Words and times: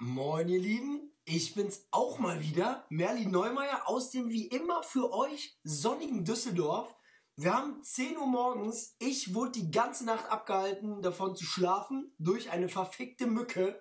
Moin, 0.00 0.48
ihr 0.48 0.58
Lieben. 0.58 1.12
Ich 1.24 1.54
bin's 1.54 1.86
auch 1.92 2.18
mal 2.18 2.42
wieder, 2.42 2.84
Merlin 2.88 3.30
Neumeier 3.30 3.88
aus 3.88 4.10
dem 4.10 4.28
wie 4.28 4.48
immer 4.48 4.82
für 4.82 5.12
euch 5.12 5.56
sonnigen 5.62 6.24
Düsseldorf. 6.24 6.94
Wir 7.36 7.54
haben 7.54 7.80
10 7.82 8.18
Uhr 8.18 8.26
morgens. 8.26 8.96
Ich 8.98 9.34
wurde 9.34 9.52
die 9.52 9.70
ganze 9.70 10.04
Nacht 10.04 10.30
abgehalten, 10.30 11.00
davon 11.00 11.36
zu 11.36 11.44
schlafen, 11.44 12.12
durch 12.18 12.50
eine 12.50 12.68
verfickte 12.68 13.26
Mücke. 13.26 13.80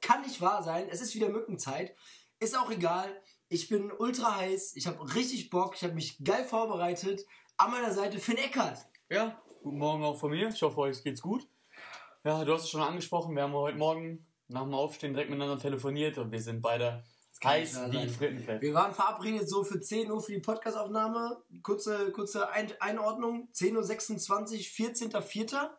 Kann 0.00 0.22
nicht 0.22 0.40
wahr 0.40 0.62
sein. 0.62 0.88
Es 0.88 1.00
ist 1.00 1.14
wieder 1.16 1.28
Mückenzeit. 1.28 1.96
Ist 2.38 2.56
auch 2.56 2.70
egal. 2.70 3.08
Ich 3.48 3.68
bin 3.68 3.90
ultra 3.90 4.36
heiß. 4.36 4.76
Ich 4.76 4.86
habe 4.86 5.14
richtig 5.14 5.50
Bock. 5.50 5.74
Ich 5.74 5.82
habe 5.82 5.94
mich 5.94 6.22
geil 6.22 6.44
vorbereitet. 6.44 7.26
An 7.56 7.72
meiner 7.72 7.92
Seite 7.92 8.18
Finn 8.20 8.38
Eckert. 8.38 8.86
Ja, 9.10 9.42
guten 9.62 9.78
Morgen 9.78 10.04
auch 10.04 10.18
von 10.18 10.30
mir. 10.30 10.48
Ich 10.48 10.62
hoffe, 10.62 10.78
euch 10.78 11.02
geht's 11.02 11.20
gut. 11.20 11.46
Ja, 12.24 12.44
du 12.44 12.54
hast 12.54 12.64
es 12.64 12.70
schon 12.70 12.82
angesprochen. 12.82 13.34
Wir 13.34 13.42
haben 13.42 13.52
heute 13.52 13.78
Morgen 13.78 14.26
nach 14.50 14.62
dem 14.62 14.74
Aufstehen 14.74 15.12
direkt 15.12 15.30
miteinander 15.30 15.60
telefoniert 15.60 16.18
und 16.18 16.32
wir 16.32 16.42
sind 16.42 16.60
beide 16.60 17.04
heiß 17.42 17.90
wie. 17.90 18.08
Frittenfett. 18.08 18.60
Wir 18.60 18.74
waren 18.74 18.94
verabredet 18.94 19.48
so 19.48 19.64
für 19.64 19.80
10 19.80 20.10
Uhr 20.10 20.22
für 20.22 20.32
die 20.32 20.40
Podcastaufnahme. 20.40 21.42
Kurze, 21.62 22.10
kurze 22.12 22.50
Ein 22.50 22.72
Einordnung. 22.80 23.48
10.26 23.54 24.80
Uhr, 24.80 25.20
14.04. 25.20 25.70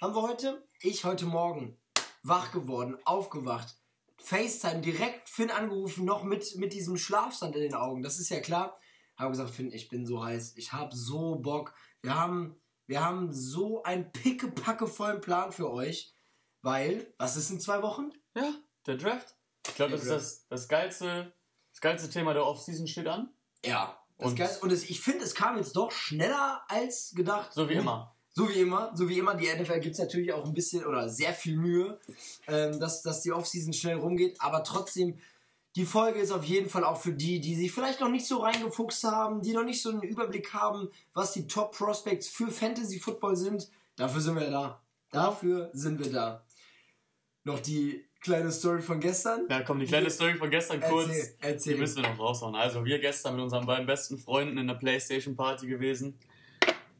haben 0.00 0.14
wir 0.14 0.22
heute. 0.22 0.66
Ich 0.80 1.04
heute 1.04 1.26
Morgen 1.26 1.76
wach 2.22 2.52
geworden, 2.52 2.96
aufgewacht. 3.04 3.76
FaceTime 4.18 4.80
direkt 4.80 5.28
Finn 5.28 5.50
angerufen, 5.50 6.04
noch 6.04 6.22
mit, 6.22 6.56
mit 6.56 6.72
diesem 6.72 6.98
Schlafsand 6.98 7.56
in 7.56 7.62
den 7.62 7.74
Augen. 7.74 8.02
Das 8.02 8.18
ist 8.18 8.28
ja 8.28 8.40
klar. 8.40 8.78
Habe 9.16 9.30
gesagt, 9.30 9.50
Finn, 9.50 9.72
ich 9.72 9.88
bin 9.88 10.06
so 10.06 10.22
heiß. 10.22 10.54
Ich 10.56 10.72
habe 10.72 10.94
so 10.94 11.36
Bock. 11.36 11.74
Wir 12.02 12.14
haben, 12.14 12.56
wir 12.86 13.02
haben 13.02 13.32
so 13.32 13.82
einen 13.82 14.12
pickepackevollen 14.12 15.20
Plan 15.20 15.52
für 15.52 15.70
euch. 15.70 16.14
Weil, 16.62 17.14
was 17.16 17.36
ist 17.38 17.50
in 17.50 17.60
zwei 17.60 17.82
Wochen? 17.82 18.10
Ja, 18.34 18.54
der 18.86 18.96
Draft. 18.96 19.34
Ich 19.66 19.74
glaube, 19.74 19.92
das 19.92 20.02
ist 20.02 20.10
das, 20.10 20.46
das, 20.48 20.68
geilste, 20.68 21.32
das 21.72 21.80
geilste 21.80 22.10
Thema 22.10 22.32
der 22.34 22.46
Offseason 22.46 22.86
steht 22.86 23.06
an. 23.06 23.30
Ja. 23.64 23.96
Und- 24.16 24.36
Geil, 24.36 24.50
und 24.62 24.70
es, 24.70 24.88
ich 24.90 25.00
finde, 25.00 25.24
es 25.24 25.34
kam 25.34 25.56
jetzt 25.56 25.74
doch 25.76 25.90
schneller 25.90 26.62
als 26.68 27.12
gedacht. 27.14 27.52
So 27.52 27.68
wie 27.68 27.74
immer. 27.74 28.14
So 28.32 28.48
wie 28.48 28.60
immer, 28.60 28.92
so 28.94 29.08
wie 29.08 29.18
immer, 29.18 29.34
die 29.34 29.48
NFL 29.48 29.80
gibt 29.80 29.94
es 29.94 29.98
natürlich 29.98 30.32
auch 30.32 30.44
ein 30.44 30.54
bisschen 30.54 30.86
oder 30.86 31.08
sehr 31.08 31.34
viel 31.34 31.56
Mühe, 31.56 31.98
ähm, 32.46 32.78
dass, 32.78 33.02
dass 33.02 33.22
die 33.22 33.32
Offseason 33.32 33.72
schnell 33.72 33.96
rumgeht, 33.96 34.40
aber 34.40 34.62
trotzdem, 34.62 35.18
die 35.74 35.84
Folge 35.84 36.20
ist 36.20 36.30
auf 36.30 36.44
jeden 36.44 36.70
Fall 36.70 36.84
auch 36.84 37.00
für 37.00 37.12
die, 37.12 37.40
die 37.40 37.56
sich 37.56 37.72
vielleicht 37.72 38.00
noch 38.00 38.08
nicht 38.08 38.26
so 38.26 38.38
reingefuchst 38.38 39.02
haben, 39.04 39.42
die 39.42 39.52
noch 39.52 39.64
nicht 39.64 39.82
so 39.82 39.90
einen 39.90 40.02
Überblick 40.02 40.52
haben, 40.54 40.90
was 41.12 41.32
die 41.32 41.48
Top 41.48 41.76
Prospects 41.76 42.28
für 42.28 42.50
Fantasy 42.52 43.00
Football 43.00 43.34
sind. 43.36 43.68
Dafür 43.96 44.20
sind 44.20 44.36
wir 44.38 44.50
da. 44.50 44.80
Dafür 45.10 45.70
sind 45.72 45.98
wir 45.98 46.12
da. 46.12 46.44
Noch 47.44 47.58
die 47.60 48.06
kleine 48.20 48.50
Story 48.52 48.80
von 48.82 49.00
gestern. 49.00 49.46
Ja, 49.48 49.62
komm, 49.62 49.80
die 49.80 49.86
kleine 49.86 50.10
Story 50.10 50.34
von 50.34 50.50
gestern 50.50 50.80
kurz. 50.80 51.08
Erzähl, 51.08 51.24
Die 51.42 51.46
erzähl. 51.46 51.78
müssen 51.78 52.02
wir 52.02 52.10
noch 52.10 52.18
raushauen. 52.18 52.54
Also, 52.54 52.84
wir 52.84 52.98
gestern 52.98 53.34
mit 53.34 53.42
unseren 53.44 53.66
beiden 53.66 53.86
besten 53.86 54.18
Freunden 54.18 54.58
in 54.58 54.66
der 54.66 54.74
Playstation 54.74 55.36
Party 55.36 55.66
gewesen. 55.66 56.18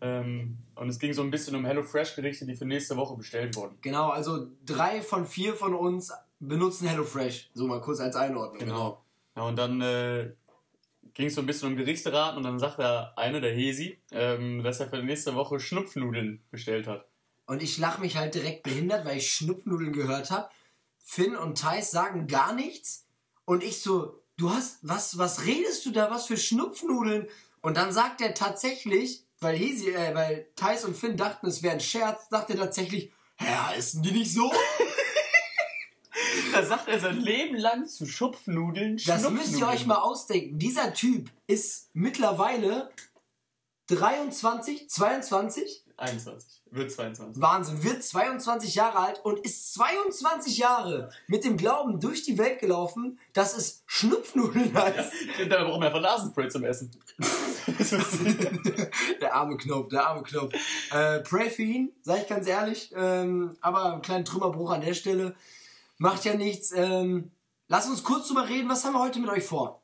Ähm, 0.00 0.56
und 0.76 0.88
es 0.88 0.98
ging 0.98 1.12
so 1.12 1.22
ein 1.22 1.30
bisschen 1.30 1.54
um 1.56 1.64
HelloFresh-Gerichte, 1.66 2.46
die 2.46 2.54
für 2.54 2.64
nächste 2.64 2.96
Woche 2.96 3.16
bestellt 3.16 3.54
wurden. 3.56 3.76
Genau, 3.82 4.08
also 4.08 4.46
drei 4.64 5.02
von 5.02 5.26
vier 5.26 5.54
von 5.54 5.74
uns 5.74 6.10
benutzen 6.38 6.88
HelloFresh. 6.88 7.50
So 7.52 7.66
mal 7.66 7.80
kurz 7.80 8.00
als 8.00 8.16
Einordnung. 8.16 8.60
Genau. 8.60 9.04
Ja, 9.36 9.42
und 9.42 9.56
dann 9.56 9.80
äh, 9.82 10.30
ging 11.12 11.26
es 11.26 11.34
so 11.34 11.42
ein 11.42 11.46
bisschen 11.46 11.68
um 11.68 11.76
Gerichte 11.76 12.12
raten 12.12 12.38
und 12.38 12.44
dann 12.44 12.58
sagt 12.58 12.78
der 12.78 13.12
eine, 13.18 13.42
der 13.42 13.52
Hesi, 13.52 13.98
ähm, 14.10 14.62
dass 14.62 14.80
er 14.80 14.88
für 14.88 15.02
nächste 15.02 15.34
Woche 15.34 15.60
Schnupfnudeln 15.60 16.40
bestellt 16.50 16.86
hat. 16.86 17.06
Und 17.46 17.62
ich 17.62 17.78
lache 17.78 18.00
mich 18.00 18.16
halt 18.16 18.34
direkt 18.34 18.62
behindert, 18.62 19.04
weil 19.04 19.18
ich 19.18 19.30
Schnupfnudeln 19.30 19.92
gehört 19.92 20.30
habe. 20.30 20.48
Finn 21.02 21.36
und 21.36 21.58
Thais 21.58 21.90
sagen 21.90 22.26
gar 22.26 22.52
nichts. 22.54 23.06
Und 23.44 23.64
ich 23.64 23.80
so, 23.80 24.22
du 24.36 24.50
hast, 24.50 24.78
was, 24.82 25.18
was 25.18 25.44
redest 25.44 25.84
du 25.86 25.90
da, 25.90 26.10
was 26.10 26.26
für 26.26 26.36
Schnupfnudeln? 26.36 27.28
Und 27.62 27.76
dann 27.76 27.92
sagt 27.92 28.20
er 28.20 28.34
tatsächlich, 28.34 29.24
weil 29.40 29.56
Hesi, 29.56 29.90
äh, 29.90 30.14
weil 30.14 30.48
Thais 30.56 30.84
und 30.84 30.96
Finn 30.96 31.16
dachten, 31.16 31.46
es 31.46 31.62
wäre 31.62 31.74
ein 31.74 31.80
Scherz, 31.80 32.28
sagt 32.30 32.50
er 32.50 32.56
tatsächlich, 32.56 33.12
ja, 33.40 33.72
essen 33.74 34.02
die 34.02 34.12
nicht 34.12 34.32
so? 34.32 34.52
Da 36.52 36.64
sagt 36.64 36.88
er 36.88 37.00
sein 37.00 37.18
Leben 37.18 37.56
lang 37.56 37.86
zu 37.86 38.06
Schupfnudeln. 38.06 39.00
Das 39.06 39.28
müsst 39.30 39.58
ihr 39.58 39.66
euch 39.66 39.86
mal 39.86 39.98
ausdenken. 39.98 40.58
Dieser 40.58 40.92
Typ 40.92 41.30
ist 41.46 41.88
mittlerweile 41.92 42.90
23, 43.86 44.88
22, 44.88 45.84
21, 46.00 46.62
wird 46.70 46.90
22. 46.90 47.42
Wahnsinn, 47.42 47.82
wird 47.82 48.02
22 48.02 48.74
Jahre 48.74 48.98
alt 48.98 49.24
und 49.24 49.38
ist 49.40 49.74
22 49.74 50.58
Jahre 50.58 51.10
mit 51.26 51.44
dem 51.44 51.56
Glauben 51.56 52.00
durch 52.00 52.22
die 52.22 52.38
Welt 52.38 52.58
gelaufen, 52.58 53.18
dass 53.32 53.56
es 53.56 53.82
Schnupfnudeln 53.86 54.74
heißt. 54.74 55.12
Da 55.48 55.64
brauchen 55.64 55.80
wir 55.80 55.86
einfach 55.86 56.00
Nasenspray 56.00 56.48
zum 56.48 56.64
Essen. 56.64 56.90
der 59.20 59.34
arme 59.34 59.56
Knopf, 59.56 59.88
der 59.88 60.06
arme 60.06 60.22
Knopf. 60.22 60.52
Äh, 60.92 61.20
pray 61.20 61.50
für 61.50 61.62
ihn, 61.62 61.92
sag 62.02 62.22
ich 62.22 62.28
ganz 62.28 62.46
ehrlich. 62.46 62.92
Ähm, 62.96 63.56
aber 63.60 63.92
einen 63.92 64.02
kleinen 64.02 64.24
Trümmerbruch 64.24 64.70
an 64.70 64.80
der 64.80 64.94
Stelle. 64.94 65.34
Macht 65.98 66.24
ja 66.24 66.34
nichts. 66.34 66.72
Ähm, 66.72 67.30
lass 67.68 67.88
uns 67.88 68.04
kurz 68.04 68.28
drüber 68.28 68.48
reden. 68.48 68.68
Was 68.68 68.84
haben 68.84 68.94
wir 68.94 69.00
heute 69.00 69.18
mit 69.18 69.30
euch 69.30 69.44
vor? 69.44 69.82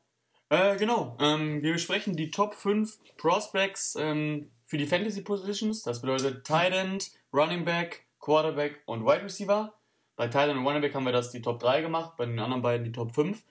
Äh, 0.49 0.77
genau. 0.77 1.17
Ähm, 1.19 1.61
wir 1.61 1.73
besprechen 1.73 2.15
die 2.15 2.31
Top 2.31 2.55
5 2.55 2.97
Prospects 3.17 3.95
ähm, 3.99 4.49
für 4.67 4.77
die 4.77 4.85
Fantasy 4.85 5.21
Positions. 5.21 5.81
Das 5.81 6.01
bedeutet 6.01 6.45
Tight 6.45 6.73
End, 6.73 7.11
Running 7.33 7.65
Back, 7.65 8.05
Quarterback 8.19 8.83
und 8.85 9.05
Wide 9.05 9.23
Receiver. 9.23 9.73
Bei 10.15 10.27
Tight 10.27 10.49
End 10.49 10.59
und 10.59 10.65
Running 10.67 10.81
Back 10.81 10.93
haben 10.93 11.05
wir 11.05 11.13
das 11.13 11.31
die 11.31 11.41
Top 11.41 11.59
3 11.59 11.81
gemacht, 11.81 12.17
bei 12.17 12.25
den 12.25 12.37
anderen 12.37 12.61
beiden 12.61 12.83
die 12.83 12.91
Top 12.91 13.15
5. 13.15 13.41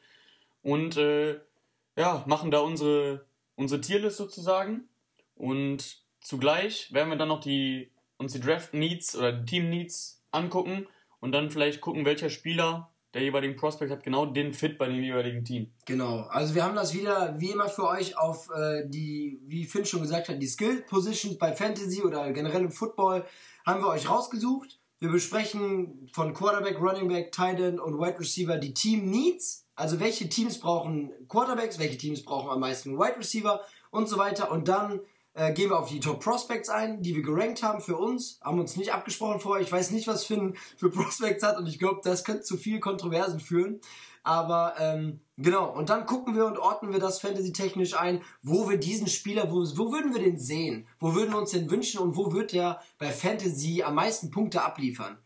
Und 0.63 0.97
äh, 0.99 1.41
ja, 1.97 2.23
machen 2.27 2.51
da 2.51 2.61
unsere, 2.61 3.25
unsere 3.57 3.81
Tierlist 3.81 4.19
sozusagen. 4.19 4.89
Und 5.35 6.03
zugleich 6.21 6.93
werden 6.93 7.09
wir 7.09 7.17
dann 7.17 7.29
noch 7.29 7.41
die, 7.41 7.91
uns 8.19 8.35
die 8.35 8.41
Draft 8.41 8.75
Needs 8.75 9.17
oder 9.17 9.33
die 9.33 9.47
Team 9.47 9.71
Needs 9.71 10.23
angucken 10.33 10.87
und 11.21 11.33
dann 11.33 11.51
vielleicht 11.51 11.81
gucken, 11.81 12.05
welcher 12.05 12.29
Spieler 12.29 12.91
der 13.17 13.25
jeweiligen 13.25 13.57
Prospect 13.57 13.91
hat 13.91 14.05
genau 14.05 14.27
den 14.27 14.53
Fit 14.53 14.77
bei 14.77 14.89
dem 14.89 15.03
jeweiligen 15.03 15.43
Team. 15.43 15.73
Genau, 15.87 16.27
also 16.29 16.55
wir 16.55 16.63
haben 16.63 16.77
das 16.77 16.93
wieder 16.93 17.35
wie 17.39 17.51
immer 17.51 17.71
für 17.71 17.89
euch 17.89 18.19
auf 18.19 18.51
äh, 18.55 18.83
die, 18.87 19.41
wie 19.47 19.65
Finn 19.65 19.87
schon 19.87 20.03
gesagt 20.03 20.29
hat, 20.29 20.41
die 20.41 20.47
Skill 20.47 20.83
Positions 20.83 21.39
bei 21.39 21.53
Fantasy 21.53 22.03
oder 22.03 22.31
generell 22.33 22.61
im 22.61 22.71
Football 22.71 23.25
haben 23.65 23.81
wir 23.81 23.89
euch 23.89 24.11
rausgesucht. 24.11 24.79
Wir 24.99 25.11
besprechen 25.11 26.11
von 26.13 26.35
Quarterback, 26.35 26.79
Running 26.79 27.09
Back, 27.09 27.33
Tight 27.33 27.59
End 27.59 27.81
und 27.81 27.99
Wide 27.99 28.21
Receiver 28.21 28.59
die 28.59 28.75
Team 28.75 29.11
Needs, 29.11 29.67
also 29.77 29.99
welche 29.99 30.29
Teams 30.29 30.61
brauchen 30.61 31.11
Quarterbacks, 31.27 31.79
welche 31.79 31.97
Teams 31.97 32.23
brauchen 32.23 32.51
am 32.51 32.61
meisten 32.61 32.99
Wide 32.99 33.17
Receiver 33.17 33.63
und 33.91 34.11
so 34.11 34.19
weiter. 34.19 34.51
Und 34.51 34.69
dann 34.69 35.01
äh, 35.37 35.53
gehen 35.53 35.69
wir 35.71 35.79
auf 35.79 35.91
die 35.91 36.01
Top 36.01 36.21
Prospects 36.25 36.71
ein, 36.71 37.03
die 37.03 37.15
wir 37.15 37.23
gerankt 37.23 37.63
haben 37.63 37.81
für 37.81 37.97
uns, 37.97 38.41
haben 38.43 38.59
uns 38.59 38.77
nicht 38.77 38.93
abgesprochen 38.95 39.39
vorher. 39.39 39.63
Ich 39.63 39.71
weiß 39.71 39.91
nicht, 39.91 40.09
was 40.09 40.25
Finn 40.25 40.57
für 40.79 40.91
Prospects 40.91 41.43
hat 41.45 41.59
und 41.59 41.67
ich 41.67 41.79
glaube, 41.79 42.01
das 42.03 42.25
könnte 42.25 42.43
zu 42.43 42.57
viel 42.57 42.81
Kontroversen 42.81 43.39
führen. 43.39 43.81
Aber 44.23 44.75
ähm, 44.81 45.21
genau, 45.37 45.71
und 45.71 45.89
dann 45.89 46.05
gucken 46.07 46.35
wir 46.35 46.47
und 46.47 46.59
ordnen 46.59 46.93
wir 46.93 46.99
das 46.99 47.21
fantasy-technisch 47.21 47.97
ein, 47.97 48.23
wo 48.43 48.69
wir 48.69 48.77
diesen 48.77 49.07
Spieler, 49.07 49.53
wo, 49.53 49.59
wo 49.77 49.93
würden 49.93 50.13
wir 50.15 50.21
den 50.21 50.39
sehen? 50.39 50.89
Wo 50.99 51.15
würden 51.15 51.31
wir 51.31 51.39
uns 51.39 51.53
den 51.53 51.71
wünschen 51.71 52.01
und 52.01 52.17
wo 52.17 52.33
wird 52.33 52.53
der 52.53 52.81
bei 52.99 53.13
Fantasy 53.13 53.85
am 53.85 53.95
meisten 53.95 54.33
Punkte 54.33 54.63
abliefern? 54.63 55.19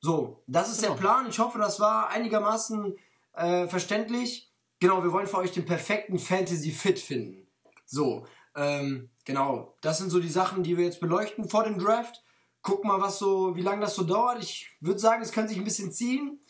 So, 0.00 0.42
das 0.48 0.70
ist 0.72 0.80
Genau. 0.80 0.94
der 0.94 1.00
Plan. 1.00 1.26
Ich 1.28 1.38
hoffe, 1.38 1.58
das 1.58 1.78
war 1.78 2.08
einigermaßen 2.08 2.96
äh, 3.34 3.68
verständlich. 3.68 4.50
Genau, 4.80 5.04
wir 5.04 5.12
wollen 5.12 5.28
für 5.28 5.36
euch 5.38 5.52
den 5.52 5.64
perfekten 5.66 6.18
Fantasy-Fit 6.18 6.98
finden. 6.98 7.46
So, 7.86 8.26
ähm, 8.54 9.10
genau, 9.24 9.76
das 9.80 9.98
sind 9.98 10.10
so 10.10 10.20
die 10.20 10.28
Sachen, 10.28 10.62
die 10.62 10.76
wir 10.76 10.84
jetzt 10.84 11.00
beleuchten 11.00 11.48
vor 11.48 11.64
dem 11.64 11.78
Draft. 11.78 12.22
Guck 12.62 12.84
mal, 12.84 13.00
was 13.00 13.18
so, 13.18 13.56
wie 13.56 13.62
lange 13.62 13.80
das 13.80 13.94
so 13.94 14.04
dauert. 14.04 14.42
Ich 14.42 14.76
würde 14.80 15.00
sagen, 15.00 15.22
es 15.22 15.32
kann 15.32 15.48
sich 15.48 15.58
ein 15.58 15.64
bisschen 15.64 15.92
ziehen. 15.92 16.40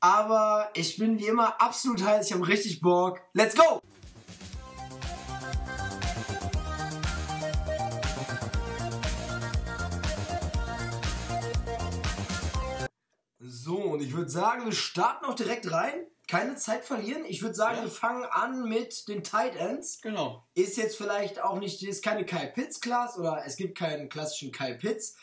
Aber 0.00 0.68
ich 0.74 0.96
bin 0.98 1.18
wie 1.18 1.26
immer 1.26 1.60
absolut 1.60 2.04
heiß. 2.04 2.26
Ich 2.26 2.32
habe 2.32 2.48
richtig 2.48 2.80
Bock. 2.80 3.20
Let's 3.32 3.54
go! 3.54 3.80
So, 13.38 13.76
und 13.76 14.02
ich 14.02 14.12
würde 14.12 14.28
sagen, 14.28 14.64
wir 14.64 14.72
starten 14.72 15.24
auch 15.24 15.34
direkt 15.34 15.70
rein. 15.70 16.06
Keine 16.32 16.56
Zeit 16.56 16.86
verlieren. 16.86 17.26
Ich 17.26 17.42
würde 17.42 17.54
sagen, 17.54 17.76
Ja. 17.76 17.82
wir 17.82 17.90
fangen 17.90 18.24
an 18.24 18.66
mit 18.66 19.06
den 19.06 19.22
Tight 19.22 19.54
Ends. 19.54 20.00
Genau. 20.00 20.48
Ist 20.54 20.78
jetzt 20.78 20.96
vielleicht 20.96 21.42
auch 21.42 21.58
nicht, 21.58 21.82
ist 21.82 22.02
keine 22.02 22.24
Kyle 22.24 22.50
Pitts 22.54 22.80
Class 22.80 23.18
oder 23.18 23.42
es 23.44 23.56
gibt 23.56 23.76
keinen 23.76 24.08
klassischen 24.08 24.50
Kyle 24.50 24.76
Pitts. 24.78 25.14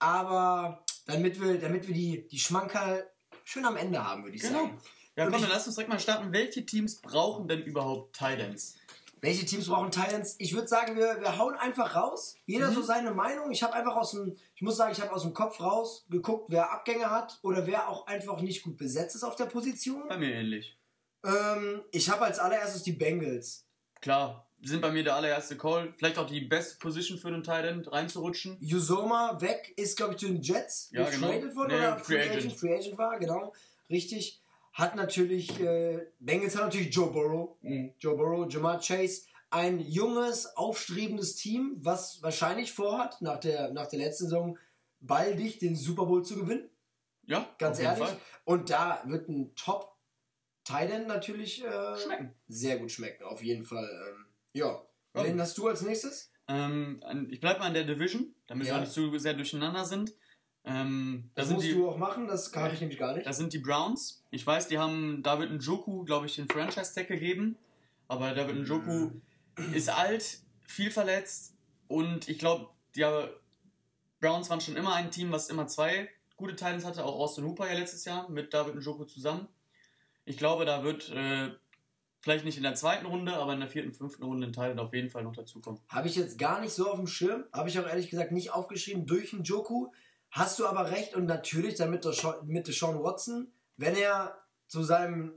Aber 0.00 0.84
damit 1.06 1.40
wir, 1.40 1.60
damit 1.60 1.86
wir 1.86 1.94
die, 1.94 2.26
die 2.26 2.40
Schmankerl 2.40 3.08
schön 3.44 3.64
am 3.66 3.76
Ende 3.76 4.04
haben, 4.04 4.24
würde 4.24 4.34
ich 4.34 4.42
Genau. 4.42 4.62
sagen. 4.64 4.80
Ja, 5.14 5.30
komm, 5.30 5.40
dann 5.40 5.48
lass 5.50 5.66
uns 5.68 5.76
direkt 5.76 5.90
mal 5.92 6.00
starten. 6.00 6.32
Welche 6.32 6.66
Teams 6.66 7.00
brauchen 7.00 7.46
denn 7.46 7.62
überhaupt 7.62 8.16
Titans? 8.16 8.74
Welche 9.20 9.44
Teams 9.46 9.68
brauchen 9.68 9.90
Titans? 9.90 10.36
Ich 10.38 10.54
würde 10.54 10.68
sagen, 10.68 10.96
wir, 10.96 11.20
wir 11.20 11.38
hauen 11.38 11.54
einfach 11.56 11.94
raus. 11.96 12.36
Jeder 12.46 12.70
Mhm. 12.70 12.74
so 12.74 12.82
seine 12.82 13.12
Meinung. 13.12 13.50
Ich 13.50 13.62
habe 13.62 13.74
einfach 13.74 13.96
aus 13.96 14.12
dem, 14.12 14.36
ich 14.54 14.62
muss 14.62 14.76
sagen, 14.76 14.92
ich 14.92 15.00
habe 15.00 15.12
aus 15.12 15.22
dem 15.22 15.34
Kopf 15.34 15.60
raus 15.60 16.06
geguckt, 16.10 16.46
wer 16.50 16.70
Abgänge 16.72 17.10
hat 17.10 17.38
oder 17.42 17.66
wer 17.66 17.88
auch 17.88 18.06
einfach 18.06 18.40
nicht 18.40 18.62
gut 18.62 18.76
besetzt 18.76 19.16
ist 19.16 19.24
auf 19.24 19.36
der 19.36 19.46
Position. 19.46 20.06
Bei 20.08 20.16
mir 20.18 20.32
ähnlich. 20.32 20.76
Ähm, 21.24 21.82
ich 21.90 22.08
habe 22.10 22.24
als 22.24 22.38
allererstes 22.38 22.82
die 22.84 22.92
Bengals. 22.92 23.64
Klar, 24.00 24.46
sind 24.62 24.80
bei 24.80 24.90
mir 24.92 25.02
der 25.02 25.16
allererste 25.16 25.56
Call. 25.56 25.92
Vielleicht 25.96 26.18
auch 26.18 26.26
die 26.26 26.40
beste 26.42 26.78
Position 26.78 27.18
für 27.18 27.30
den 27.32 27.42
Titan 27.42 27.84
reinzurutschen. 27.86 28.56
Yuzoma 28.60 29.40
weg 29.40 29.72
ist, 29.76 29.96
glaube 29.96 30.12
ich, 30.14 30.20
zu 30.20 30.26
den 30.26 30.40
Jets 30.42 30.90
Ja, 30.92 31.08
genau. 31.10 31.26
getradet 31.28 31.56
worden 31.56 31.68
Nee, 31.72 31.76
oder 31.78 31.96
Free 31.98 32.04
Free 32.14 32.20
Agent. 32.22 32.36
Agent. 32.38 32.52
Free 32.60 32.74
Agent 32.76 32.98
war, 32.98 33.18
genau. 33.18 33.52
Richtig. 33.90 34.40
Hat 34.78 34.94
natürlich, 34.94 35.58
äh, 35.60 36.06
Bengals 36.20 36.54
hat 36.56 36.64
natürlich 36.66 36.94
Joe 36.94 37.10
Burrow. 37.10 37.56
Mhm. 37.62 37.94
Joe 37.98 38.16
Burrow, 38.16 38.46
Jamar 38.52 38.80
Chase. 38.80 39.22
Ein 39.50 39.80
junges, 39.80 40.46
aufstrebendes 40.56 41.34
Team, 41.34 41.76
was 41.82 42.22
wahrscheinlich 42.22 42.70
vorhat, 42.72 43.20
nach 43.20 43.40
der, 43.40 43.72
nach 43.72 43.88
der 43.88 43.98
letzten 43.98 44.24
Saison 44.24 44.58
baldig 45.00 45.58
den 45.58 45.74
Super 45.74 46.06
Bowl 46.06 46.24
zu 46.24 46.36
gewinnen. 46.36 46.68
Ja, 47.26 47.48
Ganz 47.58 47.78
auf 47.78 47.82
jeden 47.82 47.92
ehrlich. 47.96 48.08
Fall. 48.08 48.18
Und 48.44 48.70
da 48.70 49.02
wird 49.06 49.28
ein 49.28 49.54
top 49.56 49.96
Titan 50.64 51.06
natürlich 51.08 51.64
äh, 51.64 51.96
Schmecken. 51.98 52.34
sehr 52.46 52.78
gut 52.78 52.92
schmecken, 52.92 53.24
auf 53.24 53.42
jeden 53.42 53.64
Fall. 53.64 53.84
Ähm, 54.08 54.26
ja. 54.52 54.80
Ja. 55.14 55.24
Wen 55.24 55.40
hast 55.40 55.58
du 55.58 55.66
als 55.66 55.82
nächstes? 55.82 56.30
Ähm, 56.46 57.00
ich 57.30 57.40
bleibe 57.40 57.58
mal 57.60 57.68
in 57.68 57.74
der 57.74 57.84
Division, 57.84 58.32
damit 58.46 58.66
Ja. 58.68 58.74
wir 58.74 58.80
nicht 58.82 58.92
zu 58.92 59.18
sehr 59.18 59.34
durcheinander 59.34 59.84
sind. 59.84 60.14
Ähm, 60.68 61.30
da 61.34 61.42
Das 61.42 61.50
musst 61.50 61.66
die, 61.66 61.72
du 61.72 61.88
auch 61.88 61.96
machen, 61.96 62.28
das 62.28 62.52
kann 62.52 62.72
ich 62.72 62.80
nämlich 62.80 62.98
gar 62.98 63.14
nicht. 63.14 63.26
Das 63.26 63.38
sind 63.38 63.52
die 63.52 63.58
Browns. 63.58 64.24
Ich 64.30 64.46
weiß, 64.46 64.68
die 64.68 64.78
haben 64.78 65.22
David 65.22 65.50
Njoku, 65.50 66.04
glaube 66.04 66.26
ich, 66.26 66.36
den 66.36 66.48
Franchise-Tag 66.48 67.08
gegeben. 67.08 67.56
Aber 68.06 68.34
David 68.34 68.56
Njoku 68.56 69.10
ist 69.72 69.88
alt, 69.88 70.40
viel 70.62 70.90
verletzt. 70.90 71.54
Und 71.88 72.28
ich 72.28 72.38
glaube, 72.38 72.68
die 72.94 73.04
Browns 74.20 74.50
waren 74.50 74.60
schon 74.60 74.76
immer 74.76 74.94
ein 74.94 75.10
Team, 75.10 75.32
was 75.32 75.48
immer 75.48 75.66
zwei 75.66 76.08
gute 76.36 76.54
Titans 76.54 76.84
hatte. 76.84 77.04
Auch 77.04 77.18
Austin 77.18 77.44
Hooper 77.44 77.66
ja 77.66 77.78
letztes 77.78 78.04
Jahr 78.04 78.28
mit 78.28 78.52
David 78.52 78.76
Njoku 78.76 79.04
zusammen. 79.04 79.48
Ich 80.24 80.36
glaube, 80.36 80.66
da 80.66 80.84
wird 80.84 81.08
äh, 81.10 81.50
vielleicht 82.20 82.44
nicht 82.44 82.56
in 82.56 82.62
der 82.62 82.74
zweiten 82.74 83.06
Runde, 83.06 83.34
aber 83.34 83.54
in 83.54 83.60
der 83.60 83.68
vierten, 83.68 83.92
fünften 83.92 84.24
Runde 84.24 84.46
ein 84.46 84.52
Titan 84.52 84.78
auf 84.78 84.92
jeden 84.92 85.08
Fall 85.08 85.24
noch 85.24 85.34
dazukommen. 85.34 85.80
Habe 85.88 86.08
ich 86.08 86.16
jetzt 86.16 86.38
gar 86.38 86.60
nicht 86.60 86.72
so 86.72 86.90
auf 86.90 86.96
dem 86.96 87.06
Schirm. 87.06 87.44
Habe 87.52 87.68
ich 87.68 87.78
auch 87.78 87.86
ehrlich 87.86 88.10
gesagt 88.10 88.32
nicht 88.32 88.52
aufgeschrieben 88.52 89.06
durch 89.06 89.30
den 89.30 89.44
Joku. 89.44 89.88
Hast 90.30 90.58
du 90.58 90.66
aber 90.66 90.90
recht 90.90 91.14
und 91.14 91.26
natürlich 91.26 91.76
damit 91.76 92.04
der 92.04 92.12
Sha- 92.12 92.40
mit 92.44 92.66
der 92.66 92.74
Sean 92.74 93.02
Watson, 93.02 93.50
wenn 93.76 93.96
er 93.96 94.36
zu 94.66 94.82
seinem 94.82 95.32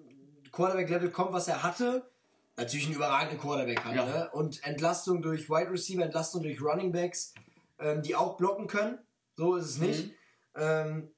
Quarterback-Level 0.52 1.12
kommt, 1.12 1.32
was 1.34 1.48
er 1.48 1.64
hatte, 1.64 2.10
natürlich 2.58 2.86
einen 2.88 2.96
überragenden 2.96 3.40
Quarterback 3.40 3.84
hat. 3.84 3.96
Ja. 3.96 4.06
Ne? 4.06 4.30
Und 4.34 4.64
Entlastung 4.66 5.22
durch 5.22 5.50
Wide 5.50 5.72
Receiver, 5.72 6.04
Entlastung 6.04 6.44
durch 6.44 6.62
Running 6.62 6.92
Backs, 6.92 7.34
ähm, 7.80 8.02
die 8.02 8.16
auch 8.16 8.36
blocken 8.38 8.68
können. 8.68 9.00
So 9.38 9.56
ist 9.56 9.66
es 9.66 9.78
nicht. 9.78 10.08
Mhm. 10.08 10.14
Ähm, 10.56 11.12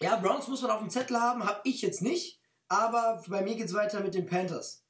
ja, 0.00 0.16
Browns 0.16 0.46
muss 0.48 0.60
man 0.60 0.70
auf 0.72 0.80
dem 0.80 0.90
Zettel 0.90 1.18
haben, 1.18 1.44
habe 1.46 1.60
ich 1.64 1.80
jetzt 1.80 2.02
nicht. 2.02 2.38
Aber 2.68 3.22
bei 3.28 3.40
mir 3.42 3.54
geht 3.56 3.66
es 3.66 3.74
weiter 3.74 4.00
mit 4.00 4.14
den 4.14 4.26
Panthers. 4.26 4.84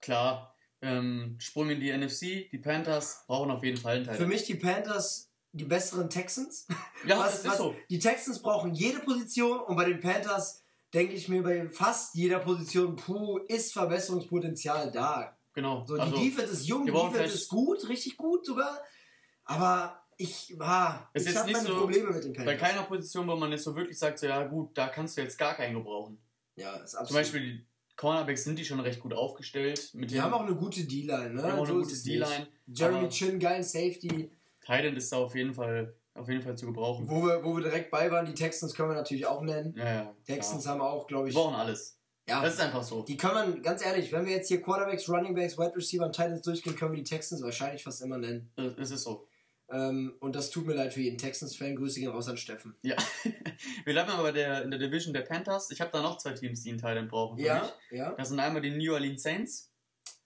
Klar, 0.00 0.56
ähm, 0.82 1.36
Sprung 1.38 1.70
in 1.70 1.78
die 1.80 1.90
NFC. 1.92 2.48
Die 2.50 2.58
Panthers 2.58 3.24
brauchen 3.26 3.50
auf 3.50 3.62
jeden 3.62 3.76
Fall 3.76 3.96
einen 3.96 4.04
Für 4.06 4.12
Titan. 4.12 4.28
mich 4.28 4.44
die 4.44 4.54
Panthers 4.56 5.29
die 5.52 5.64
besseren 5.64 6.08
Texans. 6.10 6.66
Ja, 7.06 7.18
was, 7.18 7.32
das 7.32 7.38
ist 7.40 7.46
was, 7.46 7.56
so. 7.56 7.74
Die 7.88 7.98
Texans 7.98 8.42
brauchen 8.42 8.74
jede 8.74 8.98
Position 8.98 9.58
und 9.60 9.74
bei 9.74 9.86
den 9.86 10.00
Panthers 10.00 10.62
denke 10.92 11.14
ich 11.14 11.30
mir 11.30 11.42
bei 11.42 11.66
fast 11.66 12.14
jeder 12.14 12.40
Position, 12.40 12.94
puh, 12.94 13.38
ist 13.48 13.72
Verbesserungspotenzial 13.72 14.92
da. 14.92 15.34
Genau. 15.54 15.82
So, 15.86 15.94
die 15.94 16.02
also, 16.02 16.16
Defense 16.16 16.52
ist 16.52 16.66
jung, 16.66 16.84
die 16.84 16.92
Defense 16.92 17.34
ist 17.34 17.48
gut, 17.48 17.88
richtig 17.88 18.18
gut 18.18 18.44
sogar. 18.44 18.80
Aber 19.44 20.02
ich, 20.18 20.54
ah, 20.60 21.08
Ist 21.14 21.26
ich 21.26 21.34
habe 21.34 21.46
nicht 21.46 21.56
meine 21.56 21.68
so 21.68 21.78
Probleme 21.78 22.10
mit 22.10 22.22
den 22.22 22.32
bei 22.34 22.44
Panthers. 22.44 22.60
keiner 22.60 22.82
Position, 22.82 23.26
wo 23.26 23.36
man 23.36 23.50
jetzt 23.50 23.64
so 23.64 23.74
wirklich 23.74 23.98
sagt, 23.98 24.18
so, 24.18 24.26
ja 24.26 24.46
gut, 24.46 24.76
da 24.76 24.88
kannst 24.88 25.16
du 25.16 25.22
jetzt 25.22 25.38
gar 25.38 25.54
keinen 25.54 25.74
gebrauchen. 25.74 26.18
ja, 26.56 26.76
ist 26.76 26.94
absolut. 26.94 27.08
Zum 27.08 27.16
Beispiel 27.16 27.40
die 27.40 27.66
Cornerbacks 27.96 28.44
sind 28.44 28.58
die 28.58 28.64
schon 28.64 28.80
recht 28.80 29.00
gut 29.00 29.14
aufgestellt. 29.14 29.90
Mit 29.94 30.10
die 30.10 30.20
haben 30.20 30.34
auch 30.34 30.46
eine 30.46 30.54
gute 30.54 30.84
D-Line, 30.84 31.30
ne? 31.30 31.42
die 31.42 31.48
haben 31.48 31.58
auch 31.58 31.66
So 31.66 31.72
eine 31.72 31.82
gute 31.82 31.94
es. 31.94 32.02
D-Line. 32.02 32.48
Jeremy 32.66 33.08
Chin, 33.08 33.38
geilen 33.38 33.64
Safety. 33.64 34.30
Thailand 34.70 34.96
ist 34.96 35.12
da 35.12 35.16
auf 35.16 35.34
jeden 35.34 35.52
Fall, 35.54 35.94
auf 36.14 36.28
jeden 36.28 36.42
Fall 36.42 36.56
zu 36.56 36.66
gebrauchen. 36.66 37.08
Wo 37.08 37.24
wir, 37.26 37.42
wo 37.44 37.56
wir 37.56 37.64
direkt 37.64 37.90
bei 37.90 38.10
waren, 38.10 38.24
die 38.26 38.34
Texans 38.34 38.72
können 38.74 38.90
wir 38.90 38.94
natürlich 38.94 39.26
auch 39.26 39.42
nennen. 39.42 39.74
Ja, 39.76 39.84
ja. 39.84 40.16
Texans 40.24 40.62
klar. 40.62 40.74
haben 40.74 40.80
auch, 40.82 41.06
glaube 41.06 41.24
Wir 41.24 41.30
ich. 41.30 41.34
brauchen 41.34 41.54
alles. 41.56 41.98
Ja, 42.28 42.40
Das 42.42 42.54
ist 42.54 42.60
einfach 42.60 42.84
so. 42.84 43.02
Die 43.02 43.16
kann 43.16 43.34
man, 43.34 43.62
ganz 43.62 43.84
ehrlich, 43.84 44.12
wenn 44.12 44.24
wir 44.26 44.32
jetzt 44.32 44.46
hier 44.46 44.60
Quarterbacks, 44.62 45.08
Runningbacks, 45.08 45.58
Wide 45.58 45.74
Receiver 45.74 46.04
und 46.06 46.14
Titans 46.14 46.42
durchgehen, 46.42 46.76
können 46.76 46.92
wir 46.92 46.98
die 46.98 47.04
Texans 47.08 47.42
wahrscheinlich 47.42 47.82
fast 47.82 48.00
immer 48.02 48.18
nennen. 48.18 48.52
Das 48.54 48.90
ist 48.92 49.02
so. 49.02 49.26
Ähm, 49.72 50.14
und 50.20 50.36
das 50.36 50.50
tut 50.50 50.66
mir 50.66 50.74
leid 50.74 50.92
für 50.92 51.00
jeden 51.00 51.18
Texans-Fan. 51.18 51.74
Grüße 51.76 51.98
gehen 52.00 52.10
raus 52.10 52.28
an 52.28 52.36
Steffen. 52.36 52.76
Ja. 52.82 52.96
Wir 53.84 53.92
bleiben 53.92 54.10
aber 54.10 54.32
der, 54.32 54.62
in 54.62 54.70
der 54.70 54.80
Division 54.80 55.12
der 55.14 55.20
Panthers. 55.22 55.70
Ich 55.70 55.80
habe 55.80 55.90
da 55.92 56.02
noch 56.02 56.18
zwei 56.18 56.32
Teams, 56.32 56.62
die 56.62 56.70
einen 56.70 56.78
Thailand 56.80 57.08
brauchen. 57.08 57.38
Ja, 57.38 57.62
mich. 57.90 57.98
ja. 58.00 58.12
Das 58.16 58.28
sind 58.30 58.40
einmal 58.40 58.62
die 58.62 58.70
New 58.76 58.92
Orleans 58.92 59.22
Saints. 59.22 59.72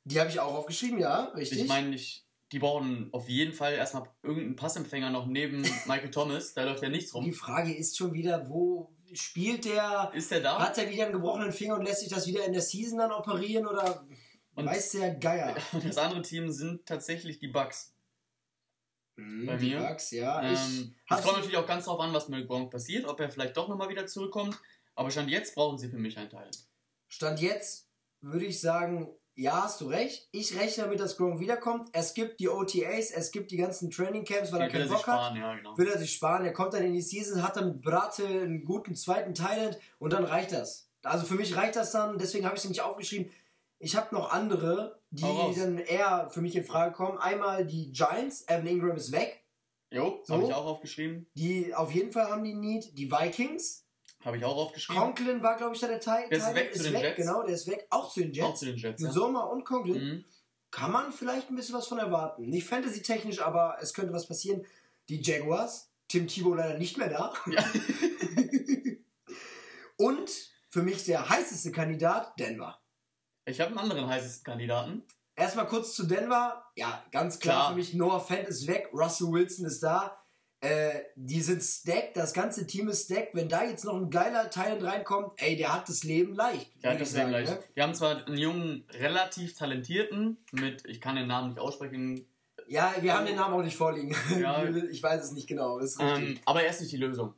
Die 0.04 0.18
habe 0.20 0.30
ich 0.30 0.40
auch 0.40 0.54
aufgeschrieben, 0.54 0.98
ja, 0.98 1.24
richtig. 1.36 1.60
Ich 1.62 1.68
meine, 1.68 1.94
ich, 1.94 2.23
die 2.54 2.60
brauchen 2.60 3.08
auf 3.12 3.28
jeden 3.28 3.52
Fall 3.52 3.72
erstmal 3.74 4.04
irgendeinen 4.22 4.54
Passempfänger 4.54 5.10
noch 5.10 5.26
neben 5.26 5.62
Michael 5.86 6.12
Thomas. 6.12 6.54
Da 6.54 6.62
läuft 6.62 6.84
ja 6.84 6.88
nichts 6.88 7.10
die 7.10 7.16
rum. 7.18 7.32
Frage 7.32 7.74
ist 7.74 7.96
schon 7.98 8.12
wieder, 8.12 8.48
wo 8.48 8.94
spielt 9.12 9.64
der? 9.64 10.12
Ist 10.14 10.30
der 10.30 10.40
da? 10.40 10.60
Hat 10.60 10.78
er 10.78 10.88
wieder 10.88 11.02
einen 11.04 11.12
gebrochenen 11.14 11.50
Finger 11.52 11.74
und 11.74 11.84
lässt 11.84 12.00
sich 12.00 12.08
das 12.10 12.28
wieder 12.28 12.44
in 12.46 12.52
der 12.52 12.62
Season 12.62 12.98
dann 12.98 13.10
operieren 13.10 13.66
oder 13.66 14.06
Und- 14.54 14.66
weiß 14.66 14.92
der 14.92 15.16
Geier? 15.16 15.56
Das 15.84 15.98
andere 15.98 16.22
Team 16.22 16.52
sind 16.52 16.86
tatsächlich 16.86 17.40
die 17.40 17.48
Bucks. 17.48 17.92
Hm, 19.16 19.46
Bei 19.46 19.56
die 19.56 19.70
mir? 19.70 19.80
Bucks, 19.80 20.12
ja. 20.12 20.40
Ähm, 20.42 20.94
es 21.10 21.22
kommt 21.22 21.36
natürlich 21.36 21.56
auch 21.56 21.66
ganz 21.66 21.86
drauf 21.86 21.98
an, 21.98 22.12
was 22.12 22.28
mit 22.28 22.46
Gronk 22.46 22.70
passiert, 22.70 23.04
ob 23.06 23.18
er 23.18 23.30
vielleicht 23.30 23.56
doch 23.56 23.66
nochmal 23.68 23.88
wieder 23.88 24.06
zurückkommt. 24.06 24.56
Aber 24.94 25.10
Stand 25.10 25.28
jetzt 25.28 25.56
brauchen 25.56 25.76
sie 25.76 25.88
für 25.88 25.98
mich 25.98 26.16
einen 26.18 26.30
Teil. 26.30 26.48
Stand 27.08 27.40
jetzt 27.40 27.88
würde 28.20 28.44
ich 28.46 28.60
sagen, 28.60 29.08
ja, 29.36 29.64
hast 29.64 29.80
du 29.80 29.86
recht. 29.88 30.28
Ich 30.32 30.58
rechne 30.58 30.84
damit, 30.84 31.00
dass 31.00 31.16
Gronk 31.16 31.40
wiederkommt. 31.40 31.88
Es 31.92 32.14
gibt 32.14 32.38
die 32.40 32.48
OTAs, 32.48 33.10
es 33.10 33.32
gibt 33.32 33.50
die 33.50 33.56
ganzen 33.56 33.90
Training 33.90 34.24
Camps, 34.24 34.52
weil 34.52 34.60
er 34.62 34.68
Die 34.68 34.72
keinen 34.74 34.88
Bock 34.88 34.98
hat. 34.98 35.02
sparen, 35.02 35.36
ja, 35.36 35.54
genau. 35.54 35.76
will 35.76 35.88
er 35.88 35.98
sich 35.98 36.12
sparen, 36.12 36.44
er 36.44 36.52
kommt 36.52 36.72
dann 36.74 36.84
in 36.84 36.92
die 36.92 37.02
Season, 37.02 37.42
hat 37.42 37.56
dann 37.56 37.68
mit 37.68 37.82
Brate 37.82 38.26
einen 38.26 38.64
guten 38.64 38.94
zweiten 38.94 39.34
Thailand 39.34 39.78
und 39.98 40.12
dann 40.12 40.24
reicht 40.24 40.52
das. 40.52 40.88
Also 41.02 41.26
für 41.26 41.34
mich 41.34 41.56
reicht 41.56 41.76
das 41.76 41.90
dann, 41.92 42.16
deswegen 42.18 42.46
habe 42.46 42.56
ich 42.56 42.62
es 42.62 42.68
nicht 42.68 42.80
aufgeschrieben. 42.82 43.30
Ich 43.80 43.96
habe 43.96 44.14
noch 44.14 44.30
andere, 44.32 45.00
die 45.10 45.26
dann 45.56 45.78
eher 45.78 46.28
für 46.30 46.40
mich 46.40 46.56
in 46.56 46.64
Frage 46.64 46.92
kommen. 46.92 47.18
Einmal 47.18 47.66
die 47.66 47.92
Giants, 47.92 48.44
Evan 48.48 48.66
Ingram 48.66 48.96
ist 48.96 49.12
weg, 49.12 49.44
Jo, 49.90 50.20
So. 50.24 50.34
habe 50.34 50.44
ich 50.44 50.54
auch 50.54 50.64
aufgeschrieben. 50.64 51.26
die 51.34 51.74
auf 51.74 51.92
jeden 51.92 52.10
Fall 52.10 52.28
haben 52.30 52.42
die 52.44 52.54
Need. 52.54 52.96
Die 52.96 53.10
Vikings, 53.12 53.83
Habe 54.24 54.38
ich 54.38 54.44
auch 54.44 54.56
aufgeschrieben. 54.56 55.02
Conklin 55.02 55.42
war 55.42 55.56
glaube 55.56 55.74
ich 55.74 55.80
da 55.80 55.88
der 55.88 56.00
Teil. 56.00 56.28
Der 56.30 56.38
ist 56.38 56.54
weg 56.54 56.74
zu 56.74 56.82
den 56.82 57.00
Jets. 57.00 57.16
Genau, 57.16 57.42
der 57.42 57.54
ist 57.54 57.66
weg, 57.68 57.86
auch 57.90 58.12
zu 58.12 58.20
den 58.20 58.30
Auch 58.42 58.48
Jets. 58.48 58.60
zu 58.60 58.66
den 58.66 58.76
Jets. 58.76 59.02
Ja. 59.02 59.10
Sommer 59.12 59.50
und 59.50 59.64
Conklin. 59.64 60.04
Mhm. 60.04 60.24
Kann 60.70 60.90
man 60.90 61.12
vielleicht 61.12 61.50
ein 61.50 61.56
bisschen 61.56 61.74
was 61.74 61.86
von 61.86 61.98
erwarten. 61.98 62.48
Nicht 62.48 62.66
fantasy-technisch, 62.66 63.40
aber 63.40 63.76
es 63.80 63.94
könnte 63.94 64.12
was 64.12 64.26
passieren. 64.26 64.64
Die 65.08 65.22
Jaguars, 65.22 65.90
Tim 66.08 66.26
Thibault 66.26 66.58
leider 66.58 66.78
nicht 66.78 66.96
mehr 66.98 67.08
da. 67.10 67.32
Ja. 67.46 67.64
Und 69.96 70.30
für 70.68 70.82
mich 70.82 71.04
der 71.04 71.28
heißeste 71.28 71.70
Kandidat, 71.70 72.38
Denver. 72.38 72.80
Ich 73.44 73.60
habe 73.60 73.70
einen 73.70 73.78
anderen 73.78 74.08
heißesten 74.08 74.44
Kandidaten. 74.44 75.02
Erstmal 75.36 75.66
kurz 75.66 75.94
zu 75.94 76.04
Denver. 76.04 76.64
Ja, 76.76 77.04
ganz 77.12 77.38
klar, 77.38 77.56
Klar. 77.56 77.70
für 77.70 77.76
mich, 77.76 77.94
Noah 77.94 78.20
Fant 78.20 78.48
ist 78.48 78.66
weg, 78.66 78.88
Russell 78.92 79.30
Wilson 79.30 79.66
ist 79.66 79.82
da. 79.82 80.16
Äh, 80.64 81.02
die 81.16 81.40
sind 81.42 81.62
stacked, 81.62 82.16
das 82.16 82.32
ganze 82.32 82.66
Team 82.66 82.88
ist 82.88 83.04
stacked. 83.04 83.34
Wenn 83.34 83.48
da 83.48 83.64
jetzt 83.64 83.84
noch 83.84 83.96
ein 83.96 84.08
geiler 84.10 84.48
Teil 84.50 84.84
reinkommt, 84.84 85.32
ey, 85.36 85.56
der 85.56 85.74
hat 85.74 85.88
das 85.88 86.04
Leben 86.04 86.34
leicht. 86.34 86.70
Ja, 86.82 86.90
würd 86.92 87.00
das 87.02 87.12
sagen, 87.12 87.28
gleich. 87.28 87.50
ne? 87.50 87.58
Wir 87.74 87.82
haben 87.82 87.94
zwar 87.94 88.26
einen 88.26 88.38
jungen, 88.38 88.84
relativ 88.92 89.54
talentierten 89.56 90.38
mit, 90.52 90.84
ich 90.86 91.00
kann 91.00 91.16
den 91.16 91.26
Namen 91.26 91.50
nicht 91.50 91.58
aussprechen, 91.58 92.26
Ja, 92.66 92.94
wir 93.00 93.14
haben 93.14 93.26
den 93.26 93.36
Namen 93.36 93.54
auch 93.54 93.62
nicht 93.62 93.76
vorliegen. 93.76 94.14
Ja. 94.40 94.64
ich 94.90 95.02
weiß 95.02 95.22
es 95.22 95.32
nicht 95.32 95.46
genau. 95.46 95.78
Das 95.80 95.90
ist 95.92 96.00
richtig. 96.00 96.28
ähm, 96.30 96.40
aber 96.46 96.62
er 96.62 96.70
ist 96.70 96.80
nicht 96.80 96.92
die 96.92 96.96
Lösung. 96.96 97.34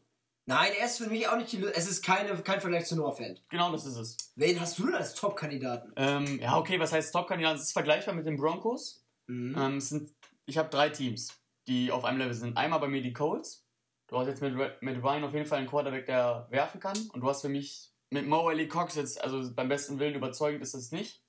Nein, 0.49 0.71
er 0.78 0.87
ist 0.87 0.99
für 0.99 1.09
mich 1.09 1.26
auch 1.26 1.37
nicht 1.37 1.50
die 1.50 1.59
Lö- 1.59 1.73
Es 1.75 1.90
ist 1.90 2.04
keine, 2.04 2.33
kein 2.42 2.61
Vergleich 2.61 2.87
zu 2.87 2.95
Fant. 3.12 3.42
Genau, 3.49 3.73
das 3.73 3.85
ist 3.85 3.97
es. 3.97 4.16
Wen 4.37 4.61
hast 4.61 4.78
du 4.78 4.87
denn 4.87 4.95
als 4.95 5.14
Top-Kandidaten? 5.14 5.92
Ähm, 5.97 6.38
ja, 6.40 6.56
okay, 6.56 6.78
was 6.78 6.92
heißt 6.92 7.12
Top-Kandidat? 7.12 7.56
Es 7.56 7.62
ist 7.62 7.73
vergleichbar 7.73 8.14
mit 8.14 8.25
den 8.26 8.37
Broncos. 8.37 9.04
Mhm. 9.26 9.56
Ähm, 9.59 9.80
sind, 9.80 10.12
ich 10.45 10.56
habe 10.56 10.68
drei 10.68 10.90
Teams, 10.90 11.33
die 11.66 11.90
auf 11.90 12.04
einem 12.04 12.18
Level 12.18 12.35
sind. 12.35 12.56
Einmal 12.56 12.80
bei 12.80 12.88
mir 12.88 13.02
die 13.02 13.12
Colts. 13.12 13.66
Du 14.08 14.18
hast 14.18 14.28
jetzt 14.28 14.40
mit, 14.40 14.54
mit 14.82 15.02
Ryan 15.02 15.25
auf 15.25 15.35
jeden 15.35 15.46
Fall 15.46 15.58
einen 15.58 15.66
Quarterback, 15.66 16.06
der 16.06 16.46
werfen 16.50 16.80
kann. 16.80 16.96
Und 17.12 17.20
du 17.20 17.28
hast 17.28 17.42
für 17.42 17.49
mich 17.49 17.92
mit 18.11 18.26
Mo 18.26 18.49
Ali 18.49 18.68
Cox 18.68 18.94
jetzt, 18.94 19.20
also 19.20 19.52
beim 19.54 19.68
besten 19.68 19.99
Willen 19.99 20.14
überzeugend 20.14 20.62
ist 20.62 20.75
es 20.75 20.92
nicht. 20.92 21.25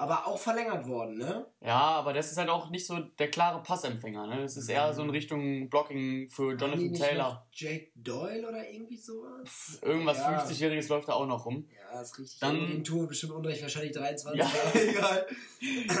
Aber 0.00 0.26
auch 0.28 0.38
verlängert 0.38 0.86
worden, 0.86 1.18
ne? 1.18 1.44
Ja, 1.60 1.76
aber 1.76 2.12
das 2.12 2.30
ist 2.30 2.38
halt 2.38 2.48
auch 2.48 2.70
nicht 2.70 2.86
so 2.86 2.98
der 3.18 3.30
klare 3.30 3.62
Passempfänger. 3.62 4.28
Ne? 4.28 4.42
Das 4.42 4.56
ist 4.56 4.68
eher 4.68 4.94
so 4.94 5.02
in 5.02 5.10
Richtung 5.10 5.68
Blocking 5.68 6.30
für 6.30 6.52
Jonathan 6.52 6.86
nicht 6.88 7.02
Taylor. 7.02 7.46
Jake 7.52 7.90
Doyle 7.96 8.48
oder 8.48 8.68
irgendwie 8.70 8.96
sowas? 8.96 9.78
Irgendwas 9.82 10.18
Ja. 10.18 10.38
50-Jähriges 10.38 10.88
läuft 10.88 11.08
da 11.08 11.14
auch 11.14 11.26
noch 11.26 11.44
rum. 11.44 11.68
Ja, 11.92 12.00
ist 12.00 12.16
richtig. 12.18 12.38
Dann- 12.38 12.68
den 12.68 12.84
tun 12.84 13.00
wir 13.00 13.06
bestimmt 13.08 13.32
unrecht, 13.32 13.60
wahrscheinlich 13.60 13.92
23. 13.92 14.38
Ja. 14.40 14.48
egal. 14.80 15.26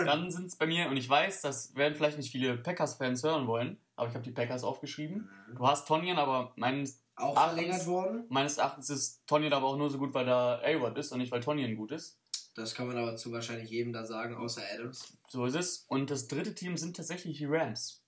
Dann 0.06 0.30
sind 0.30 0.46
es 0.46 0.56
bei 0.56 0.66
mir, 0.66 0.88
und 0.88 0.96
ich 0.96 1.08
weiß, 1.08 1.40
das 1.42 1.74
werden 1.74 1.94
vielleicht 1.94 2.18
nicht 2.18 2.30
viele 2.30 2.56
Packers-Fans 2.56 3.22
hören 3.24 3.46
wollen, 3.48 3.78
aber 3.96 4.08
ich 4.08 4.14
habe 4.14 4.24
die 4.24 4.30
Packers 4.30 4.62
aufgeschrieben. 4.64 5.28
Du 5.56 5.66
hast 5.66 5.88
Tonyan, 5.88 6.18
aber 6.18 6.52
meines, 6.56 7.02
Auch 7.16 7.34
Ach, 7.36 7.52
verlängert 7.52 7.84
worden. 7.86 8.26
meines 8.28 8.58
Erachtens 8.58 8.90
ist 8.90 9.26
Tonyan 9.26 9.52
aber 9.52 9.66
auch 9.66 9.76
nur 9.76 9.90
so 9.90 9.98
gut, 9.98 10.14
weil 10.14 10.24
da 10.26 10.60
A-Rod 10.64 10.96
ist 10.98 11.10
und 11.10 11.18
nicht, 11.18 11.32
weil 11.32 11.40
Tonyan 11.40 11.74
gut 11.74 11.90
ist. 11.90 12.20
Das 12.58 12.74
kann 12.74 12.86
man 12.86 12.96
aber 12.96 13.16
zu 13.16 13.32
wahrscheinlich 13.32 13.70
jedem 13.70 13.92
da 13.92 14.04
sagen, 14.04 14.34
außer 14.34 14.62
Adams. 14.74 15.16
So 15.28 15.46
ist 15.46 15.54
es. 15.54 15.78
Und 15.88 16.10
das 16.10 16.28
dritte 16.28 16.54
Team 16.54 16.76
sind 16.76 16.96
tatsächlich 16.96 17.38
die 17.38 17.46
Rams. 17.46 18.02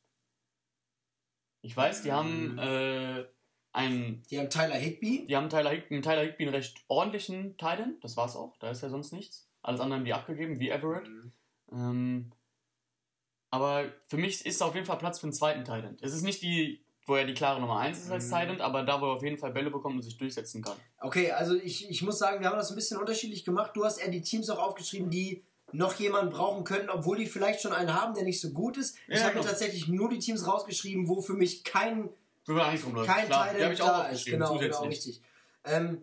Ich 1.62 1.76
weiß, 1.76 2.02
die 2.02 2.12
haben 2.12 2.58
äh, 2.58 3.24
einen 3.72 4.22
Die 4.30 4.38
haben 4.38 4.50
Tyler 4.50 4.76
Higby. 4.76 5.26
Die 5.26 5.36
haben 5.36 5.48
Tyler 5.48 5.70
Higby, 5.70 6.00
Tyler 6.00 6.22
Higby 6.22 6.44
einen 6.44 6.54
recht 6.54 6.84
ordentlichen 6.88 7.56
Titan, 7.56 7.96
das 8.00 8.16
war's 8.16 8.36
auch, 8.36 8.56
da 8.58 8.70
ist 8.70 8.82
ja 8.82 8.88
sonst 8.88 9.12
nichts. 9.12 9.48
Alles 9.62 9.80
andere 9.80 9.98
haben 9.98 10.04
die 10.04 10.14
abgegeben, 10.14 10.58
wie 10.58 10.70
Everett. 10.70 11.08
Ähm, 11.70 12.32
aber 13.50 13.92
für 14.08 14.16
mich 14.16 14.46
ist 14.46 14.62
auf 14.62 14.74
jeden 14.74 14.86
Fall 14.86 14.98
Platz 14.98 15.18
für 15.18 15.24
einen 15.24 15.32
zweiten 15.32 15.64
Titan. 15.64 15.96
Es 16.00 16.14
ist 16.14 16.22
nicht 16.22 16.42
die, 16.42 16.84
wo 17.10 17.16
er 17.16 17.24
die 17.24 17.34
klare 17.34 17.60
Nummer 17.60 17.80
1 17.80 17.98
ist 17.98 18.10
als 18.12 18.26
Mhm. 18.28 18.34
Titan, 18.36 18.60
aber 18.60 18.84
da, 18.84 19.00
wo 19.00 19.06
er 19.06 19.12
auf 19.16 19.22
jeden 19.24 19.36
Fall 19.36 19.50
Bälle 19.50 19.70
bekommt 19.70 19.96
und 19.96 20.02
sich 20.02 20.16
durchsetzen 20.16 20.62
kann. 20.62 20.76
Okay, 21.00 21.32
also 21.32 21.56
ich, 21.56 21.90
ich 21.90 22.02
muss 22.02 22.18
sagen, 22.18 22.40
wir 22.40 22.48
haben 22.48 22.56
das 22.56 22.70
ein 22.70 22.76
bisschen 22.76 22.98
unterschiedlich 22.98 23.44
gemacht. 23.44 23.72
Du 23.74 23.84
hast 23.84 23.98
eher 23.98 24.10
die 24.10 24.22
Teams 24.22 24.48
auch 24.48 24.58
aufgeschrieben, 24.60 25.10
die 25.10 25.42
noch 25.72 25.94
jemanden 25.94 26.30
brauchen 26.32 26.62
könnten, 26.62 26.88
obwohl 26.88 27.16
die 27.16 27.26
vielleicht 27.26 27.60
schon 27.62 27.72
einen 27.72 28.00
haben, 28.00 28.14
der 28.14 28.22
nicht 28.22 28.40
so 28.40 28.50
gut 28.50 28.76
ist. 28.76 28.96
Ich 29.08 29.18
Ja, 29.18 29.24
habe 29.24 29.34
mir 29.34 29.40
genau. 29.40 29.50
tatsächlich 29.50 29.88
nur 29.88 30.08
die 30.08 30.18
Teams 30.20 30.46
rausgeschrieben, 30.46 31.08
wo 31.08 31.20
für 31.20 31.34
mich 31.34 31.64
kein, 31.64 32.10
kein 32.46 33.28
Teil 33.28 33.72
ich 33.72 33.82
auch 33.82 33.86
da 33.86 34.06
ist. 34.08 34.26
Genau, 34.26 34.56
genau, 34.56 34.82
richtig. 34.84 35.20
Ähm, 35.64 36.02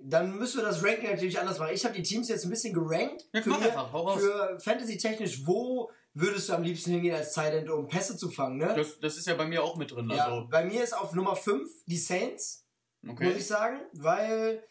dann 0.00 0.36
müssen 0.38 0.58
wir 0.58 0.64
das 0.64 0.82
Ranking 0.84 1.10
natürlich 1.10 1.38
anders 1.38 1.58
machen. 1.58 1.72
Ich 1.74 1.84
habe 1.84 1.94
die 1.94 2.02
Teams 2.02 2.28
jetzt 2.28 2.44
ein 2.44 2.50
bisschen 2.50 2.74
gerankt. 2.74 3.26
Ja, 3.32 3.42
für, 3.42 3.54
einfach, 3.54 4.18
für 4.18 4.58
Fantasy-technisch, 4.60 5.46
wo 5.46 5.90
würdest 6.20 6.48
du 6.48 6.54
am 6.54 6.62
liebsten 6.62 6.90
hingehen 6.92 7.14
als 7.14 7.32
Titan, 7.32 7.68
um 7.70 7.88
Pässe 7.88 8.16
zu 8.16 8.30
fangen? 8.30 8.58
Ne? 8.58 8.74
Das, 8.76 8.98
das 9.00 9.16
ist 9.16 9.26
ja 9.26 9.34
bei 9.34 9.46
mir 9.46 9.62
auch 9.62 9.76
mit 9.76 9.92
drin. 9.92 10.10
ja, 10.10 10.26
Also, 10.26 10.48
bei 10.48 10.64
mir 10.64 10.82
ist 10.82 10.92
auf 10.92 11.14
Nummer 11.14 11.36
5 11.36 11.70
die 11.86 11.96
Saints. 11.96 12.66
muss 13.02 13.14
okay. 13.14 13.34
ich 13.36 13.46
sagen, 13.46 13.80
weil 13.92 14.62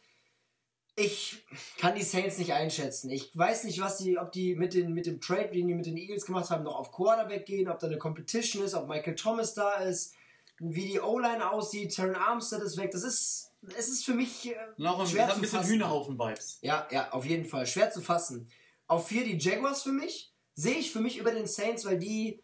ich 0.96 1.46
kann 1.77 1.96
die 1.96 2.04
Saints 2.04 2.39
nicht 2.39 2.54
einschätzen. 2.54 3.12
Ich 3.12 3.36
weiß 3.38 3.66
nicht, 3.66 3.80
was 3.80 3.98
die, 3.98 4.18
ob 4.18 4.32
die 4.32 4.56
mit, 4.56 4.74
den, 4.74 4.94
mit 4.94 5.06
dem 5.06 5.22
Trade, 5.22 5.50
den 5.51 5.68
die 5.68 5.75
mit 5.75 5.86
den 5.86 5.96
Eagles 5.96 6.25
gemacht 6.25 6.50
haben, 6.50 6.63
noch 6.63 6.75
auf 6.75 6.92
Quarterback 6.92 7.46
gehen, 7.46 7.70
ob 7.70 7.80
da 7.80 7.88
eine 7.88 8.00
Competition 8.00 8.63
ist, 8.63 8.74
ob 8.74 8.88
Michael 8.88 9.16
Thomas 9.16 9.54
da 9.54 9.75
ist, 9.75 10.16
wie 10.60 10.88
die 10.88 11.00
O-Line 11.00 11.51
aussieht, 11.51 11.94
Terran 11.94 12.16
Armstead 12.16 12.62
ist 12.63 12.77
weg. 12.77 12.89
Das 12.92 13.04
ist, 13.04 13.51
es 13.77 13.89
ist 13.89 14.06
für 14.06 14.16
mich 14.16 14.50
äh, 14.50 14.56
Noch 14.77 15.00
ein, 15.00 15.06
schwer 15.06 15.25
hat 15.25 15.32
ein 15.32 15.36
zu 15.36 15.42
bisschen 15.42 15.60
fassen. 15.60 15.72
Hühnerhaufen-Vibes. 15.74 16.58
Ja, 16.62 16.88
ja, 16.89 17.12
auf 17.12 17.25
jeden 17.25 17.46
Fall. 17.46 17.68
Schwer 17.68 17.92
zu 17.92 18.01
fassen. 18.01 18.50
Auf 18.88 19.08
vier 19.08 19.24
die 19.24 19.38
Jaguars 19.38 19.84
für 19.84 19.92
mich. 19.92 20.34
Sehe 20.60 20.76
ich 20.80 20.92
für 20.92 21.02
mich 21.02 21.20
über 21.20 21.32
den 21.32 21.46
Saints, 21.46 21.86
weil 21.86 22.00
die 22.00 22.42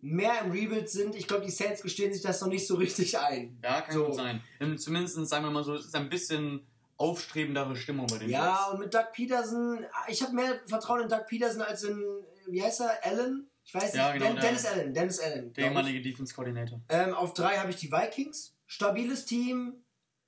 mehr 0.00 0.40
im 0.42 0.50
Rebuild 0.52 0.88
sind. 0.88 1.14
Ich 1.14 1.28
glaube, 1.28 1.44
die 1.44 1.50
Saints 1.50 1.82
gestehen 1.82 2.12
sich 2.12 2.22
das 2.22 2.40
noch 2.40 2.48
nicht 2.48 2.66
so 2.66 2.76
richtig 2.76 3.18
ein. 3.18 3.58
Ja, 3.62 3.82
kann 3.82 3.94
So. 3.94 4.06
gut 4.06 4.14
sein. 4.16 4.42
Ähm, 4.58 4.78
Zumindest, 4.78 5.14
sagen 5.28 5.44
wir 5.44 5.50
mal 5.50 5.62
so, 5.62 5.74
es 5.74 5.84
ist 5.84 5.94
ein 5.94 6.08
bisschen 6.08 6.66
aufstrebendere 6.96 7.76
Stimmung 7.76 8.06
bei 8.06 8.18
den 8.18 8.30
Ja, 8.30 8.46
Jets. 8.56 8.72
und 8.72 8.80
mit 8.80 8.94
Doug 8.94 9.04
Peterson, 9.12 9.84
ich 10.08 10.22
habe 10.22 10.32
mehr 10.34 10.60
Vertrauen 10.66 11.02
in 11.02 11.08
Doug 11.08 11.26
Peterson 11.28 11.60
als 11.60 11.82
in, 11.84 12.02
wie 12.46 12.62
heißt 12.62 12.80
er, 12.80 13.04
Allen? 13.04 13.48
Ich 13.64 13.74
weiß 13.74 13.84
nicht, 13.84 13.94
Ja, 13.96 14.12
genau, 14.12 14.26
Den, 14.26 14.34
der- 14.36 14.44
Dennis 14.44 14.66
Allen, 14.66 14.94
Dennis 14.94 15.20
Allen. 15.20 15.52
Der 15.52 15.64
ehemalige 15.66 16.00
Defense-Coordinator. 16.02 16.80
Ähm, 16.88 17.12
auf 17.14 17.34
drei 17.34 17.58
habe 17.58 17.70
ich 17.70 17.76
die 17.76 17.92
Vikings, 17.92 18.56
stabiles 18.66 19.26
Team, 19.26 19.84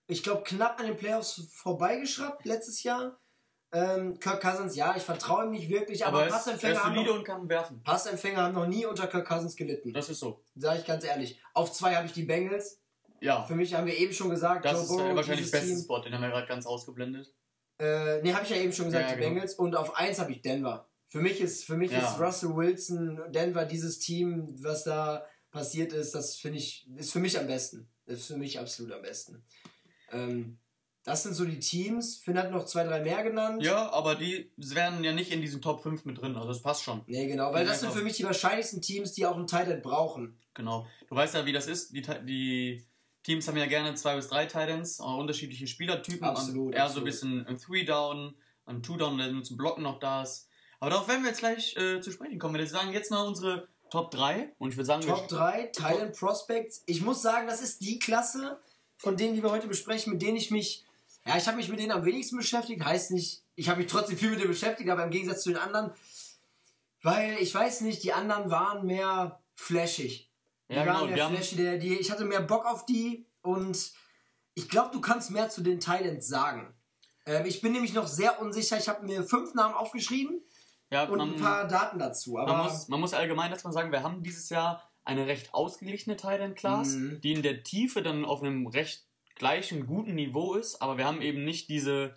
ich 0.07 0.23
glaube 0.23 0.43
knapp 0.45 0.79
an 0.79 0.87
den 0.87 0.97
Playoffs 0.97 1.49
vorbeigeschraubt 1.53 2.45
letztes 2.45 2.83
Jahr. 2.83 3.19
Ähm, 3.75 4.19
Kirk 4.21 4.41
Cousins, 4.41 4.77
ja, 4.77 4.95
ich 4.97 5.03
vertraue 5.03 5.45
ihm 5.47 5.51
nicht 5.51 5.69
wirklich, 5.69 6.07
aber, 6.07 6.19
Aber 6.19 6.27
er 6.27 6.29
er 6.29 6.33
Passempfänger, 6.35 6.75
ist 6.75 6.85
haben 6.85 6.95
noch. 6.95 7.83
Passempfänger 7.85 8.43
haben 8.43 8.55
noch 8.55 8.67
nie 8.67 8.87
unter 8.87 9.07
Kirk 9.09 9.27
Cousins 9.27 9.57
gelitten, 9.57 9.93
Das 9.93 10.09
ist 10.09 10.21
so. 10.21 10.43
sage 10.55 10.79
ich 10.81 10.87
ganz 10.87 11.05
ehrlich. 11.05 11.41
Auf 11.55 11.73
zwei 11.73 11.95
habe 11.97 12.07
ich 12.07 12.13
die 12.13 12.23
Bengals, 12.23 12.81
Ja, 13.21 13.43
für 13.43 13.55
mich 13.57 13.75
haben 13.75 13.87
wir 13.87 13.97
eben 13.97 14.13
schon 14.13 14.31
gesagt, 14.31 14.65
das 14.65 14.73
Joe 14.75 14.83
ist 14.83 14.89
Burrow, 14.89 15.11
äh, 15.11 15.17
wahrscheinlich 15.17 15.39
dieses 15.47 15.51
der 15.51 15.59
beste 15.59 15.75
Team. 15.75 15.83
Spot, 15.85 15.99
den 16.01 16.15
haben 16.15 16.23
wir 16.23 16.31
gerade 16.31 16.47
ganz 16.47 16.67
ausgeblendet. 16.67 17.35
Äh, 17.81 18.23
nee, 18.23 18.33
habe 18.33 18.45
ich 18.45 18.51
ja 18.51 18.57
eben 18.59 18.73
schon 18.73 18.87
gesagt, 18.87 19.09
Ja, 19.11 19.15
die 19.17 19.21
genau. 19.21 19.35
Bengals. 19.35 19.55
Und 19.57 19.75
auf 19.75 19.97
eins 19.97 20.21
habe 20.21 20.31
ich 20.31 20.41
Denver. 20.43 20.89
Für 21.09 21.21
mich 21.21 21.41
ist, 21.41 21.65
für 21.65 21.77
mich 21.77 21.91
Ja. 21.91 21.99
ist 21.99 22.21
Russell 22.21 22.55
Wilson, 22.55 23.21
Denver, 23.33 23.65
dieses 23.65 23.99
Team, 23.99 24.55
was 24.63 24.85
da 24.85 25.25
passiert 25.51 25.93
ist, 25.93 26.15
das 26.15 26.37
finde 26.37 26.59
ich, 26.59 26.89
ist 26.97 27.13
für 27.13 27.19
mich 27.21 27.37
am 27.39 27.47
besten. 27.49 27.89
Ist 28.07 28.27
für 28.27 28.37
mich 28.37 28.59
absolut 28.61 28.93
am 28.93 29.03
besten. 29.03 29.45
Ähm, 30.13 30.59
das 31.05 31.23
sind 31.23 31.35
so 31.35 31.45
die 31.45 31.59
Teams. 31.59 32.17
Finn 32.17 32.39
hat 32.39 32.51
noch 32.51 32.65
zwei, 32.65 32.85
drei 32.85 33.01
mehr 33.01 33.23
genannt. 33.23 33.63
Ja, 33.63 33.93
aber 33.93 34.15
die 34.15 34.51
wären 34.57 35.05
ja 35.05 35.13
nicht 35.13 35.31
in 35.31 35.41
diesen 35.41 35.61
Top 35.61 35.83
5 35.83 36.05
mit 36.07 36.21
drin, 36.21 36.35
also 36.35 36.49
das 36.49 36.63
passt 36.63 36.83
schon. 36.83 37.03
Nee, 37.07 37.27
genau, 37.27 37.53
weil 37.53 37.65
Ja, 37.65 37.71
das 37.71 37.81
sind 37.81 37.93
für 37.93 38.03
mich 38.03 38.17
die 38.17 38.25
wahrscheinlichsten 38.25 38.81
Teams, 38.81 39.13
die 39.13 39.27
auch 39.27 39.37
einen 39.37 39.47
Titan 39.47 39.83
brauchen. 39.83 40.39
Genau. 40.55 40.87
Du 41.09 41.15
weißt 41.15 41.35
ja, 41.35 41.45
wie 41.47 41.53
das 41.53 41.67
ist. 41.67 41.95
Die, 41.95 42.03
die 42.25 42.87
Teams 43.23 43.47
haben 43.49 43.57
ja 43.57 43.67
gerne 43.67 43.95
zwei 43.95 44.17
bis 44.17 44.29
drei 44.29 44.47
Titans, 44.47 45.01
auch 45.01 45.19
unterschiedliche 45.19 45.67
Spielertypen. 45.67 46.25
Absolut, 46.25 46.75
Eher 46.75 46.89
so 46.89 47.01
ein 47.01 47.05
bisschen 47.05 47.47
ein 47.47 47.59
Three-Down, 47.59 48.35
ein 48.67 48.83
Two-Down, 48.83 49.19
der 49.19 49.43
zum 49.43 49.57
Blocken 49.57 49.83
noch 49.83 49.99
da 49.99 50.23
ist. 50.23 50.49
Aber 50.81 50.91
darauf 50.91 51.09
werden 51.09 51.23
wir 51.23 51.31
jetzt 51.31 51.41
gleich 51.41 51.77
äh, 51.77 52.01
zu 52.01 52.13
sprechen 52.13 52.39
kommen. 52.39 52.55
Wir 52.55 52.67
sagen 52.67 52.93
jetzt 52.93 53.11
mal 53.11 53.27
unsere 53.27 53.69
Top 53.91 54.11
3 54.11 54.55
und 54.59 54.71
ich 54.71 54.77
würde 54.77 54.87
sagen, 54.87 55.07
Top 55.07 55.31
wir, 55.31 55.39
3, 55.39 55.67
Titan 55.67 56.13
Prospects. 56.13 56.83
Ich 56.87 57.01
muss 57.01 57.23
sagen, 57.23 57.47
das 57.47 57.61
ist 57.61 57.81
die 57.81 57.99
Klasse 57.99 58.59
von 58.97 59.17
denen, 59.17 59.35
die 59.35 59.43
wir 59.43 59.51
heute 59.51 59.69
besprechen, 59.69 60.13
mit 60.13 60.23
denen 60.23 60.37
ich 60.37 60.51
mich, 60.51 60.85
ja, 61.27 61.37
ich 61.37 61.47
habe 61.47 61.57
mich 61.57 61.69
mit 61.69 61.79
denen 61.79 61.93
am 61.93 62.05
wenigsten 62.05 62.37
beschäftigt. 62.37 62.85
Heißt 62.85 63.11
nicht, 63.11 63.43
ich 63.55 63.69
habe 63.69 63.81
mich 63.81 63.91
trotzdem 63.91 64.19
viel 64.19 64.31
mit 64.31 64.41
denen 64.41 64.51
beschäftigt, 64.51 64.91
aber 64.91 65.05
im 65.05 65.11
Gegensatz 65.11 65.43
zu 65.43 65.51
den 65.51 65.59
anderen, 65.59 65.93
weil 67.03 67.37
ich 67.39 67.55
weiß 67.55 67.83
nicht, 67.83 68.03
die 68.03 68.13
anderen 68.13 68.51
waren 68.51 68.87
mehr 68.87 69.41
flashig. 69.55 70.31
Die 70.71 70.75
ja 70.75 70.87
waren 70.87 71.09
genau, 71.09 71.29
mehr 71.29 71.29
flashy, 71.29 71.57
der, 71.57 71.79
die, 71.79 71.95
ich 71.95 72.11
hatte 72.11 72.25
mehr 72.25 72.41
Bock 72.41 72.65
auf 72.67 72.87
die 72.87 73.27
und 73.43 73.93
ich 74.55 74.69
glaube, 74.69 74.91
du 74.93 75.01
kannst 75.01 75.31
mehr 75.31 75.51
zu 75.51 75.63
den 75.63 75.81
Titans 75.81 76.27
sagen. 76.27 76.75
Ähm, 77.27 77.45
ich 77.47 77.61
bin 77.61 77.73
nämlich 77.73 77.93
noch 77.93 78.07
sehr 78.07 78.41
unsicher. 78.41 78.79
Ich 78.79 78.89
habe 78.89 79.05
mir 79.05 79.23
fünf 79.25 79.55
Namen 79.55 79.75
aufgeschrieben 79.75 80.41
ja, 80.91 81.05
und 81.05 81.21
ein 81.21 81.37
paar 81.37 81.67
Daten 81.67 81.99
dazu. 81.99 82.39
Aber 82.39 82.53
man, 82.57 82.67
muss, 82.67 82.89
man 82.89 83.01
muss 83.01 83.15
allgemein 83.15 83.51
erstmal 83.51 83.73
sagen, 83.73 83.93
wir 83.93 84.03
haben 84.03 84.23
dieses 84.23 84.49
Jahr 84.51 84.83
eine 85.05 85.27
recht 85.27 85.53
ausgeglichene 85.53 86.17
Titan-Class, 86.17 86.95
Mhm. 86.95 87.21
die 87.21 87.33
in 87.33 87.43
der 87.43 87.63
Tiefe 87.63 88.03
dann 88.03 88.25
auf 88.25 88.43
einem 88.43 88.67
recht 88.67 89.07
gleichen, 89.35 89.87
guten 89.87 90.15
Niveau 90.15 90.55
ist, 90.55 90.81
aber 90.83 90.97
wir 90.99 91.05
haben 91.05 91.23
eben 91.23 91.45
nicht 91.45 91.69
diese 91.69 92.15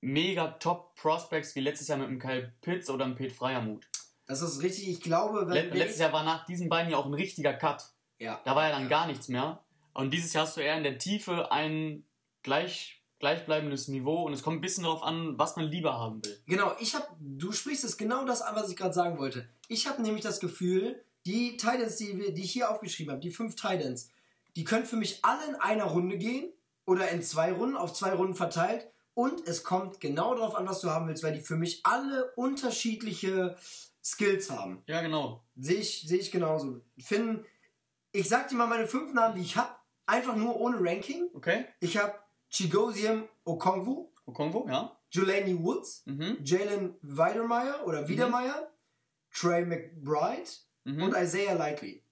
mega 0.00 0.48
Top-Prospects 0.48 1.54
wie 1.54 1.60
letztes 1.60 1.88
Jahr 1.88 1.98
mit 1.98 2.08
einem 2.08 2.18
Kyle 2.18 2.52
Pitts 2.60 2.90
oder 2.90 3.04
einem 3.04 3.14
Pete 3.14 3.34
Freiermuth. 3.34 3.86
das 4.26 4.42
ist 4.42 4.62
richtig. 4.62 4.88
Ich 4.88 5.00
glaube, 5.00 5.46
wenn, 5.48 5.54
Le 5.54 5.70
wenn 5.70 5.78
letztes 5.78 6.00
Jahr 6.00 6.12
war 6.12 6.24
nach 6.24 6.44
diesen 6.46 6.68
beiden 6.68 6.90
ja 6.90 6.98
auch 6.98 7.06
ein 7.06 7.14
richtiger 7.14 7.52
Cut. 7.54 7.82
ja. 8.18 8.40
Da 8.44 8.54
war 8.54 8.68
ja 8.68 8.78
dann 8.78 8.88
gar 8.88 9.06
nichts 9.06 9.28
mehr. 9.28 9.62
Und 9.94 10.12
dieses 10.12 10.32
Jahr 10.32 10.44
hast 10.46 10.56
du 10.56 10.60
eher 10.60 10.76
in 10.76 10.82
der 10.82 10.98
Tiefe 10.98 11.50
ein 11.50 12.04
gleich, 12.42 13.02
gleichbleibendes 13.18 13.88
Niveau 13.88 14.24
und 14.24 14.34
es 14.34 14.42
kommt 14.42 14.58
ein 14.58 14.60
bisschen 14.60 14.84
darauf 14.84 15.02
an, 15.02 15.38
was 15.38 15.56
man 15.56 15.64
lieber 15.66 15.94
haben 15.98 16.22
will. 16.24 16.38
Genau, 16.46 16.72
ich 16.80 16.94
habe, 16.94 17.06
du 17.18 17.50
sprichst 17.52 17.84
es 17.84 17.96
genau 17.96 18.24
das 18.26 18.42
an, 18.42 18.54
was 18.54 18.68
ich 18.68 18.76
gerade 18.76 18.92
sagen 18.94 19.18
wollte. 19.18 19.48
Ich 19.68 19.86
habe 19.88 20.02
nämlich 20.02 20.22
das 20.22 20.38
Gefühl, 20.38 21.02
die 21.24 21.56
Titans, 21.56 21.96
die, 21.96 22.16
wir- 22.18 22.32
die 22.34 22.42
ich 22.42 22.52
hier 22.52 22.70
aufgeschrieben 22.70 23.10
habe, 23.12 23.20
die 23.22 23.30
fünf 23.30 23.56
Titans, 23.56 24.10
die 24.56 24.64
können 24.64 24.84
für 24.86 24.96
mich 24.96 25.24
alle 25.24 25.46
in 25.46 25.54
einer 25.54 25.84
Runde 25.84 26.18
gehen 26.18 26.52
oder 26.86 27.08
in 27.10 27.22
zwei 27.22 27.52
Runden, 27.52 27.76
auf 27.76 27.92
zwei 27.92 28.12
Runden 28.12 28.34
verteilt. 28.34 28.90
Und 29.14 29.46
es 29.46 29.64
kommt 29.64 30.00
genau 30.00 30.34
darauf 30.34 30.56
an, 30.56 30.68
was 30.68 30.80
du 30.80 30.90
haben 30.90 31.06
willst, 31.08 31.22
weil 31.22 31.32
die 31.32 31.40
für 31.40 31.56
mich 31.56 31.80
alle 31.86 32.32
unterschiedliche 32.34 33.56
Skills 34.04 34.50
haben. 34.50 34.82
Ja, 34.86 35.00
genau. 35.00 35.42
Sehe 35.56 35.76
ich, 35.78 36.02
sehe 36.06 36.18
ich 36.18 36.30
genauso. 36.30 36.80
Finn, 36.98 37.44
ich 38.12 38.28
sag 38.28 38.48
dir 38.48 38.56
mal 38.56 38.66
meine 38.66 38.86
fünf 38.86 39.12
Namen, 39.14 39.34
die 39.36 39.40
ich 39.42 39.56
habe, 39.56 39.70
einfach 40.06 40.36
nur 40.36 40.60
ohne 40.60 40.78
Ranking. 40.80 41.28
Okay. 41.34 41.64
Ich 41.80 41.96
habe 41.96 42.14
Chigoziem 42.50 43.24
Okongwu, 43.44 44.10
Okongwu, 44.26 44.68
ja. 44.68 44.96
Jelani 45.10 45.58
Woods, 45.62 46.02
Mhm. 46.06 46.38
Jalen 46.44 46.94
Weidermeier 47.02 47.86
oder 47.86 48.06
Wiedermeier, 48.08 48.70
Trey 49.32 49.64
McBride 49.64 50.48
Mhm. 50.84 51.02
und 51.02 51.16
Isaiah 51.16 51.54
Likely. 51.54 52.02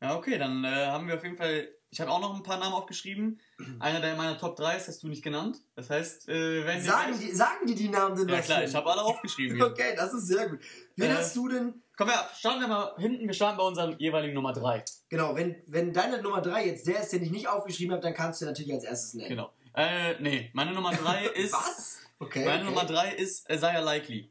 Ja, 0.00 0.16
okay, 0.16 0.38
dann 0.38 0.64
äh, 0.64 0.86
haben 0.86 1.06
wir 1.06 1.14
auf 1.14 1.22
jeden 1.22 1.36
Fall. 1.36 1.68
Ich 1.94 2.00
habe 2.00 2.10
auch 2.10 2.20
noch 2.20 2.34
ein 2.34 2.42
paar 2.42 2.58
Namen 2.58 2.74
aufgeschrieben. 2.74 3.40
Einer 3.78 4.00
der 4.00 4.16
meiner 4.16 4.36
Top 4.36 4.56
3 4.56 4.76
ist, 4.76 4.88
hast 4.88 5.02
du 5.04 5.08
nicht 5.08 5.22
genannt. 5.22 5.58
Das 5.76 5.90
heißt, 5.90 6.28
äh, 6.28 6.66
wenn 6.66 6.82
Sagen 6.82 7.18
die, 7.20 7.30
sagen 7.32 7.66
die 7.68 7.74
die 7.76 7.88
Namen 7.88 8.16
denn 8.16 8.28
Ja 8.28 8.40
klar, 8.40 8.58
Finn? 8.58 8.68
ich 8.68 8.74
habe 8.74 8.90
alle 8.90 9.02
aufgeschrieben. 9.02 9.56
Hier. 9.56 9.64
Okay, 9.70 9.94
das 9.96 10.12
ist 10.12 10.26
sehr 10.26 10.48
gut. 10.48 10.58
Wen 10.96 11.10
Äh, 11.10 11.14
hast 11.14 11.36
du 11.36 11.48
denn? 11.48 11.82
Komm 11.96 12.08
her, 12.08 12.28
starten 12.36 12.60
wir 12.62 12.66
mal 12.68 12.94
hinten. 12.98 13.26
Wir 13.28 13.34
starten 13.34 13.56
bei 13.58 13.62
unserem 13.64 13.96
jeweiligen 13.98 14.34
Nummer 14.34 14.52
3. 14.52 14.84
Genau, 15.08 15.36
wenn, 15.36 15.62
wenn 15.68 15.92
deine 15.92 16.20
Nummer 16.20 16.40
3 16.42 16.66
jetzt 16.66 16.86
der 16.88 17.00
ist, 17.00 17.12
den 17.12 17.22
ich 17.22 17.30
nicht 17.30 17.46
aufgeschrieben 17.46 17.92
habe, 17.92 18.02
dann 18.02 18.14
kannst 18.14 18.40
du 18.42 18.46
natürlich 18.46 18.72
als 18.72 18.82
erstes 18.82 19.14
nennen. 19.14 19.28
Genau. 19.28 19.52
Äh, 19.74 20.20
nee, 20.20 20.50
meine 20.52 20.72
Nummer 20.72 20.90
3 20.92 21.26
ist. 21.36 21.52
Was? 21.52 21.98
Okay. 22.18 22.44
Meine 22.44 22.62
okay. 22.62 22.70
Nummer 22.70 22.84
3 22.84 23.12
ist 23.14 23.48
Isaiah 23.48 23.80
Likely. 23.80 24.28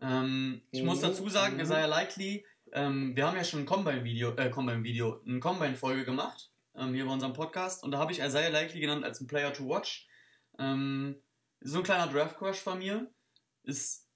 Ähm, 0.00 0.62
ich 0.70 0.84
muss 0.84 1.00
dazu 1.00 1.28
sagen, 1.28 1.58
Isaiah 1.58 1.86
Likely, 1.86 2.44
ähm, 2.72 3.16
wir 3.16 3.26
haben 3.26 3.36
ja 3.36 3.44
schon 3.44 3.60
ein 3.60 3.66
Combine-Video, 3.66 4.34
äh, 4.36 4.50
Combine-Video, 4.50 5.20
eine 5.26 5.40
Combine-Folge 5.40 6.04
gemacht, 6.04 6.50
ähm, 6.76 6.94
hier 6.94 7.06
bei 7.06 7.12
unserem 7.12 7.32
Podcast, 7.32 7.82
und 7.82 7.90
da 7.90 7.98
habe 7.98 8.12
ich 8.12 8.20
Isaiah 8.20 8.50
Likely 8.50 8.80
genannt 8.80 9.04
als 9.04 9.20
ein 9.20 9.26
Player 9.26 9.52
to 9.52 9.68
watch. 9.68 10.08
Ähm, 10.58 11.22
so 11.60 11.78
ein 11.78 11.84
kleiner 11.84 12.10
Draft-Crush 12.12 12.58
von 12.58 12.78
mir. 12.78 13.10
Ist, 13.62 14.08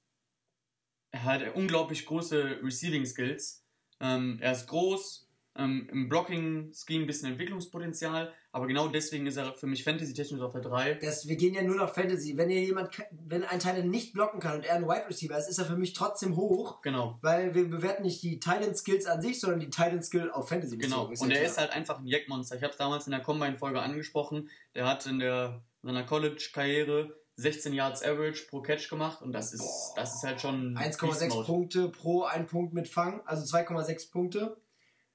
er 1.10 1.24
hat 1.24 1.54
unglaublich 1.54 2.06
große 2.06 2.60
Receiving-Skills. 2.62 3.64
Ähm, 4.00 4.38
er 4.40 4.52
ist 4.52 4.66
groß, 4.66 5.29
ähm, 5.56 5.88
im 5.90 6.08
Blocking-Scheme 6.08 7.04
ein 7.04 7.06
bisschen 7.06 7.30
Entwicklungspotenzial, 7.30 8.32
aber 8.52 8.66
genau 8.66 8.88
deswegen 8.88 9.26
ist 9.26 9.36
er 9.36 9.54
für 9.54 9.66
mich 9.66 9.84
Fantasy-technisch 9.84 10.40
auf 10.40 10.52
der 10.52 10.62
3. 10.62 10.94
Das, 10.94 11.28
wir 11.28 11.36
gehen 11.36 11.54
ja 11.54 11.62
nur 11.62 11.76
nach 11.76 11.92
Fantasy. 11.92 12.36
Wenn 12.36 12.50
ihr 12.50 12.60
jemand, 12.60 12.90
wenn 13.10 13.44
ein 13.44 13.60
Teil 13.60 13.84
nicht 13.84 14.12
blocken 14.12 14.40
kann 14.40 14.56
und 14.56 14.64
er 14.64 14.76
ein 14.76 14.84
Wide 14.84 15.08
Receiver 15.08 15.36
ist, 15.38 15.48
ist 15.48 15.58
er 15.58 15.66
für 15.66 15.76
mich 15.76 15.92
trotzdem 15.92 16.36
hoch. 16.36 16.82
Genau. 16.82 17.18
Weil 17.22 17.54
wir 17.54 17.68
bewerten 17.68 18.02
nicht 18.02 18.22
die 18.22 18.40
Titan 18.40 18.74
Skills 18.74 19.06
an 19.06 19.22
sich, 19.22 19.40
sondern 19.40 19.60
die 19.60 19.70
Titan 19.70 20.02
Skill 20.02 20.30
auf 20.30 20.48
Fantasy. 20.48 20.78
Genau. 20.78 21.06
Und 21.06 21.30
ja 21.30 21.36
er 21.36 21.44
ist 21.44 21.58
halt 21.58 21.70
einfach 21.70 21.98
ein 21.98 22.06
Jackmonster. 22.06 22.56
Ich 22.56 22.62
habe 22.62 22.72
es 22.72 22.78
damals 22.78 23.06
in 23.06 23.12
der 23.12 23.20
Combine-Folge 23.20 23.80
angesprochen. 23.80 24.48
Der 24.74 24.86
hat 24.86 25.06
in 25.06 25.18
der 25.18 25.62
seiner 25.82 26.04
College-Karriere 26.04 27.16
16 27.36 27.72
Yards 27.72 28.02
Average 28.02 28.46
pro 28.50 28.60
Catch 28.60 28.88
gemacht 28.90 29.22
und 29.22 29.32
das 29.32 29.54
ist, 29.54 29.60
Boah. 29.60 29.94
das 29.96 30.16
ist 30.16 30.22
halt 30.24 30.40
schon 30.40 30.76
1,6 30.76 31.00
Beast-Mode. 31.00 31.46
Punkte 31.46 31.88
pro 31.88 32.24
ein 32.24 32.46
Punkt 32.46 32.74
mit 32.74 32.86
Fang, 32.88 33.22
also 33.24 33.44
2,6 33.44 34.10
Punkte. 34.10 34.56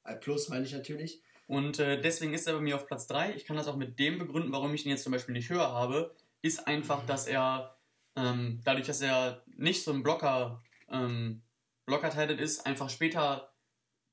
Äh, 0.06 0.16
Plus 0.16 0.50
meine 0.50 0.66
ich 0.66 0.74
natürlich. 0.74 1.22
Und 1.48 1.80
äh, 1.80 2.02
deswegen 2.02 2.34
ist 2.34 2.48
er 2.48 2.54
bei 2.54 2.62
mir 2.62 2.76
auf 2.76 2.88
Platz 2.88 3.08
3. 3.08 3.34
Ich 3.36 3.46
kann 3.46 3.58
das 3.58 3.68
auch 3.68 3.76
mit 3.76 4.00
dem 4.00 4.18
begründen, 4.18 4.52
warum 4.52 4.74
ich 4.74 4.86
ihn 4.86 4.92
jetzt 4.92 5.04
zum 5.04 5.12
Beispiel 5.12 5.34
nicht 5.34 5.50
höher 5.50 5.72
habe, 5.72 6.16
ist 6.42 6.68
einfach, 6.68 7.06
dass 7.06 7.28
er 7.28 7.76
ähm, 8.16 8.62
dadurch, 8.64 8.88
dass 8.88 9.02
er 9.02 9.44
nicht 9.46 9.84
so 9.84 9.92
ein 9.92 10.04
Blocker 10.04 10.64
ähm, 10.90 11.42
blocker 11.86 12.30
ist, 12.40 12.66
einfach 12.66 12.90
später 12.90 13.54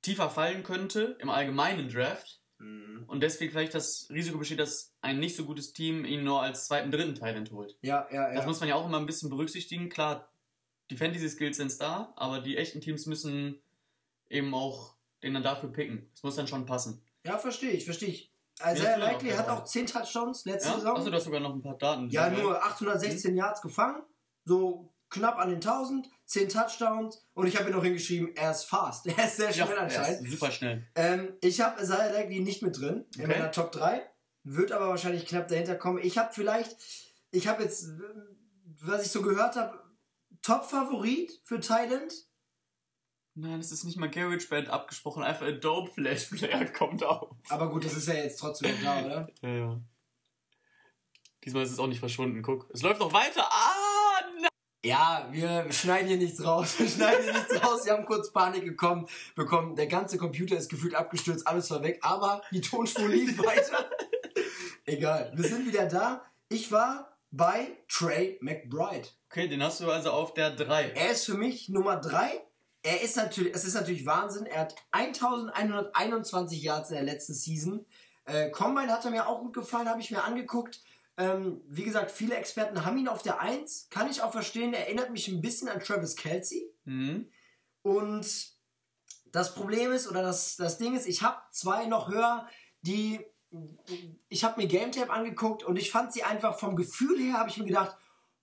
tiefer 0.03 0.29
fallen 0.29 0.63
könnte 0.63 1.17
im 1.21 1.31
allgemeinen 1.31 1.89
Draft. 1.89 2.41
Und 2.59 3.23
deswegen 3.23 3.51
vielleicht 3.51 3.75
das 3.75 4.09
Risiko 4.11 4.39
besteht, 4.39 4.61
dass 4.61 4.95
ein 5.01 5.19
nicht 5.19 5.35
so 5.35 5.45
gutes 5.45 5.73
Team 5.73 6.05
ihn 6.05 6.23
nur 6.23 6.43
als 6.43 6.67
zweiten, 6.67 6.93
dritten 6.93 7.17
Talent 7.17 7.51
holt. 7.51 7.77
Ja, 7.83 8.07
ja, 8.13 8.29
ja. 8.29 8.35
Das 8.35 8.47
muss 8.47 8.61
man 8.61 8.69
ja 8.69 8.77
auch 8.77 8.87
immer 8.87 9.01
ein 9.01 9.07
bisschen 9.07 9.31
berücksichtigen. 9.31 9.89
Klar, 9.89 10.31
die 10.91 10.97
Fantasy-Skills 10.97 11.57
sind 11.57 11.81
da, 11.81 12.13
aber 12.17 12.41
die 12.41 12.57
echten 12.57 12.81
Teams 12.81 13.07
müssen 13.07 13.61
eben 14.29 14.55
auch 14.55 14.95
den 15.23 15.35
dann 15.35 15.43
dafür 15.43 15.71
picken. 15.73 16.09
Das 16.13 16.23
muss 16.23 16.37
dann 16.37 16.47
schon 16.49 16.67
passen. 16.67 17.03
ja, 17.25 17.39
verstehe 17.39 17.71
ich, 17.71 17.85
verstehe 17.85 18.09
ich. 18.11 18.33
Isaiah 18.61 18.97
noch 18.99 19.07
Likely 19.07 19.31
hat 19.31 19.49
auch 19.49 19.65
10 19.65 19.87
Touchdowns 19.87 20.45
letzte 20.45 20.69
Ja? 20.69 20.75
Saison. 20.77 20.97
Achso, 20.97 21.11
du 21.11 21.17
hast 21.17 21.25
sogar 21.25 21.41
noch 21.41 21.55
ein 21.55 21.63
paar 21.63 21.77
Daten. 21.79 22.09
Ja, 22.11 22.29
nur 22.31 22.63
816 22.65 23.35
Yards 23.37 23.61
gefangen, 23.63 24.03
so 24.45 24.93
knapp 25.09 25.37
an 25.39 25.49
den 25.49 25.57
1000, 25.57 26.09
10 26.27 26.49
Touchdowns 26.49 27.25
und 27.35 27.47
ich 27.47 27.57
habe 27.57 27.67
hier 27.67 27.75
noch 27.75 27.83
hingeschrieben, 27.83 28.35
er 28.37 28.51
ist 28.53 28.65
fast. 28.65 29.07
Er 29.17 29.25
ist 29.27 29.37
sehr 29.37 29.51
Ja, 29.51 29.67
schnell 29.67 29.77
ist 29.77 29.97
anscheinend. 29.99 30.31
super 30.31 30.51
schnell. 30.51 30.87
Ähm, 30.95 31.35
ich 31.41 31.61
habe 31.61 31.83
Isaiah 31.83 32.13
Likely 32.13 32.41
nicht 32.41 32.63
mit 32.63 32.79
drin 32.79 33.05
in 33.17 33.25
Okay. 33.25 33.39
meiner 33.39 33.51
Top 33.51 33.73
3, 33.73 34.07
wird 34.45 34.71
aber 34.73 34.89
wahrscheinlich 34.89 35.27
knapp 35.27 35.49
dahinter 35.49 35.75
kommen. 35.77 35.99
Ich 36.03 36.19
habe 36.19 36.31
vielleicht, 36.33 36.77
ich 37.31 37.49
habe 37.49 37.63
jetzt, 37.65 37.89
was 38.81 39.05
ich 39.05 39.11
so 39.13 39.23
gehört 39.23 39.57
habe, 39.57 39.79
Top-Favorit 40.43 41.41
für 41.45 41.61
Thailand. 41.61 42.13
Nein, 43.35 43.61
es 43.61 43.73
ist 43.73 43.85
nicht 43.85 43.97
mal 43.97 44.11
Garage 44.11 44.47
Band 44.49 44.69
abgesprochen, 44.69 45.23
einfach 45.23 45.47
ein 45.47 45.61
Dope 45.61 45.91
Flash 45.91 46.27
Player 46.27 46.67
kommt 46.73 47.03
auf. 47.03 47.31
Aber 47.49 47.71
gut, 47.71 47.85
das 47.85 47.95
ist 47.95 48.09
ja 48.09 48.15
jetzt 48.15 48.39
trotzdem 48.39 48.79
klar, 48.79 49.05
oder? 49.05 49.29
Ja, 49.41 49.49
ja. 49.49 49.81
Diesmal 51.45 51.63
ist 51.65 51.73
es 51.73 51.79
auch 51.79 51.87
nicht 51.87 51.99
verschwunden. 51.99 52.43
Guck, 52.43 52.69
es 52.73 52.83
läuft 52.83 53.01
noch 53.01 53.13
weiter. 53.13 53.45
Ah, 53.51 54.21
nein. 54.41 54.49
Ja, 54.85 55.29
wir 55.31 55.73
schneiden 55.73 56.09
hier 56.09 56.19
nichts 56.19 56.45
raus. 56.45 56.79
Wir 56.79 56.89
schneiden 56.89 57.25
hier 57.25 57.33
nichts 57.33 57.65
raus. 57.65 57.85
Wir 57.85 57.95
haben 57.95 58.05
kurz 58.05 58.33
Panik 58.33 58.65
bekommen, 58.65 59.07
bekommen. 59.35 59.77
Der 59.77 59.87
ganze 59.87 60.19
Computer 60.19 60.57
ist 60.57 60.69
gefühlt 60.69 60.95
abgestürzt, 60.95 61.47
alles 61.47 61.71
war 61.71 61.83
weg. 61.83 62.01
Aber 62.03 62.43
die 62.53 62.61
Tonspur 62.61 63.09
lief 63.09 63.39
weiter. 63.45 63.91
Egal, 64.85 65.33
wir 65.35 65.49
sind 65.49 65.67
wieder 65.67 65.87
da. 65.87 66.25
Ich 66.49 66.71
war 66.71 67.17
bei 67.31 67.79
Trey 67.89 68.39
McBride. 68.41 69.09
Okay, 69.31 69.49
den 69.49 69.63
hast 69.63 69.81
du 69.81 69.91
also 69.91 70.11
auf 70.11 70.35
der 70.35 70.51
3. 70.51 70.91
Er 70.91 71.13
ist 71.13 71.25
für 71.25 71.35
mich 71.35 71.69
Nummer 71.71 71.97
3. 71.97 72.45
Er 72.83 73.01
ist 73.01 73.17
natürlich, 73.17 73.55
es 73.55 73.65
ist 73.65 73.75
natürlich 73.75 74.07
Wahnsinn. 74.07 74.47
Er 74.47 74.63
hat 74.63 74.75
1121 74.91 76.63
Yards 76.63 76.91
in 76.91 76.97
der 76.97 77.05
letzten 77.05 77.35
Season. 77.35 77.87
Äh, 78.25 78.51
Combine 78.51 78.93
hat 78.93 79.05
er 79.05 79.11
mir 79.11 79.27
auch 79.27 79.41
gut 79.41 79.55
gefallen, 79.55 79.89
habe 79.89 80.01
ich 80.01 80.11
mir 80.11 80.25
angeguckt. 80.25 80.81
Ähm, 81.17 81.61
wie 81.69 81.85
gesagt, 81.85 82.11
viele 82.11 82.37
Experten 82.37 82.85
haben 82.85 82.99
ihn 82.99 83.09
auf 83.09 83.23
der 83.23 83.41
1. 83.41 83.89
Kann 83.91 84.11
ich 84.11 84.23
auch 84.23 84.33
verstehen. 84.33 84.75
Erinnert 84.75 85.11
mich 85.11 85.29
ein 85.29 85.41
bisschen 85.41 85.69
an 85.69 85.81
Travis 85.81 86.17
Kelsey. 86.17 86.73
Mhm. 86.85 87.29
Und 87.83 88.27
das 89.31 89.55
Problem 89.55 89.93
ist, 89.93 90.09
oder 90.09 90.23
das, 90.23 90.57
das 90.57 90.79
Ding 90.79 90.97
ist, 90.97 91.07
ich 91.07 91.23
habe 91.23 91.41
zwei 91.51 91.87
noch 91.87 92.09
höher, 92.09 92.47
die. 92.83 93.21
Ich 94.31 94.45
habe 94.45 94.59
mir 94.59 94.67
Game 94.67 94.93
Tape 94.93 95.13
angeguckt 95.13 95.63
und 95.63 95.77
ich 95.77 95.91
fand 95.91 96.11
sie 96.11 96.23
einfach 96.23 96.59
vom 96.59 96.75
Gefühl 96.75 97.19
her, 97.19 97.35
habe 97.35 97.51
ich 97.51 97.59
mir 97.59 97.67
gedacht, 97.67 97.95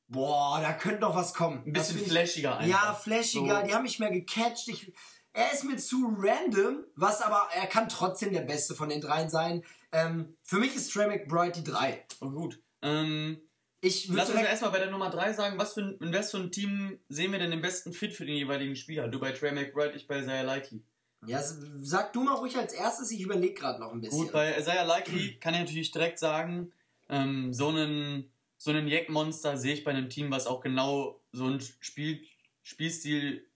boah, 0.10 0.60
da 0.62 0.74
könnte 0.74 1.02
noch 1.02 1.16
was 1.16 1.34
kommen. 1.34 1.64
Ein 1.66 1.74
bisschen 1.74 1.96
find 1.96 2.08
ich- 2.08 2.12
flashiger 2.14 2.58
einfach. 2.58 2.70
Ja, 2.88 2.94
flashiger, 2.94 3.62
So. 3.62 3.68
die 3.68 3.74
haben 3.74 3.84
mich 3.84 4.00
mehr 4.00 4.12
gecatcht. 4.12 4.68
Ich, 4.68 4.92
er 5.34 5.52
ist 5.54 5.64
mir 5.64 5.78
zu 5.78 6.14
random, 6.18 6.84
was 6.96 7.22
aber, 7.22 7.48
er 7.56 7.68
kann 7.68 7.88
trotzdem 7.88 8.34
der 8.34 8.42
Beste 8.42 8.76
von 8.76 8.90
den 8.90 9.00
dreien 9.02 9.30
sein. 9.30 9.64
Ähm, 9.92 10.36
für 10.44 10.58
mich 10.58 10.76
ist 10.76 10.92
Trey 10.92 11.08
McBride 11.08 11.62
die 11.62 11.64
drei. 11.64 12.06
Oh, 12.22 12.30
gut. 12.32 12.60
Ähm, 12.82 13.40
Ich 13.82 14.08
lass 14.10 14.30
uns 14.30 14.42
erstmal 14.42 14.72
bei 14.72 14.80
der 14.80 14.92
Nummer 14.92 15.10
3 15.10 15.32
sagen, 15.34 15.58
was 15.58 15.74
für, 15.74 15.82
in 16.02 16.14
was 16.14 16.32
für 16.32 16.38
ein 16.38 16.52
Team 16.52 17.00
sehen 17.08 17.32
wir 17.32 17.40
denn 17.40 17.52
den 17.52 17.62
besten 17.62 17.94
Fit 17.94 18.14
für 18.14 18.26
den 18.26 18.36
jeweiligen 18.36 18.76
Spieler? 18.76 19.08
Du 19.08 19.20
bei 19.20 19.32
Trey 19.32 19.52
McBride, 19.54 19.94
ich 19.96 20.06
bei 20.08 20.20
Isaiah 20.20 20.42
Likely. 20.44 20.84
ja, 21.26 21.42
sag 21.44 22.12
du 22.14 22.24
mal 22.24 22.34
ruhig 22.36 22.58
als 22.58 22.74
erstes, 22.74 23.10
ich 23.12 23.22
überlege 23.22 23.54
gerade 23.54 23.80
noch 23.80 23.92
ein 23.94 24.02
bisschen. 24.02 24.20
Gut, 24.24 24.32
bei 24.34 24.58
Isaiah 24.58 24.84
Likely 24.84 25.38
kann 25.40 25.54
ich 25.54 25.62
natürlich 25.62 25.92
direkt 25.92 26.20
sagen, 26.20 26.72
ähm, 27.10 27.54
so 27.54 27.70
einen, 27.70 28.32
so 28.62 28.72
einen 28.72 28.88
Jack-Monster 28.88 29.58
sehe 29.58 29.74
ich 29.74 29.84
bei 29.84 29.92
einem 29.92 30.10
Team, 30.10 30.30
was 30.32 30.46
auch 30.46 30.62
genau 30.62 31.24
so 31.32 31.46
einen 31.46 31.62
Spiel, 31.62 32.24
Spielstil 32.62 33.50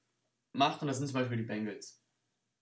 macht 0.54 0.82
und 0.82 0.88
das 0.88 0.98
sind 0.98 1.08
zum 1.08 1.20
Beispiel 1.20 1.38
die 1.38 1.44
Bengals. 1.44 2.02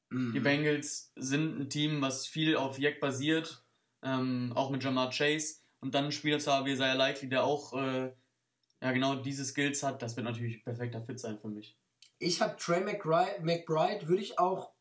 Mhm. 0.09 0.33
Die 0.33 0.39
Bengals 0.39 1.13
sind 1.15 1.59
ein 1.59 1.69
Team, 1.69 2.01
was 2.01 2.25
viel 2.27 2.55
auf 2.57 2.79
Jack 2.79 2.99
basiert, 2.99 3.63
ähm, 4.03 4.51
auch 4.55 4.71
mit 4.71 4.83
Jamar 4.83 5.11
Chase 5.11 5.57
und 5.81 5.93
dann 5.93 6.05
ein 6.05 6.11
Spieler 6.11 6.39
zu 6.39 6.51
haben 6.51 6.65
wie 6.65 6.71
Isaiah 6.71 6.95
Likely, 6.95 7.29
der 7.29 7.43
auch 7.43 7.73
äh, 7.73 8.11
ja, 8.81 8.91
genau 8.91 9.15
diese 9.15 9.45
Skills 9.45 9.83
hat, 9.83 10.01
das 10.01 10.15
wird 10.15 10.25
natürlich 10.25 10.57
ein 10.57 10.63
perfekter 10.63 11.01
Fit 11.01 11.19
sein 11.19 11.37
für 11.37 11.47
mich. 11.49 11.77
Ich 12.17 12.41
habe 12.41 12.55
Trey 12.57 12.81
McBride, 12.83 13.41
McBride 13.41 14.07
würde 14.07 14.23
ich 14.23 14.39
auch, 14.39 14.71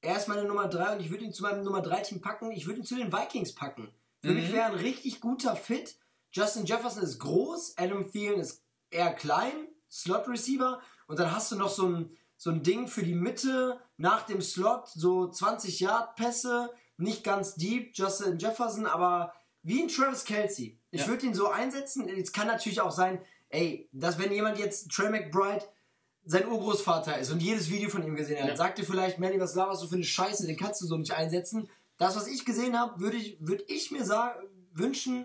er 0.00 0.16
ist 0.16 0.26
meine 0.28 0.44
Nummer 0.44 0.68
3 0.68 0.96
und 0.96 1.00
ich 1.00 1.10
würde 1.10 1.24
ihn 1.24 1.32
zu 1.32 1.42
meinem 1.44 1.62
Nummer 1.62 1.82
3 1.82 2.00
Team 2.02 2.20
packen. 2.20 2.50
Ich 2.50 2.66
würde 2.66 2.80
ihn 2.80 2.84
zu 2.84 2.96
den 2.96 3.12
Vikings 3.12 3.54
packen. 3.54 3.92
Für 4.22 4.30
Mhm. 4.30 4.34
mich 4.36 4.52
wäre 4.52 4.66
ein 4.66 4.74
richtig 4.74 5.20
guter 5.20 5.54
Fit. 5.56 5.96
Justin 6.36 6.66
Jefferson 6.66 7.02
ist 7.02 7.18
groß, 7.18 7.78
Adam 7.78 8.10
Thielen 8.10 8.40
ist 8.40 8.62
eher 8.90 9.14
klein, 9.14 9.68
Slot 9.90 10.28
Receiver 10.28 10.82
und 11.06 11.18
dann 11.18 11.34
hast 11.34 11.50
du 11.50 11.56
noch 11.56 11.70
so 11.70 11.88
ein, 11.88 12.10
so 12.36 12.50
ein 12.50 12.62
Ding 12.62 12.88
für 12.88 13.02
die 13.02 13.14
Mitte 13.14 13.80
nach 13.96 14.26
dem 14.26 14.42
Slot, 14.42 14.86
so 14.88 15.30
20 15.30 15.80
Yard 15.80 16.14
Pässe, 16.16 16.68
nicht 16.98 17.24
ganz 17.24 17.54
deep, 17.54 17.92
Justin 17.96 18.38
Jefferson, 18.38 18.84
aber 18.84 19.32
wie 19.62 19.82
ein 19.82 19.88
Travis 19.88 20.24
Kelsey. 20.24 20.78
Ich 20.90 21.00
Ja. 21.02 21.06
würde 21.08 21.24
ihn 21.24 21.32
so 21.34 21.48
einsetzen. 21.48 22.06
Es 22.06 22.32
kann 22.32 22.48
natürlich 22.48 22.82
auch 22.82 22.90
sein, 22.90 23.18
ey, 23.48 23.88
dass 23.92 24.18
wenn 24.18 24.30
jemand 24.30 24.58
jetzt 24.58 24.90
Trey 24.90 25.08
McBride 25.08 25.64
sein 26.26 26.46
Urgroßvater 26.46 27.18
ist 27.18 27.30
und 27.32 27.40
jedes 27.40 27.70
Video 27.70 27.88
von 27.88 28.02
ihm 28.02 28.14
gesehen 28.14 28.42
hat, 28.42 28.50
Ja. 28.50 28.56
sagt 28.56 28.76
dir 28.76 28.84
vielleicht, 28.84 29.18
Manny, 29.18 29.40
was 29.40 29.54
laberst 29.54 29.82
du 29.82 29.88
für 29.88 29.94
eine 29.94 30.04
Scheiße, 30.04 30.46
den 30.46 30.58
kannst 30.58 30.82
du 30.82 30.86
so 30.86 30.98
nicht 30.98 31.12
einsetzen. 31.14 31.70
Das, 31.96 32.14
was 32.14 32.26
ich 32.26 32.44
gesehen 32.44 32.78
habe, 32.78 33.00
würde 33.00 33.16
ich, 33.16 33.38
würd 33.40 33.64
ich 33.70 33.90
mir 33.90 34.04
sagen, 34.04 34.46
wünschen, 34.74 35.24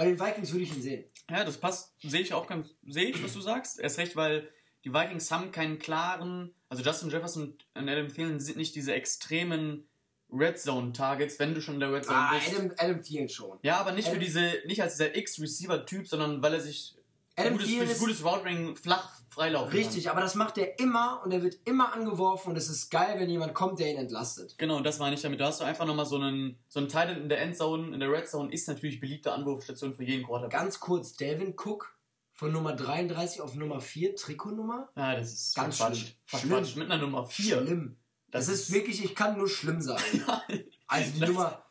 bei 0.00 0.06
den 0.06 0.18
Vikings 0.18 0.50
würde 0.52 0.64
ich 0.64 0.74
ihn 0.74 0.80
sehen. 0.80 1.04
Ja, 1.30 1.44
das 1.44 1.58
passt, 1.58 1.92
sehe 2.02 2.20
ich 2.22 2.32
auch 2.32 2.46
ganz, 2.46 2.68
sehe 2.86 3.04
ich, 3.10 3.22
was 3.22 3.34
du 3.34 3.42
sagst. 3.42 3.78
Erst 3.78 3.98
recht, 3.98 4.16
weil 4.16 4.48
die 4.82 4.94
Vikings 4.94 5.30
haben 5.30 5.52
keinen 5.52 5.78
klaren, 5.78 6.54
also 6.70 6.82
Justin 6.82 7.10
Jefferson 7.10 7.54
und 7.74 7.88
Adam 7.88 8.08
Thielen 8.08 8.40
sind 8.40 8.56
nicht 8.56 8.74
diese 8.74 8.94
extremen 8.94 9.86
Red 10.32 10.58
Zone 10.58 10.94
Targets, 10.94 11.38
wenn 11.38 11.54
du 11.54 11.60
schon 11.60 11.74
in 11.74 11.80
der 11.80 11.92
Red 11.92 12.06
Zone 12.06 12.16
Ah, 12.16 12.32
bist. 12.34 12.48
Adam, 12.58 12.72
Adam 12.78 13.02
Thielen 13.02 13.28
schon. 13.28 13.58
Ja, 13.62 13.76
aber 13.78 13.92
nicht 13.92 14.06
für 14.06 14.12
Adam- 14.12 14.24
diese, 14.24 14.62
nicht 14.64 14.80
als 14.80 14.94
dieser 14.96 15.14
X-Receiver-Typ, 15.14 16.08
sondern 16.08 16.42
weil 16.42 16.54
er 16.54 16.60
sich 16.62 16.96
Adam 17.36 17.52
gutes, 17.52 17.68
Thielen 17.68 17.98
gutes 17.98 18.24
Route-Ring 18.24 18.76
flach 18.76 19.19
freilaufen 19.30 19.72
richtig, 19.72 20.10
aber 20.10 20.20
das 20.20 20.34
macht 20.34 20.58
er 20.58 20.78
immer 20.78 21.22
und 21.24 21.30
er 21.32 21.42
wird 21.42 21.56
immer 21.64 21.92
angeworfen 21.94 22.50
und 22.50 22.56
es 22.56 22.68
ist 22.68 22.90
geil, 22.90 23.14
wenn 23.18 23.30
jemand 23.30 23.54
kommt, 23.54 23.78
der 23.78 23.90
ihn 23.90 23.96
entlastet. 23.96 24.56
Genau, 24.58 24.80
das 24.80 24.98
meine 24.98 25.14
ich 25.14 25.22
damit. 25.22 25.40
Da 25.40 25.46
hast 25.46 25.60
du 25.60 25.64
einfach 25.64 25.86
nochmal 25.86 26.04
so 26.06 26.16
einen, 26.16 26.58
so 26.68 26.80
einen 26.80 26.88
Teil 26.88 27.16
in 27.16 27.28
der 27.28 27.40
Endzone, 27.40 27.94
in 27.94 28.00
der 28.00 28.10
Red 28.10 28.28
Zone 28.28 28.52
ist 28.52 28.68
natürlich 28.68 29.00
beliebte 29.00 29.32
Anwurfstation 29.32 29.94
für 29.94 30.04
jeden 30.04 30.26
Quarterback. 30.26 30.52
Ganz 30.58 30.80
kurz, 30.80 31.14
Delvin 31.14 31.54
Cook 31.56 31.96
von 32.32 32.52
Nummer 32.52 32.74
33 32.74 33.40
auf 33.40 33.54
Nummer 33.54 33.80
4, 33.80 34.16
Trikotnummer. 34.16 34.88
Ja, 34.96 35.14
das 35.16 35.32
ist 35.32 35.54
Ganz 35.54 35.76
verquatscht. 35.76 36.02
schlimm. 36.24 36.40
Verquatscht 36.50 36.76
mit 36.76 36.90
einer 36.90 37.00
Nummer 37.02 37.24
4. 37.24 37.62
Schlimm. 37.62 37.96
Das, 38.30 38.48
ist 38.48 38.72
wirklich, 38.72 39.04
ich 39.04 39.14
kann 39.14 39.36
nur 39.38 39.48
schlimm 39.48 39.80
sagen. 39.80 40.02
Also 40.92 41.12
die 41.12 41.20
Das- 41.20 41.28
Nummer, 41.28 41.64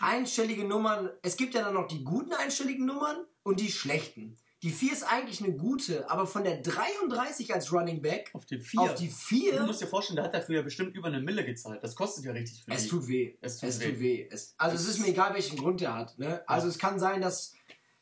einstellige 0.00 0.64
Nummern, 0.64 1.10
es 1.22 1.36
gibt 1.36 1.54
ja 1.54 1.62
dann 1.62 1.74
noch 1.74 1.86
die 1.86 2.02
guten 2.02 2.32
einstelligen 2.32 2.84
Nummern 2.86 3.16
und 3.44 3.60
die 3.60 3.70
schlechten. 3.70 4.36
Die 4.66 4.72
4 4.72 4.92
ist 4.94 5.02
eigentlich 5.04 5.40
eine 5.44 5.54
gute, 5.56 6.10
aber 6.10 6.26
von 6.26 6.42
der 6.42 6.56
33 6.60 7.54
als 7.54 7.72
Running 7.72 8.02
Back 8.02 8.30
Auf 8.32 8.46
die 8.46 8.58
4. 8.58 8.80
auf 8.80 8.94
die 8.96 9.06
4. 9.08 9.58
Du 9.60 9.66
musst 9.66 9.80
dir 9.80 9.86
vorstellen, 9.86 10.16
der 10.16 10.24
hat 10.24 10.34
dafür 10.34 10.56
ja 10.56 10.62
bestimmt 10.62 10.96
über 10.96 11.06
eine 11.06 11.20
Mille 11.20 11.44
gezahlt. 11.44 11.84
Das 11.84 11.94
kostet 11.94 12.24
ja 12.24 12.32
richtig 12.32 12.64
viel. 12.64 12.74
Es 12.74 12.88
tut 12.88 13.06
weh. 13.06 13.36
Es 13.40 13.58
tut 13.58 13.68
es 13.68 13.78
weh. 13.78 13.90
tut 13.92 14.00
weh. 14.00 14.28
Es, 14.28 14.56
also 14.58 14.74
es 14.74 14.88
ist 14.88 14.98
mir 14.98 15.06
egal, 15.06 15.34
welchen 15.34 15.56
Grund 15.56 15.80
der 15.82 15.94
hat. 15.94 16.18
Ne? 16.18 16.42
Also 16.48 16.66
es 16.66 16.78
kann 16.78 16.98
sein, 16.98 17.20
dass 17.20 17.54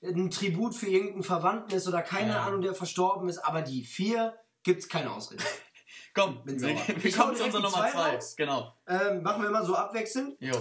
ein 0.02 0.30
Tribut 0.30 0.74
für 0.74 0.86
irgendeinen 0.86 1.22
Verwandten 1.22 1.74
ist 1.76 1.86
oder 1.86 2.00
keine 2.00 2.30
Ja. 2.32 2.46
Ahnung, 2.46 2.62
der 2.62 2.74
verstorben 2.74 3.28
ist, 3.28 3.40
aber 3.40 3.60
die 3.60 3.84
4 3.84 4.34
gibt's 4.62 4.88
keine 4.88 5.12
Ausrede. 5.12 5.44
Komm, 6.14 6.44
Bin 6.46 6.58
wir, 6.62 6.78
sauer. 6.78 6.96
wir 6.96 7.12
kommen 7.12 7.36
zu 7.36 7.44
unserer 7.44 7.60
Nummer 7.60 7.76
zwei 7.76 7.90
2. 7.90 8.14
raus. 8.14 8.34
Genau. 8.38 8.72
ähm, 8.86 9.22
machen 9.22 9.42
wir 9.42 9.50
mal 9.50 9.66
so 9.66 9.74
abwechselnd. 9.74 10.36
Jo. 10.40 10.56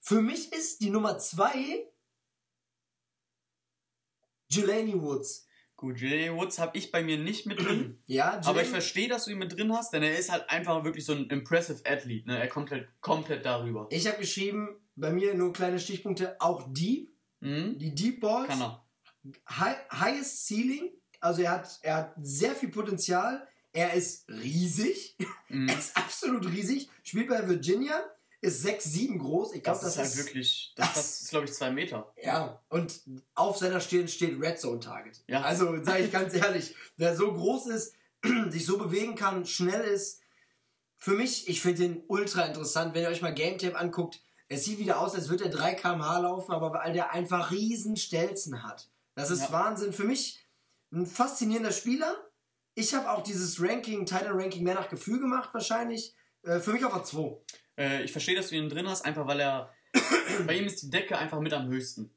Für 0.00 0.22
mich 0.22 0.52
ist 0.52 0.80
die 0.80 0.90
Nummer 0.90 1.18
2 1.18 1.88
Jelani 4.50 4.94
Woods. 5.00 5.46
Gut, 5.76 6.00
J. 6.00 6.32
Woods 6.34 6.58
habe 6.60 6.78
ich 6.78 6.92
bei 6.92 7.02
mir 7.02 7.18
nicht 7.18 7.46
mit 7.46 7.58
drin. 7.58 7.98
Ja, 8.06 8.40
Aber 8.44 8.60
ich 8.62 8.68
Jelani- 8.68 8.70
verstehe, 8.70 9.08
dass 9.08 9.24
du 9.24 9.32
ihn 9.32 9.38
mit 9.38 9.56
drin 9.56 9.72
hast, 9.72 9.92
denn 9.92 10.02
er 10.02 10.16
ist 10.16 10.30
halt 10.30 10.48
einfach 10.48 10.84
wirklich 10.84 11.04
so 11.04 11.12
ein 11.12 11.26
impressive 11.26 11.80
Athlete. 11.84 12.28
Ne? 12.28 12.38
Er 12.38 12.48
kommt 12.48 12.70
halt 12.70 12.88
komplett 13.00 13.44
darüber. 13.44 13.86
Ich 13.90 14.06
habe 14.06 14.18
geschrieben, 14.18 14.68
bei 14.96 15.10
mir 15.12 15.34
nur 15.34 15.52
kleine 15.52 15.78
Stichpunkte, 15.80 16.36
auch 16.40 16.66
Deep, 16.72 17.10
Mhm. 17.40 17.76
die 17.78 17.94
Deep 17.94 18.20
Balls. 18.20 18.48
Kann 18.48 18.60
er. 18.62 18.84
High, 19.50 19.76
highest 19.92 20.46
Ceiling, 20.46 20.90
also 21.20 21.42
er 21.42 21.50
hat, 21.50 21.78
er 21.82 21.96
hat 21.96 22.14
sehr 22.20 22.54
viel 22.54 22.68
Potenzial. 22.70 23.46
Er 23.72 23.92
ist 23.94 24.28
riesig, 24.28 25.16
Mhm. 25.48 25.68
er 25.68 25.78
ist 25.78 25.96
absolut 25.96 26.46
riesig. 26.46 26.88
Spielt 27.02 27.28
bei 27.28 27.46
Virginia, 27.48 28.00
ist 28.44 28.64
6'7 28.64 29.18
groß. 29.18 29.54
Ich 29.54 29.62
glaube, 29.62 29.80
Das, 29.80 29.94
das, 29.94 30.08
ist 30.08 30.16
halt 30.16 30.26
wirklich, 30.26 30.72
das, 30.76 30.94
das- 30.94 31.20
ist 31.22 31.30
glaube 31.30 31.46
ich 31.46 31.52
zwei 31.52 31.70
Meter. 31.70 32.12
Ja, 32.22 32.60
und 32.68 33.00
auf 33.34 33.56
seiner 33.56 33.80
Stirn 33.80 34.06
steht 34.08 34.40
Red 34.40 34.60
Zone 34.60 34.80
Target. 34.80 35.22
Ja. 35.26 35.42
Also 35.42 35.82
sage 35.82 36.04
ich 36.04 36.12
ganz 36.12 36.34
ehrlich, 36.34 36.74
wer 36.96 37.16
so 37.16 37.32
groß 37.32 37.66
ist, 37.68 37.94
sich 38.50 38.64
so 38.66 38.78
bewegen 38.78 39.14
kann, 39.14 39.46
schnell 39.46 39.82
ist, 39.82 40.20
für 40.96 41.12
mich, 41.12 41.48
ich 41.48 41.60
finde 41.60 41.82
den 41.82 42.04
ultra 42.08 42.42
interessant. 42.46 42.94
Wenn 42.94 43.02
ihr 43.02 43.08
euch 43.10 43.20
mal 43.22 43.34
Game 43.34 43.58
Tape 43.58 43.76
anguckt, 43.78 44.22
es 44.48 44.64
sieht 44.64 44.78
wieder 44.78 45.00
aus, 45.00 45.14
als 45.14 45.28
würde 45.28 45.44
er 45.44 45.50
3 45.50 45.74
km/h 45.74 46.18
laufen, 46.20 46.52
aber 46.52 46.72
weil 46.72 46.92
der 46.92 47.12
einfach 47.12 47.50
riesen 47.50 47.96
Stelzen 47.96 48.62
hat. 48.62 48.88
Das 49.14 49.30
ist 49.30 49.40
Ja. 49.42 49.52
Wahnsinn. 49.52 49.92
Für 49.92 50.04
mich 50.04 50.38
ein 50.92 51.06
faszinierender 51.06 51.72
Spieler. 51.72 52.14
Ich 52.74 52.94
habe 52.94 53.10
auch 53.10 53.22
dieses 53.22 53.60
Ranking, 53.60 54.06
Titan 54.06 54.38
Ranking 54.38 54.62
mehr 54.64 54.74
nach 54.74 54.88
Gefühl 54.88 55.18
gemacht 55.20 55.50
wahrscheinlich. 55.52 56.14
Äh, 56.42 56.60
für 56.60 56.72
mich 56.72 56.84
auf 56.84 56.92
der 56.92 57.04
2. 57.04 57.36
Äh, 57.78 58.04
ich 58.04 58.12
verstehe, 58.12 58.36
dass 58.36 58.48
du 58.48 58.56
ihn 58.56 58.68
drin 58.68 58.88
hast, 58.88 59.04
einfach 59.04 59.26
weil 59.26 59.40
er. 59.40 59.72
bei 60.46 60.56
ihm 60.56 60.64
ist 60.66 60.82
die 60.82 60.90
Decke 60.90 61.16
einfach 61.18 61.40
mit 61.40 61.52
am 61.52 61.68
höchsten. 61.68 62.10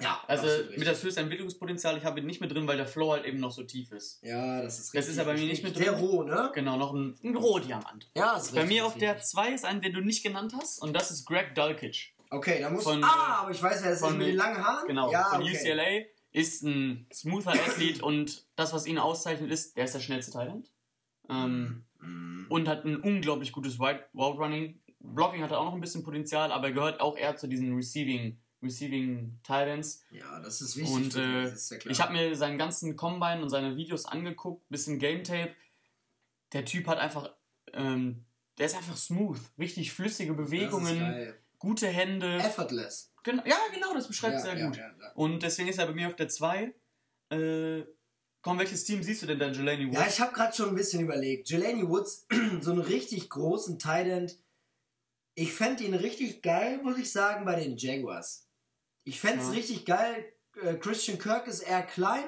Ja, 0.00 0.20
Also 0.26 0.46
mit 0.76 0.86
das 0.88 1.02
höchste 1.04 1.20
Entwicklungspotenzial, 1.20 1.96
ich 1.96 2.04
habe 2.04 2.18
ihn 2.18 2.26
nicht 2.26 2.40
mit 2.40 2.52
drin, 2.52 2.66
weil 2.66 2.76
der 2.76 2.86
Flow 2.86 3.12
halt 3.12 3.24
eben 3.24 3.38
noch 3.38 3.52
so 3.52 3.62
tief 3.62 3.92
ist. 3.92 4.18
Ja, 4.22 4.60
das 4.60 4.78
ist 4.80 4.92
richtig. 4.92 5.00
Das 5.00 5.08
ist 5.08 5.18
aber 5.20 5.32
bei 5.34 5.38
mir 5.38 5.46
nicht 5.46 5.62
mit 5.62 5.76
Sehr 5.76 5.92
drin. 5.92 6.00
roh, 6.00 6.22
ne? 6.24 6.50
Genau, 6.52 6.76
noch 6.76 6.92
ein, 6.92 7.16
ein 7.22 7.36
Rohdiamant. 7.36 8.10
Ja, 8.16 8.36
ist 8.36 8.52
Bei 8.52 8.62
richtig, 8.62 8.76
mir 8.76 8.86
auf 8.86 8.94
ist 8.94 9.00
der 9.02 9.14
richtig. 9.14 9.30
2 9.30 9.50
ist 9.52 9.64
ein, 9.64 9.80
den 9.80 9.92
du 9.92 10.00
nicht 10.00 10.24
genannt 10.24 10.52
hast, 10.60 10.82
und 10.82 10.94
das 10.94 11.12
ist 11.12 11.24
Greg 11.26 11.54
Dulcich. 11.54 12.14
Okay, 12.30 12.58
da 12.60 12.70
muss. 12.70 12.82
Von, 12.82 13.04
ah, 13.04 13.42
aber 13.42 13.52
ich 13.52 13.62
weiß, 13.62 13.82
wer 13.84 13.90
das 13.90 14.00
ist 14.00 14.04
von- 14.06 14.18
mit 14.18 14.26
den 14.26 14.36
langen 14.36 14.58
Haaren. 14.66 14.86
Genau, 14.88 15.12
ja, 15.12 15.24
von 15.30 15.42
okay. 15.42 15.56
UCLA. 15.56 16.04
Ist 16.32 16.64
ein 16.64 17.06
smoother 17.14 17.52
Athlet 17.52 18.02
und 18.02 18.44
das, 18.56 18.72
was 18.72 18.86
ihn 18.86 18.98
auszeichnet, 18.98 19.52
ist, 19.52 19.76
der 19.76 19.84
ist 19.84 19.94
der 19.94 20.00
schnellste 20.00 20.32
Thailand. 20.32 20.68
Ähm, 21.30 21.84
Mhm. 22.00 22.46
und 22.50 22.66
hat 22.68 22.84
ein 22.84 22.96
unglaublich 22.96 23.52
gutes 23.52 23.78
Route 23.78 24.04
Running. 24.14 24.80
Blocking 25.12 25.42
hat 25.42 25.50
er 25.50 25.60
auch 25.60 25.66
noch 25.66 25.74
ein 25.74 25.80
bisschen 25.80 26.02
Potenzial, 26.02 26.50
aber 26.52 26.68
er 26.68 26.72
gehört 26.72 27.00
auch 27.00 27.16
eher 27.16 27.36
zu 27.36 27.46
diesen 27.46 27.74
Receiving, 27.74 28.38
Receiving 28.62 29.38
Titans. 29.42 30.04
Ja, 30.10 30.40
das 30.40 30.60
ist 30.60 30.76
wichtig. 30.76 30.94
Und 30.94 31.16
äh, 31.16 31.44
das 31.44 31.52
ist 31.52 31.70
ja 31.70 31.76
klar. 31.78 31.92
ich 31.92 32.00
habe 32.00 32.12
mir 32.12 32.34
seinen 32.34 32.58
ganzen 32.58 32.96
Combine 32.96 33.42
und 33.42 33.50
seine 33.50 33.76
Videos 33.76 34.06
angeguckt, 34.06 34.68
bisschen 34.68 34.98
Game 34.98 35.24
Tape. 35.24 35.54
Der 36.52 36.64
Typ 36.64 36.86
hat 36.86 36.98
einfach, 36.98 37.30
ähm, 37.72 38.24
der 38.58 38.66
ist 38.66 38.76
einfach 38.76 38.96
smooth, 38.96 39.38
richtig 39.58 39.92
flüssige 39.92 40.34
Bewegungen, 40.34 41.34
gute 41.58 41.88
Hände. 41.88 42.38
Effortless. 42.38 43.12
Gen 43.24 43.42
ja, 43.46 43.56
genau, 43.72 43.94
das 43.94 44.06
beschreibt 44.06 44.34
ja, 44.34 44.40
sehr 44.40 44.58
ja, 44.58 44.66
gut. 44.66 44.76
Ja. 44.76 44.92
Und 45.14 45.42
deswegen 45.42 45.68
ist 45.68 45.78
er 45.78 45.86
bei 45.86 45.94
mir 45.94 46.08
auf 46.08 46.16
der 46.16 46.28
2. 46.28 46.74
Äh, 47.30 47.84
komm, 48.42 48.58
welches 48.58 48.84
Team 48.84 49.02
siehst 49.02 49.22
du 49.22 49.26
denn 49.26 49.38
dann, 49.38 49.54
Jelani 49.54 49.88
Woods? 49.88 49.98
ja, 49.98 50.06
ich 50.06 50.20
habe 50.20 50.32
gerade 50.32 50.54
schon 50.54 50.68
ein 50.68 50.74
bisschen 50.74 51.00
überlegt. 51.00 51.48
Jelani 51.48 51.88
Woods, 51.88 52.26
so 52.60 52.72
einen 52.72 52.80
richtig 52.80 53.30
großen 53.30 53.78
Tight 53.78 54.06
End. 54.06 54.38
Ich 55.34 55.52
fände 55.52 55.82
ihn 55.84 55.94
richtig 55.94 56.42
geil, 56.42 56.80
muss 56.82 56.98
ich 56.98 57.10
sagen, 57.10 57.44
bei 57.44 57.56
den 57.56 57.76
Jaguars. 57.76 58.48
Ich 59.04 59.20
fände 59.20 59.40
es 59.40 59.48
Ja. 59.48 59.52
richtig 59.54 59.84
geil. 59.84 60.32
Äh, 60.62 60.74
Christian 60.76 61.18
Kirk 61.18 61.46
ist 61.48 61.60
eher 61.60 61.82
klein. 61.82 62.24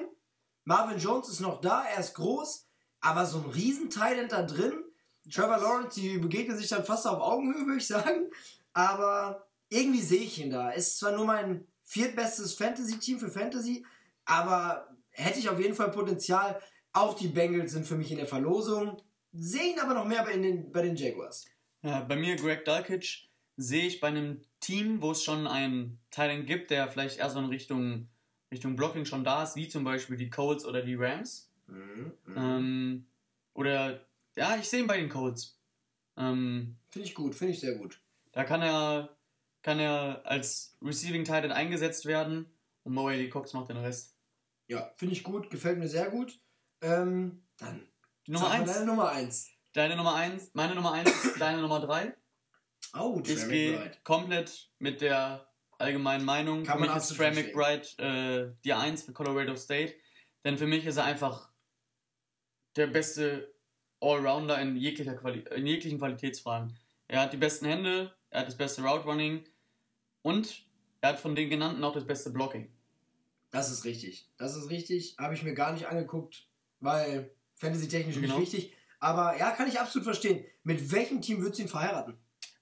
Marvin 0.65 0.99
Jones 0.99 1.29
ist 1.29 1.39
noch 1.39 1.61
da, 1.61 1.85
er 1.85 1.99
ist 1.99 2.13
groß. 2.15 2.67
Aber 2.99 3.25
so 3.25 3.39
ein 3.39 3.49
riesen 3.51 3.89
Tight 3.89 4.17
End 4.17 4.31
da 4.31 4.43
drin. 4.43 4.73
Trevor 5.31 5.57
Lawrence, 5.57 5.99
die 5.99 6.17
begegnen 6.17 6.57
sich 6.57 6.67
dann 6.69 6.85
fast 6.85 7.07
auf 7.07 7.21
Augenhöhe, 7.21 7.65
würde 7.65 7.77
ich 7.77 7.87
sagen. 7.87 8.29
Aber 8.73 9.47
irgendwie 9.69 10.01
sehe 10.01 10.21
ich 10.21 10.39
ihn 10.39 10.49
da. 10.51 10.71
Ist 10.71 10.99
zwar 10.99 11.13
nur 11.13 11.25
mein 11.25 11.65
viertbestes 11.83 12.53
Fantasy-Team 12.55 13.19
für 13.19 13.29
Fantasy, 13.31 13.85
aber 14.25 14.89
hätte 15.11 15.39
ich 15.39 15.49
auf 15.49 15.59
jeden 15.59 15.75
Fall 15.75 15.91
Potenzial. 15.91 16.61
Auch 16.91 17.13
die 17.13 17.27
Bengals 17.29 17.71
sind 17.71 17.85
für 17.87 17.95
mich 17.95 18.11
in 18.11 18.17
der 18.17 18.27
Verlosung. 18.27 19.01
Sehe 19.31 19.71
ihn 19.73 19.79
aber 19.79 19.93
noch 19.93 20.05
mehr 20.05 20.23
bei 20.23 20.35
den, 20.37 20.71
bei 20.71 20.81
den 20.81 20.95
Jaguars. 20.97 21.45
Ja, 21.83 22.01
bei 22.01 22.15
mir, 22.15 22.35
Greg 22.35 22.65
Dulcich, 22.65 23.29
sehe 23.55 23.87
ich 23.87 23.99
bei 23.99 24.07
einem 24.07 24.41
Team, 24.59 25.01
wo 25.01 25.11
es 25.11 25.23
schon 25.23 25.47
einen 25.47 25.99
Thailand 26.11 26.47
gibt, 26.47 26.71
der 26.71 26.87
vielleicht 26.87 27.19
eher 27.19 27.29
so 27.29 27.39
in 27.39 27.45
Richtung, 27.45 28.07
Richtung 28.51 28.75
Blocking 28.75 29.05
schon 29.05 29.23
da 29.23 29.43
ist, 29.43 29.55
wie 29.55 29.67
zum 29.67 29.83
Beispiel 29.83 30.17
die 30.17 30.29
Colts 30.29 30.65
oder 30.65 30.81
die 30.81 30.95
Rams. 30.95 31.51
Mhm. 31.67 32.13
Ähm, 32.35 33.05
oder, 33.53 34.05
ja, 34.35 34.55
ich 34.57 34.69
sehe 34.69 34.81
ihn 34.81 34.87
bei 34.87 34.97
den 34.97 35.09
Colts. 35.09 35.59
Ähm, 36.17 36.77
Finde 36.89 37.07
ich 37.07 37.15
gut, 37.15 37.35
finde 37.35 37.53
ich 37.53 37.59
sehr 37.59 37.75
gut. 37.75 38.01
da 38.31 38.43
kann 38.43 38.61
er, 38.61 39.15
kann 39.61 39.79
er 39.79 40.21
als 40.25 40.77
Receiving 40.81 41.23
Titan 41.23 41.51
eingesetzt 41.51 42.05
werden 42.05 42.47
und 42.83 42.93
Moe 42.93 43.29
Cox 43.29 43.53
macht 43.53 43.69
den 43.69 43.77
Rest. 43.77 44.15
Ja, 44.67 44.91
finde 44.97 45.13
ich 45.13 45.23
gut, 45.23 45.49
gefällt 45.49 45.77
mir 45.77 45.87
sehr 45.87 46.09
gut. 46.09 46.39
Ähm, 46.81 47.43
dann 47.57 47.87
Die 48.25 48.31
Nummer 48.31 48.45
sag 48.45 48.53
mal 48.53 48.61
1. 48.61 48.73
Deine 48.73 48.85
Nummer 48.85 49.09
1. 49.11 49.49
Deine 49.73 49.95
Nummer 49.95 50.15
1, 50.15 50.51
meine 50.53 50.75
Nummer 50.75 50.93
1 50.93 51.09
ist 51.09 51.35
deine 51.41 51.61
Nummer 51.61 51.79
3. 51.79 52.13
Oh, 52.99 53.21
Ich 53.25 53.35
Trey 53.35 53.49
gehe 53.49 53.71
McBride. 53.73 53.97
komplett 54.03 54.69
mit 54.79 55.01
der 55.01 55.47
allgemeinen 55.77 56.25
Meinung. 56.25 56.63
Kann 56.63 56.79
für 56.79 56.85
man 56.85 56.89
mich 56.89 56.97
ist 57.03 57.11
absolut 57.11 57.33
Trey 57.35 57.43
McBride 57.43 58.53
äh, 58.53 58.55
die 58.63 58.73
1 58.73 59.03
für 59.03 59.13
Colorado 59.13 59.55
State. 59.55 59.93
Denn 60.43 60.57
für 60.57 60.67
mich 60.67 60.85
ist 60.85 60.97
er 60.97 61.05
einfach 61.05 61.49
der 62.75 62.87
beste 62.87 63.53
Allrounder 63.99 64.59
in, 64.61 64.75
jeglicher 64.75 65.15
Quali 65.15 65.39
in 65.55 65.65
jeglichen 65.65 65.97
Qualitätsfragen. 65.99 66.77
Er 67.07 67.21
hat 67.21 67.33
die 67.33 67.37
besten 67.37 67.65
Hände, 67.65 68.13
er 68.29 68.41
hat 68.41 68.47
das 68.47 68.55
beste 68.57 68.81
Route 68.83 69.05
Running 69.05 69.43
und 70.21 70.63
er 71.01 71.09
hat 71.09 71.19
von 71.19 71.35
den 71.35 71.49
genannten 71.49 71.83
auch 71.83 71.93
das 71.93 72.05
beste 72.05 72.29
Blocking. 72.29 72.71
Das 73.49 73.71
ist 73.71 73.85
richtig. 73.85 74.29
Das 74.37 74.55
ist 74.55 74.69
richtig. 74.69 75.15
Habe 75.17 75.33
ich 75.33 75.41
mir 75.43 75.53
gar 75.53 75.73
nicht 75.73 75.87
angeguckt, 75.87 76.47
weil 76.79 77.31
Fantasy-technisch 77.55 78.15
Genau. 78.19 78.37
nicht 78.39 78.53
wichtig. 78.53 78.76
Aber 78.99 79.37
ja, 79.37 79.51
kann 79.51 79.67
ich 79.67 79.79
absolut 79.79 80.05
verstehen. 80.05 80.43
Mit 80.63 80.91
welchem 80.91 81.21
Team 81.21 81.41
würdest 81.41 81.59
du 81.59 81.63
ihn 81.63 81.69
verheiraten? 81.69 82.17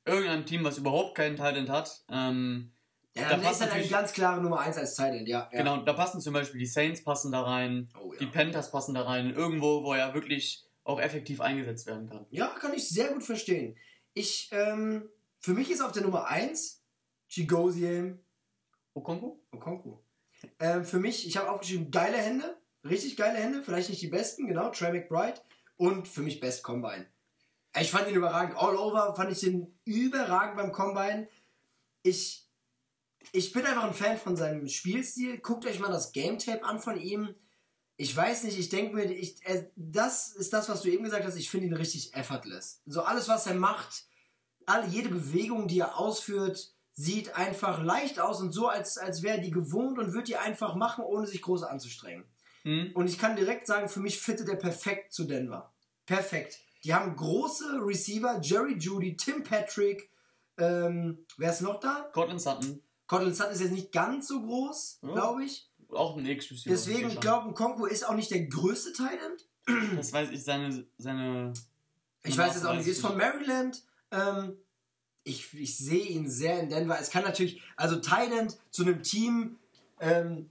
Irgendein 0.05 0.45
Team, 0.45 0.63
was 0.63 0.77
überhaupt 0.77 1.15
keinen 1.15 1.35
Talent 1.37 1.69
hat. 1.69 2.03
Ähm, 2.09 2.71
Ja, 3.17 3.23
Da 3.23 3.29
dann 3.29 3.41
passt 3.43 3.53
ist 3.55 3.59
er 3.61 3.65
eine 3.67 3.73
natürlich- 3.75 3.91
ganz 3.91 4.11
klare 4.13 4.41
Nummer 4.41 4.59
1 4.59 4.77
als 4.77 4.95
Titan, 4.95 5.25
ja. 5.25 5.49
ja. 5.51 5.57
Genau, 5.59 5.77
da 5.77 5.93
passen 5.93 6.19
zum 6.19 6.33
Beispiel 6.33 6.59
die 6.59 6.65
Saints 6.65 7.01
passen 7.01 7.31
da 7.31 7.43
rein, 7.43 7.89
Oh, 7.97 8.11
ja. 8.11 8.19
die 8.19 8.25
Panthers 8.25 8.71
passen 8.71 8.93
da 8.93 9.03
rein, 9.03 9.33
irgendwo, 9.33 9.83
wo 9.85 9.93
er 9.93 10.13
wirklich 10.13 10.65
auch 10.83 10.99
effektiv 10.99 11.39
eingesetzt 11.39 11.87
werden 11.87 12.09
kann. 12.09 12.25
Ja, 12.29 12.47
kann 12.47 12.73
ich 12.73 12.89
sehr 12.89 13.07
gut 13.13 13.23
verstehen. 13.23 13.77
Ich, 14.13 14.49
ähm, 14.51 15.07
für 15.39 15.53
mich 15.53 15.71
ist 15.71 15.79
auf 15.81 15.93
der 15.93 16.03
Nummer 16.03 16.27
1 16.27 16.83
Chigoziem 17.29 18.19
Okonko? 18.93 19.39
Okonkwo. 19.51 20.03
Ähm, 20.59 20.83
für 20.85 20.99
mich, 20.99 21.25
ich 21.27 21.37
habe 21.37 21.49
aufgeschrieben, 21.49 21.91
geile 21.91 22.17
Hände, 22.17 22.57
richtig 22.83 23.15
geile 23.17 23.37
Hände, 23.37 23.63
vielleicht 23.63 23.89
nicht 23.89 24.01
die 24.01 24.07
besten, 24.09 24.45
genau, 24.47 24.69
Trey 24.71 24.91
McBride 24.91 25.39
und 25.77 26.07
für 26.07 26.21
mich 26.21 26.39
Best 26.39 26.63
Combine. 26.63 27.05
Ich 27.79 27.91
fand 27.91 28.07
ihn 28.07 28.15
überragend, 28.15 28.57
all 28.57 28.77
over 28.77 29.13
fand 29.15 29.31
ich 29.31 29.43
ihn 29.43 29.77
überragend 29.83 30.55
beim 30.55 30.71
Combine. 30.71 31.27
Ich, 32.03 32.47
ich 33.33 33.51
bin 33.51 33.65
einfach 33.65 33.83
ein 33.83 33.93
Fan 33.93 34.17
von 34.17 34.37
seinem 34.37 34.67
Spielstil. 34.69 35.39
Guckt 35.39 35.65
euch 35.65 35.79
mal 35.79 35.91
das 35.91 36.13
Game 36.13 36.39
Tape 36.39 36.63
an 36.63 36.79
von 36.79 36.99
ihm. 36.99 37.35
Ich 37.97 38.15
weiß 38.15 38.43
nicht, 38.43 38.57
ich 38.57 38.69
denke 38.69 38.95
mir, 38.95 39.05
ich, 39.05 39.37
er, 39.43 39.69
das 39.75 40.31
ist 40.31 40.53
das, 40.53 40.69
was 40.69 40.81
du 40.81 40.89
eben 40.89 41.03
gesagt 41.03 41.25
hast, 41.25 41.35
ich 41.35 41.49
finde 41.49 41.67
ihn 41.67 41.73
richtig 41.73 42.13
effortless. 42.13 42.81
So 42.85 43.01
alles, 43.01 43.27
was 43.27 43.47
er 43.47 43.55
macht, 43.55 44.05
alle, 44.65 44.87
jede 44.87 45.09
Bewegung, 45.09 45.67
die 45.67 45.79
er 45.79 45.97
ausführt, 45.97 46.73
sieht 46.91 47.35
einfach 47.35 47.83
leicht 47.83 48.19
aus 48.19 48.41
und 48.41 48.51
so, 48.51 48.67
als, 48.67 48.97
als 48.97 49.21
wäre 49.21 49.37
er 49.37 49.43
die 49.43 49.51
gewohnt 49.51 49.99
und 49.99 50.13
würde 50.13 50.27
die 50.27 50.37
einfach 50.37 50.75
machen, 50.75 51.03
ohne 51.03 51.27
sich 51.27 51.41
groß 51.41 51.63
anzustrengen. 51.63 52.23
Hm? 52.65 52.91
Und 52.93 53.07
ich 53.07 53.17
kann 53.17 53.35
direkt 53.35 53.67
sagen, 53.67 53.87
für 53.87 53.99
mich 54.01 54.19
fittet 54.19 54.49
er 54.49 54.55
perfekt 54.55 55.13
zu 55.13 55.23
Denver. 55.25 55.71
Perfekt. 56.05 56.59
Die 56.83 56.93
haben 56.93 57.15
große 57.15 57.79
Receiver, 57.81 58.39
Jerry 58.41 58.77
Judy, 58.77 59.15
Tim 59.15 59.43
Patrick, 59.43 60.09
ähm, 60.57 61.25
wer 61.37 61.51
ist 61.51 61.61
noch 61.61 61.79
da? 61.79 62.09
Cortland 62.13 62.41
Sutton. 62.41 62.81
Cortland 63.07 63.35
Sutton 63.35 63.53
ist 63.53 63.61
jetzt 63.61 63.71
nicht 63.71 63.91
ganz 63.91 64.27
so 64.27 64.41
groß, 64.41 64.99
Ja. 65.03 65.13
glaube 65.13 65.43
ich. 65.45 65.69
auch 65.91 66.17
ein 66.17 66.25
X-Receiver. 66.25 66.69
Deswegen, 66.75 67.09
ich 67.09 67.19
glaube, 67.19 67.53
Konko 67.53 67.85
ist 67.85 68.07
auch 68.07 68.15
nicht 68.15 68.31
der 68.31 68.45
größte 68.45 68.91
Talent. 68.93 69.47
Das 69.95 70.11
weiß 70.13 70.29
ich, 70.31 70.43
seine. 70.43 70.85
seine 70.97 71.53
ich 72.23 72.37
weiß 72.37 72.55
jetzt 72.55 72.65
auch 72.65 72.73
nicht, 72.75 72.87
ist 72.87 73.01
von 73.01 73.17
Maryland. 73.17 73.83
Ähm, 74.11 74.57
ich, 75.23 75.53
ich 75.53 75.77
sehe 75.77 76.05
ihn 76.05 76.29
sehr 76.29 76.59
in 76.59 76.69
Denver. 76.69 76.99
Es 76.99 77.09
kann 77.09 77.23
natürlich, 77.23 77.61
also 77.75 77.97
Thailand 77.97 78.57
zu 78.71 78.83
einem 78.83 79.03
Team, 79.03 79.57
ähm, 79.99 80.49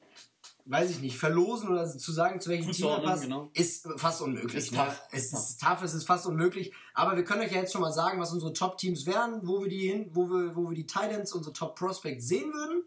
weiß 0.66 0.90
ich 0.90 1.00
nicht, 1.00 1.18
verlosen 1.18 1.68
oder 1.68 1.86
zu 1.86 2.12
sagen, 2.12 2.40
zu 2.40 2.48
welchem 2.48 2.72
Team 2.72 2.86
er 2.86 3.00
passt, 3.00 3.24
genau. 3.24 3.50
ist 3.52 3.86
fast 3.96 4.22
unmöglich. 4.22 4.54
Ist 4.54 4.72
ne? 4.72 4.78
tough. 4.78 5.02
Es 5.12 5.32
ist 5.32 5.60
tough, 5.60 5.82
es 5.82 5.92
ist 5.92 6.06
fast 6.06 6.26
unmöglich. 6.26 6.72
Aber 6.94 7.16
wir 7.16 7.24
können 7.24 7.42
euch 7.42 7.52
ja 7.52 7.58
jetzt 7.58 7.72
schon 7.72 7.82
mal 7.82 7.92
sagen, 7.92 8.18
was 8.20 8.32
unsere 8.32 8.52
Top-Teams 8.52 9.04
wären, 9.04 9.46
wo 9.46 9.62
wir 9.62 9.68
die 9.68 9.88
hin, 9.88 10.10
wo 10.12 10.28
wir, 10.28 10.56
wo 10.56 10.70
wir 10.70 10.74
die 10.74 10.86
Titans, 10.86 11.32
unsere 11.32 11.52
Top-Prospects 11.52 12.26
sehen 12.26 12.52
würden. 12.52 12.84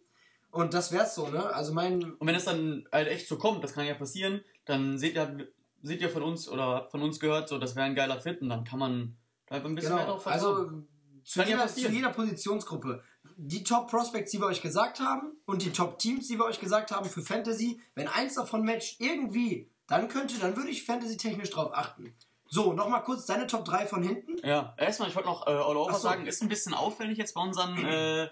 Und 0.50 0.74
das 0.74 0.92
wär's 0.92 1.14
so, 1.14 1.28
ne? 1.28 1.54
Also 1.54 1.74
mein. 1.74 2.14
Und 2.14 2.28
wenn 2.28 2.36
es 2.36 2.46
dann 2.46 2.88
halt 2.92 3.10
echt 3.10 3.28
so 3.28 3.38
kommt, 3.38 3.64
das 3.64 3.74
kann 3.74 3.86
ja 3.86 3.94
passieren, 3.94 4.42
dann 4.66 4.98
seht 4.98 5.16
ihr, 5.16 5.48
seht 5.84 6.02
ihr 6.02 6.10
von 6.10 6.24
uns 6.24 6.50
oder 6.50 6.90
von 6.90 7.04
uns 7.04 7.20
gehört, 7.20 7.48
so, 7.48 7.60
das 7.60 7.76
wäre 7.76 7.86
ein 7.86 7.96
geiler 7.96 8.20
Fit 8.20 8.42
und 8.42 8.50
dann 8.50 8.64
kann 8.64 8.80
man 8.80 9.18
einfach 9.50 9.70
ein 9.70 9.76
bisschen 9.76 9.92
genau. 9.92 10.04
mehr 10.04 10.12
drauf 10.14 10.24
vertrauen. 10.24 10.58
Also 10.58 10.84
zu 11.24 11.44
jeder, 11.44 11.68
zu 11.68 11.90
jeder 11.90 12.10
Positionsgruppe 12.10 13.04
die 13.38 13.64
Top 13.64 13.90
Prospects, 13.90 14.32
die 14.32 14.40
wir 14.40 14.48
euch 14.48 14.62
gesagt 14.62 15.00
haben 15.00 15.32
und 15.46 15.62
die 15.62 15.72
Top 15.72 16.00
Teams, 16.00 16.28
die 16.28 16.38
wir 16.38 16.46
euch 16.46 16.60
gesagt 16.60 16.92
haben 16.92 17.08
für 17.08 17.22
Fantasy, 17.22 17.80
wenn 17.94 18.08
eins 18.08 18.34
davon 18.36 18.66
matcht 18.66 19.00
irgendwie, 19.00 19.70
dann 19.86 20.10
könnte, 20.10 20.40
dann 20.40 20.56
würde 20.56 20.70
ich 20.70 20.84
Fantasy 20.84 21.18
technisch 21.18 21.52
drauf 21.52 21.72
achten. 21.74 22.14
So, 22.50 22.74
nochmal 22.74 23.04
kurz 23.04 23.26
deine 23.26 23.46
Top 23.46 23.66
3 23.66 23.86
von 23.88 24.02
hinten. 24.02 24.38
Ja, 24.46 24.74
erstmal, 24.78 25.10
ich 25.10 25.16
wollte 25.16 25.30
noch 25.30 25.46
äh, 25.48 25.52
All 25.52 25.78
Over 25.78 25.94
so. 25.94 26.00
sagen, 26.00 26.26
ist 26.26 26.42
ein 26.42 26.50
bisschen 26.50 26.74
auffällig 26.74 27.18
jetzt 27.18 27.34
bei 27.34 27.42
unseren, 27.42 27.78
äh, 27.86 28.30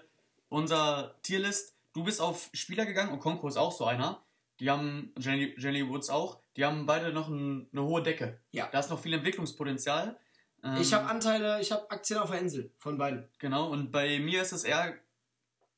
unserer 0.48 1.14
Tierlist. 1.22 1.76
Du 1.92 2.04
bist 2.04 2.20
auf 2.20 2.50
Spieler 2.52 2.84
gegangen 2.84 3.12
und 3.12 3.20
Conco 3.20 3.46
ist 3.46 3.56
auch 3.56 3.72
so 3.72 3.84
einer. 3.84 4.22
Die 4.58 4.70
haben, 4.70 5.12
Jenny, 5.18 5.54
Jenny 5.58 5.86
Woods 5.88 6.08
auch, 6.08 6.40
die 6.56 6.64
haben 6.64 6.86
beide 6.86 7.12
noch 7.12 7.28
ein, 7.28 7.68
eine 7.72 7.82
hohe 7.82 8.02
Decke. 8.02 8.40
Ja. 8.50 8.68
Da 8.72 8.80
ist 8.80 8.90
noch 8.90 8.98
viel 8.98 9.12
Entwicklungspotenzial. 9.12 10.18
Ähm, 10.66 10.80
ich 10.80 10.92
habe 10.92 11.06
Anteile, 11.06 11.60
ich 11.60 11.72
habe 11.72 11.90
Aktien 11.90 12.18
auf 12.18 12.30
der 12.30 12.40
Insel 12.40 12.72
von 12.78 12.98
beiden. 12.98 13.28
Genau, 13.38 13.70
und 13.70 13.92
bei 13.92 14.18
mir 14.18 14.42
ist 14.42 14.52
es 14.52 14.64
eher 14.64 14.94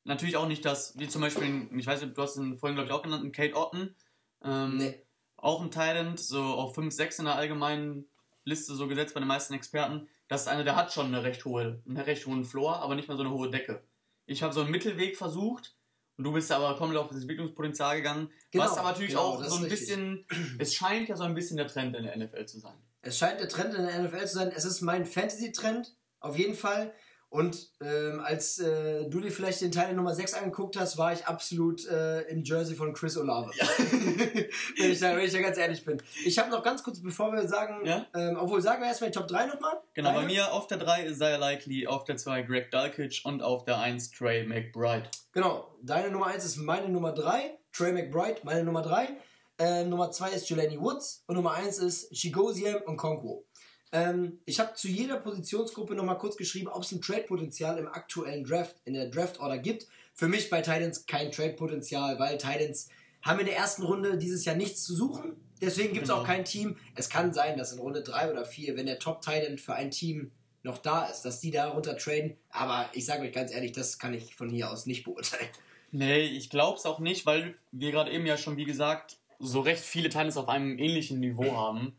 natürlich 0.03 0.37
auch 0.37 0.47
nicht 0.47 0.65
das, 0.65 0.97
wie 0.97 1.07
zum 1.07 1.21
Beispiel, 1.21 1.69
ich 1.77 1.85
weiß 1.85 2.01
nicht, 2.01 2.17
du 2.17 2.21
hast 2.21 2.37
ihn 2.37 2.57
vorhin, 2.57 2.75
glaube 2.75 2.87
ich, 2.87 2.93
auch 2.93 3.03
genannt, 3.03 3.23
einen 3.23 3.31
Kate 3.31 3.55
Otten. 3.55 3.95
Ähm, 4.43 4.77
nee. 4.77 5.01
Auch 5.37 5.61
ein 5.61 5.71
Thailand, 5.71 6.19
so 6.19 6.41
auf 6.41 6.75
5, 6.75 6.93
6 6.93 7.19
in 7.19 7.25
der 7.25 7.35
allgemeinen 7.35 8.05
Liste 8.43 8.73
so 8.73 8.87
gesetzt 8.87 9.13
bei 9.13 9.19
den 9.19 9.27
meisten 9.27 9.53
Experten. 9.53 10.09
Das 10.27 10.41
ist 10.41 10.47
einer, 10.47 10.63
der 10.63 10.75
hat 10.75 10.91
schon 10.91 11.07
eine 11.07 11.23
recht 11.23 11.45
hohe, 11.45 11.81
einen 11.85 11.97
recht 11.97 12.25
hohen 12.25 12.43
Floor, 12.43 12.77
aber 12.77 12.95
nicht 12.95 13.07
mal 13.07 13.15
so 13.15 13.23
eine 13.23 13.31
hohe 13.31 13.49
Decke. 13.49 13.83
Ich 14.25 14.43
habe 14.43 14.53
so 14.53 14.61
einen 14.61 14.71
Mittelweg 14.71 15.17
versucht 15.17 15.75
und 16.17 16.23
du 16.23 16.33
bist 16.33 16.51
aber 16.51 16.75
komplett 16.77 17.01
auf 17.01 17.07
das 17.07 17.21
Entwicklungspotenzial 17.21 17.97
gegangen. 17.97 18.29
Genau, 18.51 18.65
was 18.65 18.77
aber 18.77 18.89
natürlich 18.89 19.11
genau, 19.11 19.21
auch 19.21 19.43
so 19.43 19.63
ein 19.63 19.69
bisschen, 19.69 20.25
es 20.59 20.73
scheint 20.73 21.07
ja 21.09 21.15
so 21.15 21.23
ein 21.23 21.33
bisschen 21.33 21.57
der 21.57 21.67
Trend 21.67 21.95
in 21.95 22.03
der 22.03 22.17
NFL 22.17 22.45
zu 22.45 22.59
sein. 22.59 22.75
Es 23.01 23.17
scheint 23.17 23.39
der 23.39 23.47
Trend 23.47 23.73
in 23.73 23.85
der 23.85 24.01
NFL 24.01 24.25
zu 24.27 24.35
sein. 24.35 24.51
Es 24.55 24.65
ist 24.65 24.81
mein 24.81 25.05
Fantasy-Trend, 25.05 25.95
auf 26.19 26.37
jeden 26.37 26.55
Fall. 26.55 26.93
Und 27.29 27.69
ähm, 27.79 28.21
als 28.21 28.57
äh, 28.57 29.07
du 29.07 29.19
dir 29.21 29.31
vielleicht 29.31 29.61
den 29.61 29.71
Teil 29.71 29.93
Nummer 29.93 30.15
6 30.15 30.33
angeguckt 30.33 30.77
hast, 30.79 30.97
war 30.97 31.13
ich 31.13 31.27
absolut 31.27 31.87
äh, 31.87 32.21
im 32.21 32.43
Jersey 32.43 32.75
von 32.75 32.91
Chris 32.91 33.17
Olave. 33.17 33.51
Ja. 33.55 33.67
wenn, 34.77 34.91
ich 34.91 34.99
da, 34.99 35.15
wenn 35.15 35.25
ich 35.25 35.31
da 35.31 35.39
ganz 35.39 35.57
ehrlich 35.59 35.85
bin. 35.85 36.01
Ich 36.25 36.39
habe 36.39 36.49
noch 36.49 36.63
ganz 36.63 36.81
kurz, 36.81 36.99
bevor 37.03 37.31
wir 37.31 37.47
sagen, 37.47 37.85
ja? 37.85 38.07
ähm, 38.15 38.35
obwohl 38.39 38.61
sagen 38.63 38.81
wir 38.81 38.87
erstmal 38.87 39.11
die 39.11 39.17
Top 39.17 39.27
3 39.27 39.45
nochmal. 39.45 39.79
Genau, 39.93 40.09
Deine? 40.09 40.21
bei 40.21 40.25
mir 40.25 40.51
auf 40.51 40.65
der 40.65 40.79
3 40.79 41.05
Isaiah 41.05 41.37
Likely, 41.37 41.85
auf 41.85 42.03
der 42.03 42.17
2 42.17 42.41
Greg 42.41 42.71
Dulcich 42.71 43.23
und 43.23 43.43
auf 43.43 43.63
der 43.63 43.77
1 43.77 44.09
Trey 44.09 44.43
McBride. 44.47 45.09
Genau, 45.31 45.77
deine 45.83 46.09
Nummer 46.09 46.27
1 46.27 46.43
ist 46.43 46.57
meine 46.57 46.89
Nummer 46.89 47.11
3, 47.11 47.59
Trey 47.71 47.91
McBride, 47.91 48.39
meine 48.43 48.63
Nummer 48.63 48.81
3. 48.81 49.07
Äh, 49.59 49.83
Nummer 49.83 50.09
2 50.09 50.31
ist 50.31 50.49
Jelani 50.49 50.79
Woods 50.79 51.23
und 51.27 51.35
Nummer 51.35 51.53
1 51.53 51.79
ist 51.79 52.13
Chigoziem 52.13 52.77
und 52.85 52.95
Konko. 52.95 53.45
Ähm, 53.91 54.39
ich 54.45 54.59
habe 54.59 54.73
zu 54.75 54.87
jeder 54.87 55.17
Positionsgruppe 55.17 55.95
nochmal 55.95 56.17
kurz 56.17 56.37
geschrieben, 56.37 56.69
ob 56.69 56.83
es 56.83 56.93
ein 56.93 57.01
Trade-Potenzial 57.01 57.77
im 57.77 57.87
aktuellen 57.87 58.45
Draft, 58.45 58.77
in 58.85 58.93
der 58.93 59.09
Draft-Order 59.09 59.57
gibt. 59.57 59.87
Für 60.13 60.29
mich 60.29 60.49
bei 60.49 60.61
Titans 60.61 61.05
kein 61.05 61.31
Trade-Potenzial, 61.31 62.17
weil 62.19 62.37
Titans 62.37 62.87
haben 63.21 63.41
in 63.41 63.47
der 63.47 63.57
ersten 63.57 63.83
Runde 63.83 64.17
dieses 64.17 64.45
Jahr 64.45 64.55
nichts 64.55 64.85
zu 64.85 64.95
suchen. 64.95 65.35
Deswegen 65.61 65.91
gibt 65.91 66.03
es 66.03 66.09
genau. 66.09 66.21
auch 66.21 66.25
kein 66.25 66.45
Team. 66.45 66.77
Es 66.95 67.09
kann 67.09 67.33
sein, 67.33 67.57
dass 67.57 67.73
in 67.73 67.79
Runde 67.79 68.01
3 68.01 68.31
oder 68.31 68.45
4, 68.45 68.77
wenn 68.77 68.85
der 68.85 68.99
Top-Titan 68.99 69.57
für 69.57 69.73
ein 69.73 69.91
Team 69.91 70.31
noch 70.63 70.77
da 70.77 71.05
ist, 71.05 71.23
dass 71.23 71.41
die 71.41 71.51
da 71.51 71.67
runter 71.69 71.97
traden. 71.97 72.37
Aber 72.49 72.89
ich 72.93 73.05
sage 73.05 73.23
euch 73.23 73.33
ganz 73.33 73.51
ehrlich, 73.51 73.73
das 73.73 73.99
kann 73.99 74.13
ich 74.13 74.35
von 74.35 74.49
hier 74.49 74.71
aus 74.71 74.85
nicht 74.85 75.03
beurteilen. 75.03 75.49
Nee, 75.91 76.21
ich 76.21 76.49
glaube 76.49 76.77
es 76.77 76.85
auch 76.85 76.99
nicht, 76.99 77.25
weil 77.25 77.55
wir 77.71 77.91
gerade 77.91 78.11
eben 78.11 78.25
ja 78.25 78.37
schon, 78.37 78.57
wie 78.57 78.65
gesagt, 78.65 79.18
so 79.39 79.61
recht 79.61 79.83
viele 79.83 80.09
Titans 80.09 80.37
auf 80.37 80.49
einem 80.49 80.77
ähnlichen 80.77 81.19
Niveau 81.19 81.55
haben. 81.55 81.93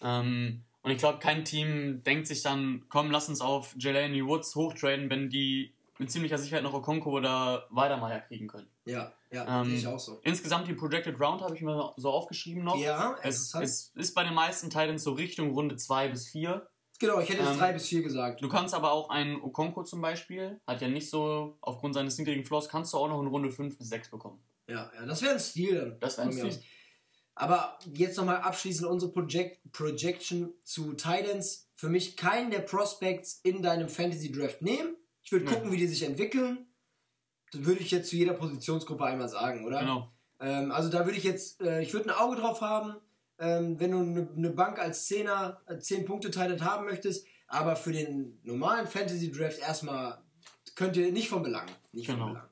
Ähm, 0.00 0.64
und 0.82 0.90
ich 0.90 0.98
glaube, 0.98 1.18
kein 1.18 1.44
Team 1.44 2.02
denkt 2.02 2.26
sich 2.26 2.42
dann, 2.42 2.84
komm, 2.88 3.10
lass 3.10 3.28
uns 3.28 3.40
auf 3.40 3.74
Jelani 3.78 4.24
Woods 4.24 4.54
hochtraden, 4.54 5.10
wenn 5.10 5.28
die 5.28 5.74
mit 5.98 6.10
ziemlicher 6.10 6.38
Sicherheit 6.38 6.62
noch 6.62 6.72
Okonko 6.72 7.10
oder 7.10 7.66
Weidermeier 7.70 8.20
kriegen 8.20 8.46
können. 8.46 8.68
Ja, 8.84 9.12
ja, 9.30 9.62
ähm, 9.62 9.74
ich 9.74 9.86
auch 9.86 9.98
so. 9.98 10.20
Insgesamt 10.22 10.68
die 10.68 10.74
Projected 10.74 11.20
Round 11.20 11.42
habe 11.42 11.54
ich 11.54 11.60
mir 11.60 11.92
so 11.96 12.10
aufgeschrieben 12.10 12.64
noch. 12.64 12.76
Ja, 12.76 13.16
es, 13.22 13.54
es 13.54 13.92
ist 13.94 14.14
bei 14.14 14.24
den 14.24 14.34
meisten 14.34 14.70
Titans 14.70 15.02
so 15.02 15.12
Richtung 15.12 15.50
Runde 15.50 15.76
2 15.76 16.08
bis 16.08 16.28
4. 16.28 16.66
Genau, 17.00 17.20
ich 17.20 17.28
hätte 17.28 17.42
jetzt 17.42 17.60
3 17.60 17.68
ähm, 17.68 17.74
bis 17.74 17.88
4 17.88 18.02
gesagt. 18.02 18.42
Du 18.42 18.48
kannst 18.48 18.74
aber 18.74 18.92
auch 18.92 19.10
einen 19.10 19.40
Okonko 19.40 19.84
zum 19.84 20.00
Beispiel, 20.00 20.60
hat 20.66 20.80
ja 20.80 20.88
nicht 20.88 21.10
so, 21.10 21.56
aufgrund 21.60 21.94
seines 21.94 22.18
niedrigen 22.18 22.44
Floors, 22.44 22.68
kannst 22.68 22.92
du 22.92 22.98
auch 22.98 23.08
noch 23.08 23.20
in 23.20 23.28
Runde 23.28 23.50
5 23.50 23.76
bis 23.76 23.88
6 23.88 24.10
bekommen. 24.10 24.40
Ja, 24.68 24.90
ja 24.94 25.06
das 25.06 25.22
wäre 25.22 25.34
ein 25.34 25.40
Stil 25.40 25.74
dann. 25.74 26.00
Das 26.00 26.16
wäre 26.18 26.28
ein 26.28 26.32
Stil. 26.32 26.62
Aber 27.38 27.78
jetzt 27.94 28.16
nochmal 28.16 28.40
abschließend 28.40 28.88
unsere 28.88 29.12
Project 29.12 29.60
Projection 29.70 30.52
zu 30.64 30.94
Titans. 30.94 31.70
Für 31.74 31.88
mich 31.88 32.16
keinen 32.16 32.50
der 32.50 32.60
Prospects 32.60 33.38
in 33.44 33.62
deinem 33.62 33.88
Fantasy 33.88 34.32
Draft 34.32 34.60
nehmen. 34.60 34.96
Ich 35.22 35.30
würde 35.30 35.44
ja. 35.44 35.52
gucken, 35.52 35.70
wie 35.70 35.76
die 35.76 35.86
sich 35.86 36.02
entwickeln. 36.02 36.66
Das 37.52 37.64
würde 37.64 37.80
ich 37.80 37.92
jetzt 37.92 38.10
zu 38.10 38.16
jeder 38.16 38.32
Positionsgruppe 38.34 39.04
einmal 39.04 39.28
sagen, 39.28 39.64
oder? 39.64 39.78
Genau. 39.80 40.12
Ähm, 40.40 40.72
also 40.72 40.88
da 40.88 41.04
würde 41.04 41.16
ich 41.16 41.22
jetzt, 41.22 41.60
äh, 41.60 41.80
ich 41.80 41.92
würde 41.92 42.10
ein 42.10 42.18
Auge 42.18 42.36
drauf 42.36 42.60
haben, 42.60 42.96
ähm, 43.38 43.78
wenn 43.78 43.92
du 43.92 43.98
eine 43.98 44.28
ne 44.34 44.50
Bank 44.50 44.80
als 44.80 45.06
Zehner, 45.06 45.60
äh, 45.66 45.78
10 45.78 46.06
Punkte 46.06 46.32
Titan 46.32 46.64
haben 46.64 46.86
möchtest. 46.86 47.24
Aber 47.46 47.76
für 47.76 47.92
den 47.92 48.40
normalen 48.42 48.88
Fantasy 48.88 49.30
Draft 49.30 49.60
erstmal 49.60 50.18
könnt 50.74 50.96
ihr 50.96 51.12
nicht 51.12 51.28
von 51.28 51.44
Belang. 51.44 51.66
Nicht 51.92 52.06
genau. 52.06 52.24
von 52.24 52.28
Belang. 52.34 52.48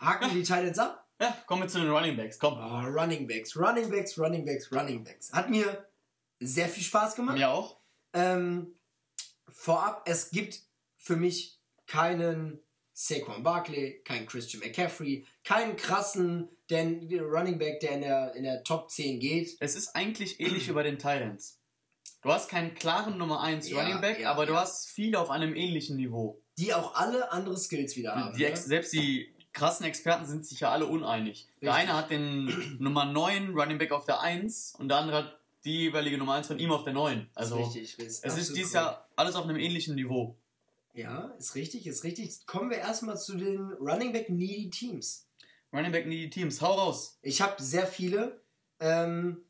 Haken 0.00 0.26
wir 0.26 0.34
die 0.34 0.42
Titans 0.42 0.78
ab? 0.80 0.99
Ja, 1.20 1.36
kommen 1.46 1.62
wir 1.62 1.68
zu 1.68 1.78
den 1.78 1.90
Running 1.90 2.16
Backs, 2.16 2.38
komm. 2.38 2.54
Oh, 2.54 2.80
Running 2.88 3.28
Backs, 3.28 3.54
Running 3.54 3.90
Backs, 3.90 4.18
Running 4.18 4.44
Backs, 4.46 4.72
Running 4.72 5.04
Backs. 5.04 5.30
Hat 5.32 5.50
mir 5.50 5.86
sehr 6.40 6.68
viel 6.68 6.82
Spaß 6.82 7.14
gemacht. 7.14 7.36
Mir 7.36 7.50
auch. 7.50 7.76
Ähm, 8.14 8.74
vorab, 9.46 10.08
es 10.08 10.30
gibt 10.30 10.62
für 10.96 11.16
mich 11.16 11.60
keinen 11.86 12.60
Saquon 12.94 13.42
Barkley, 13.42 14.00
keinen 14.04 14.26
Christian 14.26 14.62
McCaffrey, 14.62 15.26
keinen 15.44 15.76
krassen 15.76 16.48
den 16.70 17.06
Running 17.20 17.58
Back, 17.58 17.80
der 17.80 17.92
in 17.92 18.00
der, 18.00 18.34
in 18.34 18.44
der 18.44 18.64
Top 18.64 18.90
10 18.90 19.20
geht. 19.20 19.56
Es 19.60 19.74
ist 19.74 19.94
eigentlich 19.94 20.40
ähnlich 20.40 20.68
wie 20.68 20.72
bei 20.72 20.84
den 20.84 20.98
Titans. 20.98 21.58
Du 22.22 22.32
hast 22.32 22.48
keinen 22.48 22.74
klaren 22.74 23.18
Nummer 23.18 23.42
1 23.42 23.68
ja, 23.68 23.80
Running 23.80 24.00
Back, 24.00 24.20
ja, 24.20 24.30
aber 24.30 24.42
ja. 24.42 24.48
du 24.48 24.56
hast 24.56 24.88
viele 24.88 25.18
auf 25.18 25.30
einem 25.30 25.54
ähnlichen 25.54 25.96
Niveau. 25.96 26.42
Die 26.56 26.72
auch 26.72 26.94
alle 26.94 27.32
andere 27.32 27.58
Skills 27.58 27.96
wieder 27.96 28.14
haben. 28.14 28.36
Die, 28.36 28.44
ne? 28.44 28.56
Selbst 28.56 28.92
die 28.92 29.34
krassen 29.52 29.86
Experten 29.86 30.26
sind 30.26 30.46
sich 30.46 30.60
ja 30.60 30.70
alle 30.70 30.86
uneinig. 30.86 31.46
Richtig. 31.46 31.60
Der 31.62 31.74
eine 31.74 31.94
hat 31.94 32.10
den 32.10 32.76
Nummer 32.78 33.04
9 33.04 33.54
Running 33.54 33.78
Back 33.78 33.92
auf 33.92 34.04
der 34.04 34.20
1 34.20 34.76
und 34.78 34.88
der 34.88 34.98
andere 34.98 35.16
hat 35.18 35.40
die 35.64 35.78
jeweilige 35.78 36.18
Nummer 36.18 36.34
1 36.34 36.46
von 36.46 36.58
ihm 36.58 36.72
auf 36.72 36.84
der 36.84 36.92
9. 36.92 37.28
Also 37.34 37.56
richtig, 37.56 37.98
es 37.98 38.20
ist 38.22 38.56
dieses 38.56 38.72
Jahr 38.72 39.08
alles 39.16 39.34
auf 39.34 39.44
einem 39.44 39.58
ähnlichen 39.58 39.94
Niveau. 39.94 40.36
Ja, 40.94 41.32
ist 41.38 41.54
richtig, 41.54 41.86
ist 41.86 42.02
richtig. 42.04 42.46
Kommen 42.46 42.70
wir 42.70 42.78
erstmal 42.78 43.18
zu 43.18 43.36
den 43.36 43.72
Running 43.74 44.12
Back 44.12 44.28
Needy 44.28 44.70
Teams. 44.70 45.26
Running 45.72 45.92
Back 45.92 46.06
Needy 46.06 46.30
Teams, 46.30 46.60
hau 46.60 46.72
raus. 46.72 47.18
Ich 47.22 47.40
habe 47.40 47.62
sehr 47.62 47.86
viele, 47.86 48.40
ähm, 48.80 49.42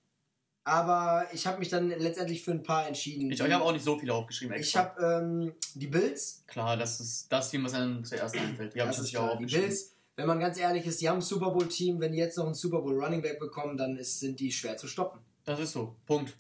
aber 0.65 1.27
ich 1.33 1.47
habe 1.47 1.59
mich 1.59 1.69
dann 1.69 1.89
letztendlich 1.89 2.43
für 2.43 2.51
ein 2.51 2.63
paar 2.63 2.87
entschieden. 2.87 3.31
Ich, 3.31 3.41
ich 3.41 3.53
habe 3.53 3.65
auch 3.65 3.73
nicht 3.73 3.85
so 3.85 3.99
viele 3.99 4.15
aufgeschrieben. 4.15 4.55
Extra. 4.55 4.81
Ich 4.81 5.03
habe 5.03 5.23
ähm, 5.25 5.55
die 5.75 5.87
Bills. 5.87 6.45
Klar, 6.47 6.77
das 6.77 7.01
ist 7.01 7.33
das 7.33 7.51
Team, 7.51 7.65
was 7.65 7.75
einem 7.75 8.05
zuerst 8.05 8.37
einfällt. 8.37 8.75
Die 8.75 8.81
habe 8.81 8.91
ich 8.91 8.97
natürlich 8.97 9.17
auch 9.17 9.31
aufgeschrieben. 9.31 9.49
Die 9.49 9.69
Bills, 9.69 9.95
wenn 10.17 10.27
man 10.27 10.39
ganz 10.39 10.59
ehrlich 10.59 10.85
ist, 10.87 11.01
die 11.01 11.09
haben 11.09 11.19
ein 11.19 11.23
Super 11.23 11.51
Bowl 11.51 11.67
Team. 11.67 12.01
Wenn 12.01 12.13
die 12.13 12.19
jetzt 12.19 12.37
noch 12.37 12.47
ein 12.47 12.55
Super 12.55 12.83
Bowl 12.83 13.03
Running 13.03 13.23
Back 13.23 13.39
bekommen, 13.41 13.77
dann 13.77 13.97
ist, 13.97 14.21
sind 14.21 14.39
die 14.39 14.53
schwer 14.53 14.77
zu 14.77 14.87
stoppen. 14.87 15.21
Das 15.45 15.59
ist 15.59 15.73
so. 15.73 15.97
Punkt. 16.07 16.35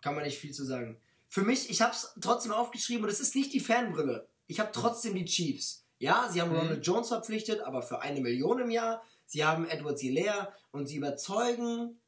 Kann 0.00 0.14
man 0.14 0.24
nicht 0.24 0.38
viel 0.38 0.52
zu 0.52 0.64
sagen. 0.64 0.96
Für 1.26 1.42
mich, 1.42 1.70
ich 1.70 1.82
habe 1.82 1.92
es 1.92 2.14
trotzdem 2.20 2.52
aufgeschrieben 2.52 3.04
und 3.04 3.10
es 3.10 3.20
ist 3.20 3.34
nicht 3.34 3.52
die 3.52 3.60
Fanbrille. 3.60 4.28
Ich 4.46 4.58
habe 4.58 4.70
trotzdem 4.72 5.14
die 5.14 5.24
Chiefs. 5.24 5.84
Ja, 5.98 6.28
sie 6.30 6.40
haben 6.40 6.50
mhm. 6.50 6.58
Ronald 6.58 6.86
Jones 6.86 7.08
verpflichtet, 7.08 7.60
aber 7.60 7.82
für 7.82 8.00
eine 8.00 8.20
Million 8.20 8.58
im 8.58 8.70
Jahr. 8.70 9.02
Sie 9.26 9.44
haben 9.44 9.68
Edward 9.68 9.98
Zillair 9.98 10.52
und 10.72 10.86
sie 10.86 10.96
überzeugen. 10.96 11.99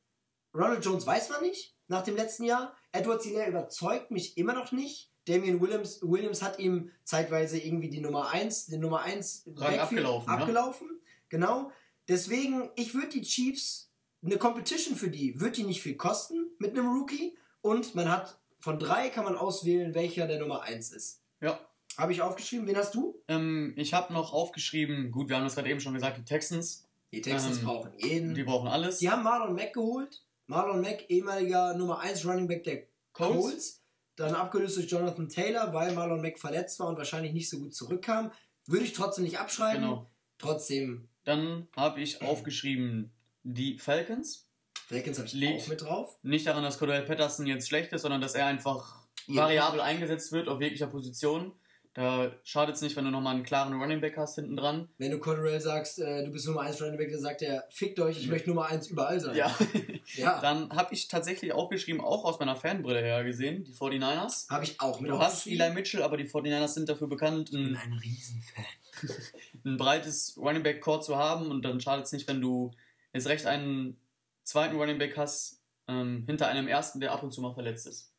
Ronald 0.54 0.84
Jones 0.84 1.06
weiß 1.06 1.30
man 1.30 1.42
nicht 1.42 1.74
nach 1.88 2.02
dem 2.02 2.16
letzten 2.16 2.44
Jahr. 2.44 2.74
Edward 2.92 3.22
Zillair 3.22 3.48
überzeugt 3.48 4.10
mich 4.10 4.36
immer 4.36 4.52
noch 4.52 4.72
nicht. 4.72 5.10
Damian 5.26 5.60
Williams, 5.60 6.00
Williams 6.02 6.42
hat 6.42 6.58
ihm 6.58 6.90
zeitweise 7.04 7.58
irgendwie 7.58 7.88
die 7.88 8.00
Nummer 8.00 8.30
1, 8.30 8.66
den 8.66 8.80
Nummer 8.80 9.02
1 9.02 9.46
abgelaufen. 9.56 10.28
abgelaufen. 10.28 10.86
Ne? 10.88 10.94
Genau. 11.28 11.70
Deswegen, 12.08 12.70
ich 12.74 12.94
würde 12.94 13.08
die 13.08 13.22
Chiefs 13.22 13.90
eine 14.24 14.36
Competition 14.36 14.96
für 14.96 15.10
die 15.10 15.40
wird 15.40 15.56
die 15.56 15.64
nicht 15.64 15.82
viel 15.82 15.96
kosten 15.96 16.50
mit 16.58 16.72
einem 16.72 16.88
Rookie 16.88 17.36
und 17.60 17.94
man 17.94 18.10
hat 18.10 18.38
von 18.58 18.78
drei 18.78 19.08
kann 19.08 19.24
man 19.24 19.36
auswählen, 19.36 19.94
welcher 19.94 20.26
der 20.26 20.38
Nummer 20.38 20.62
eins 20.62 20.92
ist. 20.92 21.20
Ja. 21.40 21.58
Habe 21.96 22.12
ich 22.12 22.22
aufgeschrieben. 22.22 22.66
Wen 22.66 22.76
hast 22.76 22.94
du? 22.94 23.20
Ähm, 23.28 23.74
ich 23.76 23.92
habe 23.94 24.12
noch 24.12 24.32
aufgeschrieben, 24.32 25.10
gut, 25.10 25.28
wir 25.28 25.36
haben 25.36 25.44
das 25.44 25.56
gerade 25.56 25.68
eben 25.70 25.80
schon 25.80 25.94
gesagt, 25.94 26.18
die 26.18 26.24
Texans. 26.24 26.86
Die 27.12 27.20
Texans 27.20 27.58
Ähm, 27.58 27.64
brauchen 27.64 27.92
jeden. 27.98 28.34
Die 28.34 28.44
brauchen 28.44 28.68
alles. 28.68 28.98
Die 28.98 29.10
haben 29.10 29.22
Marlon 29.22 29.54
Mack 29.54 29.74
geholt. 29.74 30.24
Marlon 30.46 30.80
Mack, 30.80 31.08
ehemaliger 31.08 31.74
Nummer 31.74 32.00
1 32.00 32.26
Running 32.26 32.48
Back 32.48 32.64
der 32.64 32.82
Colts. 33.12 33.40
Colts. 33.42 33.82
Dann 34.16 34.34
abgelöst 34.34 34.76
durch 34.76 34.90
Jonathan 34.90 35.28
Taylor, 35.28 35.72
weil 35.72 35.94
Marlon 35.94 36.20
Mack 36.20 36.38
verletzt 36.38 36.78
war 36.80 36.88
und 36.88 36.98
wahrscheinlich 36.98 37.32
nicht 37.32 37.48
so 37.48 37.58
gut 37.58 37.74
zurückkam. 37.74 38.30
Würde 38.66 38.84
ich 38.84 38.92
trotzdem 38.92 39.24
nicht 39.24 39.38
abschreiben. 39.38 39.82
Genau. 39.82 40.10
Trotzdem, 40.38 41.08
Dann 41.24 41.68
habe 41.76 42.00
ich 42.00 42.20
aufgeschrieben 42.20 43.12
die 43.44 43.78
Falcons. 43.78 44.48
Falcons 44.88 45.18
habe 45.18 45.28
ich 45.28 45.34
Liegt. 45.34 45.62
auch 45.62 45.68
mit 45.68 45.82
drauf. 45.82 46.18
Nicht 46.22 46.46
daran, 46.46 46.62
dass 46.64 46.78
Cordell 46.78 47.02
Patterson 47.02 47.46
jetzt 47.46 47.68
schlecht 47.68 47.92
ist, 47.92 48.02
sondern 48.02 48.20
dass 48.20 48.34
er 48.34 48.46
einfach 48.46 49.06
variabel 49.28 49.80
eingesetzt 49.80 50.32
wird 50.32 50.48
auf 50.48 50.60
jeglicher 50.60 50.88
Position. 50.88 51.52
Da 51.94 52.32
schadet 52.42 52.76
es 52.76 52.80
nicht, 52.80 52.96
wenn 52.96 53.04
du 53.04 53.10
nochmal 53.10 53.34
einen 53.34 53.44
klaren 53.44 53.78
Running 53.78 54.00
Back 54.00 54.16
hast 54.16 54.36
hinten 54.36 54.56
dran. 54.56 54.88
Wenn 54.96 55.10
du 55.10 55.18
Cotterell 55.18 55.60
sagst, 55.60 55.98
äh, 55.98 56.24
du 56.24 56.30
bist 56.30 56.46
Nummer 56.46 56.62
1 56.62 56.80
Running 56.80 56.96
Back, 56.96 57.12
dann 57.12 57.20
sagt 57.20 57.42
er, 57.42 57.64
fickt 57.70 58.00
euch, 58.00 58.18
ich 58.18 58.28
möchte 58.28 58.48
Nummer 58.48 58.66
1 58.66 58.88
überall 58.88 59.20
sein. 59.20 59.36
Ja. 59.36 59.54
ja. 60.14 60.40
Dann 60.40 60.70
habe 60.70 60.94
ich 60.94 61.08
tatsächlich 61.08 61.52
auch 61.52 61.68
geschrieben, 61.68 62.00
auch 62.00 62.24
aus 62.24 62.38
meiner 62.38 62.56
Fanbrille 62.56 63.02
her 63.02 63.22
gesehen, 63.24 63.64
die 63.64 63.74
49ers. 63.74 64.48
Habe 64.48 64.64
ich 64.64 64.80
auch 64.80 65.00
mit 65.00 65.10
Du 65.10 65.18
hast. 65.18 65.46
Eli 65.46 65.70
Mitchell, 65.70 66.02
aber 66.02 66.16
die 66.16 66.24
49ers 66.24 66.68
sind 66.68 66.88
dafür 66.88 67.08
bekannt, 67.08 67.50
Ich 67.50 67.56
bin 67.56 67.76
ein, 67.76 67.76
ein 67.76 67.92
Riesenfan. 67.92 68.64
ein 69.64 69.76
breites 69.76 70.38
Running 70.38 70.62
Back 70.62 70.80
Core 70.80 71.00
zu 71.00 71.16
haben 71.16 71.50
und 71.50 71.62
dann 71.62 71.80
schadet 71.80 72.06
es 72.06 72.12
nicht, 72.12 72.26
wenn 72.26 72.40
du 72.40 72.70
jetzt 73.12 73.26
recht 73.26 73.44
einen 73.44 73.98
zweiten 74.44 74.76
Running 74.76 74.98
Back 74.98 75.18
hast, 75.18 75.60
ähm, 75.88 76.24
hinter 76.26 76.48
einem 76.48 76.68
ersten, 76.68 77.00
der 77.00 77.12
ab 77.12 77.22
und 77.22 77.32
zu 77.32 77.42
mal 77.42 77.52
verletzt 77.52 77.86
ist. 77.86 78.11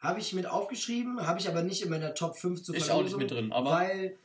Habe 0.00 0.20
ich 0.20 0.32
mit 0.32 0.46
aufgeschrieben, 0.46 1.26
habe 1.26 1.40
ich 1.40 1.48
aber 1.48 1.62
nicht 1.62 1.82
in 1.82 1.90
meiner 1.90 2.14
Top 2.14 2.36
5 2.36 2.62
zu 2.62 2.74
Ich 2.74 2.90
auch 2.90 3.02
nicht 3.02 3.16
mit 3.16 3.30
drin, 3.30 3.52
aber 3.52 3.70
Weil, 3.70 4.16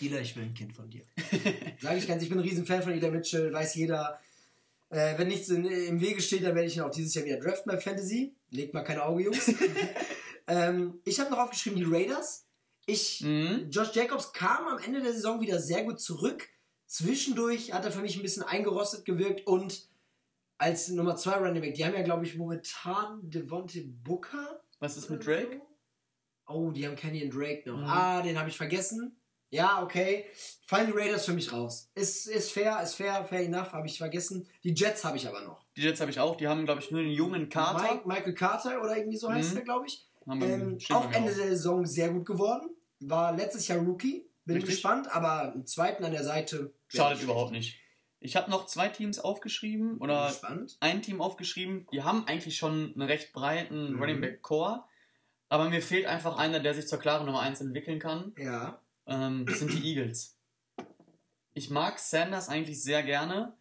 Ila, 0.00 0.18
ich 0.20 0.36
will 0.36 0.44
ein 0.44 0.54
Kind 0.54 0.72
von 0.72 0.90
dir. 0.90 1.02
Sage 1.80 1.98
ich 1.98 2.08
ganz, 2.08 2.22
ich 2.22 2.28
bin 2.28 2.38
ein 2.38 2.44
Riesenfan 2.44 2.82
von 2.82 2.92
Ila 2.92 3.10
Mitchell, 3.10 3.52
weiß 3.52 3.74
jeder. 3.76 4.18
Äh, 4.88 5.16
wenn 5.18 5.28
nichts 5.28 5.48
in, 5.48 5.64
im 5.64 6.00
Wege 6.00 6.20
steht, 6.20 6.42
dann 6.42 6.54
werde 6.56 6.66
ich 6.66 6.76
ihn 6.76 6.82
auch 6.82 6.90
dieses 6.90 7.14
Jahr 7.14 7.24
wieder 7.24 7.38
draften 7.38 7.70
bei 7.70 7.78
Fantasy. 7.78 8.34
Legt 8.50 8.74
mal 8.74 8.82
kein 8.82 8.98
Auge, 8.98 9.24
Jungs. 9.24 9.52
ähm, 10.48 10.98
ich 11.04 11.20
habe 11.20 11.30
noch 11.30 11.38
aufgeschrieben 11.38 11.78
die 11.78 11.84
Raiders. 11.84 12.44
Ich, 12.86 13.20
Mhm. 13.20 13.68
Josh 13.70 13.94
Jacobs 13.94 14.32
kam 14.32 14.66
am 14.66 14.78
Ende 14.78 15.00
der 15.00 15.12
Saison 15.12 15.40
wieder 15.40 15.60
sehr 15.60 15.84
gut 15.84 16.00
zurück. 16.00 16.48
Zwischendurch 16.86 17.72
hat 17.72 17.84
er 17.84 17.92
für 17.92 18.00
mich 18.00 18.16
ein 18.16 18.22
bisschen 18.22 18.42
eingerostet 18.42 19.04
gewirkt 19.04 19.46
und 19.46 19.86
als 20.58 20.88
Nummer 20.88 21.14
2 21.14 21.36
Running 21.36 21.62
Back, 21.62 21.74
die 21.74 21.84
haben 21.84 21.94
ja, 21.94 22.02
glaube 22.02 22.26
ich, 22.26 22.36
momentan 22.36 23.20
Devontae 23.30 23.82
Booker. 23.82 24.60
Was 24.80 24.96
ist 24.96 25.08
mit 25.10 25.24
Drake? 25.24 25.60
Oh, 26.48 26.70
die 26.72 26.84
haben 26.86 26.96
Kenyon 26.96 27.30
Drake 27.30 27.62
noch. 27.70 27.78
Mhm. 27.78 27.84
Ah, 27.84 28.22
den 28.22 28.38
habe 28.38 28.48
ich 28.48 28.56
vergessen. 28.56 29.16
Ja, 29.50 29.82
okay. 29.82 30.26
Fallen 30.64 30.86
die 30.86 30.92
Raiders 30.96 31.24
für 31.24 31.32
mich 31.32 31.52
raus. 31.52 31.90
Ist, 31.94 32.26
ist 32.28 32.52
fair, 32.52 32.80
ist 32.82 32.94
fair, 32.94 33.24
fair 33.24 33.40
enough, 33.44 33.72
habe 33.72 33.86
ich 33.86 33.98
vergessen. 33.98 34.48
Die 34.62 34.72
Jets 34.72 35.04
habe 35.04 35.16
ich 35.16 35.26
aber 35.28 35.40
noch. 35.42 35.64
Die 35.76 35.82
Jets 35.82 36.00
habe 36.00 36.10
ich 36.10 36.20
auch, 36.20 36.36
die 36.36 36.46
haben, 36.46 36.64
glaube 36.64 36.80
ich, 36.80 36.90
nur 36.90 37.00
einen 37.00 37.10
jungen 37.10 37.48
Carter. 37.48 37.94
Mike, 37.94 38.06
Michael 38.08 38.34
Carter 38.34 38.80
oder 38.82 38.96
irgendwie 38.96 39.16
so 39.16 39.28
heißt 39.30 39.52
Mhm. 39.52 39.56
er, 39.58 39.62
glaube 39.64 39.86
ich. 39.86 40.06
Ähm, 40.28 40.78
auch 40.90 41.10
Ende 41.10 41.34
der 41.34 41.48
Saison 41.48 41.84
sehr 41.84 42.10
gut 42.10 42.26
geworden. 42.26 42.70
War 43.00 43.34
letztes 43.34 43.66
Jahr 43.66 43.78
Rookie. 43.78 44.28
Bin 44.44 44.56
Richtig. 44.56 44.74
gespannt, 44.74 45.08
aber 45.14 45.52
einen 45.52 45.66
zweiten 45.66 46.04
an 46.04 46.12
der 46.12 46.22
Seite. 46.24 46.72
Schadet 46.88 47.22
überhaupt 47.22 47.50
nicht. 47.50 47.79
Ich 48.20 48.36
habe 48.36 48.50
noch 48.50 48.66
zwei 48.66 48.88
Teams 48.88 49.18
aufgeschrieben 49.18 49.96
oder 49.98 50.28
gespannt. 50.28 50.76
ein 50.80 51.00
Team 51.02 51.20
aufgeschrieben. 51.22 51.86
Die 51.92 52.02
haben 52.02 52.26
eigentlich 52.26 52.56
schon 52.56 52.92
einen 52.92 53.02
recht 53.02 53.32
breiten 53.32 53.94
Mhm. 53.94 53.98
Running 54.00 54.20
Back 54.20 54.42
Core. 54.42 54.84
Aber 55.48 55.68
mir 55.68 55.82
fehlt 55.82 56.06
einfach 56.06 56.36
einer, 56.36 56.60
der 56.60 56.74
sich 56.74 56.86
zur 56.86 56.98
klaren 57.00 57.26
Nummer 57.26 57.40
1 57.40 57.60
entwickeln 57.60 57.98
kann. 57.98 58.32
Ja. 58.38 58.80
Ähm, 59.06 59.46
das 59.46 59.58
sind 59.58 59.72
die 59.72 59.82
Eagles. 59.88 60.36
Ich 61.54 61.70
mag 61.70 61.98
Sanders 61.98 62.48
eigentlich 62.48 62.80
sehr 62.82 63.02
gerne, 63.02 63.56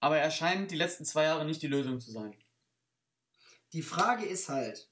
aber 0.00 0.18
er 0.18 0.30
scheint 0.32 0.70
die 0.72 0.76
letzten 0.76 1.04
zwei 1.04 1.24
Jahre 1.24 1.44
nicht 1.44 1.62
die 1.62 1.68
Lösung 1.68 2.00
zu 2.00 2.10
sein. 2.10 2.34
Die 3.72 3.82
Frage 3.82 4.24
ist 4.26 4.48
halt, 4.48 4.88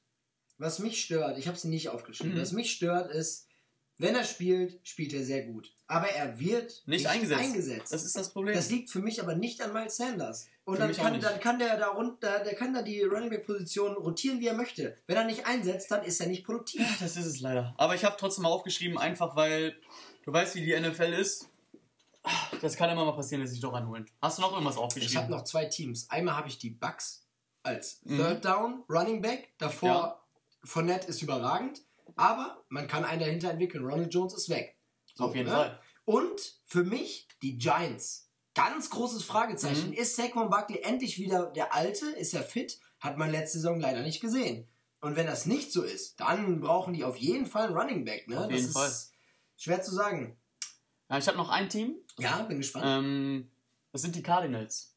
was 0.59 0.79
mich 0.79 1.01
stört, 1.03 1.39
ich 1.39 1.49
habe 1.49 1.59
sie 1.59 1.69
nicht 1.69 1.89
aufgeschrieben, 1.89 2.37
Mhm. 2.37 2.41
was 2.41 2.53
mich 2.53 2.71
stört 2.71 3.11
ist, 3.11 3.49
wenn 4.01 4.15
er 4.15 4.25
spielt, 4.25 4.81
spielt 4.83 5.13
er 5.13 5.23
sehr 5.25 5.45
gut. 5.45 5.73
Aber 5.87 6.09
er 6.09 6.39
wird 6.39 6.83
Nicht 6.87 7.07
eingesetzt. 7.07 7.41
eingesetzt. 7.41 7.93
Das 7.93 8.05
ist 8.05 8.17
das 8.17 8.33
Problem. 8.33 8.55
Das 8.55 8.71
liegt 8.71 8.91
für 8.91 9.01
mich 9.01 9.21
aber 9.21 9.35
nicht 9.35 9.61
an 9.61 9.73
Miles 9.73 9.97
Sanders. 9.97 10.47
Und 10.65 10.77
Für 10.77 10.83
dann 10.83 10.93
kann, 10.95 11.13
nicht. 11.13 11.25
dann 11.25 11.41
kann 11.41 11.59
der 11.59 11.77
da 11.77 11.89
runter, 11.89 12.39
der 12.45 12.55
kann 12.55 12.73
da 12.73 12.83
die 12.83 13.03
Running 13.03 13.29
Back 13.31 13.45
Position 13.45 13.97
rotieren, 13.97 14.39
wie 14.41 14.47
er 14.47 14.55
möchte. 14.55 14.97
Wenn 15.07 15.17
er 15.17 15.25
nicht 15.25 15.47
einsetzt, 15.47 15.91
dann 15.91 16.05
ist 16.05 16.21
er 16.21 16.29
nicht 16.29 16.45
produktiv. 16.45 16.87
Das 17.01 17.17
ist 17.17 17.27
es 17.27 17.41
leider. 17.41 17.75
Aber 17.77 17.95
ich 17.95 18.05
habe 18.05 18.17
trotzdem 18.19 18.43
mal 18.45 18.51
aufgeschrieben, 18.51 18.97
einfach 18.99 19.35
weil 19.37 19.77
du 20.25 20.33
weißt, 20.33 20.55
wie 20.55 20.65
die 20.65 20.79
NFL 20.79 21.13
ist. 21.13 21.49
Das 22.61 22.77
kann 22.77 22.91
immer 22.91 23.05
mal 23.05 23.13
passieren, 23.13 23.43
dass 23.43 23.51
sich 23.51 23.61
doch 23.61 23.73
anholen. 23.73 24.07
Hast 24.21 24.39
du 24.39 24.43
noch 24.43 24.53
irgendwas 24.53 24.75
Ich 24.77 24.81
aufgeschrieben? 24.81 25.17
habe 25.23 25.31
noch 25.33 25.45
zwei 25.45 25.65
Teams. 25.65 26.09
Einmal 26.11 26.37
habe 26.37 26.49
ich 26.49 26.59
die 26.59 26.71
Bucks 26.71 27.27
als 27.63 28.01
Mhm. 28.05 28.17
Third 28.19 28.45
Down 28.45 28.85
Running 28.89 29.21
Back. 29.23 29.49
Davor 29.59 29.89
Ja. 29.89 30.21
Fournette 30.63 31.09
ist 31.09 31.23
überragend, 31.23 31.81
aber 32.17 32.65
man 32.69 32.87
kann 32.87 33.05
einen 33.05 33.21
dahinter 33.21 33.51
entwickeln. 33.51 33.85
Ronald 33.85 34.13
Jones 34.13 34.35
ist 34.35 34.49
weg. 34.49 34.77
So, 35.15 35.25
Auf 35.25 35.35
jeden 35.35 35.49
ne? 35.49 35.55
Fall. 35.55 35.81
Und 36.05 36.61
für 36.65 36.85
mich 36.85 37.29
die 37.43 37.59
Giants. 37.59 38.31
Ganz 38.55 38.91
großes 38.91 39.23
Fragezeichen. 39.25 39.89
Mhm. 39.89 39.93
Ist 39.95 40.17
Saquon 40.17 40.51
Barkley 40.51 40.81
endlich 40.83 41.19
wieder 41.19 41.47
der 41.53 41.73
Alte? 41.75 42.07
Ist 42.11 42.35
er 42.35 42.43
fit? 42.43 42.81
Hat 42.99 43.17
man 43.17 43.31
letzte 43.31 43.59
Saison 43.59 43.79
leider 43.81 44.03
nicht 44.03 44.21
gesehen. 44.21 44.69
Und 45.01 45.17
wenn 45.17 45.27
das 45.27 45.47
nicht 45.47 45.73
so 45.73 45.83
ist, 45.83 46.21
dann 46.21 46.61
brauchen 46.61 46.93
die 46.93 47.05
auf 47.05 47.17
jeden 47.17 47.47
Fall 47.47 47.67
einen 47.69 47.77
Running 47.77 48.05
Back. 48.05 48.29
Ne? 48.29 48.39
Auf 48.39 48.45
das 48.49 48.53
jeden 48.55 48.67
ist 48.67 48.73
Fall. 48.77 48.93
schwer 49.57 49.83
zu 49.83 49.95
sagen. 49.95 50.39
Ja, 51.09 51.19
ich 51.19 51.27
habe 51.27 51.39
noch 51.39 51.49
ein 51.49 51.69
Team. 51.71 51.97
Ja, 52.19 52.43
bin 52.43 52.59
gespannt. 52.59 52.85
Ähm, 52.87 53.51
das 53.93 54.03
sind 54.03 54.15
die 54.15 54.23
Cardinals. 54.23 54.95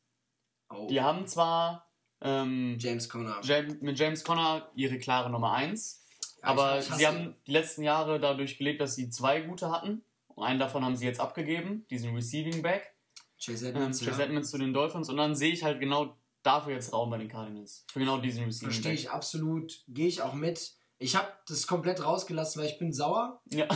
oh, 0.69 0.88
Die 0.89 0.99
haben 0.99 1.26
zwar 1.28 1.89
ähm, 2.21 2.78
James 2.80 3.08
Conner. 3.08 3.39
Jam- 3.43 3.78
mit 3.82 3.97
James 3.97 4.23
Conner 4.23 4.69
ihre 4.76 4.97
klare 4.97 5.30
Nummer 5.30 5.54
1. 5.54 6.03
Aber 6.43 6.82
sie 6.82 7.08
haben 7.08 7.36
die 7.47 7.51
letzten 7.51 7.84
Jahre 7.84 8.19
dadurch 8.19 8.58
gelebt, 8.58 8.82
dass 8.82 8.95
sie 8.95 9.10
zwei 9.10 9.41
gute 9.41 9.71
hatten. 9.71 10.03
Und 10.27 10.43
einen 10.43 10.60
davon 10.60 10.84
haben 10.84 10.95
sie 10.95 11.06
jetzt 11.06 11.19
abgegeben, 11.19 11.86
diesen 11.89 12.15
Receiving 12.15 12.62
Back. 12.62 12.93
Chase 13.39 13.69
Ähm, 13.69 13.75
Edmonds. 13.75 13.99
Chase 13.99 14.19
ja. 14.19 14.25
Edmonds 14.25 14.51
zu 14.51 14.58
den 14.58 14.73
Dolphins. 14.73 15.10
Und 15.10 15.17
dann 15.17 15.36
sehe 15.36 15.51
ich 15.51 15.63
halt 15.63 15.79
genau 15.79 16.17
dafür 16.43 16.73
jetzt 16.73 16.91
Raum 16.93 17.10
bei 17.10 17.17
den 17.17 17.27
Cardinals. 17.27 17.86
Für 17.91 17.99
genau 17.99 18.17
diesen 18.17 18.45
Receiving 18.45 18.71
Verstehe 18.71 18.91
Back. 18.91 18.99
ich 18.99 19.10
absolut. 19.12 19.84
Gehe 19.88 20.08
ich 20.08 20.21
auch 20.21 20.34
mit. 20.34 20.73
Ich 20.99 21.15
habe 21.15 21.27
das 21.47 21.67
komplett 21.67 22.03
rausgelassen, 22.03 22.62
weil 22.62 22.69
ich 22.69 22.77
bin 22.77 22.93
sauer. 22.93 23.41
Ja. 23.49 23.67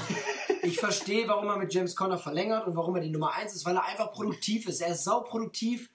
Ich 0.63 0.79
verstehe, 0.79 1.27
warum 1.27 1.47
er 1.47 1.57
mit 1.57 1.73
James 1.73 1.95
Conner 1.95 2.17
verlängert 2.17 2.67
und 2.67 2.75
warum 2.75 2.95
er 2.95 3.01
die 3.01 3.09
Nummer 3.09 3.33
1 3.33 3.53
ist, 3.53 3.65
weil 3.65 3.75
er 3.75 3.85
einfach 3.85 4.11
produktiv 4.11 4.67
ist. 4.67 4.81
Er 4.81 4.89
ist 4.89 5.03
sauproduktiv. 5.03 5.89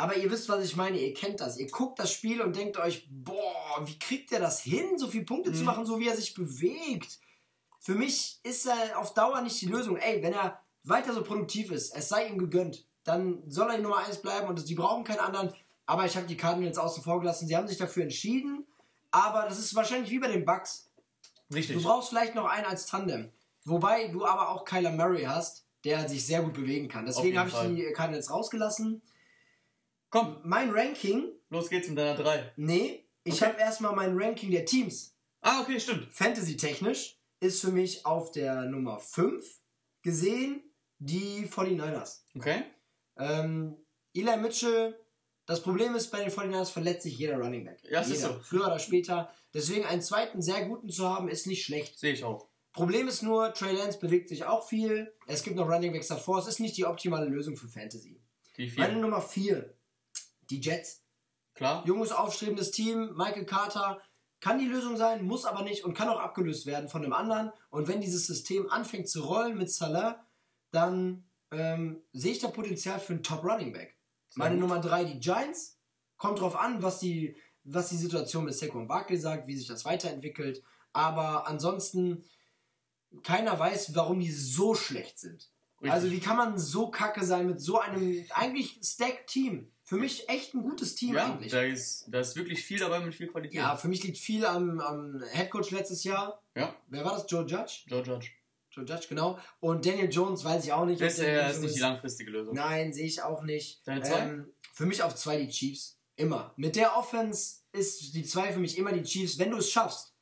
Aber 0.00 0.16
ihr 0.16 0.30
wisst, 0.30 0.48
was 0.48 0.64
ich 0.64 0.76
meine. 0.76 0.98
Ihr 0.98 1.12
kennt 1.12 1.40
das. 1.40 1.58
Ihr 1.58 1.68
guckt 1.70 1.98
das 1.98 2.10
Spiel 2.10 2.40
und 2.40 2.56
denkt 2.56 2.78
euch, 2.78 3.06
boah, 3.10 3.82
wie 3.84 3.98
kriegt 3.98 4.32
er 4.32 4.40
das 4.40 4.62
hin, 4.62 4.96
so 4.98 5.08
viele 5.08 5.24
Punkte 5.24 5.52
zu 5.52 5.60
Mhm. 5.60 5.66
machen, 5.66 5.84
so 5.86 5.98
wie 6.00 6.08
er 6.08 6.16
sich 6.16 6.32
bewegt? 6.32 7.18
Für 7.78 7.94
mich 7.94 8.40
ist 8.42 8.66
er 8.66 8.98
auf 8.98 9.12
Dauer 9.12 9.42
nicht 9.42 9.60
die 9.60 9.66
Lösung. 9.66 9.96
Ey, 9.98 10.22
wenn 10.22 10.32
er 10.32 10.58
weiter 10.84 11.12
so 11.12 11.22
produktiv 11.22 11.70
ist, 11.70 11.94
es 11.94 12.08
sei 12.08 12.28
ihm 12.28 12.38
gegönnt, 12.38 12.86
dann 13.04 13.42
soll 13.50 13.68
er 13.70 13.76
die 13.76 13.82
Nummer 13.82 13.98
1 13.98 14.22
bleiben 14.22 14.48
und 14.48 14.66
die 14.66 14.74
brauchen 14.74 15.04
keinen 15.04 15.20
anderen. 15.20 15.52
Aber 15.84 16.06
ich 16.06 16.16
habe 16.16 16.26
die 16.26 16.36
Cardinals 16.36 16.78
außen 16.78 17.02
vor 17.02 17.20
gelassen. 17.20 17.46
Sie 17.46 17.56
haben 17.56 17.68
sich 17.68 17.78
dafür 17.78 18.04
entschieden. 18.04 18.66
Aber 19.10 19.42
das 19.42 19.58
ist 19.58 19.74
wahrscheinlich 19.74 20.10
wie 20.10 20.18
bei 20.18 20.28
den 20.28 20.44
Bucks. 20.46 20.90
Richtig. 21.52 21.76
Du 21.76 21.82
brauchst 21.82 22.08
vielleicht 22.08 22.34
noch 22.34 22.46
einen 22.46 22.64
als 22.66 22.86
Tandem. 22.86 23.32
Wobei 23.64 24.08
du 24.08 24.24
aber 24.24 24.48
auch 24.50 24.64
Kyler 24.64 24.92
Murray 24.92 25.24
hast, 25.24 25.66
der 25.84 26.08
sich 26.08 26.24
sehr 26.24 26.42
gut 26.42 26.54
bewegen 26.54 26.88
kann. 26.88 27.04
Deswegen 27.04 27.38
habe 27.38 27.50
ich 27.50 27.56
die 27.76 27.92
Cardinals 27.92 28.30
rausgelassen. 28.30 29.02
Komm, 30.10 30.40
Mein 30.44 30.70
Ranking, 30.70 31.28
los 31.50 31.68
geht's 31.70 31.88
mit 31.88 31.98
deiner 31.98 32.16
3. 32.16 32.52
nee, 32.56 33.06
ich 33.24 33.34
Okay. 33.34 33.46
habe 33.52 33.60
erstmal 33.60 33.94
mein 33.94 34.16
Ranking 34.18 34.50
der 34.50 34.64
Teams. 34.64 35.14
Ah, 35.40 35.60
okay, 35.62 35.78
stimmt. 35.80 36.12
Fantasy-technisch 36.12 37.16
ist 37.40 37.60
für 37.60 37.70
mich 37.70 38.04
auf 38.04 38.30
der 38.32 38.62
Nummer 38.64 38.98
5 38.98 39.44
gesehen 40.02 40.62
die 40.98 41.46
49ers. 41.46 42.22
Okay. 42.36 42.64
Ähm, 43.18 43.76
Eli 44.14 44.36
Mitchell, 44.38 44.98
das 45.46 45.62
Problem 45.62 45.94
ist, 45.94 46.10
bei 46.10 46.20
den 46.20 46.30
49ers 46.30 46.70
verletzt 46.70 47.02
sich 47.04 47.16
jeder 47.18 47.38
Running 47.38 47.64
Back. 47.64 47.78
Ja, 47.84 48.00
das 48.00 48.08
ist 48.10 48.22
jeder, 48.22 48.34
so. 48.34 48.40
Früher 48.40 48.66
oder 48.66 48.78
später. 48.78 49.32
Deswegen 49.54 49.84
einen 49.84 50.02
zweiten 50.02 50.42
sehr 50.42 50.66
guten 50.66 50.90
zu 50.90 51.08
haben, 51.08 51.28
ist 51.28 51.46
nicht 51.46 51.64
schlecht. 51.64 51.98
Sehe 51.98 52.12
ich 52.12 52.24
auch. 52.24 52.48
Problem 52.72 53.08
ist 53.08 53.22
nur, 53.22 53.52
Trey 53.52 53.74
Lance 53.74 53.98
bewegt 53.98 54.28
sich 54.28 54.44
auch 54.44 54.66
viel. 54.68 55.12
Es 55.26 55.42
gibt 55.42 55.56
noch 55.56 55.68
Running 55.68 55.92
Backs 55.92 56.08
davor. 56.08 56.38
Es 56.38 56.46
ist 56.46 56.60
nicht 56.60 56.76
die 56.76 56.84
optimale 56.86 57.26
Lösung 57.26 57.56
für 57.56 57.68
Fantasy. 57.68 58.20
Die 58.56 58.70
Meine 58.76 58.92
4. 58.94 59.02
Nummer 59.02 59.20
4, 59.22 59.74
die 60.50 60.60
Jets. 60.60 61.04
Klar. 61.54 61.84
Junges, 61.86 62.12
aufstrebendes 62.12 62.70
Team. 62.70 63.14
Michael 63.16 63.44
Carter 63.44 64.00
kann 64.40 64.58
die 64.58 64.66
Lösung 64.66 64.96
sein, 64.96 65.24
muss 65.24 65.44
aber 65.44 65.62
nicht 65.62 65.84
und 65.84 65.94
kann 65.94 66.08
auch 66.08 66.20
abgelöst 66.20 66.66
werden 66.66 66.88
von 66.88 67.04
einem 67.04 67.12
anderen. 67.12 67.52
Und 67.68 67.88
wenn 67.88 68.00
dieses 68.00 68.26
System 68.26 68.70
anfängt 68.70 69.08
zu 69.08 69.22
rollen 69.22 69.56
mit 69.58 69.70
Salah, 69.70 70.26
dann 70.70 71.30
ähm, 71.50 72.02
sehe 72.12 72.32
ich 72.32 72.38
da 72.38 72.48
Potenzial 72.48 72.98
für 72.98 73.12
einen 73.12 73.22
Top 73.22 73.44
Running 73.44 73.72
Back. 73.72 73.98
Sehr 74.30 74.44
Meine 74.44 74.54
gut. 74.54 74.62
Nummer 74.62 74.80
3, 74.80 75.04
die 75.04 75.20
Giants. 75.20 75.78
Kommt 76.16 76.40
drauf 76.40 76.56
an, 76.56 76.82
was 76.82 76.98
die, 76.98 77.36
was 77.64 77.88
die 77.88 77.96
Situation 77.96 78.44
mit 78.44 78.54
Saquon 78.54 78.86
Barkley 78.86 79.18
sagt, 79.18 79.46
wie 79.46 79.56
sich 79.56 79.66
das 79.66 79.84
weiterentwickelt. 79.84 80.62
Aber 80.92 81.46
ansonsten, 81.46 82.24
keiner 83.22 83.58
weiß, 83.58 83.94
warum 83.94 84.20
die 84.20 84.30
so 84.30 84.74
schlecht 84.74 85.18
sind. 85.18 85.50
Richtig. 85.80 85.92
Also 85.92 86.10
wie 86.10 86.20
kann 86.20 86.36
man 86.36 86.58
so 86.58 86.90
kacke 86.90 87.24
sein 87.24 87.46
mit 87.46 87.60
so 87.60 87.78
einem 87.78 88.26
eigentlich 88.30 88.78
stacked 88.82 89.28
Team? 89.28 89.72
Für 89.90 89.96
mich 89.96 90.28
echt 90.28 90.54
ein 90.54 90.62
gutes 90.62 90.94
Team 90.94 91.14
Ja, 91.16 91.26
eigentlich. 91.32 91.50
da 91.50 91.62
ist, 91.62 92.04
da 92.06 92.20
ist 92.20 92.36
wirklich 92.36 92.62
viel 92.64 92.78
dabei 92.78 93.00
mit 93.00 93.12
viel 93.12 93.26
Qualität. 93.26 93.56
Ja, 93.56 93.74
für 93.74 93.88
mich 93.88 94.04
liegt 94.04 94.18
viel 94.18 94.46
am, 94.46 94.78
am 94.78 95.20
Headcoach 95.32 95.72
letztes 95.72 96.04
Jahr. 96.04 96.40
Ja, 96.54 96.76
Wer 96.86 97.04
war 97.04 97.14
das? 97.14 97.26
Joe 97.28 97.44
Judge? 97.44 97.80
Joe 97.88 98.00
Judge. 98.04 98.28
Joe 98.70 98.84
Judge, 98.84 99.06
genau. 99.08 99.36
Und 99.58 99.84
Daniel 99.84 100.08
Jones 100.08 100.44
weiß 100.44 100.64
ich 100.64 100.72
auch 100.72 100.84
nicht. 100.84 101.00
Das 101.00 101.18
äh, 101.18 101.50
ist 101.50 101.60
nicht 101.60 101.74
die 101.74 101.80
langfristige 101.80 102.30
Lösung. 102.30 102.54
Nein, 102.54 102.92
sehe 102.92 103.04
ich 103.04 103.20
auch 103.20 103.42
nicht. 103.42 103.84
Deine 103.84 104.02
zwei? 104.04 104.18
Ähm, 104.20 104.52
für 104.72 104.86
mich 104.86 105.02
auf 105.02 105.16
zwei 105.16 105.38
die 105.38 105.48
Chiefs. 105.48 105.98
Immer. 106.14 106.54
Mit 106.54 106.76
der 106.76 106.96
Offense 106.96 107.62
ist 107.72 108.14
die 108.14 108.22
zwei 108.24 108.52
für 108.52 108.60
mich 108.60 108.78
immer 108.78 108.92
die 108.92 109.02
Chiefs. 109.02 109.40
Wenn 109.40 109.50
du 109.50 109.56
es 109.56 109.72
schaffst, 109.72 110.14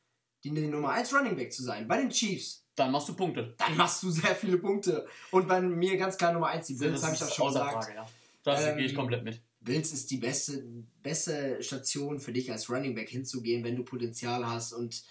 die, 0.45 0.51
die 0.55 0.66
Nummer 0.66 0.93
1 0.93 1.12
Running 1.12 1.37
Back 1.37 1.53
zu 1.53 1.62
sein, 1.62 1.87
bei 1.87 1.99
den 1.99 2.09
Chiefs, 2.09 2.64
Dann 2.75 2.91
machst 2.91 3.11
du 3.11 3.14
Punkte. 3.14 3.55
dann 3.59 3.77
machst 3.77 4.03
du 4.03 4.09
sehr 4.11 4.35
viele 4.35 4.57
Punkte. 4.57 5.07
Und 5.31 5.47
bei 5.47 5.61
mir 5.61 5.99
ganz 5.99 6.16
klar 6.16 6.33
Nummer 6.33 6.47
1 6.47 6.69
die 6.69 6.75
Bills, 6.75 7.03
habe 7.03 7.14
ich 7.14 7.23
auch 7.23 7.31
schon 7.31 7.49
gesagt. 7.49 7.85
Frage, 7.85 7.95
ja. 7.97 8.07
Das 8.45 8.64
Ähm, 8.64 8.79
gehe 8.79 8.87
ich 8.87 8.95
komplett 8.95 9.25
mit. 9.25 9.43
Bills 9.61 9.93
ist 9.93 10.11
die 10.11 10.19
beste, 10.19 10.63
beste 11.03 11.63
Station 11.63 12.21
für 12.21 12.33
dich 12.33 12.51
als 12.51 12.71
Running 12.71 12.95
Back 12.95 13.09
hinzugehen, 13.09 13.65
wenn 13.65 13.77
du 13.77 13.85
Potenzial 13.85 14.47
hast. 14.47 14.73
Und 14.73 15.03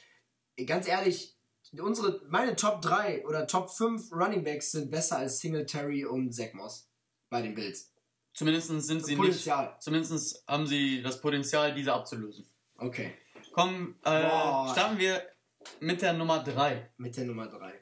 ganz 0.66 0.88
ehrlich, 0.88 1.38
unsere, 1.80 2.22
meine 2.30 2.56
Top 2.56 2.82
3 2.82 3.26
oder 3.26 3.46
Top 3.46 3.70
5 3.70 4.12
Running 4.12 4.44
Backs 4.44 4.72
sind 4.72 4.90
besser 4.90 5.18
als 5.18 5.40
Singletary 5.40 6.06
und 6.06 6.34
Zach 6.34 6.54
Moss 6.54 6.90
bei 7.30 7.42
den 7.42 7.56
Bills. 7.56 7.94
Zumindest 8.34 8.68
sind 8.68 9.06
sie 9.06 9.16
nicht. 9.16 9.18
Potenzial. 9.18 9.76
Zumindest 9.80 10.44
haben 10.48 10.68
sie 10.68 11.02
das 11.02 11.20
Potenzial, 11.20 11.74
diese 11.74 11.92
abzulösen. 11.92 12.46
Okay, 12.78 13.12
Komm, 13.58 13.96
äh, 14.04 14.10
starten 14.10 15.00
wir 15.00 15.20
mit 15.80 16.04
der 16.04 16.14
Nummer 16.14 16.44
3. 16.44 16.92
mit 16.98 17.18
der 17.18 17.26
Nummer 17.26 17.48
3. 17.48 17.74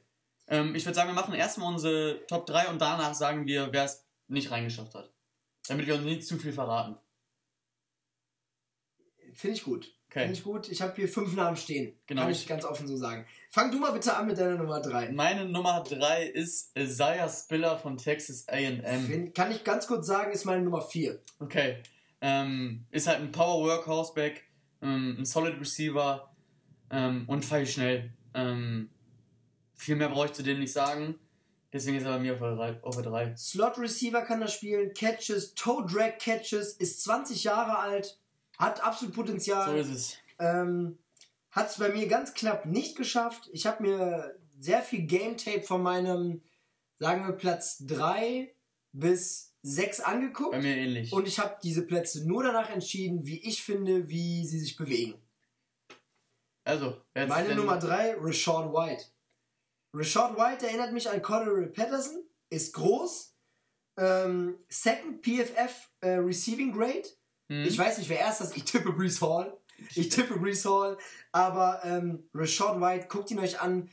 Ähm, 0.48 0.74
ich 0.74 0.86
würde 0.86 0.96
sagen, 0.96 1.10
wir 1.10 1.14
machen 1.14 1.34
erstmal 1.34 1.74
unsere 1.74 2.26
Top 2.28 2.46
3 2.46 2.70
und 2.70 2.80
danach 2.80 3.14
sagen 3.14 3.46
wir, 3.46 3.74
wer 3.74 3.84
es 3.84 4.06
nicht 4.28 4.52
reingeschafft 4.52 4.96
hat. 4.96 5.12
Damit 5.68 5.88
wir 5.88 5.96
uns 5.96 6.06
nicht 6.06 6.26
zu 6.26 6.38
viel 6.38 6.54
verraten. 6.54 6.98
Finde 9.34 9.58
ich 9.58 9.64
gut. 9.64 9.96
Okay. 10.10 10.22
Finde 10.22 10.34
ich 10.34 10.44
gut. 10.44 10.70
Ich 10.70 10.82
habe 10.82 10.96
hier 10.96 11.10
fünf 11.10 11.36
Namen 11.36 11.58
stehen. 11.58 11.94
Genau. 12.08 12.22
Kann 12.22 12.32
ich 12.32 12.48
ganz 12.48 12.64
offen 12.64 12.88
so 12.88 12.96
sagen. 12.96 13.26
Fang 13.50 13.70
du 13.70 13.80
mal 13.80 13.92
bitte 13.92 14.16
an 14.16 14.28
mit 14.28 14.38
deiner 14.38 14.56
Nummer 14.56 14.80
3. 14.80 15.12
Meine 15.12 15.46
Nummer 15.46 15.84
3 15.84 16.28
ist 16.28 16.72
Isaiah 16.78 17.28
Spiller 17.28 17.78
von 17.78 17.98
Texas 17.98 18.48
AM. 18.48 19.34
Kann 19.34 19.52
ich 19.52 19.64
ganz 19.64 19.88
kurz 19.88 20.08
sagen, 20.08 20.32
ist 20.32 20.46
meine 20.46 20.64
Nummer 20.64 20.82
4. 20.82 21.20
Okay. 21.40 21.78
Ähm, 22.22 22.86
ist 22.92 23.08
halt 23.08 23.20
ein 23.20 23.32
Power 23.34 23.66
Workhorse 23.66 24.14
Back, 24.14 24.46
ähm, 24.82 25.18
ein 25.20 25.26
Solid 25.26 25.60
Receiver 25.60 26.34
ähm, 26.90 27.26
und 27.28 27.44
fall 27.44 27.68
schnell. 27.68 28.14
Ähm, 28.34 28.90
viel 29.74 29.98
mehr 29.98 30.10
brauche 30.10 30.28
ich 30.28 30.34
zu 30.34 30.44
dem 30.44 30.60
nicht 30.60 30.72
sagen. 30.72 31.16
Deswegen 31.76 31.98
ist 31.98 32.06
er 32.06 32.14
bei 32.14 32.20
mir 32.20 32.32
auf 32.32 32.40
der 32.40 32.56
3. 32.56 32.84
Auf 32.84 32.96
der 32.96 33.04
3. 33.04 33.36
Slot 33.36 33.78
Receiver 33.78 34.22
kann 34.22 34.42
er 34.42 34.48
spielen, 34.48 34.94
Catches, 34.94 35.56
Toe 35.56 35.86
Drag 35.86 36.18
Catches, 36.20 36.72
ist 36.72 37.04
20 37.04 37.44
Jahre 37.44 37.78
alt, 37.78 38.18
hat 38.58 38.82
absolut 38.82 39.14
So 39.14 39.22
Potenzial. 39.22 39.78
ist 39.78 39.90
es. 39.90 40.18
ähm, 40.40 40.98
hat 41.52 41.70
es 41.70 41.78
bei 41.78 41.90
mir 41.90 42.08
ganz 42.08 42.34
knapp 42.34 42.66
nicht 42.66 42.96
geschafft. 42.96 43.50
Ich 43.52 43.66
habe 43.66 43.84
mir 43.84 44.40
sehr 44.58 44.84
viel 44.84 45.02
Game 45.02 45.36
Tape 45.36 45.64
von 45.64 45.84
meinem, 45.84 46.42
sagen 46.98 47.28
wir, 47.28 47.34
Platz 47.34 47.80
3 47.86 48.56
bis 48.94 49.54
6 49.64 50.00
angeguckt. 50.00 50.52
Bei 50.54 50.62
mir 50.62 50.78
ähnlich. 50.78 51.12
Und 51.12 51.28
ich 51.28 51.40
habe 51.40 51.58
diese 51.62 51.82
Plätze 51.82 52.26
nur 52.26 52.42
danach 52.42 52.70
entschieden, 52.70 53.26
wie 53.26 53.46
ich 53.46 53.62
finde, 53.62 54.08
wie 54.08 54.46
sie 54.46 54.62
sich 54.62 54.78
bewegen. 54.78 55.16
also, 56.64 57.02
Meine 57.14 57.54
Nummer 57.54 57.78
3, 57.78 58.16
Rashad 58.22 58.72
White. 58.72 59.08
Rashad 59.96 60.36
White 60.38 60.68
erinnert 60.68 60.92
mich 60.92 61.10
an 61.10 61.22
Cordero 61.22 61.66
Patterson, 61.72 62.22
ist 62.50 62.74
groß, 62.74 63.34
ähm, 63.98 64.60
Second 64.68 65.22
PFF 65.22 65.90
äh, 66.02 66.16
Receiving 66.16 66.74
Grade. 66.74 67.08
Hm? 67.48 67.64
Ich 67.66 67.78
weiß 67.78 67.98
nicht, 67.98 68.10
wer 68.10 68.20
erst 68.20 68.42
ist. 68.42 68.58
Ich 68.58 68.66
tippe 68.66 68.92
Brees 68.92 69.22
Hall. 69.22 69.58
Ich 69.96 70.10
tippe 70.10 70.38
Brees 70.38 70.66
Hall. 70.66 70.98
Aber 71.32 71.80
ähm, 71.86 72.30
Rashad 72.34 72.82
White, 72.82 73.08
guckt 73.08 73.32
ihn 73.32 73.40
euch 73.40 73.62
an. 73.62 73.90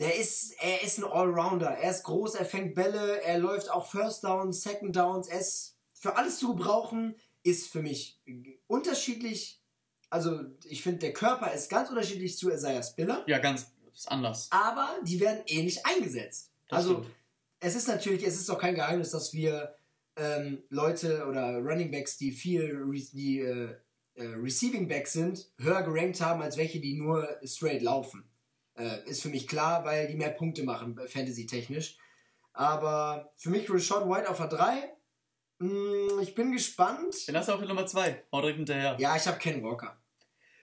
Der 0.00 0.16
ist, 0.16 0.54
er 0.60 0.82
ist 0.82 0.98
ein 0.98 1.04
Allrounder. 1.04 1.70
Er 1.70 1.90
ist 1.90 2.02
groß, 2.02 2.34
er 2.34 2.44
fängt 2.44 2.74
Bälle, 2.74 3.22
er 3.22 3.38
läuft 3.38 3.70
auch 3.70 3.86
First 3.86 4.24
Downs, 4.24 4.62
Second 4.62 4.96
Downs. 4.96 5.28
Er 5.28 5.38
ist 5.38 5.78
für 5.94 6.16
alles 6.16 6.38
zu 6.38 6.56
gebrauchen, 6.56 7.14
ist 7.44 7.68
für 7.68 7.82
mich 7.82 8.20
unterschiedlich. 8.66 9.62
Also, 10.10 10.40
ich 10.64 10.82
finde, 10.82 10.98
der 10.98 11.12
Körper 11.12 11.52
ist 11.52 11.70
ganz 11.70 11.88
unterschiedlich 11.90 12.36
zu 12.36 12.50
Isaiah 12.50 12.82
Spiller. 12.82 13.24
Ja, 13.28 13.38
ganz 13.38 13.71
ist 13.94 14.10
anders. 14.10 14.48
Aber 14.50 14.96
die 15.02 15.20
werden 15.20 15.42
ähnlich 15.46 15.84
eingesetzt. 15.86 16.50
Das 16.68 16.78
also, 16.78 16.98
stimmt. 17.00 17.14
es 17.60 17.74
ist 17.74 17.88
natürlich, 17.88 18.26
es 18.26 18.40
ist 18.40 18.50
auch 18.50 18.58
kein 18.58 18.74
Geheimnis, 18.74 19.10
dass 19.10 19.32
wir 19.32 19.74
ähm, 20.16 20.62
Leute 20.68 21.26
oder 21.26 21.58
Running 21.58 21.90
Backs, 21.90 22.16
die 22.18 22.32
viel 22.32 22.84
die 23.12 23.40
äh, 23.40 23.74
äh, 24.14 24.24
Receiving 24.24 24.88
Backs 24.88 25.12
sind, 25.12 25.50
höher 25.58 25.82
gerankt 25.82 26.20
haben 26.20 26.42
als 26.42 26.56
welche, 26.56 26.80
die 26.80 26.94
nur 26.94 27.28
straight 27.44 27.82
laufen. 27.82 28.24
Äh, 28.76 29.08
ist 29.08 29.22
für 29.22 29.28
mich 29.28 29.46
klar, 29.46 29.84
weil 29.84 30.06
die 30.06 30.14
mehr 30.14 30.30
Punkte 30.30 30.62
machen, 30.64 30.98
äh, 30.98 31.06
Fantasy-technisch. 31.06 31.98
Aber 32.52 33.30
für 33.36 33.50
mich 33.50 33.70
Rashad 33.70 34.08
White 34.08 34.28
auf 34.28 34.36
der 34.38 34.48
3. 34.48 34.96
Mm, 35.58 36.20
ich 36.20 36.34
bin 36.34 36.52
gespannt. 36.52 37.26
Den 37.28 37.36
hast 37.36 37.48
du 37.48 37.52
auf 37.52 37.58
der 37.58 37.68
Nummer 37.68 37.86
2. 37.86 38.24
Hau 38.32 38.40
direkt 38.40 38.58
hinterher. 38.58 38.96
Ja, 38.98 39.16
ich 39.16 39.26
habe 39.26 39.38
Ken 39.38 39.62
Walker. 39.62 40.01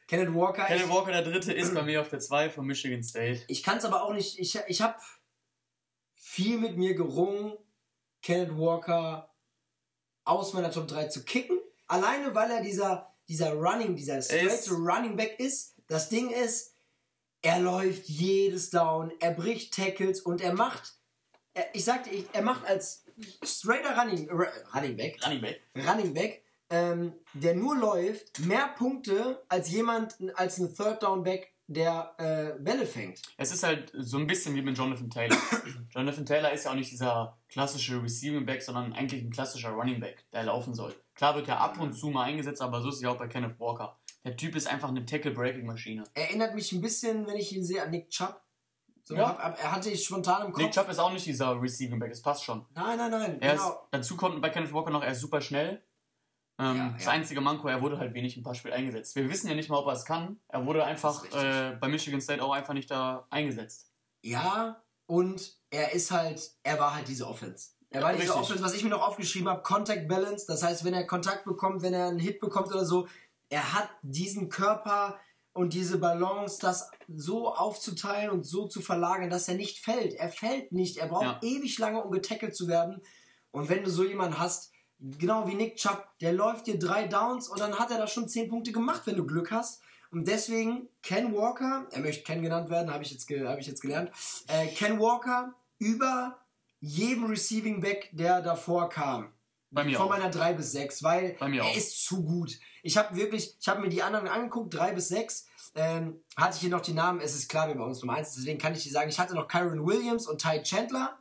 Kenneth 0.09 0.33
Walker. 0.33 0.65
Kenneth 0.65 0.89
Walker, 0.89 1.11
der 1.11 1.21
dritte, 1.21 1.53
ist 1.53 1.73
bei 1.73 1.81
mir 1.83 2.01
auf 2.01 2.09
der 2.09 2.19
2 2.19 2.49
von 2.49 2.65
Michigan 2.65 3.03
State. 3.03 3.41
Ich 3.47 3.61
kann 3.63 3.77
es 3.77 3.85
aber 3.85 4.03
auch 4.03 4.13
nicht. 4.13 4.39
Ich, 4.39 4.57
ich 4.67 4.81
habe 4.81 4.95
viel 6.15 6.57
mit 6.57 6.77
mir 6.77 6.95
gerungen, 6.95 7.53
Kenneth 8.21 8.57
Walker 8.57 9.33
aus 10.25 10.53
meiner 10.53 10.71
Top 10.71 10.87
3 10.87 11.07
zu 11.07 11.23
kicken. 11.23 11.59
Alleine, 11.87 12.33
weil 12.35 12.49
er 12.51 12.61
dieser, 12.61 13.15
dieser 13.27 13.53
Running, 13.53 13.95
dieser 13.95 14.21
straight 14.21 14.69
Running 14.71 15.15
Back 15.15 15.39
ist. 15.39 15.75
Das 15.87 16.09
Ding 16.09 16.29
ist, 16.29 16.75
er 17.41 17.59
läuft 17.59 18.05
jedes 18.09 18.69
Down, 18.69 19.11
er 19.19 19.31
bricht 19.31 19.73
Tackles 19.75 20.21
und 20.21 20.41
er 20.41 20.53
macht, 20.53 20.93
er, 21.53 21.65
ich 21.73 21.83
sagte, 21.85 22.09
er 22.33 22.41
macht 22.41 22.65
als 22.65 23.05
straighter 23.43 23.97
Running, 23.97 24.29
Ru- 24.29 24.75
Running 24.75 24.97
Back, 24.97 25.19
Running 25.25 25.41
Back. 25.41 25.61
Running 25.75 26.13
Back, 26.13 26.43
ähm, 26.69 27.13
der 27.33 27.55
nur 27.55 27.75
läuft, 27.77 28.39
mehr 28.41 28.69
Punkte 28.77 29.43
als 29.49 29.71
jemand, 29.71 30.15
als 30.35 30.59
ein 30.59 30.73
Third 30.75 31.03
Down 31.03 31.23
Back, 31.23 31.53
der 31.67 32.15
äh, 32.17 32.61
Bälle 32.61 32.85
fängt. 32.85 33.21
Es 33.37 33.51
ist 33.51 33.61
halt 33.63 33.91
so 33.95 34.17
ein 34.17 34.25
bisschen 34.25 34.55
wie 34.55 34.61
mit 34.61 34.77
Jonathan 34.77 35.09
Taylor. 35.09 35.37
Jonathan 35.91 36.25
Taylor 36.25 36.51
ist 36.51 36.65
ja 36.65 36.71
auch 36.71 36.75
nicht 36.75 36.91
dieser 36.91 37.37
klassische 37.47 38.01
Receiving 38.01 38.45
Back, 38.45 38.63
sondern 38.63 38.93
eigentlich 38.93 39.23
ein 39.23 39.29
klassischer 39.29 39.69
Running 39.69 39.99
Back, 39.99 40.25
der 40.33 40.43
laufen 40.43 40.73
soll. 40.73 40.95
Klar 41.13 41.35
wird 41.35 41.47
er 41.47 41.61
ab 41.61 41.79
und 41.79 41.93
zu 41.93 42.09
mal 42.09 42.23
eingesetzt, 42.23 42.61
aber 42.61 42.81
so 42.81 42.89
ist 42.89 42.95
es 42.95 43.01
ja 43.01 43.09
auch 43.11 43.17
bei 43.17 43.27
Kenneth 43.27 43.59
Walker. 43.59 43.99
Der 44.25 44.35
Typ 44.35 44.55
ist 44.55 44.67
einfach 44.67 44.89
eine 44.89 45.05
Tackle-Breaking-Maschine. 45.05 46.03
Erinnert 46.13 46.55
mich 46.55 46.71
ein 46.71 46.81
bisschen, 46.81 47.27
wenn 47.27 47.37
ich 47.37 47.55
ihn 47.55 47.63
sehe, 47.63 47.83
an 47.83 47.91
Nick 47.91 48.09
Chubb. 48.09 48.41
So, 49.03 49.15
Ja. 49.15 49.29
hab, 49.29 49.39
hab, 49.39 49.63
er 49.63 49.71
hatte 49.71 49.89
ich 49.89 50.03
spontan 50.03 50.47
im 50.47 50.51
Kopf. 50.51 50.63
Nick 50.63 50.71
Chubb 50.71 50.89
ist 50.89 50.99
auch 50.99 51.11
nicht 51.11 51.25
dieser 51.25 51.59
Receiving 51.61 51.99
Back, 51.99 52.09
das 52.09 52.21
passt 52.21 52.43
schon. 52.43 52.65
Nein, 52.73 52.97
nein, 52.97 53.11
nein. 53.11 53.41
Er 53.41 53.53
genau. 53.53 53.69
ist, 53.69 53.77
dazu 53.91 54.17
kommt 54.17 54.41
bei 54.41 54.49
Kenneth 54.49 54.73
Walker 54.73 54.89
noch, 54.91 55.03
er 55.03 55.11
ist 55.11 55.21
super 55.21 55.41
schnell. 55.41 55.83
Ähm, 56.59 56.75
Ja, 56.77 56.89
das 56.89 57.05
ja. 57.05 57.11
einzige 57.11 57.41
Manko, 57.41 57.67
er 57.69 57.81
wurde 57.81 57.97
halt 57.97 58.13
wenig 58.13 58.35
ein 58.37 58.43
paar 58.43 58.53
Spiele 58.53 58.75
eingesetzt. 58.75 59.15
Wir 59.15 59.29
wissen 59.29 59.47
ja 59.47 59.55
nicht 59.55 59.69
mal, 59.69 59.77
ob 59.77 59.87
er 59.87 59.93
es 59.93 60.05
kann. 60.05 60.39
Er 60.49 60.65
wurde 60.65 60.83
einfach 60.83 61.23
äh, 61.33 61.77
bei 61.79 61.87
Michigan 61.87 62.19
State 62.21 62.43
auch 62.43 62.51
einfach 62.51 62.73
nicht 62.73 62.91
da 62.91 63.25
eingesetzt. 63.29 63.91
Ja, 64.21 64.83
und 65.05 65.57
er 65.69 65.93
ist 65.93 66.11
halt, 66.11 66.51
er 66.63 66.79
war 66.79 66.93
halt 66.95 67.07
diese 67.07 67.25
Offense. 67.27 67.69
Er 67.91 68.03
war 68.03 68.13
diese. 68.13 68.35
Offense, 68.35 68.61
was 68.63 68.73
ich 68.75 68.83
mir 68.83 68.89
noch 68.89 69.07
aufgeschrieben 69.07 69.49
habe, 69.49 69.63
Contact 69.63 70.07
Balance. 70.07 70.45
Das 70.47 70.61
heißt, 70.61 70.83
wenn 70.83 70.93
er 70.93 71.07
Kontakt 71.07 71.45
bekommt, 71.45 71.81
wenn 71.81 71.93
er 71.93 72.07
einen 72.09 72.19
Hit 72.19 72.39
bekommt 72.39 72.67
oder 72.67 72.85
so, 72.85 73.07
er 73.49 73.73
hat 73.73 73.89
diesen 74.03 74.49
Körper 74.49 75.17
und 75.53 75.73
diese 75.73 75.97
Balance, 75.97 76.59
das 76.61 76.91
so 77.07 77.51
aufzuteilen 77.55 78.29
und 78.29 78.43
so 78.45 78.67
zu 78.67 78.81
verlagern, 78.81 79.29
dass 79.31 79.47
er 79.47 79.55
nicht 79.55 79.79
fällt. 79.79 80.13
Er 80.13 80.29
fällt 80.29 80.71
nicht. 80.71 80.97
Er 80.97 81.07
braucht 81.07 81.23
Ja. 81.23 81.39
ewig 81.41 81.79
lange, 81.79 82.03
um 82.03 82.11
getackelt 82.11 82.55
zu 82.55 82.67
werden. 82.67 83.01
Und 83.51 83.69
wenn 83.69 83.83
du 83.83 83.89
so 83.89 84.03
jemanden 84.03 84.37
hast, 84.37 84.71
genau 84.99 85.47
wie 85.47 85.55
Nick 85.55 85.77
Chubb, 85.77 86.07
der 86.21 86.33
läuft 86.33 86.67
dir 86.67 86.77
drei 86.77 87.07
Downs 87.07 87.47
und 87.47 87.59
dann 87.59 87.77
hat 87.79 87.91
er 87.91 87.97
da 87.97 88.07
schon 88.07 88.27
zehn 88.27 88.49
Punkte 88.49 88.71
gemacht, 88.71 89.03
wenn 89.05 89.15
du 89.15 89.25
Glück 89.25 89.51
hast. 89.51 89.81
Und 90.11 90.27
deswegen 90.27 90.89
Ken 91.03 91.33
Walker, 91.35 91.87
er 91.91 92.01
möchte 92.01 92.23
Ken 92.23 92.41
genannt 92.41 92.69
werden, 92.69 92.91
habe 92.91 93.03
ich, 93.03 93.11
jetzt 93.11 93.29
hab 93.29 93.59
ich 93.59 93.67
jetzt 93.67 93.81
gelernt. 93.81 94.11
Äh, 94.47 94.67
Ken 94.67 94.99
Walker 94.99 95.53
über 95.77 96.39
jedem 96.79 97.25
Receiving 97.25 97.81
Back, 97.81 98.09
der 98.13 98.41
davor 98.41 98.89
kam. 98.89 99.33
Bei 99.71 99.83
mir 99.83 99.97
Von 99.97 100.07
auch. 100.07 100.09
meiner 100.09 100.31
3 100.31 100.53
bis 100.53 100.71
6, 100.71 101.03
weil 101.03 101.37
er 101.39 101.63
auch. 101.63 101.75
ist 101.75 102.03
zu 102.03 102.23
gut. 102.23 102.59
Ich 102.81 102.97
habe 102.97 103.15
wirklich, 103.15 103.55
ich 103.59 103.67
habe 103.67 103.81
mir 103.81 103.89
die 103.89 104.01
anderen 104.01 104.27
angeguckt, 104.27 104.73
3 104.73 104.93
bis 104.93 105.09
6. 105.09 105.47
Ähm, 105.75 106.23
hatte 106.35 106.55
ich 106.55 106.61
hier 106.61 106.71
noch 106.71 106.81
die 106.81 106.93
Namen, 106.93 107.21
es 107.21 107.35
ist 107.35 107.47
klar, 107.47 107.67
wer 107.67 107.75
bei 107.75 107.83
uns 107.83 108.01
Nummer 108.01 108.15
1 108.15 108.29
ist, 108.29 108.37
deswegen 108.37 108.57
kann 108.57 108.73
ich 108.73 108.81
dir 108.81 108.91
sagen, 108.91 109.09
ich 109.09 109.19
hatte 109.19 109.35
noch 109.35 109.47
Kyron 109.47 109.85
Williams 109.85 110.25
und 110.25 110.41
Ty 110.41 110.63
Chandler, 110.63 111.19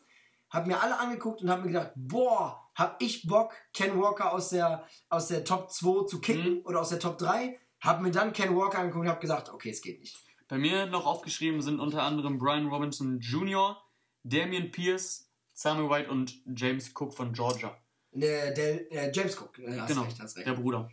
habe 0.48 0.68
mir 0.68 0.80
alle 0.80 0.98
angeguckt 0.98 1.42
und 1.42 1.50
habe 1.50 1.62
mir 1.62 1.68
gedacht, 1.68 1.92
boah, 1.94 2.67
habe 2.78 2.96
ich 3.04 3.26
Bock, 3.26 3.52
Ken 3.74 4.00
Walker 4.00 4.32
aus 4.32 4.50
der, 4.50 4.86
aus 5.08 5.28
der 5.28 5.44
Top 5.44 5.70
2 5.70 6.06
zu 6.06 6.20
kicken 6.20 6.54
Mhm. 6.58 6.60
oder 6.64 6.80
aus 6.80 6.90
der 6.90 7.00
Top 7.00 7.18
3. 7.18 7.58
Habe 7.80 8.02
mir 8.02 8.10
dann 8.10 8.32
Ken 8.32 8.56
Walker 8.56 8.78
angeguckt 8.78 9.02
und 9.04 9.10
habe 9.10 9.20
gesagt, 9.20 9.50
okay, 9.50 9.70
es 9.70 9.82
geht 9.82 10.00
nicht. 10.00 10.16
Bei 10.48 10.56
mir 10.58 10.86
noch 10.86 11.04
aufgeschrieben 11.06 11.60
sind 11.60 11.80
unter 11.80 12.02
anderem 12.02 12.38
Brian 12.38 12.68
Robinson 12.68 13.20
Jr., 13.20 13.76
Damian 14.24 14.70
Pierce, 14.70 15.30
Samuel 15.52 15.90
White 15.90 16.10
und 16.10 16.40
James 16.56 16.90
Cook 16.94 17.14
von 17.14 17.32
Georgia. 17.32 17.76
Der, 18.12 18.52
der, 18.52 18.90
äh, 18.90 19.12
James 19.14 19.38
Cook, 19.40 19.58
äh, 19.58 19.78
hast 19.78 19.88
genau, 19.88 20.02
recht, 20.02 20.18
hast 20.20 20.36
recht. 20.36 20.46
der 20.46 20.54
Bruder. 20.54 20.90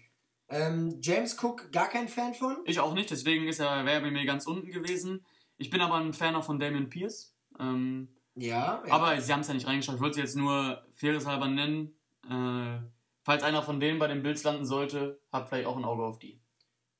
Ähm, 0.49 0.99
James 1.01 1.41
Cook, 1.41 1.71
gar 1.71 1.87
kein 1.89 2.07
Fan 2.07 2.33
von. 2.33 2.57
Ich 2.65 2.79
auch 2.79 2.93
nicht, 2.93 3.09
deswegen 3.09 3.47
ist 3.47 3.59
er, 3.59 3.85
wäre 3.85 3.95
er 3.97 4.01
bei 4.01 4.11
mir 4.11 4.25
ganz 4.25 4.45
unten 4.45 4.69
gewesen. 4.71 5.25
Ich 5.57 5.69
bin 5.69 5.81
aber 5.81 5.95
ein 5.95 6.13
Fan 6.13 6.35
auch 6.35 6.43
von 6.43 6.59
Damian 6.59 6.89
Pierce. 6.89 7.33
Ähm, 7.59 8.14
Ja, 8.35 8.83
ja. 8.85 8.93
Aber 8.93 9.19
sie 9.21 9.31
haben 9.31 9.39
es 9.41 9.47
ja 9.47 9.53
nicht 9.53 9.67
reingeschaut. 9.67 9.95
Ich 9.95 10.01
wollte 10.01 10.15
sie 10.15 10.21
jetzt 10.21 10.35
nur 10.35 10.83
fairerhalber 10.93 11.47
nennen. 11.47 11.95
Äh, 12.29 12.79
falls 13.23 13.43
einer 13.43 13.63
von 13.63 13.79
denen 13.79 13.99
bei 13.99 14.07
den 14.07 14.23
Bills 14.23 14.43
landen 14.43 14.65
sollte, 14.65 15.19
habt 15.31 15.49
vielleicht 15.49 15.67
auch 15.67 15.77
ein 15.77 15.85
Auge 15.85 16.03
auf 16.03 16.19
die. 16.19 16.39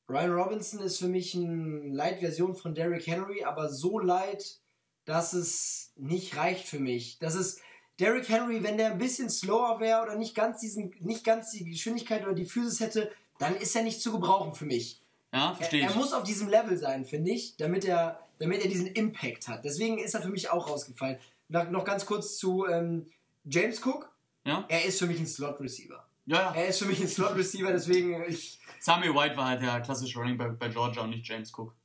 Brian 0.08 0.32
Robinson 0.32 0.80
ist 0.82 1.00
für 1.00 1.08
mich 1.08 1.36
eine 1.36 1.88
Light-Version 1.90 2.56
von 2.56 2.76
Derrick 2.76 3.08
Henry, 3.08 3.44
aber 3.44 3.70
so 3.70 3.98
light, 4.00 4.60
dass 5.06 5.34
es 5.34 5.92
nicht 5.96 6.38
reicht 6.38 6.68
für 6.68 6.80
mich. 6.80 7.18
Das 7.20 7.34
ist 7.36 7.60
Derrick 8.00 8.30
Henry, 8.30 8.62
wenn 8.64 8.78
der 8.78 8.92
ein 8.92 8.98
bisschen 8.98 9.30
slower 9.30 9.80
wäre 9.80 10.04
oder 10.04 10.16
nicht 10.16 10.36
ganz 10.36 10.60
diesen, 10.60 10.94
nicht 11.00 11.24
ganz 11.24 11.52
die 11.52 11.66
Geschwindigkeit 11.66 12.24
oder 12.24 12.34
die 12.36 12.46
Physis 12.46 12.80
hätte, 12.82 13.12
dann 13.40 13.56
ist 13.56 13.76
er 13.76 13.84
nicht 13.84 14.00
zu 14.02 14.12
gebrauchen 14.12 14.54
für 14.54 14.66
mich. 14.66 15.02
Ja, 15.34 15.50
Er, 15.52 15.56
verstehe 15.56 15.80
ich. 15.82 15.88
er 15.88 15.96
muss 15.96 16.14
auf 16.14 16.24
diesem 16.24 16.50
Level 16.50 16.78
sein, 16.78 17.06
finde 17.06 17.32
ich, 17.32 17.58
damit 17.58 17.84
er, 17.86 18.25
damit 18.40 18.64
er 18.64 18.70
diesen 18.70 18.88
Impact 18.88 19.48
hat. 19.48 19.64
Deswegen 19.66 19.98
ist 19.98 20.14
er 20.14 20.22
für 20.22 20.30
mich 20.30 20.50
auch 20.50 20.70
rausgefallen. 20.70 21.18
Noch, 21.48 21.70
noch 21.70 21.84
ganz 21.84 22.06
kurz 22.06 22.38
zu 22.38 22.66
ähm, 22.68 23.08
James 23.46 23.86
Cook. 23.86 24.12
ja? 24.46 24.66
Er 24.68 24.86
ist 24.86 25.00
für 25.00 25.08
mich 25.08 25.20
ein 25.20 25.28
Slot-Receiver. 25.28 26.06
ja, 26.26 26.36
ja. 26.36 26.54
Er 26.56 26.68
ist 26.68 26.80
für 26.80 26.86
mich 26.86 27.00
ein 27.00 27.08
Slot-Receiver, 27.08 27.72
deswegen 27.72 28.24
ich, 28.28 28.60
Samuel 28.80 29.14
White 29.14 29.38
war 29.38 29.48
halt 29.50 29.62
der 29.62 29.82
klassische 29.82 30.20
Running 30.20 30.38
Back 30.38 30.58
bei 30.60 30.70
Georgia 30.70 31.04
und 31.04 31.12
nicht 31.12 31.28
James 31.28 31.52
Cook. 31.56 31.76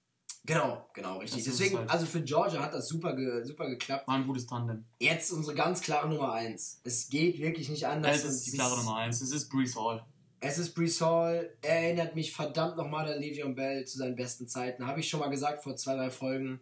Genau, 0.44 0.88
genau, 0.94 1.18
richtig. 1.18 1.44
Deswegen, 1.44 1.74
es 1.74 1.80
halt. 1.80 1.90
also 1.90 2.06
für 2.06 2.22
Georgia 2.22 2.60
hat 2.62 2.72
das 2.72 2.88
super, 2.88 3.14
ge, 3.14 3.44
super 3.44 3.68
geklappt. 3.68 4.08
War 4.08 4.14
ein 4.14 4.26
gutes 4.26 4.46
Tandem. 4.46 4.84
Jetzt 4.98 5.30
unsere 5.32 5.54
ganz 5.54 5.82
klare 5.82 6.08
Nummer 6.08 6.32
1. 6.32 6.80
Es 6.82 7.08
geht 7.10 7.38
wirklich 7.40 7.68
nicht 7.68 7.86
anders. 7.86 8.24
Es 8.24 8.24
ist 8.24 8.46
die 8.46 8.52
klare 8.52 8.76
Nummer 8.78 8.96
1. 8.96 9.20
Es 9.20 9.32
ist 9.32 9.50
Brees 9.50 9.76
Hall. 9.76 10.04
Es 10.40 10.56
ist 10.58 10.74
Brees 10.74 11.00
Hall. 11.00 11.54
Er 11.60 11.80
erinnert 11.82 12.14
mich 12.14 12.32
verdammt 12.32 12.76
nochmal 12.76 13.12
an 13.12 13.20
Le'Veon 13.20 13.54
Bell 13.54 13.84
zu 13.84 13.98
seinen 13.98 14.16
besten 14.16 14.48
Zeiten. 14.48 14.86
Habe 14.86 15.00
ich 15.00 15.08
schon 15.08 15.20
mal 15.20 15.28
gesagt 15.28 15.62
vor 15.62 15.76
zwei, 15.76 15.94
drei 15.96 16.10
Folgen. 16.10 16.60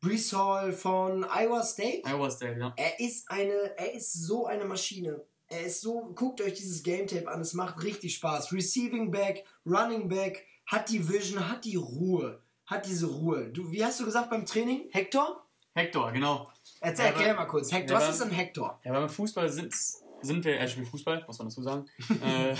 Brees 0.00 0.32
Hall 0.32 0.72
von 0.72 1.24
Iowa 1.24 1.62
State. 1.62 2.02
Iowa 2.06 2.30
State, 2.30 2.58
ja. 2.58 2.72
Er 2.76 2.98
ist 3.00 3.30
eine, 3.30 3.76
er 3.76 3.92
ist 3.92 4.14
so 4.14 4.46
eine 4.46 4.64
Maschine. 4.64 5.22
Er 5.48 5.66
ist 5.66 5.82
so, 5.82 6.12
guckt 6.14 6.40
euch 6.40 6.54
dieses 6.54 6.82
Game 6.82 7.06
Tape 7.06 7.28
an, 7.28 7.40
es 7.40 7.52
macht 7.52 7.82
richtig 7.82 8.14
Spaß. 8.14 8.52
Receiving 8.52 9.10
Back, 9.10 9.44
Running 9.66 10.08
Back, 10.08 10.46
hat 10.66 10.88
die 10.88 11.06
Vision, 11.06 11.48
hat 11.50 11.64
die 11.64 11.76
Ruhe. 11.76 12.40
Hat 12.66 12.86
diese 12.86 13.06
Ruhe. 13.06 13.48
Du, 13.48 13.70
wie 13.70 13.84
hast 13.84 14.00
du 14.00 14.04
gesagt 14.04 14.30
beim 14.30 14.46
Training? 14.46 14.88
Hector? 14.92 15.44
Hector, 15.74 16.12
genau. 16.12 16.50
Erzähl, 16.80 17.06
Ja, 17.06 17.10
erklär 17.10 17.34
mal 17.34 17.46
kurz. 17.46 17.70
Hector, 17.72 17.98
Ja, 17.98 18.08
was 18.08 18.14
ist 18.14 18.22
ein 18.22 18.30
Hector? 18.30 18.80
Ja, 18.84 18.92
beim 18.92 19.08
Fußball 19.08 19.48
sind, 19.50 19.74
sind 20.22 20.44
wir, 20.44 20.56
er 20.56 20.68
spielt 20.68 20.88
Fußball, 20.88 21.24
muss 21.26 21.38
man 21.38 21.48
dazu 21.48 21.62
sagen. 21.62 21.86
äh, 22.24 22.54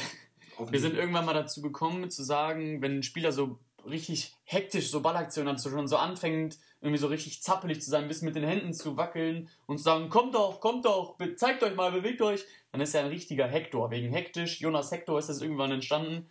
wir 0.71 0.81
sind 0.81 0.95
irgendwann 0.95 1.25
mal 1.25 1.35
dazu 1.35 1.63
gekommen, 1.63 2.11
zu 2.11 2.23
sagen, 2.23 2.83
wenn 2.83 2.99
ein 2.99 3.03
Spieler 3.03 3.33
so 3.33 3.59
richtig 3.89 4.35
hektisch 4.45 4.91
so 4.91 5.01
Ballaktionen 5.01 5.53
hat, 5.53 5.61
so 5.61 5.71
schon 5.71 5.89
so 5.89 5.97
anfängt, 5.97 6.59
irgendwie 6.81 6.99
so 6.99 7.07
richtig 7.07 7.43
zappelig 7.43 7.81
zu 7.83 7.91
sein, 7.91 8.03
ein 8.03 8.09
bisschen 8.09 8.27
mit 8.27 8.37
den 8.37 8.45
Händen 8.45 8.73
zu 8.73 8.97
wackeln 8.97 9.49
und 9.67 9.79
zu 9.79 9.85
sagen, 9.85 10.09
kommt 10.09 10.35
doch, 10.35 10.61
kommt 10.61 10.85
doch, 10.85 11.17
zeigt 11.37 11.63
euch 11.63 11.75
mal, 11.75 11.93
bewegt 11.93 12.23
euch, 12.23 12.45
dann 12.73 12.81
ist 12.81 12.95
er 12.95 13.03
ein 13.03 13.09
richtiger 13.09 13.47
Hector. 13.47 13.91
Wegen 13.91 14.11
hektisch, 14.11 14.61
Jonas 14.61 14.91
Hector 14.91 15.19
ist 15.19 15.29
das 15.29 15.43
irgendwann 15.43 15.73
entstanden. 15.73 16.29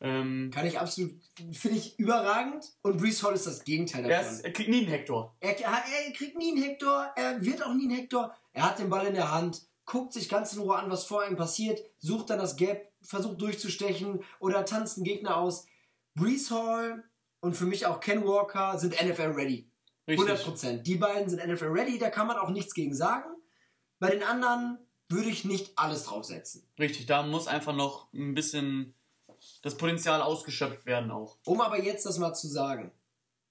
Ähm, 0.00 0.50
Kann 0.52 0.66
ich 0.66 0.78
absolut, 0.78 1.14
finde 1.52 1.78
ich 1.78 1.98
überragend. 1.98 2.72
Und 2.82 2.98
Brees 2.98 3.22
Hall 3.22 3.34
ist 3.34 3.46
das 3.46 3.64
Gegenteil 3.64 4.04
er, 4.04 4.18
davon. 4.18 4.34
ist, 4.34 4.44
er 4.44 4.52
kriegt 4.52 4.68
nie 4.68 4.78
einen 4.78 4.88
Hector. 4.88 5.34
Er, 5.40 5.58
er 5.58 6.12
kriegt 6.12 6.36
nie 6.36 6.52
einen 6.52 6.62
Hector, 6.62 7.12
er 7.16 7.44
wird 7.44 7.64
auch 7.64 7.74
nie 7.74 7.84
einen 7.84 7.96
Hector. 7.96 8.34
Er 8.52 8.70
hat 8.70 8.78
den 8.78 8.90
Ball 8.90 9.06
in 9.06 9.14
der 9.14 9.30
Hand, 9.30 9.62
guckt 9.86 10.12
sich 10.12 10.28
ganz 10.28 10.52
in 10.52 10.60
Ruhe 10.60 10.76
an, 10.76 10.90
was 10.90 11.04
vor 11.04 11.26
ihm 11.26 11.36
passiert, 11.36 11.80
sucht 11.98 12.30
dann 12.30 12.38
das 12.38 12.56
Gap, 12.56 12.92
versucht 13.02 13.40
durchzustechen 13.40 14.22
oder 14.38 14.64
tanzt 14.64 14.96
einen 14.96 15.04
Gegner 15.04 15.36
aus. 15.36 15.66
Brees 16.14 16.50
Hall 16.50 17.04
und 17.40 17.54
für 17.56 17.66
mich 17.66 17.86
auch 17.86 18.00
Ken 18.00 18.24
Walker 18.24 18.78
sind 18.78 18.94
NFL 18.94 19.32
ready. 19.32 19.70
Richtig. 20.06 20.28
100%. 20.28 20.82
Die 20.82 20.96
beiden 20.96 21.28
sind 21.28 21.46
NFL 21.46 21.66
ready, 21.66 21.98
da 21.98 22.10
kann 22.10 22.26
man 22.26 22.36
auch 22.36 22.50
nichts 22.50 22.74
gegen 22.74 22.94
sagen. 22.94 23.30
Bei 23.98 24.10
den 24.10 24.22
anderen 24.22 24.78
würde 25.08 25.28
ich 25.28 25.44
nicht 25.44 25.78
alles 25.78 26.04
draufsetzen. 26.04 26.66
Richtig, 26.78 27.06
da 27.06 27.22
muss 27.22 27.46
einfach 27.46 27.74
noch 27.74 28.12
ein 28.12 28.34
bisschen 28.34 28.94
das 29.62 29.76
Potenzial 29.76 30.22
ausgeschöpft 30.22 30.86
werden 30.86 31.10
auch. 31.10 31.38
Um 31.44 31.60
aber 31.60 31.82
jetzt 31.82 32.06
das 32.06 32.18
mal 32.18 32.34
zu 32.34 32.48
sagen, 32.48 32.92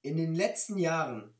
in 0.01 0.17
den 0.17 0.33
letzten 0.33 0.77
Jahren, 0.77 1.33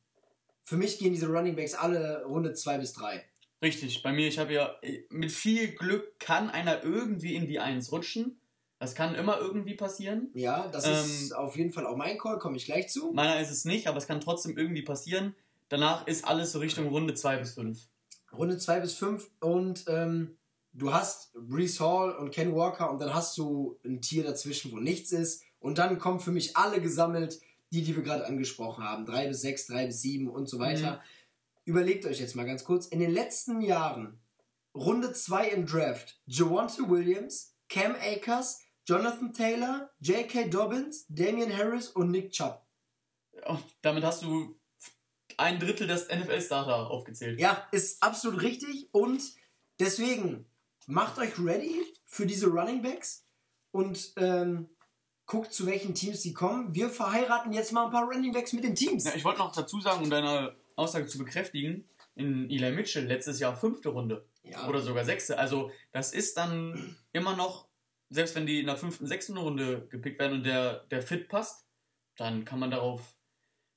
für 0.62 0.78
mich 0.78 1.00
gehen 1.00 1.14
diese 1.14 1.28
Running 1.28 1.56
Backs 1.56 1.74
alle 1.74 2.24
Runde 2.26 2.54
2 2.54 2.78
bis 2.78 2.94
3. 2.94 3.24
Richtig, 3.64 4.04
bei 4.04 4.12
mir, 4.12 4.28
ich 4.28 4.38
habe 4.38 4.54
ja, 4.54 4.76
mit 5.10 5.32
viel 5.32 5.70
Glück 5.70 6.20
kann 6.20 6.50
einer 6.50 6.84
irgendwie 6.84 7.34
in 7.34 7.48
die 7.48 7.60
Eins 7.60 7.92
rutschen. 7.92 8.38
Das 8.78 8.94
kann 8.94 9.16
immer 9.16 9.40
irgendwie 9.40 9.76
passieren. 9.76 10.30
Ja, 10.34 10.68
das 10.68 10.86
Ähm, 10.86 10.92
ist 10.94 11.34
auf 11.34 11.56
jeden 11.56 11.72
Fall 11.72 11.88
auch 11.88 11.96
mein 11.96 12.18
Call, 12.18 12.38
komme 12.38 12.58
ich 12.58 12.66
gleich 12.66 12.90
zu. 12.90 13.14
Meiner 13.14 13.40
ist 13.40 13.50
es 13.50 13.64
nicht, 13.64 13.88
aber 13.88 13.98
es 13.98 14.08
kann 14.08 14.20
trotzdem 14.20 14.58
irgendwie 14.58 14.82
passieren. 14.82 15.34
Danach 15.70 16.06
ist 16.06 16.26
alles 16.26 16.52
so 16.52 16.60
Richtung 16.60 16.90
Runde 16.90 17.14
2 17.14 17.38
bis 17.38 17.54
5. 17.54 17.80
Runde 18.34 18.58
2 18.58 18.82
bis 18.82 18.94
5 18.96 19.30
und 19.40 19.86
ähm, 19.88 20.36
du 20.74 20.94
hast 20.94 21.32
Brees 21.34 21.80
Hall 21.80 22.12
und 22.18 22.32
Ken 22.32 22.54
Walker 22.54 22.92
und 22.92 23.00
dann 23.00 23.14
hast 23.14 23.38
du 23.38 23.80
ein 23.86 24.02
Tier 24.02 24.24
dazwischen, 24.24 24.74
wo 24.74 24.78
nichts 24.78 25.14
ist. 25.14 25.44
Und 25.62 25.78
dann 25.78 25.98
kommen 25.98 26.20
für 26.20 26.32
mich 26.32 26.58
alle 26.58 26.82
gesammelt, 26.82 27.40
die, 27.72 27.84
die 27.84 27.96
wir 27.96 28.04
gerade 28.04 28.26
angesprochen 28.26 28.84
haben. 28.84 29.06
3 29.06 29.30
bis 29.30 29.42
6, 29.42 29.68
3 29.68 29.86
bis 29.86 30.02
7 30.02 30.28
und 30.30 30.50
so 30.50 30.60
weiter. 30.60 31.02
Überlegt 31.66 32.06
euch 32.06 32.20
jetzt 32.20 32.36
mal 32.36 32.46
ganz 32.46 32.64
kurz. 32.64 32.88
In 32.88 33.00
den 33.00 33.12
letzten 33.12 33.62
Jahren, 33.62 34.22
Runde 34.76 35.14
2 35.14 35.50
im 35.50 35.66
Draft, 35.66 36.20
Javonte 36.26 36.90
Williams, 36.90 37.56
Cam 37.70 37.96
Akers, 37.96 38.62
Jonathan 38.86 39.34
Taylor, 39.34 39.90
J.K. 40.00 40.50
Dobbins, 40.50 41.06
Damian 41.08 41.56
Harris 41.56 41.90
und 41.90 42.12
Nick 42.12 42.32
Chubb. 42.32 42.66
Und 43.46 43.64
damit 43.82 44.04
hast 44.04 44.24
du 44.24 44.60
ein 45.38 45.60
Drittel 45.60 45.88
des 45.88 46.08
NFL-Starter 46.10 46.92
aufgezählt. 46.92 47.40
Ja, 47.40 47.68
ist 47.72 48.04
absolut 48.04 48.42
richtig 48.42 48.90
und 48.92 49.22
deswegen 49.80 50.46
macht 50.86 51.18
euch 51.18 51.40
ready 51.40 51.82
für 52.06 52.26
diese 52.26 52.48
Running 52.48 52.82
Backs 52.82 53.26
und 53.72 54.14
ähm, 54.18 54.70
guckt, 55.26 55.54
zu 55.54 55.66
welchen 55.66 55.96
Teams 55.96 56.22
sie 56.22 56.34
kommen. 56.34 56.76
Wir 56.76 56.90
verheiraten 56.90 57.54
jetzt 57.54 57.72
mal 57.72 57.86
ein 57.86 57.92
paar 57.92 58.06
Running 58.06 58.34
Backs 58.34 58.54
mit 58.54 58.64
den 58.64 58.76
Teams. 58.76 59.06
Ja, 59.06 59.14
ich 59.16 59.24
wollte 59.24 59.40
noch 59.40 59.52
dazu 59.54 59.80
sagen, 59.80 60.04
um 60.04 60.10
deine 60.10 60.56
Aussage 60.76 61.08
zu 61.08 61.18
bekräftigen, 61.18 61.86
in 62.16 62.50
Eli 62.50 62.72
Mitchell 62.72 63.06
letztes 63.06 63.40
Jahr 63.40 63.56
fünfte 63.56 63.90
Runde. 63.90 64.26
Ja. 64.44 64.68
Oder 64.68 64.82
sogar 64.82 65.06
sechste. 65.06 65.38
Also 65.38 65.72
das 65.92 66.14
ist 66.14 66.38
dann 66.38 66.96
immer 67.12 67.36
noch, 67.36 67.68
selbst 68.10 68.36
wenn 68.36 68.46
die 68.46 68.60
in 68.60 68.66
der 68.68 68.78
fünften, 68.78 69.08
sechsten 69.08 69.38
Runde 69.38 69.88
gepickt 69.90 70.20
werden 70.20 70.34
und 70.34 70.46
der, 70.46 70.86
der 70.92 71.02
Fit 71.02 71.30
passt, 71.30 71.66
dann 72.18 72.46
kann 72.46 72.60
man 72.60 72.72
darauf, 72.72 73.16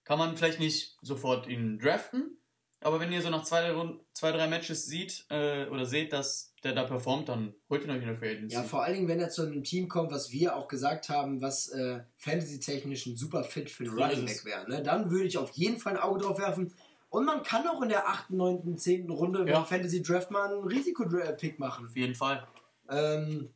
kann 0.04 0.18
man 0.18 0.36
vielleicht 0.36 0.60
nicht 0.60 0.96
sofort 1.00 1.46
ihn 1.46 1.78
draften, 1.78 2.38
aber 2.80 3.00
wenn 3.00 3.12
ihr 3.12 3.22
so 3.22 3.30
nach 3.30 3.42
zwei, 3.42 3.74
zwei 4.12 4.32
drei 4.32 4.46
Matches 4.48 4.86
sieht 4.86 5.24
äh, 5.30 5.66
oder 5.66 5.86
seht, 5.86 6.12
dass 6.12 6.54
der 6.62 6.74
da 6.74 6.84
performt, 6.84 7.28
dann 7.28 7.54
holt 7.70 7.84
ihn 7.84 7.90
euch 7.90 8.02
in 8.02 8.06
der 8.06 8.14
Free 8.14 8.30
Agency. 8.30 8.54
Ja, 8.54 8.62
vor 8.62 8.84
allen 8.84 8.94
Dingen, 8.94 9.08
wenn 9.08 9.18
er 9.18 9.30
zu 9.30 9.42
einem 9.42 9.64
Team 9.64 9.88
kommt, 9.88 10.12
was 10.12 10.30
wir 10.30 10.54
auch 10.54 10.68
gesagt 10.68 11.08
haben, 11.08 11.40
was 11.40 11.68
äh, 11.68 12.00
fantasy-technisch 12.16 13.06
ein 13.06 13.16
super 13.16 13.44
Fit 13.44 13.70
für 13.70 13.86
So 13.86 13.92
Running. 13.92 14.26
Back 14.26 14.44
wäre. 14.44 14.70
Ne? 14.70 14.82
Dann 14.82 15.10
würde 15.10 15.24
ich 15.24 15.38
auf 15.38 15.50
jeden 15.52 15.78
Fall 15.78 15.94
ein 15.94 16.02
Auge 16.02 16.20
drauf 16.20 16.38
werfen. 16.38 16.74
Und 17.08 17.24
man 17.24 17.42
kann 17.42 17.66
auch 17.68 17.80
in 17.82 17.88
der 17.88 18.08
8., 18.08 18.30
9., 18.30 18.76
10. 18.76 19.08
Runde 19.10 19.46
Ja. 19.48 19.54
beim 19.60 19.66
Fantasy-Draft 19.66 20.30
mal 20.30 20.52
einen 20.52 20.64
Risiko-Pick 20.64 21.58
machen. 21.58 21.86
Auf 21.86 21.96
jeden 21.96 22.14
Fall. 22.14 22.46
Ähm, 22.90 23.50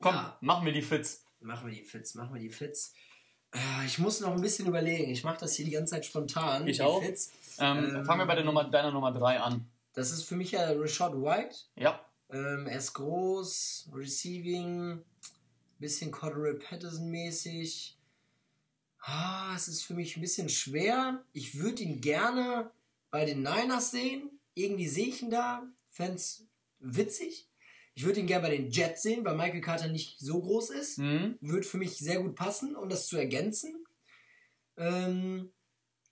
Komm, 0.00 0.14
Ja. 0.14 0.38
machen 0.40 0.64
wir 0.64 0.72
die 0.72 0.82
Fits. 0.82 1.24
Machen 1.40 1.68
wir 1.68 1.74
die 1.76 1.82
Fits, 1.84 2.14
machen 2.14 2.32
wir 2.34 2.40
die 2.40 2.50
Fits. 2.50 2.94
Äh, 3.52 3.84
Ich 3.86 3.98
muss 3.98 4.20
noch 4.20 4.32
ein 4.32 4.40
bisschen 4.40 4.66
überlegen. 4.68 5.10
Ich 5.10 5.24
mache 5.24 5.38
das 5.40 5.54
hier 5.54 5.64
die 5.64 5.72
ganze 5.72 5.92
Zeit 5.94 6.06
spontan. 6.06 6.66
Ich 6.68 6.80
auch. 6.82 7.02
Fits. 7.02 7.32
Ähm, 7.58 7.96
Ähm. 7.96 8.04
fangen 8.04 8.20
wir 8.20 8.26
bei 8.26 8.36
der 8.36 8.44
Nummer, 8.44 8.64
deiner 8.64 8.92
Nummer 8.92 9.10
3 9.12 9.40
an. 9.40 9.68
Das 9.94 10.12
ist 10.12 10.22
für 10.22 10.36
mich 10.36 10.52
ja 10.52 10.70
Rashad 10.70 11.14
White. 11.14 11.56
Ja, 11.76 12.00
Ähm, 12.30 12.66
er 12.68 12.78
ist 12.78 12.92
groß, 12.94 13.88
Receiving, 13.94 15.02
bisschen 15.80 16.10
Cordero 16.12 16.56
Patterson 16.58 17.10
mäßig. 17.10 17.97
Ah, 19.00 19.52
es 19.54 19.68
ist 19.68 19.82
für 19.82 19.94
mich 19.94 20.16
ein 20.16 20.20
bisschen 20.20 20.48
schwer. 20.48 21.24
Ich 21.32 21.58
würde 21.58 21.82
ihn 21.82 22.00
gerne 22.00 22.70
bei 23.10 23.24
den 23.24 23.42
Niners 23.42 23.90
sehen. 23.90 24.30
Irgendwie 24.54 24.88
sehe 24.88 25.06
ich 25.06 25.22
ihn 25.22 25.30
da. 25.30 25.66
Fans 25.88 26.46
witzig. 26.78 27.48
Ich 27.94 28.04
würde 28.04 28.20
ihn 28.20 28.26
gerne 28.26 28.46
bei 28.48 28.56
den 28.56 28.70
Jets 28.70 29.02
sehen, 29.02 29.24
weil 29.24 29.36
Michael 29.36 29.60
Carter 29.60 29.88
nicht 29.88 30.18
so 30.20 30.40
groß 30.40 30.70
ist. 30.70 30.98
mhm. 30.98 31.36
Wird 31.40 31.66
für 31.66 31.78
mich 31.78 31.96
sehr 31.96 32.20
gut 32.20 32.36
passen, 32.36 32.76
um 32.76 32.88
das 32.88 33.06
zu 33.06 33.16
ergänzen. 33.16 33.84
Ähm, 34.76 35.52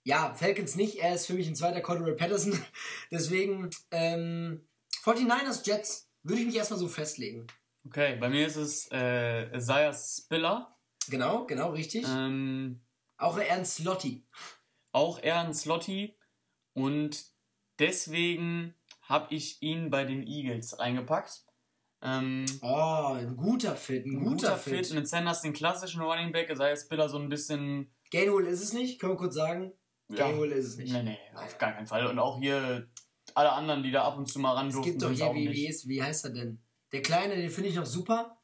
ja, 0.03 0.33
Falcons 0.33 0.75
nicht. 0.75 0.97
Er 0.97 1.15
ist 1.15 1.27
für 1.27 1.33
mich 1.33 1.47
ein 1.47 1.55
zweiter 1.55 1.81
Cordero 1.81 2.15
Patterson. 2.15 2.57
Deswegen 3.11 3.69
ähm, 3.91 4.67
49ers 5.03 5.65
Jets 5.65 6.09
Würde 6.23 6.41
ich 6.41 6.47
mich 6.47 6.55
erstmal 6.55 6.79
so 6.79 6.87
festlegen. 6.87 7.47
Okay, 7.85 8.17
bei 8.19 8.27
mir 8.27 8.47
ist 8.47 8.57
es 8.57 8.89
äh, 8.91 9.55
Isaiah 9.55 9.93
Spiller. 9.93 10.76
Genau, 11.09 11.45
genau, 11.45 11.71
richtig. 11.71 12.05
Ähm, 12.07 12.81
auch 13.17 13.37
eher 13.37 13.53
ein 13.53 13.65
Slotty. 13.65 14.25
Auch 14.91 15.21
eher 15.21 15.41
ein 15.41 15.53
Slotty. 15.53 16.17
Und 16.73 17.25
deswegen 17.79 18.75
habe 19.01 19.33
ich 19.33 19.61
ihn 19.61 19.89
bei 19.89 20.05
den 20.05 20.25
Eagles 20.25 20.73
eingepackt. 20.73 21.43
Ähm, 22.01 22.45
oh, 22.61 23.13
ein 23.15 23.35
guter 23.35 23.75
Fit, 23.75 24.05
ein, 24.05 24.17
ein 24.17 24.23
guter, 24.23 24.49
guter 24.49 24.57
Fit. 24.57 24.87
Fit. 24.87 24.97
Und 24.97 25.07
Sanders 25.07 25.41
den 25.41 25.53
klassischen 25.53 26.01
Running 26.01 26.31
Back, 26.31 26.55
sei 26.55 26.71
es 26.71 26.83
Spiller 26.83 27.09
so 27.09 27.17
ein 27.17 27.29
bisschen. 27.29 27.91
Gainwell 28.11 28.45
ist 28.45 28.61
es 28.61 28.73
nicht, 28.73 28.99
können 28.99 29.13
wir 29.13 29.17
kurz 29.17 29.35
sagen. 29.35 29.73
Ja. 30.09 30.27
Gainwell 30.27 30.51
ist 30.51 30.67
es 30.67 30.77
nicht. 30.77 30.93
Nee, 30.93 31.03
nee, 31.03 31.17
auf 31.33 31.57
gar 31.57 31.73
keinen 31.73 31.87
Fall. 31.87 32.05
Und 32.05 32.19
auch 32.19 32.39
hier 32.39 32.87
alle 33.33 33.51
anderen, 33.51 33.83
die 33.83 33.91
da 33.91 34.03
ab 34.03 34.17
und 34.17 34.27
zu 34.27 34.39
mal 34.39 34.53
ran 34.53 34.67
Es 34.67 34.81
gibt 34.81 35.01
doch 35.01 35.11
hier, 35.11 35.33
wie, 35.33 35.51
wie, 35.51 35.67
ist, 35.67 35.87
wie 35.87 36.01
heißt 36.01 36.25
er 36.25 36.31
denn? 36.31 36.61
Der 36.91 37.01
Kleine, 37.01 37.35
den 37.35 37.49
finde 37.49 37.69
ich 37.69 37.75
noch 37.75 37.85
super. 37.85 38.36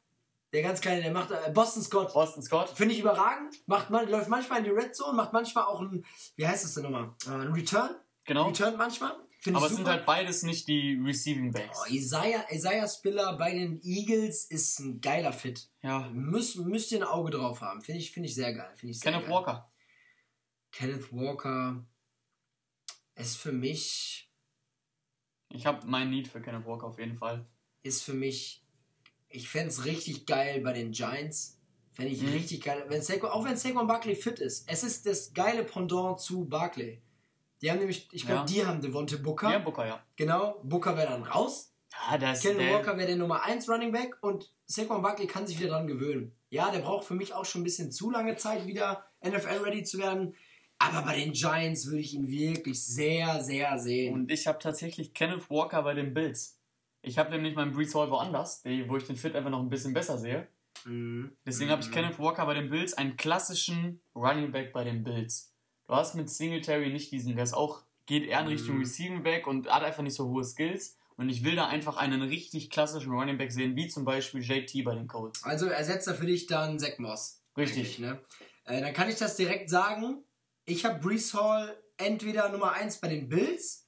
Der 0.54 0.62
ganz 0.62 0.80
Kleine, 0.80 1.02
der 1.02 1.10
macht 1.10 1.32
äh, 1.32 1.50
Boston 1.52 1.82
Scott. 1.82 2.12
Boston 2.14 2.40
Scott. 2.40 2.70
Finde 2.70 2.94
ich 2.94 3.00
überragend. 3.00 3.56
Macht 3.66 3.90
man, 3.90 4.08
läuft 4.08 4.28
manchmal 4.28 4.58
in 4.60 4.64
die 4.64 4.70
Red 4.70 4.94
Zone, 4.94 5.12
macht 5.16 5.32
manchmal 5.32 5.64
auch 5.64 5.80
ein, 5.80 6.06
wie 6.36 6.46
heißt 6.46 6.64
das 6.64 6.74
denn 6.74 6.84
nochmal? 6.84 7.12
Äh, 7.26 7.30
ein 7.30 7.52
Return. 7.52 7.90
Genau. 8.24 8.46
Return 8.46 8.76
manchmal. 8.76 9.16
Find 9.40 9.56
Aber 9.56 9.66
es 9.66 9.74
sind 9.74 9.88
halt 9.88 10.06
beides 10.06 10.44
nicht 10.44 10.68
die 10.68 10.94
Receiving 11.04 11.50
Backs. 11.50 11.76
Oh, 11.82 11.92
Isaiah, 11.92 12.46
Isaiah 12.50 12.88
Spiller 12.88 13.36
bei 13.36 13.52
den 13.52 13.80
Eagles 13.82 14.44
ist 14.44 14.78
ein 14.78 15.00
geiler 15.00 15.32
Fit. 15.32 15.68
Ja. 15.82 16.08
Müsst, 16.12 16.56
müsst 16.56 16.92
ihr 16.92 17.00
ein 17.00 17.04
Auge 17.04 17.32
drauf 17.32 17.60
haben. 17.60 17.82
Finde 17.82 18.00
ich, 18.00 18.12
find 18.12 18.24
ich 18.24 18.36
sehr 18.36 18.54
geil. 18.54 18.72
Find 18.76 18.92
ich 18.92 19.00
sehr 19.00 19.10
Kenneth 19.10 19.26
geil. 19.26 19.34
Walker. 19.34 19.66
Kenneth 20.70 21.12
Walker 21.12 21.84
ist 23.16 23.36
für 23.36 23.52
mich. 23.52 24.30
Ich 25.48 25.66
habe 25.66 25.84
mein 25.86 26.10
Need 26.10 26.28
für 26.28 26.40
Kenneth 26.40 26.64
Walker 26.64 26.86
auf 26.86 26.98
jeden 27.00 27.16
Fall. 27.16 27.44
Ist 27.82 28.02
für 28.04 28.14
mich. 28.14 28.63
Ich 29.34 29.48
fände 29.48 29.68
es 29.68 29.84
richtig 29.84 30.26
geil 30.26 30.60
bei 30.60 30.72
den 30.72 30.92
Giants. 30.92 31.58
Fände 31.92 32.12
ich 32.12 32.22
mhm. 32.22 32.28
richtig 32.28 32.62
geil. 32.62 32.84
Wenn 32.88 33.02
Saquon, 33.02 33.30
auch 33.30 33.44
wenn 33.44 33.56
Saquon 33.56 33.88
Barkley 33.88 34.14
fit 34.14 34.38
ist. 34.38 34.70
Es 34.70 34.84
ist 34.84 35.06
das 35.06 35.34
geile 35.34 35.64
Pendant 35.64 36.20
zu 36.20 36.44
Barkley. 36.44 37.02
Die 37.60 37.70
haben 37.70 37.78
nämlich, 37.78 38.08
ich 38.12 38.26
glaube, 38.26 38.40
ja. 38.40 38.44
die 38.46 38.64
haben 38.64 38.80
Devonte 38.80 39.18
Booker. 39.18 39.50
Ja, 39.50 39.58
Booker, 39.58 39.86
ja. 39.86 40.00
Genau, 40.14 40.60
Booker 40.62 40.96
wäre 40.96 41.10
dann 41.10 41.24
raus. 41.24 41.72
Ja, 41.92 42.18
das 42.18 42.42
Kellen 42.42 42.72
Walker 42.72 42.96
wäre 42.96 43.08
der 43.08 43.16
Nummer 43.16 43.42
1 43.42 43.68
Running 43.68 43.90
Back 43.90 44.18
und 44.20 44.52
Saquon 44.66 45.02
Barkley 45.02 45.26
kann 45.26 45.46
sich 45.46 45.58
wieder 45.58 45.70
dran 45.70 45.88
gewöhnen. 45.88 46.32
Ja, 46.50 46.70
der 46.70 46.80
braucht 46.80 47.04
für 47.04 47.14
mich 47.14 47.34
auch 47.34 47.44
schon 47.44 47.62
ein 47.62 47.64
bisschen 47.64 47.90
zu 47.90 48.10
lange 48.10 48.36
Zeit, 48.36 48.66
wieder 48.68 49.04
NFL-ready 49.24 49.82
zu 49.82 49.98
werden. 49.98 50.34
Aber 50.78 51.02
bei 51.02 51.16
den 51.16 51.32
Giants 51.32 51.86
würde 51.86 52.00
ich 52.00 52.14
ihn 52.14 52.28
wirklich 52.28 52.84
sehr, 52.84 53.42
sehr 53.42 53.78
sehen. 53.78 54.14
Und 54.14 54.30
ich 54.30 54.46
habe 54.46 54.58
tatsächlich 54.60 55.12
Kenneth 55.12 55.50
Walker 55.50 55.82
bei 55.82 55.94
den 55.94 56.14
Bills. 56.14 56.60
Ich 57.04 57.18
habe 57.18 57.30
nämlich 57.30 57.54
meinen 57.54 57.72
Brees 57.72 57.94
Hall 57.94 58.10
woanders, 58.10 58.62
wo 58.64 58.96
ich 58.96 59.04
den 59.04 59.16
Fit 59.16 59.34
einfach 59.36 59.50
noch 59.50 59.60
ein 59.60 59.68
bisschen 59.68 59.92
besser 59.92 60.18
sehe. 60.18 60.48
Mhm. 60.84 61.36
Deswegen 61.46 61.70
habe 61.70 61.82
ich 61.82 61.88
mhm. 61.88 61.92
Kenneth 61.92 62.18
Walker 62.18 62.46
bei 62.46 62.54
den 62.54 62.70
Bills, 62.70 62.94
einen 62.94 63.16
klassischen 63.16 64.00
Running 64.14 64.52
Back 64.52 64.72
bei 64.72 64.84
den 64.84 65.04
Bills. 65.04 65.54
Du 65.86 65.94
hast 65.94 66.14
mit 66.14 66.30
Singletary 66.30 66.90
nicht 66.90 67.12
diesen, 67.12 67.34
der 67.34 67.44
ist 67.44 67.54
auch, 67.54 67.82
geht 68.06 68.26
eher 68.26 68.40
in 68.40 68.46
Richtung 68.48 68.76
mhm. 68.76 68.82
Receiving 68.82 69.22
Back 69.22 69.46
und 69.46 69.68
hat 69.68 69.82
einfach 69.82 70.02
nicht 70.02 70.14
so 70.14 70.28
hohe 70.28 70.44
Skills. 70.44 70.96
Und 71.16 71.28
ich 71.28 71.44
will 71.44 71.54
da 71.54 71.68
einfach 71.68 71.96
einen 71.96 72.22
richtig 72.22 72.70
klassischen 72.70 73.12
Running 73.12 73.38
Back 73.38 73.52
sehen, 73.52 73.76
wie 73.76 73.86
zum 73.86 74.04
Beispiel 74.04 74.42
JT 74.42 74.84
bei 74.84 74.94
den 74.94 75.06
Colts. 75.06 75.44
Also 75.44 75.66
ersetzt 75.66 76.08
er 76.08 76.14
für 76.14 76.26
dich 76.26 76.46
dann 76.46 76.78
Zach 76.78 76.98
Moss. 76.98 77.42
Richtig. 77.56 78.00
Ne? 78.00 78.20
Äh, 78.64 78.80
dann 78.80 78.92
kann 78.92 79.08
ich 79.08 79.16
das 79.16 79.36
direkt 79.36 79.70
sagen. 79.70 80.24
Ich 80.64 80.84
habe 80.84 80.98
Brees 80.98 81.34
Hall 81.34 81.76
entweder 81.98 82.48
Nummer 82.48 82.72
1 82.72 83.00
bei 83.00 83.08
den 83.08 83.28
Bills, 83.28 83.86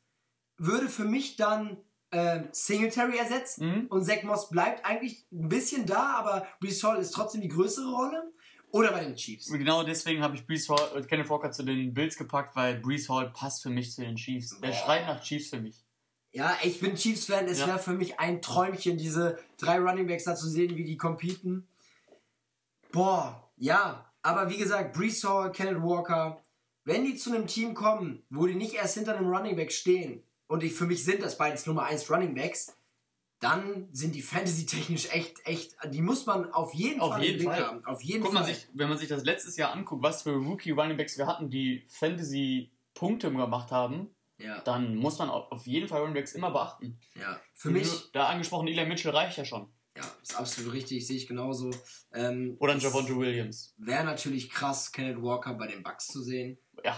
würde 0.56 0.88
für 0.88 1.04
mich 1.04 1.36
dann 1.36 1.78
äh, 2.16 2.44
Singletary 2.52 3.18
ersetzen 3.18 3.68
mhm. 3.68 3.86
und 3.88 4.04
Zach 4.04 4.22
Moss 4.22 4.48
bleibt 4.48 4.84
eigentlich 4.84 5.26
ein 5.30 5.48
bisschen 5.48 5.86
da, 5.86 6.16
aber 6.16 6.46
Brees 6.60 6.82
Hall 6.82 6.98
ist 6.98 7.10
trotzdem 7.10 7.42
die 7.42 7.48
größere 7.48 7.90
Rolle. 7.90 8.30
Oder 8.72 8.92
bei 8.92 9.04
den 9.04 9.14
Chiefs. 9.14 9.46
Genau 9.46 9.84
deswegen 9.84 10.22
habe 10.22 10.34
ich 10.34 10.46
Brees 10.46 10.68
Hall, 10.68 10.80
äh, 10.96 11.02
Kenneth 11.02 11.30
Walker 11.30 11.52
zu 11.52 11.62
den 11.62 11.94
Bills 11.94 12.16
gepackt, 12.16 12.56
weil 12.56 12.80
Brees 12.80 13.08
Hall 13.08 13.30
passt 13.30 13.62
für 13.62 13.70
mich 13.70 13.92
zu 13.92 14.02
den 14.02 14.16
Chiefs. 14.16 14.58
Der 14.60 14.72
schreit 14.72 15.06
nach 15.06 15.22
Chiefs 15.22 15.50
für 15.50 15.60
mich. 15.60 15.86
Ja, 16.32 16.54
ich 16.62 16.80
bin 16.80 16.96
Chiefs-Fan. 16.96 17.46
Es 17.46 17.60
ja. 17.60 17.68
wäre 17.68 17.78
für 17.78 17.94
mich 17.94 18.20
ein 18.20 18.42
Träumchen, 18.42 18.98
diese 18.98 19.38
drei 19.56 19.78
Runningbacks 19.78 20.24
da 20.24 20.34
zu 20.34 20.48
sehen, 20.48 20.76
wie 20.76 20.84
die 20.84 20.98
competen. 20.98 21.66
Boah, 22.92 23.50
ja. 23.56 24.12
Aber 24.20 24.50
wie 24.50 24.58
gesagt, 24.58 24.94
Brees 24.94 25.24
Hall, 25.24 25.52
Kenneth 25.52 25.82
Walker, 25.82 26.42
wenn 26.84 27.04
die 27.04 27.14
zu 27.14 27.34
einem 27.34 27.46
Team 27.46 27.72
kommen, 27.72 28.22
wo 28.28 28.46
die 28.46 28.54
nicht 28.54 28.74
erst 28.74 28.94
hinter 28.96 29.16
einem 29.16 29.32
Runningback 29.32 29.72
stehen, 29.72 30.25
und 30.48 30.62
ich, 30.62 30.72
für 30.72 30.86
mich 30.86 31.04
sind 31.04 31.22
das 31.22 31.38
beides 31.38 31.66
Nummer 31.66 31.84
1 31.84 32.10
Runningbacks, 32.10 32.76
dann 33.40 33.88
sind 33.92 34.14
die 34.14 34.22
Fantasy-technisch 34.22 35.10
echt, 35.12 35.46
echt, 35.46 35.76
die 35.90 36.00
muss 36.00 36.26
man 36.26 36.52
auf 36.52 36.72
jeden 36.72 37.00
auf 37.00 37.12
Fall 37.12 37.22
jeden 37.22 37.44
Fall. 37.44 37.66
haben. 37.66 37.84
Auf 37.84 38.02
jeden 38.02 38.22
Guck 38.22 38.32
Fall. 38.32 38.42
Man 38.42 38.54
sich, 38.54 38.66
wenn 38.72 38.88
man 38.88 38.98
sich 38.98 39.08
das 39.08 39.24
letztes 39.24 39.56
Jahr 39.56 39.72
anguckt, 39.72 40.02
was 40.02 40.22
für 40.22 40.34
Rookie-Runningbacks 40.34 41.18
wir 41.18 41.26
hatten, 41.26 41.50
die 41.50 41.84
Fantasy-Punkte 41.88 43.30
gemacht 43.30 43.70
haben, 43.72 44.14
ja. 44.38 44.60
dann 44.60 44.96
muss 44.96 45.18
man 45.18 45.28
auf 45.28 45.66
jeden 45.66 45.88
Fall 45.88 46.00
Runningbacks 46.00 46.32
immer 46.32 46.50
beachten. 46.50 46.98
Ja, 47.14 47.38
für 47.52 47.70
mich. 47.70 48.10
Da 48.12 48.28
angesprochen, 48.28 48.68
Eli 48.68 48.86
Mitchell 48.86 49.12
reicht 49.12 49.36
ja 49.36 49.44
schon. 49.44 49.70
Ja, 49.96 50.04
ist 50.22 50.36
absolut 50.36 50.72
richtig, 50.72 51.06
sehe 51.06 51.16
ich 51.16 51.26
genauso. 51.26 51.70
Ähm, 52.12 52.56
Oder 52.58 52.74
ein 52.74 52.80
Javonte 52.80 53.16
Williams. 53.16 53.74
Wäre 53.78 54.04
natürlich 54.04 54.50
krass, 54.50 54.92
Kenneth 54.92 55.22
Walker 55.22 55.54
bei 55.54 55.66
den 55.66 55.82
Bucks 55.82 56.06
zu 56.06 56.22
sehen. 56.22 56.58
Ja. 56.84 56.96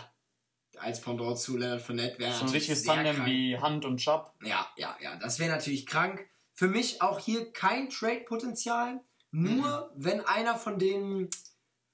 Als 0.81 1.01
Pendant 1.01 1.39
zu 1.39 1.57
Leonard 1.57 1.81
Fournette 1.81 2.19
wäre 2.19 2.33
So 2.33 2.45
ein 2.45 2.51
richtiges 2.51 2.85
Tandem 2.85 3.25
wie 3.27 3.59
Hunt 3.59 3.85
und 3.85 3.99
Chubb. 3.99 4.33
Ja, 4.43 4.67
ja, 4.77 4.97
ja. 5.01 5.17
Das 5.17 5.39
wäre 5.39 5.51
natürlich 5.51 5.87
krank. 5.87 6.27
Für 6.53 6.69
mich 6.69 7.03
auch 7.03 7.19
hier 7.19 7.53
kein 7.53 7.89
Trade-Potenzial. 7.91 9.01
Nur 9.31 9.91
mhm. 9.95 10.03
wenn 10.03 10.21
einer 10.23 10.57
von 10.57 10.79
denen, 10.79 11.29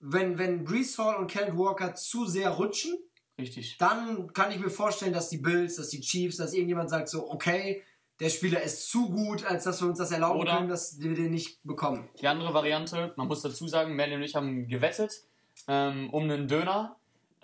wenn, 0.01 0.39
wenn 0.39 0.65
Brees 0.65 0.97
Hall 0.99 1.17
und 1.17 1.31
Kenneth 1.31 1.57
Walker 1.57 1.95
zu 1.95 2.27
sehr 2.27 2.51
rutschen, 2.51 2.97
Richtig. 3.39 3.77
dann 3.79 4.33
kann 4.33 4.53
ich 4.53 4.59
mir 4.59 4.71
vorstellen, 4.71 5.13
dass 5.13 5.29
die 5.29 5.39
Bills, 5.39 5.77
dass 5.77 5.89
die 5.89 6.01
Chiefs, 6.01 6.37
dass 6.37 6.53
irgendjemand 6.53 6.91
sagt 6.91 7.09
so, 7.09 7.31
okay, 7.31 7.83
der 8.21 8.29
Spieler 8.31 8.63
ist 8.63 8.89
zu 8.89 9.11
gut, 9.11 9.45
als 9.45 9.65
dass 9.65 9.81
wir 9.83 9.89
uns 9.89 9.99
das 9.99 10.13
erlauben 10.13 10.41
Oder 10.41 10.57
können, 10.57 10.69
dass 10.69 11.01
wir 11.01 11.15
den 11.15 11.33
nicht 11.33 11.59
bekommen. 11.65 12.09
Die 12.21 12.29
andere 12.29 12.55
Variante, 12.55 13.13
man 13.17 13.27
muss 13.27 13.43
dazu 13.43 13.67
sagen, 13.67 13.97
Melly 13.97 14.15
und 14.15 14.23
ich 14.23 14.37
haben 14.37 14.69
gewettet 14.69 15.25
ähm, 15.67 16.11
um 16.11 16.25
einen 16.25 16.49
Döner. 16.49 16.97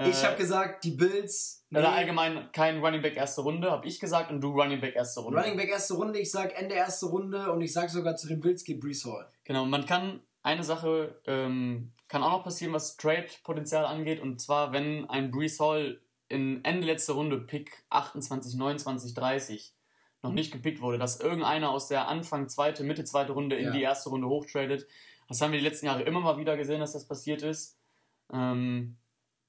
Ich 0.08 0.24
habe 0.24 0.34
äh, 0.34 0.38
gesagt, 0.38 0.84
die 0.84 0.92
Bills. 0.92 1.64
Nee. 1.70 1.78
Oder 1.78 1.92
allgemein 1.92 2.50
kein 2.52 2.78
Running 2.78 3.02
Back 3.02 3.16
erste 3.16 3.42
Runde, 3.42 3.70
habe 3.70 3.86
ich 3.86 4.00
gesagt, 4.00 4.30
und 4.30 4.40
du 4.40 4.48
Running 4.48 4.80
Back 4.80 4.96
erste 4.96 5.20
Runde. 5.20 5.38
Running 5.38 5.56
Back 5.56 5.68
erste 5.68 5.94
Runde, 5.94 6.18
ich 6.18 6.30
sag 6.30 6.58
Ende 6.58 6.74
erste 6.74 7.06
Runde 7.06 7.52
und 7.52 7.60
ich 7.60 7.72
sag 7.72 7.90
sogar 7.90 8.16
zu 8.16 8.26
den 8.26 8.40
Bills 8.40 8.64
geht 8.64 8.80
Brees 8.80 9.04
Hall. 9.04 9.28
Genau, 9.44 9.64
man 9.66 9.86
kann 9.86 10.20
eine 10.42 10.64
Sache 10.64 11.20
ähm, 11.26 11.92
kann 12.08 12.22
auch 12.22 12.32
noch 12.32 12.44
passieren, 12.44 12.72
was 12.72 12.96
Trade-Potenzial 12.96 13.84
angeht, 13.84 14.20
und 14.20 14.40
zwar, 14.40 14.72
wenn 14.72 15.08
ein 15.08 15.30
Brees 15.30 15.60
Hall 15.60 16.00
in 16.28 16.64
Ende 16.64 16.86
letzte 16.86 17.12
Runde, 17.12 17.38
Pick 17.38 17.84
28, 17.90 18.56
29, 18.56 19.14
30, 19.14 19.72
noch 20.22 20.32
nicht 20.32 20.52
gepickt 20.52 20.80
wurde, 20.80 20.98
dass 20.98 21.20
irgendeiner 21.20 21.70
aus 21.70 21.88
der 21.88 22.08
Anfang 22.08 22.48
zweite, 22.48 22.84
Mitte 22.84 23.04
zweite 23.04 23.32
Runde 23.32 23.56
in 23.56 23.66
ja. 23.66 23.70
die 23.70 23.82
erste 23.82 24.10
Runde 24.10 24.28
hochtradet. 24.28 24.86
Das 25.28 25.40
haben 25.40 25.52
wir 25.52 25.58
die 25.58 25.64
letzten 25.64 25.86
Jahre 25.86 26.02
immer 26.02 26.20
mal 26.20 26.36
wieder 26.36 26.56
gesehen, 26.56 26.80
dass 26.80 26.92
das 26.92 27.06
passiert 27.06 27.42
ist. 27.42 27.78
Ähm, 28.32 28.96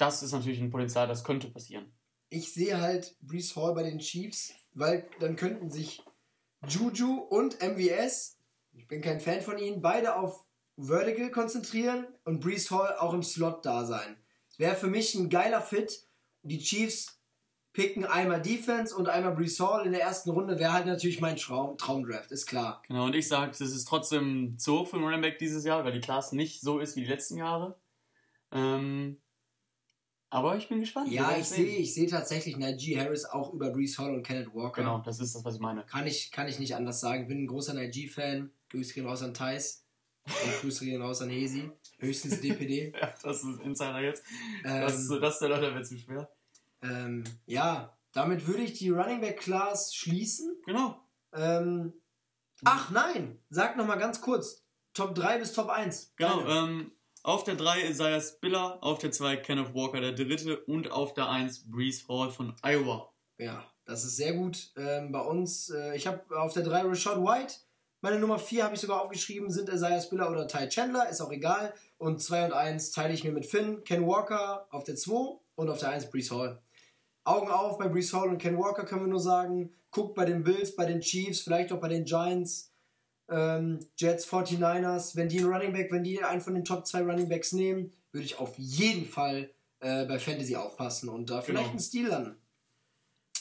das 0.01 0.23
ist 0.23 0.31
natürlich 0.31 0.59
ein 0.59 0.71
Potenzial, 0.71 1.07
das 1.07 1.23
könnte 1.23 1.47
passieren. 1.47 1.93
Ich 2.29 2.53
sehe 2.53 2.81
halt 2.81 3.15
Brees 3.21 3.55
Hall 3.55 3.73
bei 3.73 3.83
den 3.83 3.99
Chiefs, 3.99 4.53
weil 4.73 5.07
dann 5.19 5.35
könnten 5.35 5.69
sich 5.69 6.03
Juju 6.67 7.17
und 7.17 7.61
MVS, 7.61 8.37
ich 8.73 8.87
bin 8.87 9.01
kein 9.01 9.19
Fan 9.19 9.41
von 9.41 9.57
ihnen, 9.57 9.81
beide 9.81 10.15
auf 10.15 10.45
Vertical 10.77 11.29
konzentrieren 11.29 12.07
und 12.23 12.39
Brees 12.39 12.71
Hall 12.71 12.95
auch 12.97 13.13
im 13.13 13.23
Slot 13.23 13.65
da 13.65 13.85
sein. 13.85 14.17
Wäre 14.57 14.75
für 14.75 14.87
mich 14.87 15.13
ein 15.15 15.29
geiler 15.29 15.61
Fit. 15.61 16.07
Die 16.43 16.59
Chiefs 16.59 17.19
picken 17.73 18.05
einmal 18.05 18.41
Defense 18.41 18.95
und 18.95 19.07
einmal 19.07 19.35
Brees 19.35 19.59
Hall 19.59 19.85
in 19.85 19.91
der 19.91 20.01
ersten 20.01 20.29
Runde, 20.31 20.59
wäre 20.59 20.73
halt 20.73 20.85
natürlich 20.85 21.21
mein 21.21 21.37
Traum, 21.37 21.77
Traumdraft, 21.77 22.31
ist 22.31 22.47
klar. 22.47 22.81
Genau, 22.87 23.05
und 23.05 23.15
ich 23.15 23.27
sage, 23.27 23.51
das 23.51 23.61
ist 23.61 23.87
trotzdem 23.87 24.57
zu 24.57 24.79
hoch 24.79 24.87
für 24.87 24.97
einen 24.97 25.05
Running 25.05 25.21
Back 25.21 25.37
dieses 25.37 25.63
Jahr, 25.63 25.85
weil 25.85 25.93
die 25.93 26.01
Class 26.01 26.31
nicht 26.31 26.61
so 26.61 26.79
ist 26.79 26.95
wie 26.95 27.01
die 27.01 27.07
letzten 27.07 27.37
Jahre. 27.37 27.79
Ähm, 28.51 29.21
aber 30.31 30.55
ich 30.55 30.69
bin 30.69 30.79
gespannt. 30.79 31.11
Ja, 31.11 31.35
ich 31.37 31.45
sehe 31.45 31.77
ich 31.77 31.93
seh 31.93 32.07
tatsächlich 32.07 32.55
Najee 32.55 32.97
Harris 32.97 33.25
auch 33.25 33.53
über 33.53 33.69
Brees 33.69 33.99
Hall 33.99 34.15
und 34.15 34.23
Kenneth 34.23 34.53
Walker. 34.53 34.81
Genau, 34.81 34.99
das 34.99 35.19
ist 35.19 35.35
das, 35.35 35.43
was 35.43 35.55
ich 35.55 35.59
meine. 35.59 35.85
Kann 35.85 36.07
ich, 36.07 36.31
kann 36.31 36.47
ich 36.47 36.57
nicht 36.57 36.73
anders 36.73 37.01
sagen. 37.01 37.27
Bin 37.27 37.43
ein 37.43 37.47
großer 37.47 37.73
Najee-Fan. 37.73 38.49
Grüße 38.69 38.93
gehen 38.93 39.05
raus 39.05 39.23
an 39.23 39.33
Thais. 39.33 39.85
Und 40.25 40.61
Grüße 40.61 40.85
gehen 40.85 41.01
raus 41.01 41.21
an 41.21 41.29
Hesi. 41.29 41.69
Höchstens 41.99 42.39
DPD. 42.39 42.93
ja, 43.01 43.13
das 43.21 43.43
ist 43.43 43.59
Insider 43.59 43.99
jetzt. 43.99 44.23
Ähm, 44.63 44.81
das, 44.81 44.99
ist, 44.99 45.09
das 45.09 45.33
ist 45.33 45.39
der 45.41 45.49
Leute 45.49 45.75
wird 45.75 45.85
zu 45.85 45.97
schwer. 45.97 46.31
Ähm, 46.81 47.25
ja, 47.45 47.97
damit 48.13 48.47
würde 48.47 48.63
ich 48.63 48.73
die 48.79 48.89
Running 48.89 49.19
Back 49.19 49.37
Class 49.37 49.93
schließen. 49.93 50.55
Genau. 50.65 51.05
Ähm, 51.33 51.91
ach 52.63 52.89
nein, 52.89 53.37
sag 53.49 53.75
nochmal 53.75 53.99
ganz 53.99 54.21
kurz. 54.21 54.65
Top 54.93 55.13
3 55.13 55.39
bis 55.39 55.51
Top 55.51 55.67
1. 55.67 56.13
Genau, 56.15 56.45
ähm, 56.47 56.91
auf 57.23 57.43
der 57.43 57.55
3 57.55 57.89
Isaiah 57.89 58.21
Spiller, 58.21 58.77
auf 58.81 58.99
der 58.99 59.11
2 59.11 59.37
Kenneth 59.37 59.73
Walker, 59.73 60.01
der 60.01 60.13
dritte 60.13 60.59
und 60.65 60.91
auf 60.91 61.13
der 61.13 61.29
1 61.29 61.69
Breeze 61.69 62.07
Hall 62.07 62.31
von 62.31 62.55
Iowa. 62.63 63.11
Ja, 63.37 63.65
das 63.85 64.03
ist 64.03 64.17
sehr 64.17 64.33
gut. 64.33 64.71
Ähm, 64.77 65.11
bei 65.11 65.21
uns, 65.21 65.69
äh, 65.69 65.95
ich 65.95 66.07
habe 66.07 66.21
auf 66.39 66.53
der 66.53 66.63
3 66.63 66.83
Rashad 66.83 67.17
White, 67.17 67.55
Meine 68.03 68.17
Nummer 68.19 68.39
4 68.39 68.63
habe 68.63 68.73
ich 68.73 68.81
sogar 68.81 69.01
aufgeschrieben, 69.01 69.51
sind 69.51 69.69
Isaiah 69.69 70.01
Spiller 70.01 70.31
oder 70.31 70.47
Ty 70.47 70.67
Chandler, 70.69 71.07
ist 71.09 71.21
auch 71.21 71.31
egal. 71.31 71.71
Und 71.99 72.19
2 72.19 72.45
und 72.45 72.53
1 72.53 72.91
teile 72.91 73.13
ich 73.13 73.23
mir 73.23 73.31
mit 73.31 73.45
Finn, 73.45 73.83
Ken 73.83 74.07
Walker 74.07 74.65
auf 74.71 74.83
der 74.85 74.95
2 74.95 75.39
und 75.53 75.69
auf 75.69 75.77
der 75.77 75.89
1 75.89 76.09
Brees 76.09 76.31
Hall. 76.31 76.59
Augen 77.23 77.51
auf 77.51 77.77
bei 77.77 77.87
Brees 77.87 78.11
Hall 78.11 78.29
und 78.29 78.39
Ken 78.39 78.57
Walker 78.57 78.85
können 78.85 79.01
wir 79.01 79.07
nur 79.07 79.19
sagen, 79.19 79.75
guckt 79.91 80.15
bei 80.15 80.25
den 80.25 80.43
Bills, 80.43 80.75
bei 80.75 80.85
den 80.85 81.01
Chiefs, 81.01 81.41
vielleicht 81.41 81.71
auch 81.71 81.79
bei 81.79 81.89
den 81.89 82.05
Giants, 82.05 82.70
ähm, 83.31 83.79
Jets, 83.97 84.27
49ers. 84.27 85.15
Wenn 85.15 85.29
die 85.29 85.39
einen 85.39 85.51
Running 85.51 85.73
Back, 85.73 85.91
wenn 85.91 86.03
die 86.03 86.23
einen 86.23 86.41
von 86.41 86.53
den 86.53 86.65
Top 86.65 86.85
2 86.85 87.01
Running 87.01 87.29
Backs 87.29 87.51
nehmen, 87.53 87.91
würde 88.11 88.25
ich 88.25 88.37
auf 88.37 88.57
jeden 88.57 89.05
Fall 89.05 89.49
äh, 89.79 90.05
bei 90.05 90.19
Fantasy 90.19 90.55
aufpassen 90.55 91.09
und 91.09 91.29
da 91.29 91.41
vielleicht 91.41 91.63
Genau. 91.63 91.69
einen 91.71 91.79
Stil 91.79 92.07
landen. 92.07 92.35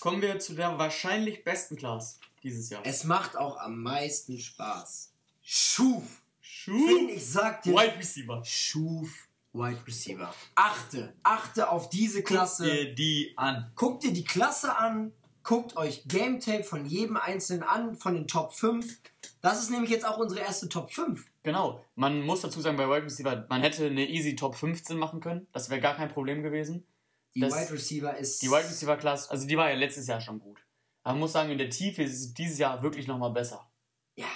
Kommen 0.01 0.23
wir 0.23 0.39
zu 0.39 0.55
der 0.55 0.79
wahrscheinlich 0.79 1.45
besten 1.45 1.77
Class 1.77 2.19
dieses 2.43 2.71
Jahr. 2.71 2.81
Es 2.87 3.05
macht 3.05 3.37
auch 3.37 3.59
am 3.59 3.83
meisten 3.83 4.39
Spaß. 4.39 5.13
Schuf. 5.43 6.23
Finn, 6.41 6.75
Schuh. 6.79 7.09
ich 7.15 7.27
sag 7.27 7.63
dir. 7.63 7.75
Wide 7.75 7.99
Receiver. 7.99 8.43
Schuf 8.45 9.29
Wide 9.53 9.85
Receiver. 9.87 10.33
Achte, 10.55 11.13
achte 11.23 11.69
auf 11.69 11.91
diese 11.91 12.23
Klasse. 12.23 12.65
Guck 12.65 12.73
dir 12.73 12.95
die 12.95 13.33
an. 13.37 13.73
Guckt 13.75 14.05
ihr 14.05 14.13
die 14.13 14.25
Klasse 14.25 14.77
an, 14.77 15.13
guckt 15.43 15.77
euch 15.77 16.05
Game 16.07 16.41
Tape 16.41 16.65
von 16.65 16.87
jedem 16.87 17.17
einzelnen 17.17 17.63
an, 17.63 17.95
von 17.97 18.15
den 18.15 18.27
Top 18.29 18.53
5. 18.55 18.99
Das 19.41 19.61
ist 19.63 19.71
nämlich 19.71 19.91
jetzt 19.91 20.05
auch 20.07 20.19
unsere 20.19 20.41
erste 20.41 20.69
Top 20.69 20.93
5. 20.93 21.25
Genau. 21.43 21.85
Man 21.95 22.21
muss 22.23 22.43
dazu 22.43 22.61
sagen, 22.61 22.77
bei 22.77 22.87
Wide 22.89 23.05
Receiver, 23.07 23.47
man 23.49 23.63
hätte 23.63 23.87
eine 23.87 24.09
easy 24.09 24.37
Top 24.37 24.55
15 24.55 24.99
machen 24.99 25.21
können. 25.21 25.47
Das 25.53 25.71
wäre 25.71 25.81
gar 25.81 25.97
kein 25.97 26.11
Problem 26.11 26.43
gewesen. 26.43 26.87
Die 27.35 27.41
Das- 27.41 27.55
Wide 27.55 27.73
Receiver 27.73 28.17
ist. 28.17 28.43
Die 28.43 28.49
Wide 28.49 28.65
Receiver 28.69 28.97
Class, 28.97 29.29
also 29.31 29.47
die 29.47 29.57
war 29.57 29.71
ja 29.71 29.77
letztes 29.77 30.07
Jahr 30.07 30.21
schon 30.21 30.41
gut. 30.41 30.59
Aber 31.03 31.15
man 31.15 31.21
muss 31.21 31.33
sagen, 31.33 31.51
in 31.51 31.59
der 31.59 31.71
Tiefe 31.71 32.03
ist 32.03 32.13
es 32.13 32.35
dieses 32.35 32.59
Jahr 32.59 32.83
wirklich 32.83 33.07
nochmal 33.07 33.31
besser. 33.31 33.71
Ja, 34.17 34.27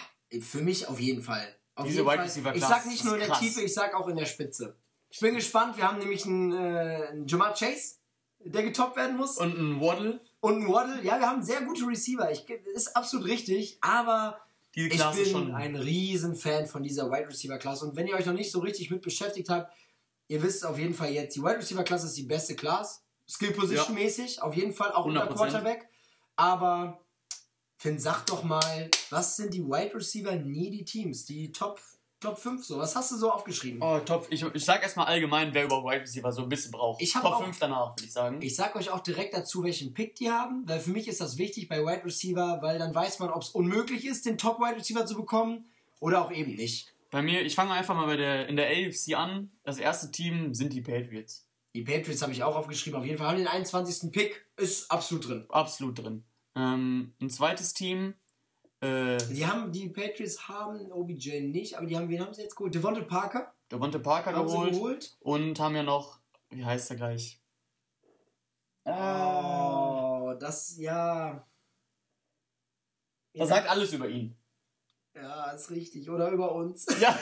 für 0.40 0.62
mich 0.62 0.86
auf 0.88 0.98
jeden 0.98 1.22
Fall. 1.22 1.46
Auf 1.74 1.86
Diese 1.86 1.98
jeden 1.98 2.10
Wide. 2.10 2.22
Receiver 2.22 2.54
Ich 2.54 2.58
Class 2.58 2.70
sag 2.70 2.86
nicht 2.86 3.04
nur 3.04 3.14
in 3.14 3.20
der 3.20 3.28
krass. 3.28 3.40
Tiefe, 3.40 3.60
ich 3.62 3.74
sag 3.74 3.94
auch 3.94 4.06
in 4.08 4.16
der 4.16 4.26
Spitze. 4.26 4.76
Ich 5.10 5.20
bin 5.20 5.34
gespannt. 5.34 5.76
Wir 5.76 5.86
haben 5.88 5.98
nämlich 5.98 6.24
einen, 6.24 6.52
äh, 6.52 7.08
einen 7.10 7.26
Jamar 7.26 7.52
Chase, 7.52 7.96
der 8.38 8.62
getoppt 8.62 8.96
werden 8.96 9.16
muss. 9.16 9.36
Und 9.38 9.58
ein 9.58 9.80
Waddle, 9.80 10.20
Und 10.44 10.62
ein 10.62 10.68
Waddle. 10.68 11.02
Ja, 11.02 11.18
wir 11.18 11.26
haben 11.26 11.42
sehr 11.42 11.62
gute 11.62 11.86
Receiver. 11.86 12.30
Ich, 12.30 12.46
ist 12.74 12.94
absolut 12.94 13.26
richtig. 13.26 13.78
Aber 13.80 14.38
ich 14.74 14.90
Klasse 14.90 15.22
bin 15.22 15.32
schon. 15.32 15.54
ein 15.54 15.74
riesen 15.74 16.34
Fan 16.36 16.66
von 16.66 16.82
dieser 16.82 17.10
Wide 17.10 17.28
Receiver 17.28 17.56
Klasse. 17.56 17.86
Und 17.86 17.96
wenn 17.96 18.06
ihr 18.06 18.14
euch 18.14 18.26
noch 18.26 18.34
nicht 18.34 18.52
so 18.52 18.58
richtig 18.58 18.90
mit 18.90 19.00
beschäftigt 19.00 19.48
habt, 19.48 19.72
ihr 20.28 20.42
wisst 20.42 20.66
auf 20.66 20.78
jeden 20.78 20.92
Fall 20.92 21.12
jetzt, 21.12 21.34
die 21.34 21.40
Wide 21.40 21.56
Receiver 21.56 21.82
Klasse 21.82 22.08
ist 22.08 22.18
die 22.18 22.24
beste 22.24 22.54
Class. 22.54 23.02
Skill 23.26 23.52
Position 23.52 23.94
mäßig. 23.94 24.42
Auf 24.42 24.54
jeden 24.54 24.74
Fall 24.74 24.92
auch 24.92 25.06
unter 25.06 25.30
100%. 25.30 25.34
Quarterback. 25.34 25.88
Aber 26.36 27.00
Finn, 27.76 27.98
sag 27.98 28.26
doch 28.26 28.44
mal, 28.44 28.90
was 29.08 29.36
sind 29.36 29.54
die 29.54 29.64
Wide 29.64 29.94
Receiver 29.94 30.36
needy 30.36 30.84
Teams? 30.84 31.24
Die 31.24 31.52
Top, 31.52 31.80
Top 32.24 32.38
5 32.38 32.64
so. 32.64 32.78
Was 32.78 32.96
hast 32.96 33.12
du 33.12 33.16
so 33.16 33.30
aufgeschrieben? 33.30 33.80
Oh, 33.82 33.98
top. 34.00 34.26
Ich, 34.30 34.42
ich 34.42 34.64
sag 34.64 34.82
erstmal 34.82 35.06
allgemein, 35.06 35.52
wer 35.52 35.64
über 35.64 35.82
Wide 35.84 36.00
Receiver 36.02 36.32
so 36.32 36.42
ein 36.42 36.48
bisschen 36.48 36.72
braucht. 36.72 37.00
Ich 37.02 37.12
Top 37.12 37.24
auch- 37.24 37.42
5 37.44 37.58
danach, 37.58 37.90
würde 37.92 38.04
ich 38.04 38.12
sagen. 38.12 38.40
Ich 38.42 38.56
sag 38.56 38.74
euch 38.76 38.90
auch 38.90 39.00
direkt 39.00 39.34
dazu, 39.34 39.62
welchen 39.62 39.92
Pick 39.94 40.14
die 40.16 40.30
haben, 40.30 40.66
weil 40.66 40.80
für 40.80 40.90
mich 40.90 41.06
ist 41.06 41.20
das 41.20 41.38
wichtig 41.38 41.68
bei 41.68 41.80
Wide 41.84 42.04
Receiver, 42.04 42.58
weil 42.62 42.78
dann 42.78 42.94
weiß 42.94 43.18
man, 43.18 43.30
ob 43.30 43.42
es 43.42 43.50
unmöglich 43.50 44.06
ist, 44.06 44.26
den 44.26 44.38
Top 44.38 44.58
Wide 44.58 44.76
Receiver 44.76 45.04
zu 45.06 45.14
bekommen 45.16 45.66
oder 46.00 46.24
auch 46.24 46.32
eben 46.32 46.54
nicht. 46.54 46.92
Bei 47.10 47.22
mir, 47.22 47.42
ich 47.42 47.54
fange 47.54 47.72
einfach 47.72 47.94
mal 47.94 48.06
bei 48.06 48.16
der, 48.16 48.48
in 48.48 48.56
der 48.56 48.68
AFC 48.68 49.14
an. 49.14 49.50
Das 49.62 49.78
erste 49.78 50.10
Team 50.10 50.52
sind 50.54 50.72
die 50.72 50.80
Patriots. 50.80 51.46
Die 51.74 51.82
Patriots 51.82 52.22
habe 52.22 52.32
ich 52.32 52.42
auch 52.42 52.56
aufgeschrieben. 52.56 52.98
Auf 52.98 53.04
jeden 53.06 53.18
Fall 53.18 53.28
haben 53.28 53.38
den 53.38 53.46
21. 53.48 54.10
Pick. 54.12 54.46
Ist 54.56 54.90
absolut 54.90 55.28
drin. 55.28 55.44
Absolut 55.48 55.98
drin. 55.98 56.24
Ähm, 56.56 57.14
ein 57.20 57.30
zweites 57.30 57.74
Team, 57.74 58.14
äh, 58.84 59.18
Die 59.32 59.46
haben, 59.46 59.72
die 59.72 59.88
Patriots 59.88 60.48
haben 60.48 60.90
OBJ 60.92 61.40
nicht, 61.40 61.76
aber 61.76 61.86
die 61.86 61.96
haben, 61.96 62.08
wen 62.08 62.20
haben 62.20 62.34
sie 62.34 62.42
jetzt 62.42 62.56
geholt? 62.56 62.74
Devonta 62.74 63.02
Parker 63.02 63.54
Devonta 63.70 63.98
Parker 63.98 64.34
haben 64.34 64.46
geholt. 64.46 64.72
geholt. 64.72 65.16
Und 65.20 65.58
haben 65.58 65.74
ja 65.74 65.82
noch, 65.82 66.20
wie 66.50 66.64
heißt 66.64 66.90
er 66.90 66.96
gleich? 66.96 67.40
Oh, 68.84 70.34
das, 70.38 70.76
ja. 70.78 71.44
Das 73.34 73.48
sagt 73.48 73.68
alles 73.68 73.92
über 73.92 74.08
ihn. 74.08 74.36
Ja, 75.14 75.50
ist 75.52 75.70
richtig. 75.70 76.10
Oder 76.10 76.30
über 76.30 76.52
uns. 76.54 76.86
Ja. 77.00 77.18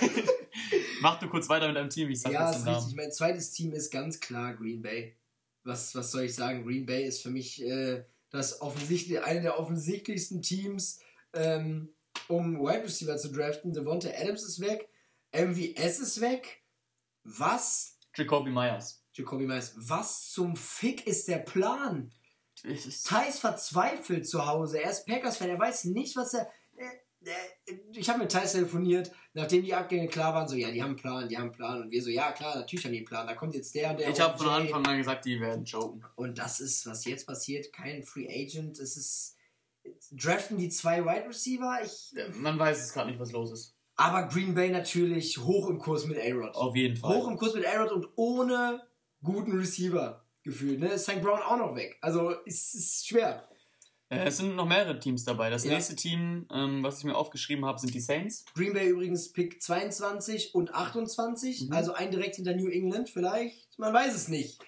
Mach 1.00 1.18
du 1.18 1.28
kurz 1.28 1.48
weiter 1.48 1.66
mit 1.68 1.76
deinem 1.76 1.88
Team, 1.90 2.10
ich 2.10 2.20
sag 2.20 2.32
Ja, 2.32 2.50
ist 2.50 2.66
richtig. 2.66 2.94
Mein 2.94 3.10
zweites 3.10 3.50
Team 3.52 3.72
ist 3.72 3.90
ganz 3.90 4.20
klar 4.20 4.54
Green 4.54 4.82
Bay. 4.82 5.16
Was, 5.64 5.94
was 5.94 6.10
soll 6.10 6.22
ich 6.22 6.34
sagen? 6.34 6.64
Green 6.64 6.86
Bay 6.86 7.04
ist 7.06 7.22
für 7.22 7.30
mich 7.30 7.62
äh, 7.62 8.04
das 8.30 8.60
offensichtlich, 8.60 9.22
eine 9.22 9.40
der 9.40 9.58
offensichtlichsten 9.58 10.42
Teams, 10.42 11.00
ähm, 11.34 11.94
um 12.28 12.58
Wide 12.60 12.84
Receiver 12.84 13.16
zu 13.16 13.30
draften. 13.32 13.72
Devonta 13.72 14.08
Adams 14.10 14.42
ist 14.44 14.60
weg. 14.60 14.88
MVS 15.32 15.98
ist 16.00 16.20
weg. 16.20 16.62
Was? 17.24 17.98
Jacoby 18.14 18.50
Myers. 18.50 19.02
Jacoby 19.12 19.46
Myers, 19.46 19.74
was 19.76 20.30
zum 20.30 20.56
Fick 20.56 21.06
ist 21.06 21.28
der 21.28 21.38
Plan? 21.38 22.10
Ist- 22.62 23.06
Thais 23.06 23.38
verzweifelt 23.38 24.26
zu 24.28 24.46
Hause. 24.46 24.80
Er 24.82 24.90
ist 24.90 25.06
Packers-Fan. 25.06 25.48
Er 25.50 25.58
weiß 25.58 25.84
nicht, 25.84 26.16
was 26.16 26.34
er. 26.34 26.48
äh, 26.76 26.84
äh, 27.24 27.78
Ich 27.94 28.08
habe 28.08 28.20
mit 28.20 28.32
Thais 28.32 28.52
telefoniert, 28.52 29.10
nachdem 29.34 29.62
die 29.64 29.74
Abgänge 29.74 30.08
klar 30.08 30.34
waren. 30.34 30.48
So, 30.48 30.54
ja, 30.56 30.70
die 30.70 30.82
haben 30.82 30.90
einen 30.90 30.96
Plan, 30.96 31.28
die 31.28 31.36
haben 31.36 31.44
einen 31.44 31.52
Plan. 31.52 31.82
Und 31.82 31.90
wir 31.90 32.02
so, 32.02 32.10
ja, 32.10 32.32
klar, 32.32 32.56
natürlich 32.56 32.84
haben 32.84 32.92
die 32.92 32.98
einen 32.98 33.06
Plan. 33.06 33.26
Da 33.26 33.34
kommt 33.34 33.54
jetzt 33.54 33.74
der 33.74 33.90
und 33.90 34.00
der. 34.00 34.08
Ich 34.10 34.20
habe 34.20 34.38
von. 34.38 34.48
Anfang 34.48 34.86
an 34.86 34.96
gesagt, 34.98 35.24
die 35.24 35.40
werden 35.40 35.64
joken. 35.64 36.04
Und 36.14 36.38
das 36.38 36.60
ist, 36.60 36.86
was 36.86 37.04
jetzt 37.04 37.26
passiert. 37.26 37.72
Kein 37.72 38.02
Free 38.04 38.28
Agent. 38.28 38.78
Es 38.78 38.96
ist. 38.96 39.36
Draften 40.12 40.58
die 40.58 40.68
zwei 40.68 41.04
Wide 41.04 41.28
Receiver. 41.28 41.80
Ich, 41.84 42.14
Man 42.36 42.58
weiß 42.58 42.80
es 42.80 42.92
gerade 42.92 43.10
nicht, 43.10 43.20
was 43.20 43.32
los 43.32 43.50
ist. 43.52 43.74
aber 43.96 44.28
Green 44.28 44.54
Bay 44.54 44.70
natürlich 44.70 45.38
hoch 45.38 45.68
im 45.68 45.78
Kurs 45.78 46.06
mit 46.06 46.18
A-Rod. 46.18 46.54
Auf 46.54 46.76
jeden 46.76 46.96
Fall. 46.96 47.14
Hoch 47.16 47.28
im 47.28 47.36
Kurs 47.36 47.54
mit 47.54 47.66
A-Rod 47.66 47.92
und 47.92 48.08
ohne 48.16 48.82
guten 49.22 49.52
Receiver 49.56 50.24
gefühlt. 50.42 50.80
Ne? 50.80 50.98
St. 50.98 51.20
Brown 51.22 51.40
auch 51.40 51.56
noch 51.56 51.74
weg. 51.76 51.96
Also 52.00 52.34
es 52.46 52.74
ist 52.74 53.06
schwer. 53.06 53.48
Äh, 54.08 54.26
es 54.26 54.36
sind 54.38 54.56
noch 54.56 54.66
mehrere 54.66 54.98
Teams 54.98 55.24
dabei. 55.24 55.48
Das 55.50 55.64
Ja. 55.64 55.72
nächste 55.72 55.96
Team, 55.96 56.46
ähm, 56.52 56.82
was 56.82 56.98
ich 56.98 57.04
mir 57.04 57.14
aufgeschrieben 57.16 57.64
habe, 57.64 57.78
sind 57.78 57.94
die 57.94 58.00
Saints. 58.00 58.44
Green 58.54 58.72
Bay 58.74 58.88
übrigens 58.88 59.32
Pick 59.32 59.62
22 59.62 60.54
und 60.54 60.74
28. 60.74 61.68
Mhm. 61.68 61.72
Also 61.72 61.94
ein 61.94 62.10
direkt 62.10 62.36
hinter 62.36 62.54
New 62.54 62.68
England 62.68 63.08
vielleicht. 63.08 63.78
Man 63.78 63.94
weiß 63.94 64.14
es 64.14 64.28
nicht. 64.28 64.60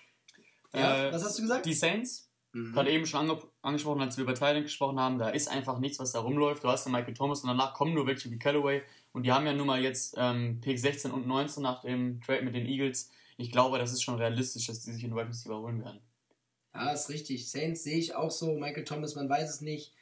Ja, 0.72 1.08
Äh, 1.08 1.12
was 1.12 1.24
hast 1.24 1.38
du 1.38 1.42
gesagt? 1.42 1.66
Die 1.66 1.74
Saints, 1.74 2.30
Mhm. 2.55 2.72
gerade 2.72 2.90
eben 2.90 3.05
schon 3.05 3.20
ange 3.28 3.42
angesprochen, 3.62 4.00
als 4.00 4.16
wir 4.16 4.22
über 4.24 4.34
Thailand 4.34 4.64
gesprochen 4.64 4.98
haben, 5.00 5.18
da 5.18 5.28
ist 5.30 5.48
einfach 5.48 5.78
nichts, 5.80 5.98
was 5.98 6.12
da 6.12 6.20
rumläuft. 6.20 6.62
Du 6.64 6.68
hast 6.68 6.84
den 6.84 6.92
Michael 6.92 7.14
Thomas 7.14 7.40
und 7.42 7.48
danach 7.48 7.74
kommen 7.74 7.92
nur 7.94 8.07
welche 8.07 8.30
wie 8.30 8.38
Callaway. 8.38 8.82
Und 9.12 9.24
die 9.24 9.32
haben 9.32 9.44
ja 9.46 9.52
nun 9.52 9.66
mal 9.66 9.82
jetzt 9.82 10.14
ähm, 10.16 10.61
Pick 10.61 10.78
16 10.78 11.11
und 11.11 11.26
19 11.26 11.62
nach 11.62 11.82
dem 11.82 12.20
Trade 12.20 12.42
mit 12.42 12.55
den 12.55 12.66
Eagles. 12.66 13.11
Ich 13.36 13.50
glaube, 13.50 13.78
das 13.78 13.92
ist 13.92 14.02
schon 14.02 14.14
realistisch, 14.16 14.66
dass 14.68 14.80
die 14.80 14.92
sich 14.92 15.05
einen 15.05 15.14
Wide 15.16 15.28
Receiver 15.28 15.59
holen 15.59 15.82
werden. 15.84 16.00
Ja, 16.74 16.92
ist 16.92 17.09
richtig. 17.11 17.50
Saints 17.50 17.82
sehe 17.84 17.98
ich 17.98 18.14
auch 18.14 18.30
so. 18.30 18.57
Michael 18.57 18.84
Thomas, 18.84 19.14
man 19.14 19.28
weiß 19.28 19.50
es 19.50 19.61
nicht. 19.61 19.92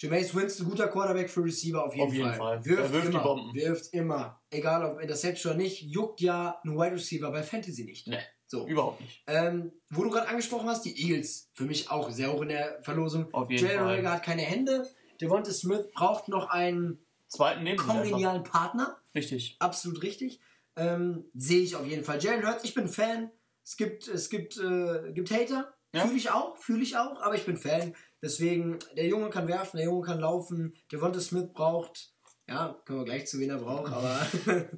Jameis 0.00 0.34
Winston, 0.34 0.68
guter 0.68 0.88
Quarterback 0.88 1.28
für 1.28 1.42
Receiver 1.42 1.84
auf 1.84 1.94
jeden 1.94 2.06
Auf 2.08 2.14
jeden 2.14 2.28
Fall. 2.28 2.36
Fall. 2.38 2.64
Wirft, 2.64 2.82
Er 2.82 2.92
wirft 2.92 3.06
die 3.08 3.12
immer. 3.12 3.22
Bomben. 3.22 3.54
Wirft 3.54 3.92
immer. 3.94 4.40
Egal 4.50 4.84
ob 4.84 5.00
Interception 5.00 5.52
oder 5.54 5.62
nicht, 5.62 5.82
juckt 5.82 6.20
ja 6.20 6.60
ein 6.64 6.76
Wide 6.76 6.92
Receiver 6.92 7.30
bei 7.32 7.42
Fantasy 7.42 7.84
nicht. 7.84 8.06
Ne, 8.06 8.20
So. 8.48 8.66
überhaupt 8.66 9.00
nicht. 9.02 9.22
Ähm, 9.26 9.72
wo 9.90 10.02
du 10.02 10.10
gerade 10.10 10.28
angesprochen 10.28 10.68
hast, 10.68 10.84
die 10.84 10.98
Eagles. 11.00 11.50
Für 11.52 11.64
mich 11.64 11.90
auch 11.90 12.10
sehr 12.10 12.32
hoch 12.32 12.42
in 12.42 12.48
der 12.48 12.82
Verlosung. 12.82 13.32
Auf 13.32 13.50
jeden 13.50 13.66
Jalen. 13.66 13.80
Rager 13.80 14.12
hat 14.12 14.22
keine 14.22 14.42
Hände. 14.42 14.88
Devonta 15.20 15.52
Smith 15.52 15.86
braucht 15.92 16.28
noch 16.28 16.48
einen 16.48 16.98
Zweiten 17.28 17.76
kongenialen 17.76 18.42
Partner. 18.44 18.96
Richtig. 19.14 19.56
Absolut 19.58 20.02
richtig. 20.02 20.40
Ähm, 20.76 21.26
Sehe 21.34 21.60
ich 21.60 21.76
auf 21.76 21.86
jeden 21.86 22.04
Fall. 22.04 22.22
Jalen 22.22 22.46
Hurts, 22.46 22.64
ich 22.64 22.74
bin 22.74 22.88
Fan. 22.88 23.30
Es 23.62 23.76
gibt, 23.76 24.08
es 24.08 24.30
gibt, 24.30 24.56
äh, 24.56 25.12
gibt 25.12 25.30
Hater. 25.30 25.74
Ja. 25.92 26.06
Fühle 26.06 26.16
ich 26.16 26.30
auch, 26.30 26.56
fühle 26.56 26.82
ich 26.82 26.96
auch, 26.96 27.20
aber 27.20 27.34
ich 27.34 27.44
bin 27.44 27.56
Fan. 27.58 27.94
Deswegen, 28.22 28.78
der 28.96 29.06
Junge 29.06 29.30
kann 29.30 29.48
werfen, 29.48 29.76
der 29.76 29.86
Junge 29.86 30.06
kann 30.06 30.20
laufen. 30.20 30.74
Devonta 30.90 31.20
Smith 31.20 31.52
braucht, 31.52 32.12
ja, 32.48 32.76
können 32.84 33.00
wir 33.00 33.04
gleich 33.04 33.26
zu 33.26 33.38
wen 33.38 33.50
er 33.50 33.58
braucht, 33.58 33.92
aber 33.92 34.20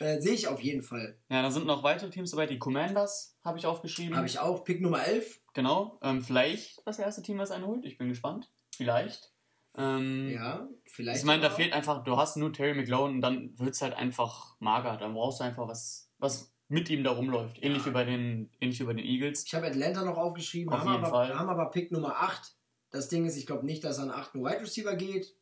äh, 0.00 0.20
sehe 0.20 0.32
ich 0.34 0.48
auf 0.48 0.60
jeden 0.60 0.82
Fall. 0.82 1.18
Ja, 1.28 1.42
da 1.42 1.50
sind 1.50 1.66
noch 1.66 1.82
weitere 1.82 2.10
Teams 2.10 2.30
dabei. 2.30 2.46
Die 2.46 2.58
Commanders 2.58 3.36
habe 3.44 3.58
ich 3.58 3.66
aufgeschrieben. 3.66 4.16
Habe 4.16 4.26
ich 4.26 4.38
auch. 4.38 4.64
Pick 4.64 4.80
Nummer 4.80 5.04
11. 5.04 5.40
Genau. 5.54 5.98
Ähm, 6.02 6.22
vielleicht 6.22 6.86
das 6.86 6.98
erste 6.98 7.22
Team, 7.22 7.38
was 7.38 7.50
einen 7.50 7.66
holt. 7.66 7.84
Ich 7.84 7.98
bin 7.98 8.08
gespannt. 8.08 8.50
Vielleicht. 8.76 9.32
Ähm, 9.76 10.30
Ja, 10.30 10.68
vielleicht. 10.86 11.18
Ich 11.20 11.24
meine, 11.24 11.42
da 11.42 11.50
fehlt 11.50 11.72
einfach, 11.72 12.02
du 12.04 12.16
hast 12.16 12.36
nur 12.36 12.52
Terry 12.52 12.74
McLaurin 12.74 13.16
und 13.16 13.20
dann 13.20 13.58
wird 13.58 13.74
es 13.74 13.82
halt 13.82 13.94
einfach 13.94 14.56
mager. 14.60 14.96
Dann 14.96 15.14
brauchst 15.14 15.40
du 15.40 15.44
einfach 15.44 15.68
was, 15.68 16.10
was 16.18 16.52
mit 16.68 16.88
ihm 16.88 17.04
da 17.04 17.10
rumläuft. 17.10 17.62
Ähnlich 17.62 17.82
Ja. 17.82 17.86
wie 17.88 17.90
bei 17.92 18.04
den, 18.04 18.50
ähnlich 18.60 18.80
wie 18.80 18.84
bei 18.84 18.94
den 18.94 19.04
Eagles. 19.04 19.44
Ich 19.46 19.54
habe 19.54 19.66
Atlanta 19.66 20.04
noch 20.04 20.16
aufgeschrieben, 20.16 20.72
Auf 20.72 20.80
haben, 20.80 20.92
jeden 20.92 21.04
aber, 21.04 21.10
Fall. 21.12 21.38
haben 21.38 21.48
aber 21.50 21.70
Pick 21.70 21.92
Nummer 21.92 22.16
8. 22.22 22.56
Das 22.90 23.08
Ding 23.08 23.24
ist, 23.26 23.36
ich 23.36 23.46
glaube 23.46 23.64
nicht, 23.66 23.84
dass 23.84 23.98
an 23.98 24.10
8 24.10 24.34
Wide 24.34 24.60
Receiver 24.60 24.94
geht. 24.96 25.34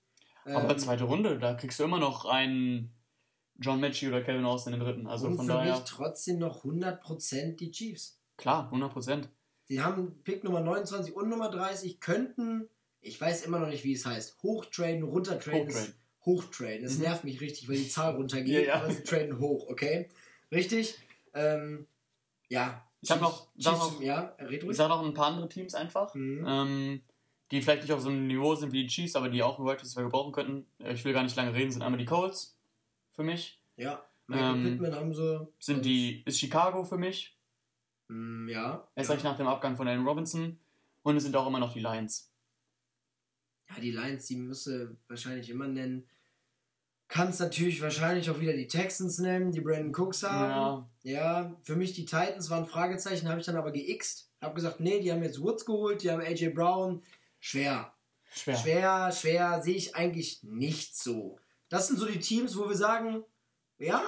Aber 0.44 0.70
Ähm, 0.70 0.78
zweite 0.78 1.04
Runde, 1.04 1.38
da 1.38 1.54
kriegst 1.54 1.78
du 1.80 1.84
immer 1.84 1.98
noch 1.98 2.24
einen 2.24 2.92
John 3.58 3.80
Matchy 3.80 4.08
oder 4.08 4.22
Kevin 4.22 4.44
Austin 4.44 4.72
in 4.72 4.80
den 4.80 4.86
dritten. 4.86 5.06
Also 5.06 5.26
und 5.26 5.36
von 5.36 5.46
für 5.46 5.52
daher, 5.52 5.74
mich 5.74 5.84
trotzdem 5.84 6.38
noch 6.38 6.64
100% 6.64 7.56
die 7.56 7.70
Chiefs. 7.70 8.18
klar, 8.36 8.64
100 8.66 8.92
Prozent. 8.92 9.28
Die 9.68 9.80
haben 9.82 10.22
Pick 10.24 10.42
Nummer 10.44 10.60
29 10.60 11.14
und 11.14 11.28
Nummer 11.28 11.50
30, 11.50 12.00
könnten, 12.00 12.68
ich 13.00 13.20
weiß 13.20 13.44
immer 13.44 13.58
noch 13.58 13.68
nicht, 13.68 13.84
wie 13.84 13.92
es 13.92 14.04
heißt, 14.06 14.42
hochtraden, 14.42 15.02
runtertraden, 15.04 15.68
Hochtraden. 15.68 15.94
hochtraden. 16.24 16.82
Das 16.82 16.98
nervt 16.98 17.24
mich 17.24 17.40
richtig, 17.40 17.68
weil 17.68 17.76
die 17.76 17.88
Zahl 17.88 18.14
runtergeht, 18.16 18.66
Ja, 18.66 18.74
ja. 18.74 18.74
aber 18.82 18.90
sie 18.92 19.02
traden 19.04 19.38
hoch, 19.38 19.68
okay? 19.68 20.08
Richtig? 20.50 20.96
Ähm, 21.34 21.86
ja. 22.48 22.82
Ich 23.02 23.10
hab 23.10 23.20
noch- 23.20 23.46
sag 23.56 23.78
noch- 23.78 24.00
ja, 24.02 24.34
red 24.40 24.64
ruhig. 24.64 24.76
noch 24.78 25.04
ein 25.04 25.14
paar 25.14 25.26
andere 25.28 25.48
Teams 25.48 25.74
einfach, 25.74 26.14
Mhm. 26.14 26.44
ähm, 26.48 27.00
die 27.50 27.62
vielleicht 27.62 27.82
nicht 27.82 27.92
auf 27.92 28.00
so 28.00 28.08
einem 28.10 28.26
Niveau 28.26 28.54
sind 28.54 28.72
wie 28.72 28.82
die 28.84 28.88
Chiefs, 28.88 29.16
aber 29.16 29.28
die 29.28 29.42
auch 29.42 29.58
einen 29.58 29.66
Wide 29.68 29.80
Receiver 29.80 30.02
gebrauchen 30.04 30.32
könnten. 30.32 30.66
Äh, 30.78 30.94
Ich 30.94 31.04
will 31.04 31.12
gar 31.12 31.22
nicht 31.22 31.36
lange 31.36 31.52
reden, 31.54 31.70
sind 31.70 31.82
einmal 31.82 31.98
die 31.98 32.04
Colts 32.06 32.58
für 33.12 33.22
mich. 33.22 33.60
Ja. 33.76 34.04
Michael 34.26 34.54
Ähm, 34.56 34.62
Pittman 34.64 34.94
haben 34.94 35.12
sie. 35.14 35.48
Sind 35.58 35.84
die, 35.84 36.22
ist 36.24 36.38
Chicago 36.38 36.84
für 36.84 36.98
mich, 36.98 37.36
Mm, 38.08 38.48
ja. 38.48 38.88
erst 38.96 39.08
ja. 39.10 39.14
recht 39.14 39.24
nach 39.24 39.36
dem 39.36 39.46
Abgang 39.46 39.76
von 39.76 39.86
Allen 39.88 40.06
Robinson. 40.06 40.58
Und 41.02 41.16
es 41.16 41.22
sind 41.22 41.34
auch 41.36 41.46
immer 41.46 41.58
noch 41.60 41.72
die 41.72 41.80
Lions. 41.80 42.30
Ja, 43.68 43.80
die 43.80 43.92
Lions, 43.92 44.26
die 44.26 44.36
müsste 44.36 44.96
wahrscheinlich 45.08 45.48
immer 45.48 45.66
nennen. 45.68 46.06
Kannst 47.08 47.40
natürlich 47.40 47.80
wahrscheinlich 47.82 48.30
auch 48.30 48.38
wieder 48.38 48.52
die 48.52 48.66
Texans 48.68 49.18
nennen, 49.18 49.50
die 49.50 49.60
Brandon 49.60 49.92
Cooks 49.94 50.22
haben. 50.22 50.86
Ja, 51.02 51.20
Ja, 51.20 51.56
für 51.62 51.74
mich 51.76 51.92
die 51.92 52.04
Titans 52.04 52.50
waren 52.50 52.66
Fragezeichen, 52.66 53.28
habe 53.28 53.40
ich 53.40 53.46
dann 53.46 53.56
aber 53.56 53.72
geixt. 53.72 54.30
Hab 54.40 54.54
gesagt, 54.54 54.80
nee, 54.80 55.00
die 55.00 55.10
haben 55.10 55.22
jetzt 55.22 55.40
Woods 55.40 55.64
geholt, 55.64 56.02
die 56.02 56.10
haben 56.10 56.20
AJ 56.20 56.50
Brown. 56.50 57.02
Schwer. 57.40 57.92
schwer. 58.32 58.56
Schwer, 58.56 59.12
schwer, 59.12 59.62
sehe 59.62 59.74
ich 59.76 59.96
eigentlich 59.96 60.42
nicht 60.42 60.96
so. 60.96 61.38
Das 61.68 61.88
sind 61.88 61.98
so 61.98 62.06
die 62.06 62.20
Teams, 62.20 62.56
wo 62.56 62.68
wir 62.68 62.76
sagen, 62.76 63.24
ja, 63.78 64.02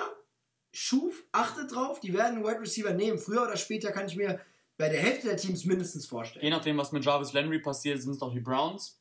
Schuf, 0.75 1.27
achtet 1.33 1.71
drauf, 1.75 2.01
die 2.01 2.15
werden 2.15 2.37
einen 2.37 2.45
Wide 2.47 2.61
Receiver 2.61 2.95
nehmen. 2.95 3.19
Früher 3.19 3.43
oder 3.43 3.59
später 3.59 3.93
kann 3.93 4.07
ich 4.07 4.17
mir 4.17 4.41
bei 4.79 4.89
der 4.89 5.01
Hälfte 5.03 5.29
der 5.29 5.37
Teams 5.37 5.67
mindestens 5.67 6.07
vorstellen. 6.07 6.43
Je 6.45 6.51
nachdem, 6.51 6.79
was 6.79 6.93
mit 6.93 7.05
Jarvis 7.05 7.35
Landry 7.35 7.59
passiert, 7.59 8.01
sind 8.01 8.13
es 8.13 8.19
doch 8.19 8.33
die 8.33 8.41
Browns. 8.41 8.99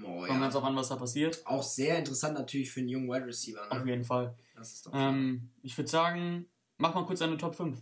Oh, 0.00 0.20
Kommt 0.20 0.30
ja. 0.30 0.38
ganz 0.40 0.56
auf 0.56 0.64
an, 0.64 0.74
was 0.76 0.88
da 0.88 0.96
passiert. 0.96 1.44
Auch 1.46 1.62
sehr 1.62 1.98
interessant 1.98 2.38
natürlich 2.38 2.70
für 2.70 2.80
einen 2.80 2.88
jungen 2.88 3.08
Wide 3.10 3.26
Receiver. 3.26 3.70
Auf 3.70 3.84
Ne? 3.84 3.90
jeden 3.90 4.04
Fall. 4.04 4.34
Ähm, 4.94 5.50
ich 5.62 5.76
würde 5.76 5.90
sagen, 5.90 6.48
mach 6.78 6.94
mal 6.94 7.04
kurz 7.04 7.18
deine 7.18 7.36
Top 7.36 7.54
5. 7.54 7.78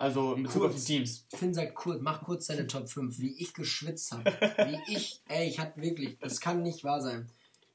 Also 0.00 0.34
in 0.34 0.44
Bezug 0.44 0.62
Kurz. 0.62 0.74
auf 0.74 0.80
die 0.80 0.86
Teams. 0.86 1.26
Finn 1.34 1.52
sagt 1.52 1.74
kurz, 1.74 2.00
mach 2.00 2.22
kurz 2.22 2.46
deine 2.46 2.66
Top 2.66 2.88
5, 2.88 3.18
wie 3.18 3.34
ich 3.38 3.52
geschwitzt 3.52 4.12
habe. 4.12 4.24
Wie 4.86 4.94
ich, 4.96 5.20
ey, 5.28 5.46
ich 5.48 5.58
hatte 5.60 5.80
wirklich, 5.82 6.18
das 6.18 6.40
kann 6.40 6.62
nicht 6.62 6.84
wahr 6.84 7.02
sein. 7.02 7.30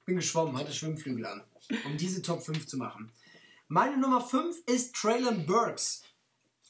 Bin 0.06 0.16
geschwommen, 0.16 0.58
hatte 0.58 0.74
Schwimmflügel 0.74 1.26
an, 1.28 1.44
um 1.86 1.98
diese 1.98 2.22
Top 2.24 2.42
5 2.42 2.66
zu 2.66 2.78
machen. 2.78 3.12
Meine 3.68 3.98
Nummer 3.98 4.22
5 4.22 4.58
ist 4.68 4.96
Traylon 4.96 5.46
Burks. 5.46 6.04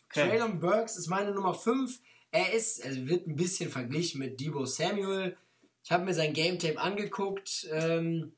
Okay. 0.09 0.27
Traylon 0.29 0.59
Burks 0.59 0.97
ist 0.97 1.07
meine 1.07 1.31
Nummer 1.31 1.53
5. 1.53 1.99
Er 2.31 2.51
ist, 2.53 2.79
er 2.79 3.07
wird 3.07 3.25
ein 3.27 3.35
bisschen 3.37 3.69
verglichen 3.69 4.19
mit 4.19 4.39
Debo 4.41 4.65
Samuel. 4.65 5.37
Ich 5.85 5.91
habe 5.91 6.03
mir 6.03 6.13
sein 6.13 6.33
Game 6.33 6.59
Tape 6.59 6.79
angeguckt. 6.79 7.67
Ähm, 7.71 8.33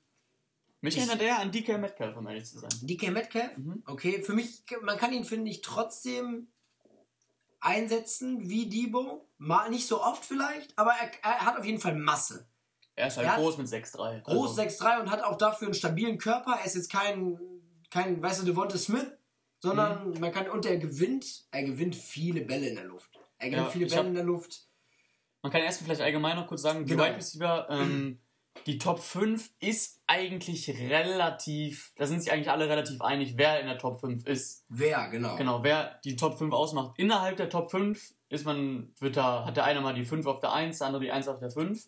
Mich 0.82 0.96
Ich- 0.96 1.02
erinnert 1.02 1.24
er 1.24 1.40
an 1.40 1.52
DK 1.52 1.80
Metcalf, 1.80 2.16
um 2.16 2.28
ehrlich 2.28 2.46
zu 2.46 2.60
sein. 2.60 2.70
DK 2.84 3.10
Metcalf, 3.10 3.58
Mhm. 3.58 3.82
okay, 3.88 4.22
für 4.22 4.34
mich, 4.34 4.62
man 4.84 5.00
kann 5.00 5.12
ihn, 5.12 5.24
finde 5.26 5.50
ich, 5.50 5.62
trotzdem 5.62 6.48
einsetzen 7.68 8.50
wie 8.50 8.68
Debo. 8.70 9.28
Mal 9.38 9.70
nicht 9.70 9.88
so 9.88 10.02
oft 10.02 10.26
vielleicht, 10.26 10.78
aber 10.78 10.92
er, 10.92 11.12
er 11.24 11.46
hat 11.46 11.58
auf 11.60 11.66
jeden 11.66 11.80
Fall 11.80 11.96
Masse. 11.96 12.48
Er 12.96 13.08
ist 13.08 13.18
halt 13.18 13.28
Ja. 13.28 13.36
groß 13.36 13.58
mit 13.60 13.68
6'3. 13.68 14.22
Groß 14.24 14.58
also, 14.58 14.62
6'3 14.86 15.02
und 15.02 15.12
hat 15.12 15.22
auch 15.24 15.38
dafür 15.38 15.68
einen 15.68 15.76
stabilen 15.76 16.18
Körper. 16.18 16.54
Er 16.60 16.66
ist 16.66 16.76
jetzt 16.76 16.92
kein, 16.92 17.40
kein 17.92 18.22
weißt 18.22 18.42
du, 18.42 18.46
Devonta 18.46 18.78
Smith, 18.78 19.06
sondern 19.60 20.10
Mhm. 20.12 20.20
man 20.20 20.32
kann, 20.32 20.50
und 20.50 20.66
er 20.66 20.78
gewinnt, 20.78 21.46
er 21.52 21.64
gewinnt 21.64 21.96
viele 21.96 22.42
Bälle 22.42 22.70
in 22.70 22.76
der 22.76 22.86
Luft. 22.86 23.12
Er 23.38 23.50
gewinnt 23.50 23.68
Ja, 23.68 23.72
viele 23.72 23.86
Bälle 23.86 24.00
hab- 24.00 24.06
in 24.08 24.14
der 24.16 24.24
Luft. 24.24 24.64
Man 25.44 25.52
kann 25.52 25.62
erst 25.62 25.84
vielleicht 25.84 26.02
allgemein 26.02 26.36
noch 26.38 26.48
kurz 26.48 26.64
sagen, 26.64 26.86
die 26.86 26.92
Genau. 26.92 27.04
Wide 27.06 27.16
Receiver, 27.18 27.68
ähm, 27.70 28.20
die 28.66 28.78
Top 28.78 29.00
5 29.00 29.50
ist 29.60 30.02
eigentlich 30.08 30.70
relativ, 30.70 31.92
da 31.98 32.06
sind 32.06 32.22
sich 32.22 32.32
eigentlich 32.32 32.52
alle 32.52 32.68
relativ 32.70 33.02
einig, 33.02 33.34
wer 33.38 33.60
in 33.60 33.68
der 33.68 33.78
Top 33.78 34.00
5 34.00 34.26
ist. 34.26 34.66
Wer, 34.70 35.10
genau. 35.10 35.36
Genau, 35.36 35.64
wer 35.64 36.00
die 36.04 36.16
Top 36.16 36.38
5 36.38 36.54
ausmacht. 36.54 36.98
Innerhalb 36.98 37.38
der 37.38 37.50
Top 37.50 37.72
5 37.72 38.14
ist 38.30 38.46
man, 38.46 38.94
wird 39.00 39.18
da, 39.18 39.46
hat 39.46 39.58
der 39.58 39.64
eine 39.66 39.82
mal 39.82 39.94
die 39.94 40.06
5 40.06 40.26
auf 40.26 40.40
der 40.40 40.52
1, 40.54 40.80
der 40.80 40.88
andere 40.88 41.04
die 41.04 41.12
1 41.12 41.28
auf 41.28 41.40
der 41.40 41.52
5. 41.52 41.86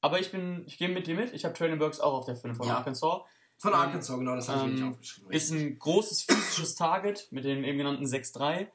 Aber 0.00 0.20
ich 0.20 0.30
bin, 0.30 0.64
ich 0.66 0.76
gehe 0.76 0.88
mit 0.88 1.06
dir 1.06 1.14
mit, 1.14 1.32
ich 1.32 1.44
habe 1.44 1.54
Traylon 1.54 1.78
Burks 1.78 2.00
auch 2.00 2.12
auf 2.12 2.26
der 2.26 2.36
5 2.36 2.56
von 2.56 2.66
Ja. 2.66 2.76
Arkansas. 2.76 3.22
Von 3.56 3.72
Ähm, 3.72 3.78
Arkansas, 3.78 4.18
genau, 4.18 4.34
das 4.34 4.48
habe 4.48 4.58
ich 4.58 4.64
ähm, 4.66 4.74
nicht 4.74 4.84
aufgeschrieben. 4.84 5.30
Ist 5.30 5.50
ein 5.50 5.78
großes 5.78 6.22
physisches 6.22 6.74
Target 6.74 7.28
mit 7.30 7.44
dem 7.44 7.64
eben 7.64 7.78
genannten 7.78 8.04
6'3. 8.04 8.66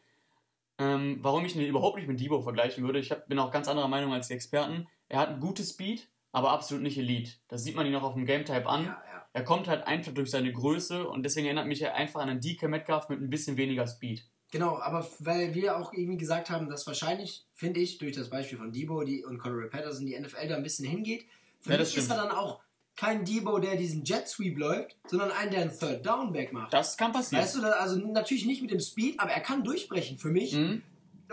Ähm, 0.79 1.19
warum 1.21 1.43
ich 1.45 1.55
ihn 1.55 1.61
überhaupt 1.65 1.97
nicht 1.97 2.07
mit 2.07 2.19
Debo 2.19 2.41
vergleichen 2.41 2.83
würde, 2.85 2.99
ich 2.99 3.11
hab, 3.11 3.27
bin 3.27 3.37
auch 3.37 3.51
ganz 3.51 3.67
anderer 3.67 3.89
Meinung 3.89 4.13
als 4.13 4.27
die 4.29 4.33
Experten. 4.33 4.87
Er 5.09 5.19
hat 5.19 5.29
ein 5.29 5.39
gutes 5.41 5.71
Speed, 5.71 6.07
aber 6.31 6.51
absolut 6.51 6.83
nicht 6.83 6.97
Elite. 6.97 7.31
Das 7.47 7.63
sieht 7.63 7.75
man 7.75 7.85
ihn 7.87 7.95
auch 7.95 8.03
auf 8.03 8.13
dem 8.13 8.25
Game 8.25 8.45
Type 8.45 8.67
an. 8.67 8.83
ja, 8.85 8.89
ja. 8.89 9.25
Er 9.31 9.43
kommt 9.43 9.67
halt 9.67 9.85
einfach 9.85 10.11
durch 10.13 10.31
seine 10.31 10.51
Größe 10.51 11.07
und 11.07 11.21
deswegen 11.23 11.45
erinnert 11.45 11.67
mich 11.67 11.81
er 11.81 11.93
einfach 11.95 12.19
an 12.21 12.29
einen 12.29 12.41
DK 12.41 12.67
Metcalf 12.67 13.09
mit 13.09 13.21
ein 13.21 13.29
bisschen 13.29 13.57
weniger 13.57 13.85
Speed. 13.87 14.23
Genau, 14.51 14.79
aber 14.79 15.07
weil 15.19 15.53
wir 15.53 15.77
auch 15.77 15.93
irgendwie 15.93 16.17
gesagt 16.17 16.49
haben, 16.49 16.67
dass 16.69 16.87
wahrscheinlich, 16.87 17.45
finde 17.53 17.79
ich, 17.79 17.99
durch 17.99 18.15
das 18.15 18.31
Beispiel 18.31 18.57
von 18.57 18.71
Debo 18.71 19.03
die, 19.03 19.23
und 19.23 19.37
Conor 19.37 19.69
Patterson 19.69 20.07
die 20.07 20.19
NFL 20.19 20.47
da 20.47 20.55
ein 20.55 20.63
bisschen 20.63 20.87
hingeht. 20.87 21.25
Für 21.61 21.73
Ja, 21.73 21.77
mich 21.77 21.89
ist 21.89 22.09
er 22.09 22.15
stimmt. 22.15 22.31
dann 22.31 22.31
auch 22.31 22.59
kein 22.95 23.23
Debo, 23.23 23.59
der 23.59 23.75
diesen 23.75 24.03
Jet 24.03 24.27
Sweep 24.27 24.57
läuft, 24.57 24.97
sondern 25.05 25.31
ein, 25.31 25.51
der 25.51 25.61
einen 25.61 25.77
Third 25.77 26.03
Down 26.05 26.33
Back 26.33 26.51
macht. 26.51 26.73
Das 26.73 26.97
kann 26.97 27.11
passieren. 27.11 27.43
Weißt 27.43 27.55
du, 27.55 27.61
also 27.79 27.95
natürlich 27.97 28.45
nicht 28.45 28.63
mit 28.63 28.71
dem 28.71 28.79
Speed, 28.79 29.19
aber 29.19 29.29
er 29.31 29.41
kann 29.41 29.63
durchbrechen 29.63 30.17
für 30.17 30.29
mich. 30.29 30.53
Mhm. 30.53 30.81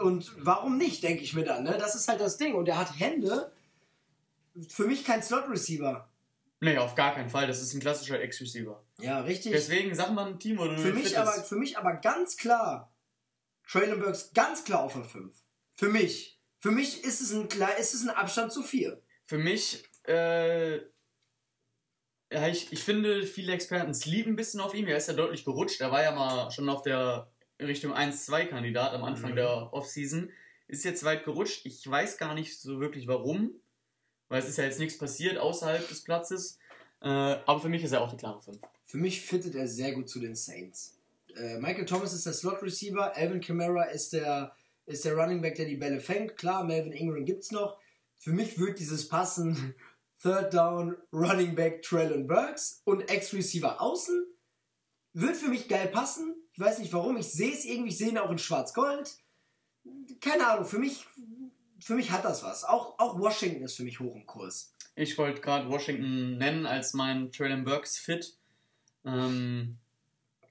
Und 0.00 0.32
warum 0.38 0.76
nicht, 0.76 1.02
denke 1.02 1.22
ich 1.22 1.32
mir 1.34 1.44
dann. 1.44 1.64
Ne? 1.64 1.76
Das 1.78 1.94
ist 1.94 2.06
halt 2.08 2.20
das 2.20 2.36
Ding. 2.36 2.54
Und 2.54 2.68
er 2.68 2.78
hat 2.78 3.00
Hände. 3.00 3.50
Für 4.68 4.86
mich 4.86 5.04
kein 5.04 5.22
Slot 5.22 5.48
Receiver. 5.48 6.08
Nee, 6.60 6.78
auf 6.78 6.94
gar 6.94 7.14
keinen 7.14 7.28
Fall. 7.28 7.46
Das 7.46 7.60
ist 7.60 7.74
ein 7.74 7.80
klassischer 7.80 8.20
Ex-Receiver. 8.20 8.82
Ja, 9.00 9.20
richtig. 9.20 9.52
Deswegen 9.52 9.94
sag 9.94 10.12
mal 10.12 10.26
ein 10.26 10.38
Team, 10.38 10.56
du 10.56 10.76
Für 10.78 10.92
mich, 10.92 11.18
aber, 11.18 11.32
für 11.32 11.56
mich 11.56 11.76
aber 11.76 11.94
ganz 11.96 12.36
klar, 12.36 12.92
Traylon 13.68 14.00
Burks 14.00 14.32
ganz 14.32 14.64
klar 14.64 14.82
auf 14.82 14.94
der 14.94 15.04
5. 15.04 15.36
Für 15.74 15.88
mich. 15.88 16.40
Für 16.58 16.70
mich 16.70 17.04
ist 17.04 17.20
es 17.20 17.32
ein, 17.32 17.48
klar, 17.48 17.76
ist 17.78 17.92
es 17.94 18.02
ein 18.02 18.10
Abstand 18.10 18.52
zu 18.52 18.62
4. 18.62 19.00
Für 19.24 19.38
mich, 19.38 19.84
äh, 20.08 20.76
ja, 22.32 22.48
ich, 22.48 22.72
ich 22.72 22.82
finde, 22.82 23.24
viele 23.24 23.52
Experten 23.52 23.92
lieben 24.04 24.32
ein 24.32 24.36
bisschen 24.36 24.60
auf 24.60 24.74
ihm. 24.74 24.86
Er 24.86 24.96
ist 24.96 25.08
ja 25.08 25.14
deutlich 25.14 25.44
gerutscht. 25.44 25.80
Er 25.80 25.90
war 25.92 26.02
ja 26.02 26.12
mal 26.12 26.50
schon 26.50 26.68
auf 26.68 26.82
der 26.82 27.30
Richtung 27.60 27.92
1-2-Kandidat 27.92 28.94
am 28.94 29.04
Anfang 29.04 29.32
Mhm. 29.32 29.36
der 29.36 29.72
Offseason. 29.72 30.30
Ist 30.68 30.84
jetzt 30.84 31.04
weit 31.04 31.24
gerutscht. 31.24 31.66
Ich 31.66 31.88
weiß 31.88 32.16
gar 32.18 32.34
nicht 32.34 32.58
so 32.58 32.80
wirklich 32.80 33.06
warum. 33.06 33.60
Weil 34.28 34.40
es 34.40 34.48
ist 34.48 34.58
ja 34.58 34.64
jetzt 34.64 34.78
nichts 34.78 34.98
passiert 34.98 35.38
außerhalb 35.38 35.88
des 35.88 36.02
Platzes. 36.02 36.58
Äh, 37.00 37.08
aber 37.08 37.60
für 37.60 37.68
mich 37.68 37.84
ist 37.84 37.92
er 37.92 38.00
auch 38.00 38.10
die 38.10 38.16
klare 38.16 38.40
5. 38.40 38.58
Für 38.84 38.98
mich 38.98 39.20
fittet 39.20 39.54
er 39.54 39.68
sehr 39.68 39.92
gut 39.92 40.08
zu 40.08 40.20
den 40.20 40.34
Saints. 40.34 40.96
Äh, 41.36 41.58
Michael 41.58 41.86
Thomas 41.86 42.12
ist 42.12 42.26
der 42.26 42.32
Slot 42.32 42.62
Receiver, 42.62 43.14
Alvin 43.14 43.40
Kamara 43.40 43.84
ist 43.84 44.12
der, 44.12 44.54
ist 44.86 45.04
der 45.04 45.14
Running 45.14 45.42
Back, 45.42 45.56
der 45.56 45.66
die 45.66 45.76
Bälle 45.76 46.00
fängt. 46.00 46.36
Klar, 46.36 46.64
Melvin 46.64 46.92
Ingram 46.92 47.24
gibt's 47.24 47.50
noch. 47.50 47.78
Für 48.18 48.32
mich 48.32 48.58
wird 48.58 48.78
dieses 48.78 49.08
Passen 49.08 49.74
Third 50.22 50.54
Down, 50.54 50.96
Running 51.12 51.54
Back, 51.54 51.82
Traylon 51.82 52.26
Burks 52.26 52.80
und 52.84 53.10
Ex-Receiver 53.10 53.80
außen. 53.80 54.26
Wird 55.12 55.36
für 55.36 55.48
mich 55.48 55.68
geil 55.68 55.88
passen. 55.88 56.34
Ich 56.52 56.58
weiß 56.60 56.78
nicht 56.78 56.92
warum. 56.92 57.16
Ich 57.16 57.30
sehe 57.30 57.52
es 57.52 57.64
irgendwie. 57.64 57.90
Ich 57.90 57.98
sehe 57.98 58.08
ihn 58.08 58.18
auch 58.18 58.30
in 58.30 58.38
Schwarz-Gold. 58.38 59.18
Keine 60.20 60.46
Ahnung. 60.46 60.64
Für 60.64 60.78
mich, 60.78 61.06
für 61.80 61.94
mich 61.94 62.10
hat 62.10 62.24
das 62.24 62.42
was. 62.42 62.64
Auch, 62.64 62.98
auch 62.98 63.18
Washington 63.18 63.62
ist 63.62 63.76
für 63.76 63.84
mich 63.84 64.00
hoch 64.00 64.14
im 64.14 64.26
Kurs. 64.26 64.74
Ich 64.94 65.16
wollte 65.18 65.40
gerade 65.40 65.68
Washington 65.68 66.38
nennen 66.38 66.66
als 66.66 66.94
mein 66.94 67.30
Traylon 67.30 67.64
Burks 67.64 67.98
Fit. 67.98 68.34
Ähm, 69.04 69.78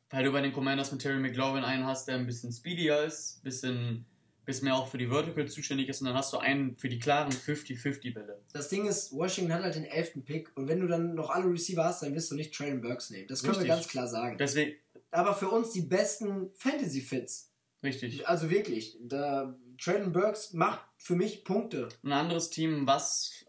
weil 0.10 0.24
du 0.24 0.32
bei 0.32 0.42
den 0.42 0.54
Commanders 0.54 0.92
mit 0.92 1.02
Terry 1.02 1.20
McLaurin 1.20 1.64
einen 1.64 1.86
hast, 1.86 2.08
der 2.08 2.16
ein 2.16 2.26
bisschen 2.26 2.52
speedier 2.52 3.04
ist, 3.04 3.44
bisschen, 3.44 4.06
bisschen 4.46 4.66
mehr 4.66 4.76
auch 4.76 4.88
für 4.88 4.98
die 4.98 5.08
Vertical 5.08 5.48
zuständig 5.48 5.90
ist 5.90 6.00
und 6.00 6.08
dann 6.08 6.16
hast 6.16 6.32
du 6.32 6.38
einen 6.38 6.78
für 6.78 6.88
die 6.88 7.00
klaren 7.00 7.34
50-50 7.34 8.14
Bälle. 8.14 8.40
Das 8.54 8.70
Ding 8.70 8.86
ist, 8.86 9.12
Washington 9.12 9.54
hat 9.54 9.64
halt 9.64 9.76
den 9.76 9.84
11. 9.84 10.24
Pick 10.24 10.52
und 10.56 10.68
wenn 10.68 10.80
du 10.80 10.88
dann 10.88 11.16
noch 11.16 11.32
alle 11.32 11.52
Receiver 11.52 11.84
hast, 11.84 12.04
dann 12.04 12.14
wirst 12.14 12.32
du 12.32 12.36
nicht 12.36 12.54
Traylon 12.54 12.82
Burks 12.82 13.10
nehmen. 13.10 13.28
Das 13.28 13.42
können 13.42 13.56
Richtig. 13.56 13.68
wir 13.68 13.76
ganz 13.76 13.88
klar 13.88 14.08
sagen. 14.08 14.38
Deswegen, 14.38 14.78
Aber 15.12 15.34
für 15.34 15.50
uns 15.50 15.72
die 15.72 15.82
besten 15.82 16.52
Fantasy-Fits. 16.54 17.52
richtig. 17.84 18.28
Also 18.28 18.50
wirklich, 18.50 18.98
da 19.02 19.54
Traylon 19.78 20.12
Burks 20.12 20.54
macht 20.54 20.82
für 20.98 21.16
mich 21.16 21.44
Punkte. 21.44 21.90
Ein 22.04 22.14
anderes 22.14 22.50
Team, 22.50 22.88
was 22.88 23.46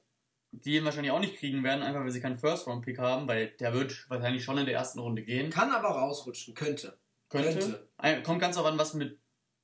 die 0.53 0.77
ihn 0.77 0.85
wahrscheinlich 0.85 1.12
auch 1.12 1.20
nicht 1.20 1.37
kriegen 1.37 1.62
werden, 1.64 1.83
einfach 1.83 2.03
weil 2.03 2.11
sie 2.11 2.20
keinen 2.20 2.39
First-Round-Pick 2.39 2.99
haben, 2.99 3.29
weil 3.29 3.49
der 3.61 3.74
wird 3.74 4.09
wahrscheinlich 4.09 4.45
schon 4.45 4.59
in 4.59 4.66
der 4.66 4.74
ersten 4.74 4.99
Runde 4.99 5.22
gehen. 5.22 5.51
Kann 5.51 5.70
aber 5.70 5.89
rausrutschen, 5.89 6.55
könnte. 6.55 6.99
Könnte. 7.29 7.89
Könnte. 7.99 8.22
Kommt 8.22 8.41
ganz 8.41 8.57
darauf 8.57 8.70
an, 8.70 8.79
was 8.79 8.95
mit 8.95 9.18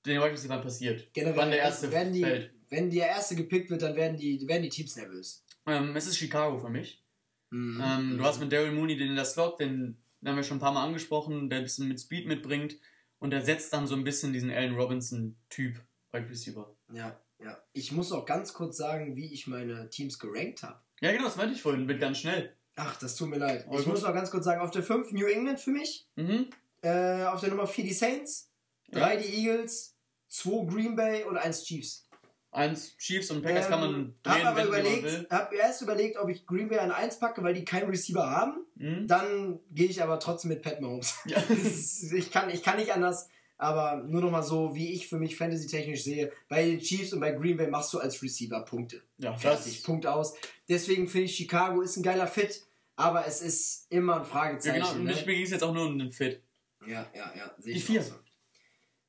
den 0.06 0.20
Wide 0.20 0.32
Receivers 0.32 0.62
passiert. 0.62 1.12
Generell 1.14 1.36
Wann 1.36 1.50
der 1.50 1.60
erste 1.60 1.90
werden 1.90 2.12
die, 2.12 2.22
fällt. 2.22 2.52
Wenn 2.68 2.90
der 2.90 3.06
erste 3.06 3.36
gepickt 3.36 3.70
wird, 3.70 3.82
dann 3.82 3.96
werden 3.96 4.16
die, 4.16 4.46
werden 4.48 4.62
die 4.62 4.68
Teams 4.68 4.96
nervös. 4.96 5.44
Ähm, 5.66 5.94
es 5.94 6.06
ist 6.06 6.16
Chicago 6.16 6.58
für 6.58 6.70
mich. 6.70 7.02
Mhm. 7.50 7.82
Ähm, 7.84 8.18
du 8.18 8.24
hast 8.24 8.40
mit 8.40 8.52
Daryl 8.52 8.72
Mooney 8.72 8.96
den 8.96 9.10
in 9.10 9.16
der 9.16 9.24
Slot, 9.24 9.60
den, 9.60 9.96
den 10.20 10.28
haben 10.28 10.36
wir 10.36 10.42
schon 10.42 10.56
ein 10.56 10.60
paar 10.60 10.72
Mal 10.72 10.84
angesprochen, 10.84 11.48
der 11.50 11.58
ein 11.58 11.64
bisschen 11.64 11.88
mit 11.88 12.00
Speed 12.00 12.26
mitbringt 12.26 12.76
und 13.18 13.30
der 13.30 13.42
setzt 13.42 13.72
dann 13.72 13.86
so 13.86 13.94
ein 13.94 14.04
bisschen 14.04 14.32
diesen 14.32 14.50
Allen 14.50 14.74
Robinson-Typ 14.74 15.80
Wide 16.12 16.28
Receiver. 16.28 16.74
Ja, 16.92 17.18
ja. 17.42 17.58
Ich 17.72 17.92
muss 17.92 18.12
auch 18.12 18.26
ganz 18.26 18.52
kurz 18.52 18.76
sagen, 18.76 19.16
wie 19.16 19.32
ich 19.32 19.46
meine 19.46 19.88
Teams 19.90 20.18
gerankt 20.18 20.62
habe. 20.62 20.78
Ja, 21.00 21.10
genau, 21.12 21.24
das 21.24 21.36
meinte 21.36 21.54
ich 21.54 21.62
vorhin, 21.62 21.88
wird 21.88 22.00
ganz 22.00 22.18
schnell. 22.18 22.54
Ach, 22.76 22.96
das 22.96 23.16
tut 23.16 23.28
mir 23.28 23.38
leid. 23.38 23.66
Aber 23.66 23.78
ich 23.78 23.84
gut. 23.84 23.94
muss 23.94 24.02
noch 24.02 24.14
ganz 24.14 24.30
kurz 24.30 24.44
sagen, 24.44 24.60
auf 24.60 24.70
der 24.70 24.82
5 24.82 25.12
New 25.12 25.26
England 25.26 25.58
für 25.60 25.70
mich, 25.70 26.06
Mhm. 26.16 26.48
äh, 26.82 27.24
auf 27.24 27.40
der 27.40 27.50
Nummer 27.50 27.66
4 27.66 27.84
die 27.84 27.92
Saints, 27.92 28.50
3 28.92 29.16
die 29.16 29.34
Eagles, 29.46 29.96
2 30.28 30.66
Green 30.72 30.96
Bay 30.96 31.24
und 31.24 31.36
1 31.36 31.64
Chiefs. 31.64 32.08
Eins 32.54 32.96
Chiefs 32.98 33.30
und 33.30 33.40
Packers 33.42 33.68
kann 33.68 33.80
man 33.80 33.94
Ähm, 33.94 34.14
drehen, 34.22 34.44
hab 34.44 34.44
aber 34.44 34.56
wenn 34.58 34.68
man 34.70 34.80
überlegt, 34.80 35.04
will. 35.04 35.26
hab 35.30 35.52
erst 35.54 35.80
überlegt, 35.80 36.18
ob 36.18 36.28
ich 36.28 36.46
Green 36.46 36.68
Bay 36.68 36.78
an 36.80 36.90
1 36.92 37.18
packe, 37.18 37.42
weil 37.42 37.54
die 37.54 37.64
keinen 37.64 37.88
Receiver 37.88 38.30
haben. 38.30 38.66
Mhm. 38.74 39.06
Dann 39.06 39.58
gehe 39.70 39.86
ich 39.88 40.02
aber 40.02 40.20
trotzdem 40.20 40.50
mit 40.50 40.60
Pat 40.62 40.80
Mahomes. 40.82 41.14
Ja. 41.24 41.38
Ich, 42.14 42.30
kann, 42.30 42.50
ich 42.50 42.62
kann 42.62 42.76
nicht 42.76 42.92
anders, 42.92 43.28
aber 43.62 44.02
nur 44.02 44.20
noch 44.20 44.30
mal 44.30 44.42
so, 44.42 44.74
wie 44.74 44.92
ich 44.92 45.06
für 45.06 45.18
mich 45.18 45.36
fantasy-technisch 45.36 46.02
sehe. 46.02 46.32
Bei 46.48 46.64
den 46.64 46.80
Chiefs 46.80 47.12
und 47.12 47.20
bei 47.20 47.30
Green 47.30 47.56
Bay 47.56 47.68
machst 47.68 47.92
du 47.94 47.98
als 48.00 48.20
Receiver 48.20 48.60
Punkte. 48.64 49.02
ja, 49.18 49.36
Fertig, 49.36 49.84
Punkt 49.84 50.04
aus. 50.04 50.34
Deswegen 50.68 51.06
finde 51.06 51.26
ich, 51.26 51.36
Chicago 51.36 51.80
ist 51.80 51.96
ein 51.96 52.02
geiler 52.02 52.26
Fit, 52.26 52.66
aber 52.96 53.24
es 53.24 53.40
ist 53.40 53.86
immer 53.90 54.16
ein 54.16 54.22
ja, 54.22 54.26
Fragezeichen. 54.26 54.74
genau. 54.74 54.92
Und 54.92 55.04
ne? 55.04 55.12
ich 55.12 55.24
ging 55.24 55.42
es 55.42 55.50
jetzt 55.50 55.62
auch 55.62 55.72
nur 55.72 55.86
um 55.86 55.96
den 55.96 56.10
Fit. 56.10 56.42
Ja, 56.84 57.06
ja, 57.14 57.32
ja. 57.36 57.54
Die 57.64 57.78
vier. 57.78 58.02
so. 58.02 58.14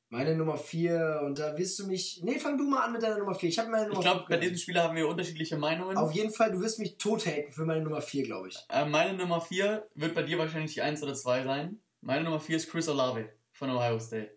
Meine 0.08 0.36
Nummer 0.36 0.56
4, 0.56 1.22
und 1.24 1.40
da 1.40 1.58
wirst 1.58 1.76
du 1.80 1.88
mich. 1.88 2.20
Nee, 2.22 2.38
fang 2.38 2.56
du 2.56 2.62
mal 2.62 2.84
an 2.84 2.92
mit 2.92 3.02
deiner 3.02 3.18
Nummer 3.18 3.34
4. 3.34 3.48
Ich 3.48 3.58
habe 3.58 3.68
meine 3.70 3.88
Nummer 3.88 3.98
Ich 3.98 4.04
glaube, 4.04 4.24
bei 4.28 4.36
diesem 4.36 4.56
Spieler 4.56 4.84
haben 4.84 4.94
wir 4.94 5.08
unterschiedliche 5.08 5.56
Meinungen. 5.56 5.96
Auf 5.96 6.12
jeden 6.12 6.32
Fall, 6.32 6.52
du 6.52 6.60
wirst 6.60 6.78
mich 6.78 6.96
tot 6.98 7.26
haten 7.26 7.50
für 7.50 7.64
meine 7.64 7.82
Nummer 7.82 8.00
4, 8.00 8.22
glaube 8.22 8.46
ich. 8.46 8.58
Äh, 8.68 8.84
meine 8.84 9.18
Nummer 9.18 9.40
4 9.40 9.84
wird 9.96 10.14
bei 10.14 10.22
dir 10.22 10.38
wahrscheinlich 10.38 10.74
die 10.74 10.82
1 10.82 11.02
oder 11.02 11.14
2 11.14 11.42
sein. 11.42 11.80
Meine 12.00 12.22
Nummer 12.22 12.38
4 12.38 12.58
ist 12.58 12.70
Chris 12.70 12.88
Olave 12.88 13.30
von 13.50 13.70
Ohio 13.70 13.98
State. 13.98 14.30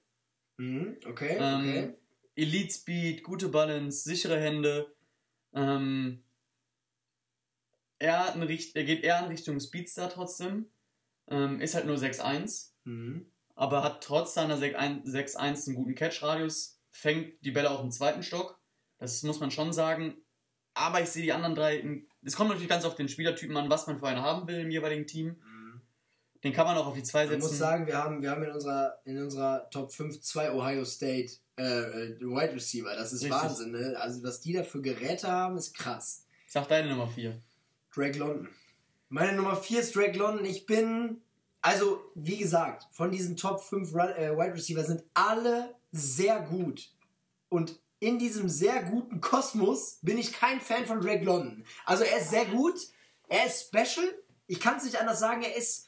Mhm, 0.57 0.97
okay, 1.05 1.37
Ähm, 1.39 1.59
okay. 1.59 1.93
Elite 2.35 2.73
Speed, 2.73 3.23
gute 3.23 3.49
Balance, 3.49 4.03
sichere 4.03 4.39
Hände. 4.39 4.93
Ähm, 5.53 6.23
er, 7.99 8.35
Richt 8.47 8.75
er 8.75 8.83
geht 8.83 9.03
eher 9.03 9.19
in 9.19 9.25
Richtung 9.31 9.59
Speedstar 9.59 10.09
trotzdem. 10.09 10.69
Ähm, 11.29 11.59
ist 11.59 11.75
halt 11.75 11.85
nur 11.85 11.97
6'1, 11.97 12.73
Mhm. 12.85 13.31
aber 13.55 13.83
hat 13.83 14.03
trotz 14.03 14.33
seiner 14.33 14.57
6'1 14.57 15.67
einen 15.67 15.75
guten 15.75 15.95
Catch-Radius. 15.95 16.79
Fängt 16.89 17.43
die 17.43 17.51
Bälle 17.51 17.69
auch 17.71 17.83
im 17.83 17.91
zweiten 17.91 18.23
Stock. 18.23 18.59
Das 18.97 19.21
muss 19.23 19.39
man 19.39 19.51
schon 19.51 19.73
sagen. 19.73 20.17
Aber 20.73 21.01
ich 21.01 21.09
sehe 21.09 21.23
die 21.23 21.33
anderen 21.33 21.55
drei. 21.55 21.83
Es 22.21 22.35
kommt 22.35 22.49
natürlich 22.49 22.69
ganz 22.69 22.85
auf 22.85 22.95
den 22.95 23.09
Spielertypen 23.09 23.57
an, 23.57 23.69
was 23.69 23.87
man 23.87 23.99
für 23.99 24.07
einen 24.07 24.21
haben 24.21 24.47
will 24.47 24.59
im 24.59 24.69
jeweiligen 24.71 25.07
Team. 25.07 25.41
Den 26.47 26.55
kann 26.55 26.65
man 26.65 26.77
auch 26.77 26.87
auf 26.87 26.93
die 26.95 27.03
2 27.03 27.23
Ich 27.25 27.29
setzen. 27.29 27.41
muss 27.41 27.57
sagen, 27.57 27.87
wir 27.87 27.97
haben, 27.97 28.21
wir 28.21 28.31
haben 28.31 28.41
in, 28.41 28.51
unserer, 28.51 28.99
in 29.03 29.21
unserer 29.21 29.69
Top 29.69 29.91
5 29.91 30.21
zwei 30.21 30.49
Ohio 30.53 30.85
State 30.85 31.33
äh, 31.57 31.63
äh, 31.63 32.19
Wide 32.21 32.53
Receiver. 32.53 32.95
Das 32.95 33.11
ist 33.11 33.23
Richtig. 33.23 33.41
Wahnsinn, 33.41 33.71
ne? 33.71 33.97
Also, 33.99 34.23
was 34.23 34.39
die 34.39 34.53
da 34.53 34.63
für 34.63 34.81
Geräte 34.81 35.27
haben, 35.27 35.57
ist 35.57 35.75
krass. 35.75 36.25
Sag 36.47 36.69
deine 36.69 36.87
Nummer 36.89 37.09
4. 37.09 37.41
Drake 37.93 38.17
London. 38.17 38.47
Meine 39.09 39.33
Nummer 39.35 39.57
4 39.57 39.81
ist 39.81 39.93
Drake 39.93 40.17
London. 40.17 40.45
Ich 40.45 40.65
bin, 40.65 41.21
also 41.61 41.99
wie 42.15 42.37
gesagt, 42.37 42.87
von 42.91 43.11
diesen 43.11 43.35
Top 43.35 43.61
5 43.61 43.93
Run, 43.93 44.09
äh, 44.15 44.31
Wide 44.37 44.53
Receiver 44.53 44.85
sind 44.85 45.03
alle 45.13 45.75
sehr 45.91 46.39
gut. 46.39 46.91
Und 47.49 47.77
in 47.99 48.19
diesem 48.19 48.47
sehr 48.47 48.83
guten 48.83 49.19
Kosmos 49.19 49.99
bin 50.01 50.17
ich 50.17 50.31
kein 50.31 50.61
Fan 50.61 50.85
von 50.85 51.01
Drake 51.01 51.25
London. 51.25 51.65
Also 51.85 52.05
er 52.05 52.19
ist 52.19 52.29
sehr 52.29 52.45
gut, 52.45 52.79
er 53.27 53.47
ist 53.47 53.67
special. 53.67 54.07
Ich 54.45 54.61
kann 54.61 54.77
es 54.77 54.85
nicht 54.85 54.97
anders 54.97 55.19
sagen, 55.19 55.41
er 55.41 55.57
ist. 55.57 55.86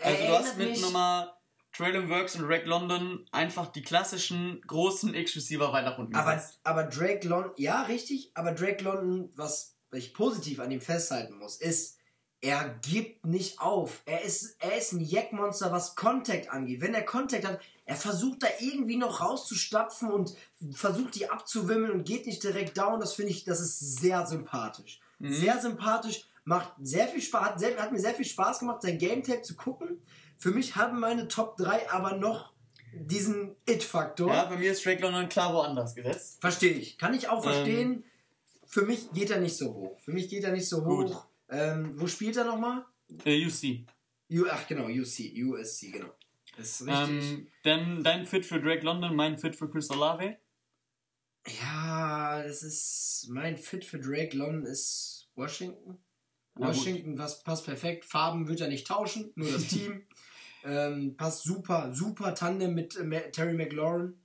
Also 0.00 0.26
du 0.26 0.38
hast 0.38 0.56
mit 0.58 0.70
mich- 0.70 0.80
Nummer 0.80 1.36
Traylon 1.72 2.08
Works 2.08 2.36
und 2.36 2.44
Rack 2.44 2.64
London 2.66 3.26
einfach 3.32 3.66
die 3.66 3.82
klassischen 3.82 4.62
großen 4.66 5.14
X-Receiver 5.14 5.72
weit 5.72 5.84
nach 5.84 5.98
unten 5.98 6.14
Aber, 6.14 6.42
aber 6.64 6.84
Drake 6.84 7.26
London, 7.28 7.52
ja, 7.56 7.82
richtig, 7.82 8.30
aber 8.34 8.52
Drake 8.52 8.82
London, 8.82 9.30
was 9.36 9.76
ich 9.92 10.14
positiv 10.14 10.60
an 10.60 10.70
ihm 10.70 10.80
festhalten 10.80 11.36
muss, 11.38 11.56
ist, 11.56 11.98
er 12.40 12.78
gibt 12.82 13.26
nicht 13.26 13.60
auf. 13.60 14.02
Er 14.06 14.22
ist, 14.22 14.56
er 14.60 14.76
ist 14.76 14.92
ein 14.92 15.00
Jackmonster, 15.00 15.72
was 15.72 15.96
Contact 15.96 16.50
angeht. 16.50 16.80
Wenn 16.80 16.94
er 16.94 17.02
Contact 17.02 17.46
hat, 17.46 17.60
er 17.86 17.96
versucht 17.96 18.42
da 18.42 18.48
irgendwie 18.60 18.96
noch 18.96 19.20
rauszustapfen 19.20 20.10
und 20.10 20.34
versucht 20.72 21.14
die 21.14 21.28
abzuwimmeln 21.30 21.92
und 21.92 22.04
geht 22.04 22.26
nicht 22.26 22.42
direkt 22.42 22.76
down. 22.78 23.00
Das 23.00 23.14
finde 23.14 23.32
ich, 23.32 23.44
das 23.44 23.60
ist 23.60 23.78
sehr 24.00 24.26
sympathisch. 24.26 25.00
Mhm. 25.18 25.32
Sehr 25.32 25.60
sympathisch, 25.60 26.26
macht 26.46 26.72
sehr 26.80 27.08
viel 27.08 27.20
Spaß, 27.20 27.42
hat, 27.42 27.60
sehr, 27.60 27.76
hat 27.76 27.92
mir 27.92 27.98
sehr 28.00 28.14
viel 28.14 28.24
Spaß 28.24 28.60
gemacht, 28.60 28.80
sein 28.80 28.96
Game 28.98 29.22
Tape 29.22 29.42
zu 29.42 29.54
gucken. 29.56 30.00
Für 30.38 30.50
mich 30.52 30.76
haben 30.76 30.98
meine 31.00 31.28
Top 31.28 31.56
3 31.58 31.90
aber 31.90 32.16
noch 32.16 32.54
diesen 32.94 33.54
It-Faktor. 33.68 34.32
Ja, 34.32 34.44
bei 34.46 34.56
mir 34.56 34.72
ist 34.72 34.86
Drake 34.86 35.02
London 35.02 35.28
klar 35.28 35.52
woanders 35.52 35.94
gesetzt. 35.94 36.40
Verstehe 36.40 36.72
ich. 36.72 36.96
Kann 36.96 37.12
ich 37.12 37.28
auch 37.28 37.44
Ähm. 37.44 37.52
verstehen. 37.52 38.04
Für 38.64 38.82
mich 38.82 39.10
geht 39.12 39.30
er 39.30 39.40
nicht 39.40 39.56
so 39.56 39.72
hoch. 39.74 39.98
Für 40.00 40.12
mich 40.12 40.28
geht 40.28 40.44
er 40.44 40.52
nicht 40.52 40.68
so 40.68 40.82
Gut. 40.82 41.08
hoch. 41.10 41.26
Ähm, 41.50 42.00
wo 42.00 42.06
spielt 42.06 42.36
er 42.36 42.44
nochmal? 42.44 42.84
Äh, 43.24 43.44
UC. 43.46 43.84
U 44.32 44.46
ach 44.50 44.66
genau, 44.66 44.86
UC, 44.86 45.32
USC, 45.44 45.92
genau. 45.92 46.08
Das 46.56 46.80
ist 46.80 46.86
richtig. 46.86 47.30
Ähm, 47.32 47.46
dann 47.62 48.02
dein 48.02 48.26
Fit 48.26 48.44
für 48.46 48.60
Drake 48.60 48.84
London, 48.84 49.14
mein 49.14 49.36
Fit 49.38 49.54
für 49.56 49.68
Chris 49.70 49.90
Olave. 49.90 50.36
ja, 51.60 52.42
das 52.42 52.62
ist. 52.62 53.26
Mein 53.30 53.56
Fit 53.56 53.84
für 53.84 53.98
Drake 54.00 54.36
London 54.36 54.64
ist 54.64 55.28
Washington. 55.36 55.98
Washington 56.56 57.18
was, 57.18 57.42
passt 57.42 57.64
perfekt. 57.64 58.04
Farben 58.04 58.48
wird 58.48 58.60
er 58.60 58.68
nicht 58.68 58.86
tauschen, 58.86 59.30
nur 59.34 59.50
das 59.50 59.66
Team. 59.68 60.02
ähm, 60.64 61.16
passt 61.16 61.44
super, 61.44 61.92
super 61.94 62.34
Tandem 62.34 62.74
mit 62.74 62.96
äh, 62.96 63.30
Terry 63.30 63.54
McLaurin. 63.54 64.18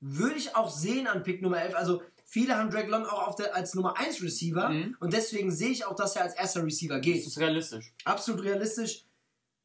Würde 0.00 0.36
ich 0.36 0.56
auch 0.56 0.70
sehen 0.70 1.06
an 1.06 1.22
Pick 1.22 1.42
Nummer 1.42 1.60
11. 1.62 1.74
Also 1.76 2.02
viele 2.24 2.56
haben 2.56 2.70
Drake 2.70 2.88
London 2.90 3.10
auch 3.10 3.28
auf 3.28 3.36
der, 3.36 3.54
als 3.54 3.74
Nummer 3.74 3.98
1 3.98 4.22
Receiver 4.22 4.68
Mhm. 4.70 4.96
und 5.00 5.12
deswegen 5.12 5.50
sehe 5.52 5.70
ich 5.70 5.84
auch, 5.84 5.94
dass 5.94 6.16
er 6.16 6.22
als 6.22 6.34
erster 6.34 6.64
Receiver 6.64 6.96
Das 6.96 7.04
geht. 7.04 7.26
ist 7.26 7.38
realistisch. 7.38 7.92
Absolut 8.04 8.42
realistisch. 8.44 9.04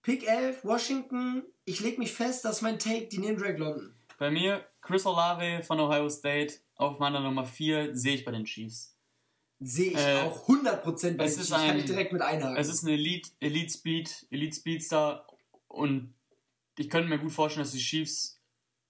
Pick 0.04 0.28
11, 0.28 0.64
Washington. 0.64 1.44
Ich 1.66 1.80
lege 1.82 1.98
mich 2.00 2.14
fest, 2.14 2.46
dass 2.46 2.62
mein 2.62 2.80
Take, 2.80 3.08
die 3.08 3.18
nehmen 3.20 3.38
Drake 3.38 3.58
London. 3.58 3.94
Bei 4.18 4.32
mir 4.32 4.66
Chris 4.82 5.06
Olave 5.06 5.64
von 5.64 5.80
Ohio 5.80 6.10
State 6.10 6.56
auf 6.76 6.98
meiner 7.00 7.20
Nummer 7.20 7.46
4 7.46 7.96
sehe 7.96 8.16
ich 8.16 8.26
bei 8.26 8.32
den 8.32 8.46
Chiefs. 8.46 8.96
Sehe 9.60 9.92
ich 9.92 9.98
Äh, 9.98 10.22
auch 10.22 10.48
100% 10.48 11.18
bei 11.18 11.26
es 11.26 11.32
ist 11.34 11.38
Chiefs. 11.48 11.50
Kann 11.52 11.62
ein- 11.72 11.80
ich 11.80 11.86
direkt 11.86 12.14
mit 12.14 12.22
einhaken. 12.22 12.58
Es 12.58 12.70
ist 12.70 12.84
ein 12.84 12.90
Elite, 12.90 13.30
Elite 13.40 13.72
Speed, 13.74 14.28
Elite 14.30 14.56
Speedstar 14.56 15.26
und 15.68 16.14
ich 16.78 16.90
könnte 16.90 17.10
mir 17.10 17.18
gut 17.18 17.32
vorstellen, 17.32 17.64
dass 17.66 17.74
die 17.74 17.80
Chiefs 17.80 18.40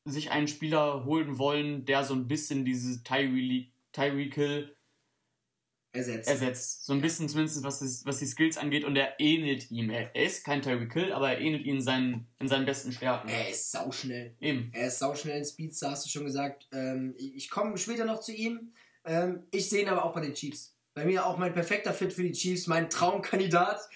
sich 0.04 0.32
einen 0.32 0.48
Spieler 0.48 1.06
holen 1.06 1.38
wollen, 1.38 1.86
der 1.86 2.04
so 2.04 2.14
ein 2.14 2.28
bisschen 2.28 2.66
diese 2.66 3.02
Tyreek 3.04 3.72
Tyreek 3.94 4.36
Hill 4.36 4.76
Ersetzt. 5.94 6.28
ersetzt. 6.30 6.86
So 6.86 6.94
ein 6.94 7.02
bisschen 7.02 7.28
zumindest, 7.30 7.64
was, 7.64 7.80
das, 7.80 8.06
was 8.06 8.20
die 8.20 8.26
Skills 8.28 8.58
angeht 8.58 8.84
und 8.84 8.96
er 8.98 9.20
ähnelt 9.20 9.72
ihm. 9.72 9.90
Er, 9.90 10.14
ist 10.16 10.44
kein 10.46 10.62
Tyreek 10.62 10.94
Hill, 10.94 11.12
aber 11.14 11.32
er 11.32 11.40
ähnelt 11.42 11.66
ihm 11.66 11.78
in 11.78 11.82
seinen, 11.82 12.28
in 12.40 12.48
seinen 12.48 12.66
besten 12.66 12.92
Stärken. 12.92 13.30
Er 13.30 13.50
ist 13.50 13.72
sauschnell. 13.72 14.36
Eben. 14.40 14.70
Er 14.74 14.88
ist 14.88 15.00
sauschnell 15.00 15.38
in 15.40 15.46
Speedster, 15.46 15.92
hast 15.92 16.06
du 16.06 16.10
schon 16.10 16.26
gesagt. 16.26 16.68
Ähm, 16.72 17.16
ich 17.18 17.50
komme 17.50 17.78
später 17.78 18.06
noch 18.06 18.20
zu 18.20 18.34
ihm. 18.34 18.74
Ähm, 19.08 19.44
ich 19.52 19.70
sehe 19.70 19.82
ihn 19.82 19.90
aber 19.90 20.06
auch 20.06 20.14
bei 20.14 20.22
den 20.22 20.34
Chiefs. 20.34 20.76
Bei 20.94 21.06
mir 21.06 21.26
auch 21.26 21.38
mein 21.38 21.54
perfekter 21.54 21.94
Fit 21.94 22.14
für 22.14 22.24
die 22.24 22.34
Chiefs, 22.34 22.68
mein 22.68 22.90
Traumkandidat, 22.90 23.88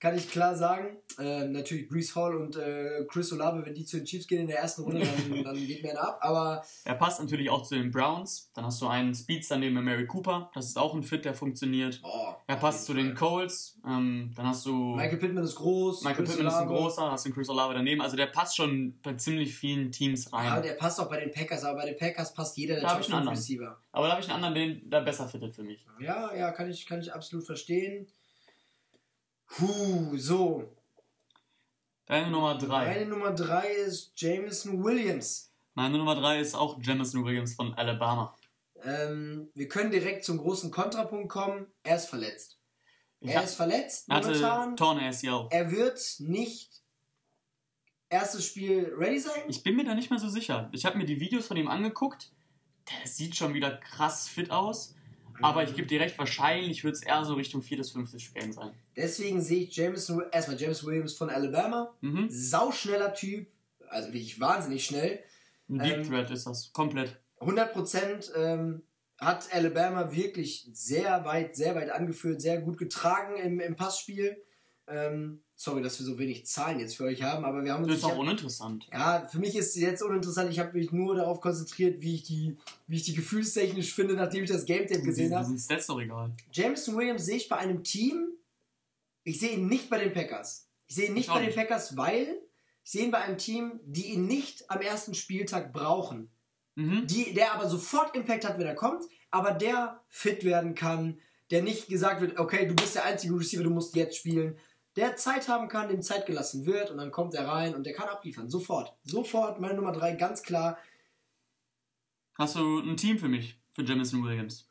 kann 0.00 0.16
ich 0.16 0.30
klar 0.30 0.56
sagen. 0.56 0.96
Ähm, 1.18 1.52
natürlich 1.52 1.88
Brees 1.88 2.16
Hall 2.16 2.34
und 2.34 2.56
äh, 2.56 3.04
Chris 3.06 3.32
Olave, 3.32 3.64
wenn 3.64 3.74
die 3.74 3.84
zu 3.84 3.98
den 3.98 4.06
Chiefs 4.06 4.26
gehen 4.26 4.40
in 4.40 4.46
der 4.46 4.58
ersten 4.58 4.82
Runde, 4.82 5.00
dann, 5.00 5.44
dann 5.44 5.54
geht 5.66 5.82
mir 5.82 5.90
einer 5.90 6.00
ab. 6.08 6.18
Aber 6.22 6.64
Er 6.84 6.94
passt 6.94 7.20
natürlich 7.20 7.50
auch 7.50 7.62
zu 7.62 7.74
den 7.74 7.90
Browns. 7.90 8.50
Dann 8.54 8.64
hast 8.64 8.80
du 8.80 8.88
einen 8.88 9.14
Speedster 9.14 9.58
neben 9.58 9.74
Mary 9.84 10.06
Cooper. 10.06 10.50
Das 10.54 10.66
ist 10.66 10.78
auch 10.78 10.94
ein 10.94 11.02
Fit, 11.02 11.24
der 11.24 11.34
funktioniert. 11.34 12.00
oh, 12.02 12.34
Er 12.46 12.56
passt 12.56 12.86
zu 12.86 12.94
den. 12.94 13.14
Colts. 13.14 13.78
Ähm, 13.86 14.32
dann 14.34 14.46
hast 14.46 14.64
du 14.64 14.94
Michael 14.96 15.18
Pittman 15.18 15.44
ist 15.44 15.56
groß. 15.56 16.02
Michael 16.04 16.24
Chris 16.24 16.36
Pittman 16.36 16.46
ist 16.52 16.58
ein 16.58 16.68
Olave. 16.68 16.82
großer, 16.82 17.10
hast 17.10 17.26
den 17.26 17.34
Chris 17.34 17.48
Olave 17.50 17.74
daneben. 17.74 18.00
Also 18.00 18.16
der 18.16 18.26
passt 18.26 18.56
schon 18.56 18.98
bei 19.02 19.14
ziemlich 19.14 19.54
vielen 19.54 19.92
Teams 19.92 20.32
rein. 20.32 20.46
Ja, 20.46 20.60
der 20.60 20.72
passt 20.74 20.98
auch 21.00 21.10
bei 21.10 21.20
den 21.20 21.30
Packers, 21.30 21.64
aber 21.64 21.80
bei 21.80 21.86
den 21.86 21.96
Packers 21.98 22.32
passt 22.32 22.56
jeder 22.56 22.76
der 22.76 22.84
Top 22.84 22.92
ich 22.92 22.94
einen 22.96 23.04
5 23.04 23.14
anderen. 23.18 23.36
Receiver. 23.36 23.78
Aber 23.92 24.06
da 24.06 24.12
habe 24.12 24.22
ich 24.22 24.30
einen 24.30 24.42
anderen, 24.42 24.54
den 24.54 24.88
da 24.88 25.00
besser 25.00 25.28
fittet 25.28 25.54
für 25.54 25.62
mich. 25.62 25.84
Ja, 26.00 26.34
ja, 26.34 26.50
kann 26.52 26.70
ich, 26.70 26.86
kann 26.86 27.00
ich 27.00 27.12
absolut 27.12 27.44
verstehen. 27.44 28.06
Puh, 29.50 30.16
so. 30.16 30.64
Deine 32.06 32.30
Nummer 32.30 32.56
3. 32.56 32.86
Meine 32.86 33.06
Nummer 33.06 33.32
3 33.32 33.68
ist 33.68 34.12
Jameson 34.16 34.82
Williams. 34.82 35.52
Meine 35.74 35.98
Nummer 35.98 36.14
3 36.14 36.40
ist 36.40 36.54
auch 36.54 36.78
Jamison 36.80 37.24
Williams 37.24 37.54
von 37.54 37.74
Alabama. 37.74 38.34
Ähm, 38.82 39.50
wir 39.54 39.68
können 39.68 39.90
direkt 39.90 40.24
zum 40.24 40.38
großen 40.38 40.70
Kontrapunkt 40.70 41.28
kommen. 41.28 41.66
Er 41.82 41.96
ist 41.96 42.06
verletzt. 42.06 42.58
Er 43.20 43.44
ist 43.44 43.54
verletzt 43.54 44.08
momentan. 44.08 44.76
Torne 44.76 45.08
ACL. 45.08 45.48
Er 45.50 45.70
wird 45.70 46.00
nicht 46.20 46.80
erstes 48.08 48.46
Spiel 48.46 48.92
ready 48.96 49.18
sein. 49.18 49.42
Ich 49.48 49.62
bin 49.62 49.76
mir 49.76 49.84
da 49.84 49.94
nicht 49.94 50.10
mehr 50.10 50.18
so 50.18 50.28
sicher. 50.28 50.70
Ich 50.72 50.86
habe 50.86 50.96
mir 50.96 51.04
die 51.04 51.20
Videos 51.20 51.46
von 51.46 51.56
ihm 51.56 51.68
angeguckt. 51.68 52.32
Der 52.90 53.06
sieht 53.06 53.36
schon 53.36 53.52
wieder 53.52 53.76
krass 53.76 54.26
fit 54.26 54.50
aus. 54.50 54.94
Aber 55.42 55.62
ich 55.64 55.74
gebe 55.74 55.86
dir 55.86 56.00
recht, 56.00 56.18
wahrscheinlich 56.18 56.84
wird 56.84 56.94
es 56.96 57.02
eher 57.02 57.24
so 57.24 57.34
Richtung 57.34 57.62
viertes, 57.62 57.90
fünftes 57.90 58.22
Spielen 58.22 58.52
sein. 58.52 58.70
Deswegen 58.96 59.40
sehe 59.40 59.64
ich 59.64 59.74
Jameson, 59.76 60.22
erstmal 60.32 60.60
James 60.60 60.84
Williams 60.84 61.14
von 61.14 61.30
Alabama. 61.30 61.94
Mhm. 62.00 62.28
Sauschneller 62.30 63.14
Typ. 63.14 63.46
Also 63.88 64.08
wirklich 64.08 64.38
wahnsinnig 64.38 64.84
schnell. 64.84 65.20
Ein 65.68 65.78
Deep 65.78 65.96
Ähm, 65.98 66.08
Threat 66.08 66.30
ist 66.30 66.46
das. 66.46 66.72
Komplett. 66.72 67.20
100 67.40 67.72
Prozent. 67.72 68.32
Ähm, 68.36 68.82
hat 69.18 69.48
Alabama 69.52 70.12
wirklich 70.12 70.68
sehr 70.72 71.24
weit, 71.24 71.54
sehr 71.54 71.74
weit 71.74 71.90
angeführt, 71.90 72.40
sehr 72.40 72.60
gut 72.60 72.78
getragen 72.78 73.36
im, 73.36 73.60
im 73.60 73.76
Passspiel. 73.76 74.42
Ähm, 74.88 75.42
sorry, 75.62 75.82
dass 75.82 75.98
wir 75.98 76.06
so 76.06 76.18
wenig 76.18 76.46
Zahlen 76.46 76.80
jetzt 76.80 76.96
für 76.96 77.04
euch 77.04 77.22
haben, 77.22 77.44
aber 77.44 77.62
wir 77.62 77.74
haben 77.74 77.82
Das 77.82 77.90
uns. 77.90 77.98
ist 77.98 78.04
auch 78.04 78.12
hab- 78.12 78.18
uninteressant. 78.18 78.88
ja, 78.90 79.26
für 79.30 79.38
mich 79.38 79.54
ist 79.54 79.68
es 79.68 79.82
jetzt 79.82 80.02
uninteressant. 80.02 80.50
Ich 80.50 80.58
habe 80.58 80.72
mich 80.72 80.90
nur 80.90 81.14
darauf 81.16 81.42
konzentriert, 81.42 82.00
wie 82.00 82.14
ich 82.14 82.22
die, 82.22 82.56
wie 82.86 82.96
ich 82.96 83.02
die 83.02 83.14
gefühlstechnisch 83.14 83.92
finde, 83.94 84.14
nachdem 84.14 84.44
ich 84.44 84.50
das 84.50 84.64
Game 84.64 84.86
Tape 84.86 85.02
gesehen 85.02 85.34
habe. 85.34 85.44
sind 85.46 85.58
Stats 85.60 85.86
doch 85.86 86.00
egal. 86.00 86.32
Jameson 86.50 86.96
Williams 86.96 87.26
sehe 87.26 87.36
ich 87.36 87.48
bei 87.50 87.58
einem 87.58 87.84
Team. 87.84 88.28
Ich 89.22 89.38
sehe 89.38 89.50
ihn 89.50 89.66
nicht 89.68 89.90
bei 89.90 89.98
den 89.98 90.14
Packers. 90.14 90.66
Ich 90.86 90.94
sehe 90.96 91.08
ihn 91.08 91.14
nicht 91.14 91.28
Ich 91.28 91.34
bei 91.34 91.44
den. 91.44 91.54
Packers, 91.54 91.94
weil 91.96 92.40
ich 92.82 92.90
sehe 92.92 93.04
ihn 93.04 93.10
bei 93.10 93.18
einem 93.18 93.36
Team, 93.36 93.80
die 93.84 94.14
ihn 94.14 94.26
nicht 94.26 94.70
am 94.70 94.80
ersten 94.80 95.12
Spieltag 95.12 95.74
brauchen. 95.74 96.30
Mhm. 96.74 97.06
Die, 97.06 97.34
der 97.34 97.52
aber 97.52 97.68
sofort 97.68 98.16
Impact 98.16 98.48
hat, 98.48 98.58
wenn 98.58 98.66
er 98.66 98.74
kommt, 98.74 99.02
aber 99.30 99.50
der 99.52 100.00
fit 100.08 100.42
werden 100.42 100.74
kann, 100.74 101.18
der 101.50 101.62
nicht 101.62 101.88
gesagt 101.88 102.22
wird, 102.22 102.38
okay, 102.38 102.66
du 102.66 102.74
bist 102.74 102.94
der 102.94 103.04
einzige 103.04 103.34
Receiver, 103.38 103.62
du 103.64 103.70
musst 103.70 103.94
jetzt 103.94 104.16
spielen. 104.16 104.56
Der 104.96 105.16
Zeit 105.16 105.48
haben 105.48 105.68
kann, 105.68 105.88
dem 105.88 106.02
Zeit 106.02 106.26
gelassen 106.26 106.66
wird 106.66 106.90
und 106.90 106.98
dann 106.98 107.12
kommt 107.12 107.34
er 107.34 107.46
rein 107.46 107.74
und 107.74 107.84
der 107.84 107.94
kann 107.94 108.08
abliefern. 108.08 108.50
Sofort. 108.50 108.96
Sofort, 109.04 109.60
meine 109.60 109.74
Nummer 109.74 109.92
drei, 109.92 110.12
ganz 110.12 110.42
klar. 110.42 110.78
Hast 112.36 112.56
du 112.56 112.80
ein 112.80 112.96
Team 112.96 113.18
für 113.18 113.28
mich, 113.28 113.60
für 113.72 113.82
Jamison 113.82 114.24
Williams? 114.24 114.66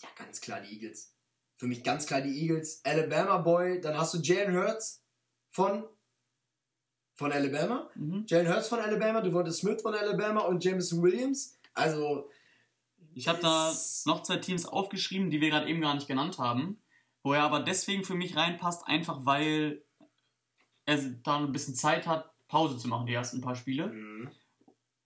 Ja, 0.00 0.08
ganz 0.16 0.40
klar 0.40 0.60
die 0.60 0.74
Eagles. 0.74 1.14
Für 1.56 1.66
mich 1.66 1.82
ganz 1.82 2.06
klar 2.06 2.20
die 2.20 2.40
Eagles. 2.40 2.80
Alabama 2.84 3.38
Boy, 3.38 3.80
dann 3.80 3.98
hast 3.98 4.14
du 4.14 4.18
Jalen 4.18 4.56
Hurts 4.56 5.04
von, 5.50 5.84
von 7.14 7.32
Alabama. 7.32 7.90
Mhm. 7.96 8.24
Jalen 8.28 8.48
Hurts 8.48 8.68
von 8.68 8.78
Alabama, 8.78 9.20
Devonta 9.20 9.50
Smith 9.50 9.82
von 9.82 9.94
Alabama 9.94 10.42
und 10.42 10.62
Jameson 10.64 11.02
Williams. 11.02 11.58
Also, 11.74 12.30
Ich 13.14 13.26
habe 13.28 13.40
da 13.40 13.74
noch 14.04 14.22
zwei 14.22 14.36
Teams 14.36 14.66
aufgeschrieben, 14.66 15.30
die 15.30 15.40
wir 15.40 15.50
gerade 15.50 15.68
eben 15.68 15.80
gar 15.80 15.94
nicht 15.94 16.06
genannt 16.06 16.38
haben, 16.38 16.80
wo 17.22 17.32
er 17.32 17.42
aber 17.42 17.60
deswegen 17.60 18.04
für 18.04 18.14
mich 18.14 18.36
reinpasst, 18.36 18.86
einfach 18.86 19.24
weil 19.24 19.82
er 20.86 20.98
da 21.22 21.38
ein 21.38 21.52
bisschen 21.52 21.74
Zeit 21.74 22.06
hat, 22.06 22.32
Pause 22.48 22.78
zu 22.78 22.88
machen, 22.88 23.06
die 23.06 23.14
ersten 23.14 23.40
paar 23.40 23.54
Spiele. 23.54 23.88
mhm. 23.88 24.30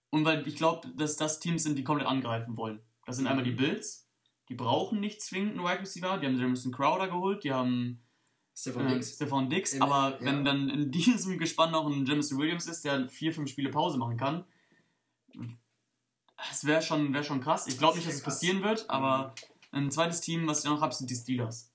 Und 0.09 0.25
weil 0.25 0.47
ich 0.47 0.57
glaube, 0.57 0.87
dass 0.95 1.17
das 1.17 1.39
Teams 1.39 1.63
sind, 1.63 1.75
die 1.75 1.83
komplett 1.83 2.07
angreifen 2.07 2.55
wollen. 2.55 2.79
Das 3.07 3.15
sind 3.15 3.25
einmal 3.25 3.43
die 3.43 3.51
Bills, 3.51 4.07
die 4.47 4.53
brauchen 4.53 4.99
nicht 4.99 5.23
zwingend 5.23 5.53
einen 5.53 5.63
Wide 5.63 5.81
Receiver, 5.81 6.19
die 6.19 6.27
haben 6.27 6.39
Jamison 6.39 6.71
Crowder 6.71 7.07
geholt, 7.07 7.43
die 7.43 7.51
haben 7.51 8.03
Stefan 8.55 8.85
äh, 8.85 8.93
Diggs. 8.93 9.15
Stefan 9.15 9.49
Dix, 9.49 9.81
aber 9.81 10.19
ja. 10.19 10.25
wenn 10.25 10.45
dann 10.45 10.69
in 10.69 10.91
diesem 10.91 11.39
Gespann 11.39 11.71
noch 11.71 11.87
ein 11.87 12.05
Jamison 12.05 12.37
Williams 12.37 12.67
ist, 12.67 12.85
der 12.85 13.07
vier, 13.09 13.33
fünf 13.33 13.49
Spiele 13.49 13.71
Pause 13.71 13.97
machen 13.97 14.17
kann, 14.17 14.45
das 16.37 16.65
wäre 16.65 16.83
schon, 16.83 17.13
wär 17.13 17.23
schon 17.23 17.41
krass. 17.41 17.65
Ich 17.67 17.79
glaube 17.79 17.95
nicht, 17.95 18.07
dass 18.07 18.15
es 18.15 18.23
passieren 18.23 18.61
wird, 18.61 18.89
aber 18.89 19.33
ein 19.71 19.89
zweites 19.89 20.21
Team, 20.21 20.45
was 20.47 20.63
ich 20.63 20.69
noch 20.69 20.81
habe, 20.81 20.93
sind 20.93 21.09
die 21.09 21.15
Steelers. 21.15 21.72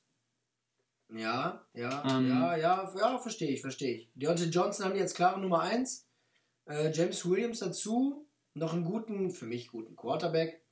Ja, 1.10 1.64
ja, 1.74 2.18
Ähm. 2.18 2.28
ja, 2.28 2.56
ja, 2.56 2.92
ja, 2.98 3.18
verstehe 3.18 3.50
ich, 3.50 3.60
verstehe 3.62 3.96
ich. 3.96 4.10
Deontay 4.14 4.44
Johnson 4.46 4.84
haben 4.86 4.96
jetzt 4.96 5.14
klare 5.16 5.40
Nummer 5.40 5.60
1. 5.62 6.06
Äh, 6.66 6.90
James 6.92 7.24
Williams 7.28 7.60
dazu. 7.60 8.26
Noch 8.54 8.74
einen 8.74 8.84
guten, 8.84 9.30
für 9.30 9.46
mich 9.46 9.68
guten 9.68 9.96
Quarterback. 9.96 10.62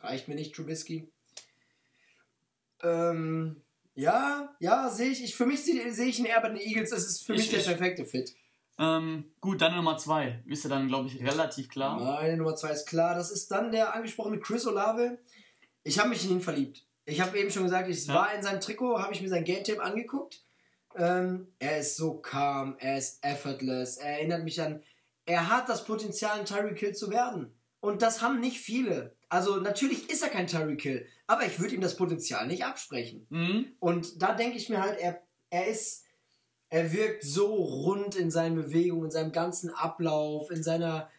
Reicht 0.00 0.26
mir 0.28 0.34
nicht, 0.34 0.54
Trubisky. 0.54 1.12
Ähm, 2.82 3.62
ja, 3.94 4.54
ja, 4.60 4.90
sehe 4.90 5.10
ich. 5.10 5.22
ich. 5.22 5.34
Für 5.36 5.46
mich 5.46 5.62
sehe 5.64 5.92
sehe 5.92 6.06
ich 6.06 6.18
ihn 6.18 6.24
eher 6.26 6.40
bei 6.40 6.48
den 6.48 6.58
Eagles. 6.58 6.90
Das 6.90 7.04
ist 7.06 7.24
für 7.24 7.34
Ich- 7.34 7.40
mich 7.42 7.50
der 7.50 7.60
ich- 7.60 7.66
perfekte 7.66 8.04
Fit. 8.04 8.34
Ähm, 8.78 9.30
gut, 9.40 9.60
dann 9.62 9.76
Nummer 9.76 9.96
zwei. 9.98 10.42
Ist 10.46 10.64
ja 10.64 10.70
dann, 10.70 10.88
glaube 10.88 11.08
ich, 11.08 11.22
relativ 11.22 11.68
klar. 11.68 12.00
Meine 12.00 12.36
Nummer 12.36 12.56
2 12.56 12.70
ist 12.72 12.86
klar. 12.88 13.14
Das 13.14 13.30
ist 13.30 13.48
dann 13.52 13.70
der 13.70 13.94
angesprochene 13.94 14.40
Chris 14.40 14.66
Olave. 14.66 15.18
Ich 15.84 16.00
habe 16.00 16.08
mich 16.08 16.24
in 16.24 16.32
ihn 16.32 16.40
verliebt. 16.40 16.84
Ich 17.06 17.20
habe 17.20 17.38
eben 17.38 17.50
schon 17.50 17.64
gesagt, 17.64 17.88
ich 17.88 18.06
Ja. 18.06 18.14
war 18.14 18.34
in 18.34 18.42
seinem 18.42 18.60
Trikot, 18.60 18.98
habe 19.00 19.12
ich 19.12 19.20
mir 19.20 19.28
sein 19.28 19.44
Game 19.44 19.64
Tape 19.64 19.82
angeguckt. 19.82 20.42
Ähm, 20.96 21.48
er 21.58 21.78
ist 21.78 21.96
so 21.96 22.14
calm, 22.18 22.76
er 22.78 22.98
ist 22.98 23.24
effortless. 23.24 23.96
Er 23.96 24.18
erinnert 24.18 24.44
mich 24.44 24.60
an, 24.60 24.82
er 25.26 25.48
hat 25.50 25.68
das 25.68 25.84
Potenzial, 25.84 26.38
ein 26.38 26.46
Tyreek 26.46 26.78
Hill 26.78 26.94
zu 26.94 27.10
werden. 27.10 27.52
Und 27.80 28.00
das 28.02 28.22
haben 28.22 28.40
nicht 28.40 28.60
viele. 28.60 29.14
Also 29.28 29.56
natürlich 29.56 30.08
ist 30.08 30.22
er 30.22 30.28
kein 30.28 30.46
Tyreek 30.46 30.80
Hill, 30.80 31.06
aber 31.26 31.44
ich 31.44 31.58
würde 31.58 31.74
ihm 31.74 31.80
das 31.80 31.96
Potenzial 31.96 32.46
nicht 32.46 32.64
absprechen. 32.64 33.26
Mhm. 33.30 33.66
Und 33.80 34.22
da 34.22 34.34
denke 34.34 34.56
ich 34.56 34.68
mir 34.68 34.80
halt, 34.80 34.98
er, 34.98 35.20
er 35.50 35.66
ist, 35.66 36.04
er 36.70 36.92
wirkt 36.92 37.24
so 37.24 37.52
rund 37.52 38.14
in 38.14 38.30
seinen 38.30 38.54
Bewegungen, 38.54 39.06
in 39.06 39.10
seinem 39.10 39.32
ganzen 39.32 39.70
Ablauf, 39.70 40.50
in 40.50 40.62
seiner, 40.62 41.10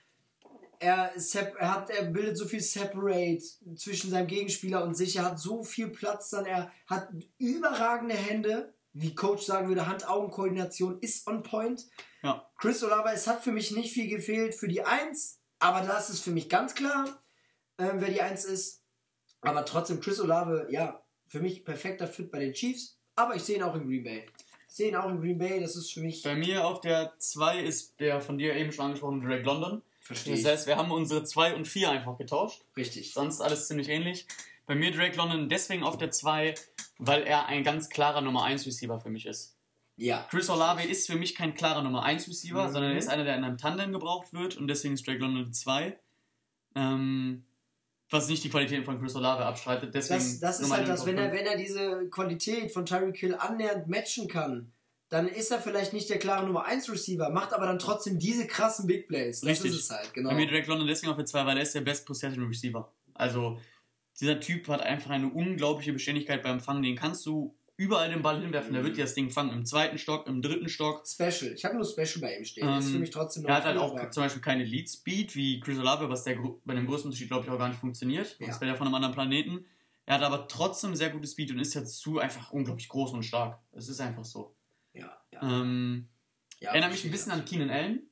er, 0.85 1.11
er 1.59 1.73
hat, 1.73 1.89
er 1.89 2.05
bildet 2.05 2.37
so 2.37 2.45
viel 2.45 2.61
Separate 2.61 3.41
zwischen 3.75 4.11
seinem 4.11 4.27
Gegenspieler 4.27 4.83
und 4.83 4.95
sich, 4.95 5.15
er 5.15 5.25
hat 5.25 5.39
so 5.39 5.63
viel 5.63 5.89
Platz 5.89 6.29
dann, 6.29 6.45
er 6.45 6.71
hat 6.87 7.09
überragende 7.37 8.15
Hände, 8.15 8.73
wie 8.93 9.15
Coach 9.15 9.43
sagen 9.43 9.67
würde, 9.67 9.87
Hand-Augen-Koordination 9.87 10.99
ist 10.99 11.27
on 11.27 11.43
point. 11.43 11.85
Ja. 12.23 12.47
Chris 12.57 12.83
Olava, 12.83 13.11
es 13.11 13.27
hat 13.27 13.43
für 13.43 13.51
mich 13.51 13.71
nicht 13.71 13.93
viel 13.93 14.07
gefehlt 14.07 14.55
für 14.55 14.67
die 14.67 14.83
Eins, 14.83 15.41
aber 15.59 15.81
das 15.81 16.09
ist 16.09 16.21
für 16.21 16.31
mich 16.31 16.49
ganz 16.49 16.75
klar, 16.75 17.21
ähm, 17.77 17.95
wer 17.95 18.09
die 18.09 18.21
Eins 18.21 18.45
ist. 18.45 18.83
Aber 19.41 19.65
trotzdem, 19.65 19.99
Chris 19.99 20.19
Olave, 20.19 20.67
ja, 20.69 21.03
für 21.25 21.39
mich 21.39 21.65
perfekter 21.65 22.07
Fit 22.07 22.31
bei 22.31 22.39
den 22.39 22.53
Chiefs, 22.53 22.99
aber 23.15 23.35
ich 23.35 23.43
sehe 23.43 23.57
ihn 23.57 23.63
auch 23.63 23.75
in 23.75 23.87
Green 23.87 24.03
Bay. 24.03 24.25
Ich 24.67 24.75
sehe 24.75 24.89
ihn 24.89 24.95
auch 24.95 25.09
in 25.09 25.19
Green 25.19 25.37
Bay, 25.37 25.59
das 25.59 25.75
ist 25.75 25.91
für 25.91 26.01
mich. 26.01 26.21
Bei 26.21 26.35
mir 26.35 26.65
auf 26.65 26.81
der 26.81 27.13
2 27.17 27.59
ist 27.61 27.99
der 27.99 28.21
von 28.21 28.37
dir 28.37 28.55
eben 28.55 28.71
schon 28.71 28.85
angesprochene 28.85 29.25
Drake 29.27 29.43
London. 29.43 29.81
Verstehe 30.05 30.33
Das 30.33 30.41
ich. 30.41 30.47
heißt, 30.47 30.67
wir 30.67 30.77
haben 30.77 30.91
unsere 30.91 31.23
2 31.23 31.55
und 31.55 31.65
4 31.67 31.89
einfach 31.89 32.17
getauscht. 32.17 32.61
Richtig. 32.77 33.11
Sonst 33.13 33.41
alles 33.41 33.67
ziemlich 33.67 33.89
ähnlich. 33.89 34.27
Bei 34.67 34.75
mir 34.75 34.91
Drake 34.91 35.17
London 35.17 35.49
deswegen 35.49 35.83
auf 35.83 35.97
der 35.97 36.11
2, 36.11 36.53
weil 36.99 37.23
er 37.23 37.47
ein 37.47 37.63
ganz 37.63 37.89
klarer 37.89 38.21
Nummer 38.21 38.43
1 38.43 38.65
Receiver 38.67 38.99
für 38.99 39.09
mich 39.09 39.25
ist. 39.25 39.55
Ja. 39.97 40.27
Chris 40.29 40.49
Olave 40.49 40.83
ist 40.83 41.07
für 41.07 41.15
mich 41.15 41.33
kein 41.35 41.55
klarer 41.55 41.81
Nummer 41.81 42.03
1 42.03 42.27
Receiver, 42.27 42.67
Mhm. 42.67 42.71
sondern 42.73 42.91
er 42.91 42.97
ist 42.97 43.07
einer, 43.09 43.23
der 43.23 43.35
in 43.35 43.43
einem 43.43 43.57
Tandem 43.57 43.91
gebraucht 43.93 44.31
wird 44.33 44.57
und 44.57 44.67
deswegen 44.67 44.93
ist 44.93 45.07
Drake 45.07 45.19
London 45.19 45.45
die 45.45 45.51
2. 45.51 45.97
Ähm, 46.75 47.43
was 48.11 48.27
nicht 48.27 48.43
die 48.43 48.49
Qualität 48.49 48.85
von 48.85 48.99
Chris 49.01 49.15
Olave 49.15 49.43
abstreitet. 49.45 49.95
Deswegen 49.95 50.19
Das, 50.19 50.39
das 50.39 50.59
ist 50.59 50.71
halt 50.71 50.87
das, 50.87 51.05
wenn 51.07 51.17
er, 51.17 51.31
wenn 51.33 51.45
er 51.47 51.57
diese 51.57 52.07
Qualität 52.09 52.71
von 52.71 52.85
Tyreek 52.85 53.17
Hill 53.17 53.33
annähernd 53.35 53.87
matchen 53.87 54.27
kann, 54.27 54.71
dann 55.09 55.27
ist 55.27 55.51
er 55.51 55.61
vielleicht 55.61 55.93
nicht 55.93 56.09
der 56.09 56.17
klare 56.17 56.45
Nummer 56.45 56.65
1 56.65 56.89
Receiver, 56.91 57.29
macht 57.29 57.53
aber 57.53 57.67
dann 57.67 57.79
trotzdem 57.79 58.17
diese 58.19 58.47
krassen 58.47 58.87
Big 58.87 59.07
Plays. 59.07 59.41
Das 59.41 59.49
Richtig. 59.49 59.71
ist 59.71 59.79
es 59.81 59.89
halt, 59.91 60.13
genau. 60.13 60.29
Bei 60.29 60.35
mir 60.35 60.47
Drake 60.47 60.67
London 60.67 60.87
deswegen 60.87 61.11
auf 61.11 61.17
der 61.17 61.25
2, 61.25 61.45
weil 61.45 61.57
er 61.57 61.63
ist 61.63 61.75
der 61.75 61.81
Best 61.81 62.05
Possession 62.05 62.45
Receiver. 62.47 62.91
Also 63.13 63.59
dieser 64.19 64.39
Typ 64.39 64.67
hat 64.67 64.81
einfach 64.81 65.11
eine 65.11 65.29
unglaubliche 65.29 65.93
Beständigkeit 65.93 66.41
beim 66.41 66.59
Fangen. 66.59 66.81
Den 66.83 66.95
kannst 66.95 67.25
du 67.25 67.55
überall 67.77 68.09
den 68.09 68.21
Ball 68.21 68.41
hinwerfen. 68.41 68.73
Der 68.73 68.83
wird 68.83 68.97
dir 68.97 69.03
das 69.03 69.13
Ding 69.13 69.29
fangen. 69.29 69.51
Im 69.51 69.65
zweiten 69.65 69.97
Stock, 69.97 70.27
im 70.27 70.41
dritten 70.41 70.69
Stock. 70.69 71.05
Special. 71.05 71.53
Ich 71.53 71.65
habe 71.65 71.75
nur 71.75 71.85
Special 71.85 72.21
bei 72.21 72.37
ihm 72.37 72.45
stehen. 72.45 72.65
das 72.65 72.85
ist 72.85 72.87
Ähm, 72.87 72.93
für 72.93 72.99
mich 72.99 73.11
trotzdem 73.11 73.43
noch 73.43 73.49
Er 73.49 73.55
hat 73.57 73.65
halt 73.65 73.77
auch 73.77 74.09
zum 74.09 74.23
Beispiel 74.23 74.41
keine 74.41 74.63
Lead 74.63 74.89
Speed 74.89 75.35
wie 75.35 75.59
Chris 75.59 75.77
Olave, 75.77 76.09
was 76.09 76.23
der 76.23 76.37
bei 76.63 76.73
dem 76.73 76.87
größten 76.87 77.09
Unterschied, 77.09 77.27
glaube 77.27 77.45
ich, 77.45 77.51
auch 77.51 77.57
gar 77.57 77.67
nicht 77.67 77.79
funktioniert. 77.79 78.37
Ja. 78.39 78.47
Das 78.47 78.61
wäre 78.61 78.71
ja 78.71 78.77
von 78.77 78.87
einem 78.87 78.95
anderen 78.95 79.13
Planeten. 79.13 79.65
Er 80.05 80.15
hat 80.15 80.21
aber 80.23 80.47
trotzdem 80.47 80.95
sehr 80.95 81.09
gutes 81.09 81.31
Speed 81.31 81.51
und 81.51 81.59
ist 81.59 81.75
dazu 81.75 82.19
einfach 82.19 82.51
unglaublich 82.51 82.87
groß 82.87 83.11
und 83.11 83.23
stark. 83.23 83.59
Es 83.71 83.89
ist 83.89 83.99
einfach 83.99 84.23
so. 84.23 84.54
Ja, 84.95 85.17
ja. 85.31 85.41
Ähm, 85.41 86.07
ja 86.59 86.69
erinnert 86.71 86.91
mich 86.91 87.03
ein 87.05 87.11
bisschen 87.11 87.31
an 87.31 87.45
Keenan 87.45 87.69
Allen. 87.69 88.09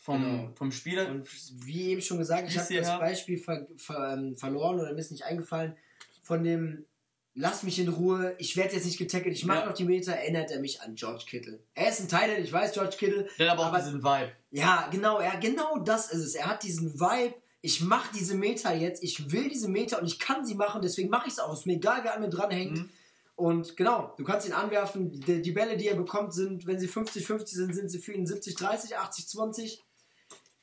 Vom, 0.00 0.20
Genau. 0.22 0.52
vom 0.56 0.72
Spieler. 0.72 1.08
Und 1.08 1.28
wie 1.64 1.90
eben 1.90 2.02
schon 2.02 2.18
gesagt, 2.18 2.48
ich 2.48 2.58
habe 2.58 2.74
das 2.74 2.98
Beispiel 2.98 3.38
ver 3.38 3.68
ver 3.76 4.14
ähm, 4.14 4.36
verloren 4.36 4.80
oder 4.80 4.92
mir 4.92 4.98
ist 5.00 5.12
nicht 5.12 5.24
eingefallen 5.24 5.76
von 6.22 6.42
dem 6.42 6.86
Lass 7.34 7.62
mich 7.62 7.78
in 7.78 7.88
Ruhe, 7.88 8.34
ich 8.38 8.58
werde 8.58 8.74
jetzt 8.74 8.84
nicht 8.84 8.98
getackelt, 8.98 9.34
ich 9.34 9.46
mache 9.46 9.60
Ja. 9.60 9.66
noch 9.66 9.72
die 9.72 9.84
Meter, 9.86 10.12
erinnert 10.12 10.50
er 10.50 10.60
mich 10.60 10.82
an 10.82 10.96
George 10.96 11.24
Kittle. 11.26 11.60
Er 11.74 11.88
ist 11.88 12.00
ein 12.00 12.08
Teil, 12.08 12.44
ich 12.44 12.52
weiß, 12.52 12.72
George 12.74 12.96
Kittle. 12.98 13.26
Der 13.38 13.46
hat 13.46 13.52
aber 13.58 13.62
auch 13.62 13.72
aber- 13.72 13.78
diesen 13.82 14.02
Vibe. 14.04 14.32
Ja, 14.50 14.88
genau, 14.90 15.18
er, 15.18 15.38
genau 15.38 15.78
das 15.78 16.12
ist 16.12 16.20
es. 16.22 16.34
Er 16.34 16.46
hat 16.48 16.62
diesen 16.62 17.00
Vibe, 17.00 17.34
ich 17.62 17.80
mache 17.80 18.10
diese 18.14 18.34
Meter 18.34 18.74
jetzt, 18.74 19.02
ich 19.02 19.32
will 19.32 19.48
diese 19.48 19.68
Meter 19.70 19.98
und 19.98 20.06
ich 20.06 20.18
kann 20.18 20.44
sie 20.44 20.54
machen, 20.54 20.82
deswegen 20.82 21.08
mache 21.08 21.26
ich 21.28 21.32
es 21.32 21.38
auch. 21.38 21.54
Ist 21.54 21.64
mir 21.64 21.76
egal, 21.76 22.00
wer 22.04 22.14
an 22.14 22.20
mir 22.20 22.28
dranhängt. 22.28 22.76
Mhm. 22.76 22.90
Und 23.34 23.76
genau, 23.76 24.14
du 24.18 24.24
kannst 24.24 24.46
ihn 24.46 24.52
anwerfen. 24.52 25.10
Die, 25.12 25.42
die 25.42 25.52
Bälle, 25.52 25.76
die 25.76 25.88
er 25.88 25.96
bekommt, 25.96 26.32
sind, 26.34 26.66
wenn 26.66 26.78
sie 26.78 26.88
50-50 26.88 27.46
sind, 27.46 27.74
sind 27.74 27.88
sie 27.88 27.98
für 27.98 28.12
ihn 28.12 28.26
70-30, 28.26 28.94
80-20. 28.94 29.78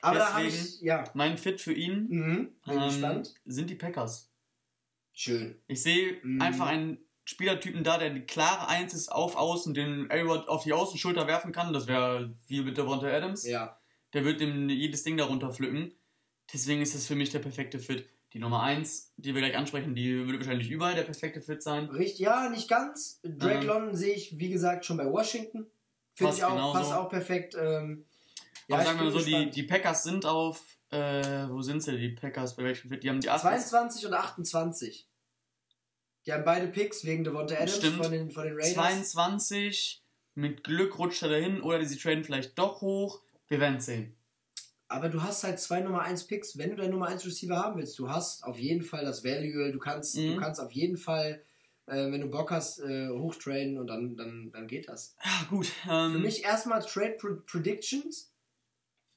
Aber 0.02 0.18
da 0.18 0.32
habe 0.32 0.44
Deswegen- 0.44 0.66
ich, 0.66 0.80
ja, 0.80 1.04
Mein 1.14 1.36
Fit 1.36 1.60
für 1.60 1.72
ihn 1.74 2.06
mhm, 2.08 2.54
ähm, 2.66 3.22
sind 3.44 3.68
die 3.68 3.74
Packers. 3.74 4.30
Schön. 5.12 5.60
Ich 5.66 5.82
sehe 5.82 6.18
Mhm. 6.22 6.40
einfach 6.40 6.66
einen 6.68 6.98
Spielertypen 7.24 7.84
da, 7.84 7.98
der 7.98 8.10
die 8.10 8.22
klare 8.22 8.68
Eins 8.68 8.94
ist 8.94 9.12
auf 9.12 9.36
Außen, 9.36 9.74
den 9.74 10.10
A-Rod 10.10 10.48
auf 10.48 10.64
die 10.64 10.72
Außenschulter 10.72 11.26
werfen 11.26 11.52
kann. 11.52 11.72
Das 11.72 11.86
wäre 11.86 12.34
wie 12.46 12.62
mit 12.62 12.78
Devonta 12.78 13.06
Adams. 13.08 13.46
Ja. 13.46 13.78
Der 14.14 14.24
wird 14.24 14.40
dem 14.40 14.68
jedes 14.70 15.02
Ding 15.02 15.16
darunter 15.16 15.52
pflücken. 15.52 15.92
Deswegen 16.52 16.80
ist 16.80 16.94
das 16.94 17.06
für 17.06 17.14
mich 17.14 17.30
der 17.30 17.38
perfekte 17.40 17.78
Fit. 17.78 18.08
Die 18.32 18.38
Nummer 18.38 18.62
1, 18.62 19.12
die 19.16 19.34
wir 19.34 19.40
gleich 19.40 19.56
ansprechen, 19.56 19.94
die 19.94 20.24
würde 20.26 20.38
wahrscheinlich 20.38 20.70
überall 20.70 20.94
der 20.94 21.02
perfekte 21.02 21.40
Fit 21.40 21.62
sein. 21.62 21.86
Richtig, 21.86 22.20
ja, 22.20 22.48
nicht 22.48 22.68
ganz. 22.68 23.20
Drake 23.24 23.62
Ähm. 23.62 23.66
London 23.66 23.96
sehe 23.96 24.14
ich, 24.14 24.38
wie 24.38 24.50
gesagt, 24.50 24.84
schon 24.84 24.96
bei 24.98 25.06
Washington. 25.10 25.66
Finde 26.14 26.34
ich 26.34 26.44
auch, 26.44 26.50
genauso. 26.50 26.78
passt 26.78 26.92
auch 26.92 27.08
perfekt. 27.08 27.56
Ähm, 27.58 28.06
Ja, 28.68 28.76
Aber 28.76 28.82
ich 28.82 28.88
sagen 28.88 28.98
wir 29.00 29.04
mal 29.06 29.12
so, 29.12 29.18
die, 29.18 29.30
gespannt. 29.32 29.56
die 29.56 29.62
Packers 29.64 30.02
sind 30.04 30.26
auf, 30.26 30.62
äh, 30.90 31.48
wo 31.48 31.60
sind 31.62 31.82
sie, 31.82 31.96
die 31.98 32.10
Packers, 32.10 32.54
bei 32.54 32.62
welchem 32.64 32.88
Fit? 32.88 33.02
Die 33.02 33.08
haben 33.08 33.20
die 33.20 33.30
28. 33.30 33.68
22 33.68 34.06
und 34.06 34.14
28. 34.14 35.08
Die 36.26 36.32
haben 36.32 36.44
beide 36.44 36.68
Picks 36.68 37.04
wegen 37.04 37.24
Devonta 37.24 37.54
Adams 37.56 37.76
Stimmt. 37.76 37.96
von 38.04 38.12
den, 38.12 38.30
von 38.30 38.44
den 38.44 38.52
Raiders. 38.54 38.74
22, 38.74 40.04
mit 40.34 40.62
Glück 40.62 40.98
rutscht 40.98 41.22
er 41.22 41.30
dahin 41.30 41.60
oder 41.62 41.84
sie 41.84 41.96
traden 41.96 42.22
vielleicht 42.22 42.56
doch 42.58 42.80
hoch. 42.80 43.22
Wir 43.48 43.58
werden 43.58 43.80
sehen. 43.80 44.14
Aber 44.90 45.08
du 45.08 45.22
hast 45.22 45.44
halt 45.44 45.60
zwei 45.60 45.80
Nummer 45.80 46.02
1 46.02 46.26
Picks, 46.26 46.58
wenn 46.58 46.70
du 46.70 46.76
deinen 46.76 46.90
Nummer 46.90 47.06
1 47.06 47.24
Receiver 47.24 47.56
haben 47.56 47.78
willst. 47.78 47.96
Du 47.98 48.08
hast 48.10 48.42
auf 48.42 48.58
jeden 48.58 48.82
Fall 48.82 49.04
das 49.04 49.22
Value, 49.24 49.70
du 49.70 49.78
kannst, 49.78 50.16
Mhm. 50.16 50.34
du 50.34 50.36
kannst 50.36 50.60
auf 50.60 50.72
jeden 50.72 50.96
Fall, 50.96 51.44
äh, 51.86 52.10
wenn 52.10 52.20
du 52.20 52.28
Bock 52.28 52.50
hast, 52.50 52.80
äh, 52.80 53.08
hochtraden 53.08 53.78
und 53.78 53.86
dann, 53.86 54.16
dann, 54.16 54.50
dann 54.50 54.66
geht 54.66 54.88
das. 54.88 55.14
Ja, 55.24 55.46
gut. 55.48 55.68
Ähm, 55.88 56.12
Für 56.12 56.18
mich 56.18 56.42
erstmal 56.44 56.82
Trade 56.82 57.16
Predictions, 57.46 58.32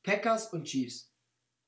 Packers 0.03 0.53
und 0.53 0.65
Chiefs. 0.65 1.11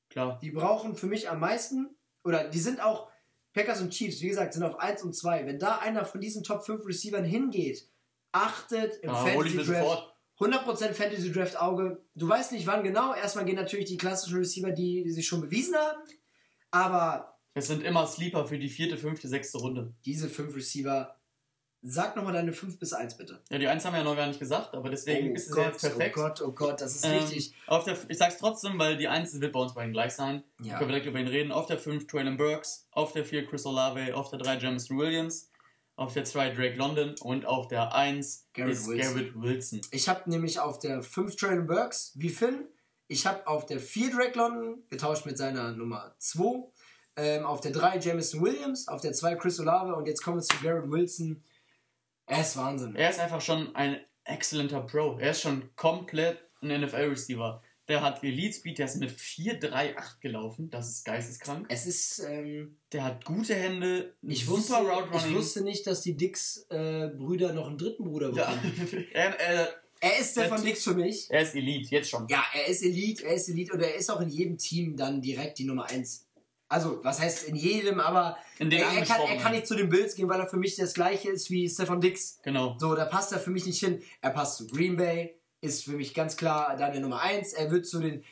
Klar. 0.08 0.38
Die 0.40 0.52
brauchen 0.52 0.94
für 0.94 1.06
mich 1.06 1.28
am 1.28 1.40
meisten, 1.40 1.88
oder 2.22 2.48
die 2.48 2.60
sind 2.60 2.80
auch, 2.80 3.08
Packers 3.54 3.80
und 3.80 3.90
Chiefs, 3.90 4.20
wie 4.20 4.28
gesagt, 4.28 4.52
sind 4.54 4.62
auf 4.62 4.78
1 4.78 5.02
und 5.02 5.16
2. 5.16 5.46
Wenn 5.46 5.58
da 5.58 5.78
einer 5.78 6.04
von 6.04 6.20
diesen 6.20 6.44
Top 6.44 6.64
5 6.64 6.86
Receivern 6.86 7.24
hingeht, 7.24 7.88
achtet 8.30 8.96
im 8.98 9.10
ich 9.10 9.16
Fantasy 9.16 9.64
Draft. 9.72 10.14
100% 10.38 10.92
Fantasy 10.92 11.32
Draft 11.32 11.58
Auge. 11.60 12.02
Du 12.14 12.28
weißt 12.28 12.52
nicht 12.52 12.66
wann 12.66 12.82
genau. 12.84 13.14
Erstmal 13.14 13.44
gehen 13.44 13.56
natürlich 13.56 13.86
die 13.86 13.96
klassischen 13.96 14.38
Receiver, 14.38 14.70
die, 14.70 15.02
die 15.02 15.10
sich 15.10 15.26
schon 15.26 15.40
bewiesen 15.40 15.74
haben. 15.76 15.98
Aber 16.70 17.38
Es 17.54 17.68
sind 17.68 17.82
immer 17.82 18.06
Sleeper 18.06 18.44
für 18.46 18.58
die 18.58 18.68
vierte, 18.68 18.96
fünfte, 18.98 19.28
sechste 19.28 19.58
Runde. 19.58 19.94
diese 20.04 20.28
fünf 20.28 20.54
Receiver, 20.54 21.14
sag 21.82 22.16
nochmal 22.16 22.32
deine 22.32 22.52
5 22.52 22.78
bis 22.78 22.92
1 22.92 23.16
bitte. 23.16 23.40
Ja, 23.48 23.58
die 23.58 23.68
eins 23.68 23.84
haben 23.84 23.92
wir 23.92 23.98
ja 23.98 24.04
noch 24.04 24.16
gar 24.16 24.26
nicht 24.26 24.40
gesagt, 24.40 24.74
aber 24.74 24.90
deswegen 24.90 25.36
ist 25.36 25.48
es 25.50 25.56
ja 25.56 25.66
jetzt 25.66 25.80
perfekt. 25.80 26.16
oh 26.18 26.20
Gott, 26.20 26.42
oh 26.42 26.52
Gott, 26.52 26.80
das 26.80 26.96
ist 26.96 27.04
Ähm, 27.06 27.18
richtig. 27.18 27.54
Auf 27.66 27.84
der, 27.84 27.96
ich 28.08 28.18
sag's 28.18 28.38
trotzdem, 28.38 28.78
weil 28.78 28.96
die 28.96 29.06
1 29.08 29.40
wird 29.40 29.52
bei 29.52 29.60
uns 29.60 29.72
beiden 29.74 29.92
gleich 29.92 30.12
sein. 30.12 30.42
Ja. 30.60 30.78
Können 30.78 30.90
wir 30.90 30.94
direkt 30.96 31.06
über 31.06 31.20
ihn 31.20 31.28
reden. 31.28 31.52
Auf 31.52 31.66
der 31.66 31.78
5 31.78 32.06
Traylon 32.08 32.36
Burks, 32.36 32.86
auf 32.90 33.12
der 33.12 33.24
4 33.24 33.46
Chris 33.46 33.64
Olave, 33.66 34.16
auf 34.16 34.30
der 34.30 34.38
3 34.40 34.56
Jameson 34.58 34.98
Williams, 34.98 35.48
auf 35.96 36.12
der 36.12 36.24
2 36.24 36.50
Drake 36.50 36.76
London 36.76 37.14
und 37.20 37.46
auf 37.46 37.68
der 37.68 37.94
1 37.94 38.48
Garrett 38.52 38.72
ist 38.72 38.86
Wilson. 38.86 39.14
Garrett 39.14 39.34
Wilson. 39.34 39.80
Ich 39.90 40.08
habe 40.08 40.30
nämlich 40.30 40.60
auf 40.60 40.78
der 40.78 41.02
5 41.02 41.36
Traylon 41.36 41.66
Burks, 41.66 42.12
wie 42.14 42.28
Finn. 42.28 42.66
Ich 43.08 43.26
habe 43.26 43.46
auf 43.46 43.66
der 43.66 43.80
4 43.80 44.10
Drake 44.10 44.38
London, 44.38 44.82
getauscht 44.88 45.26
mit 45.26 45.38
seiner 45.38 45.72
Nummer 45.72 46.14
2. 46.18 46.70
Ähm, 47.18 47.46
auf 47.46 47.62
der 47.62 47.72
3 47.72 47.98
Jameson 47.98 48.42
Williams, 48.42 48.88
auf 48.88 49.00
der 49.00 49.14
2 49.14 49.36
Chris 49.36 49.58
Olave 49.58 49.94
und 49.94 50.06
jetzt 50.06 50.22
kommen 50.22 50.36
wir 50.36 50.42
zu 50.42 50.56
Garrett 50.62 50.90
Wilson. 50.90 51.42
Er 52.26 52.42
ist 52.42 52.56
Wahnsinn. 52.56 52.94
Er 52.94 53.08
ist 53.08 53.18
einfach 53.18 53.40
schon 53.40 53.74
ein 53.74 54.00
exzellenter 54.24 54.80
Pro. 54.82 55.16
Er 55.18 55.30
ist 55.30 55.40
schon 55.40 55.74
komplett 55.76 56.38
ein 56.60 56.82
NFL-Receiver. 56.82 57.62
Der 57.88 58.02
hat 58.02 58.24
Elite 58.24 58.52
Speed, 58.52 58.78
der 58.78 58.86
ist 58.86 58.96
mit 58.96 59.10
4,38 59.10 60.20
gelaufen. 60.20 60.70
Das 60.70 60.90
ist 60.90 61.04
geisteskrank. 61.04 61.66
Es 61.68 61.86
ist, 61.86 62.18
ähm, 62.28 62.78
Der 62.92 63.04
hat 63.04 63.24
gute 63.24 63.54
Hände, 63.54 64.14
ich, 64.22 64.44
super 64.44 65.08
wusste, 65.10 65.28
ich 65.28 65.34
wusste 65.34 65.60
nicht, 65.62 65.86
dass 65.86 66.00
die 66.00 66.16
Dix-Brüder 66.16 67.52
noch 67.52 67.68
einen 67.68 67.78
dritten 67.78 68.04
Bruder 68.04 68.32
ja. 68.32 68.50
bekommen. 68.50 69.06
er, 69.12 69.38
er, 69.38 69.74
Er 70.00 70.18
ist 70.18 70.40
von 70.40 70.62
Dix 70.62 70.82
für 70.82 70.94
mich. 70.94 71.30
er 71.30 71.42
ist 71.42 71.54
Elite, 71.54 71.94
jetzt 71.94 72.10
schon. 72.10 72.26
Ja, 72.28 72.44
er 72.54 72.66
ist 72.66 72.82
Elite, 72.82 73.24
er 73.24 73.34
ist 73.34 73.48
Elite 73.48 73.72
und 73.72 73.80
er 73.80 73.94
ist 73.94 74.10
auch 74.10 74.20
in 74.20 74.28
jedem 74.30 74.58
Team 74.58 74.96
dann 74.96 75.22
direkt 75.22 75.58
die 75.58 75.64
Nummer 75.64 75.88
1. 75.88 76.26
Also, 76.68 76.98
was 77.04 77.20
heißt 77.20 77.44
in 77.44 77.54
jedem, 77.54 78.00
aber 78.00 78.36
In 78.58 78.72
er, 78.72 78.88
er, 78.88 79.04
kann, 79.04 79.20
er 79.20 79.36
kann 79.36 79.52
nicht 79.52 79.68
zu 79.68 79.76
den 79.76 79.88
Bills 79.88 80.16
gehen, 80.16 80.28
weil 80.28 80.40
er 80.40 80.48
für 80.48 80.56
mich 80.56 80.74
das 80.74 80.94
gleiche 80.94 81.30
ist 81.30 81.48
wie 81.48 81.68
Stefan 81.68 82.00
Dix. 82.00 82.40
Genau. 82.42 82.76
So, 82.80 82.96
da 82.96 83.04
passt 83.04 83.30
er 83.32 83.38
für 83.38 83.50
mich 83.50 83.66
nicht 83.66 83.78
hin. 83.78 84.02
Er 84.20 84.30
passt 84.30 84.58
zu 84.58 84.66
Green 84.66 84.96
Bay, 84.96 85.35
ist 85.60 85.84
für 85.84 85.92
mich 85.92 86.14
ganz 86.14 86.36
klar 86.36 86.76
der 86.76 86.98
Nummer 87.00 87.20
1. 87.22 87.52
Er 87.54 87.70
wird 87.70 87.86
zu 87.86 88.00
den. 88.00 88.24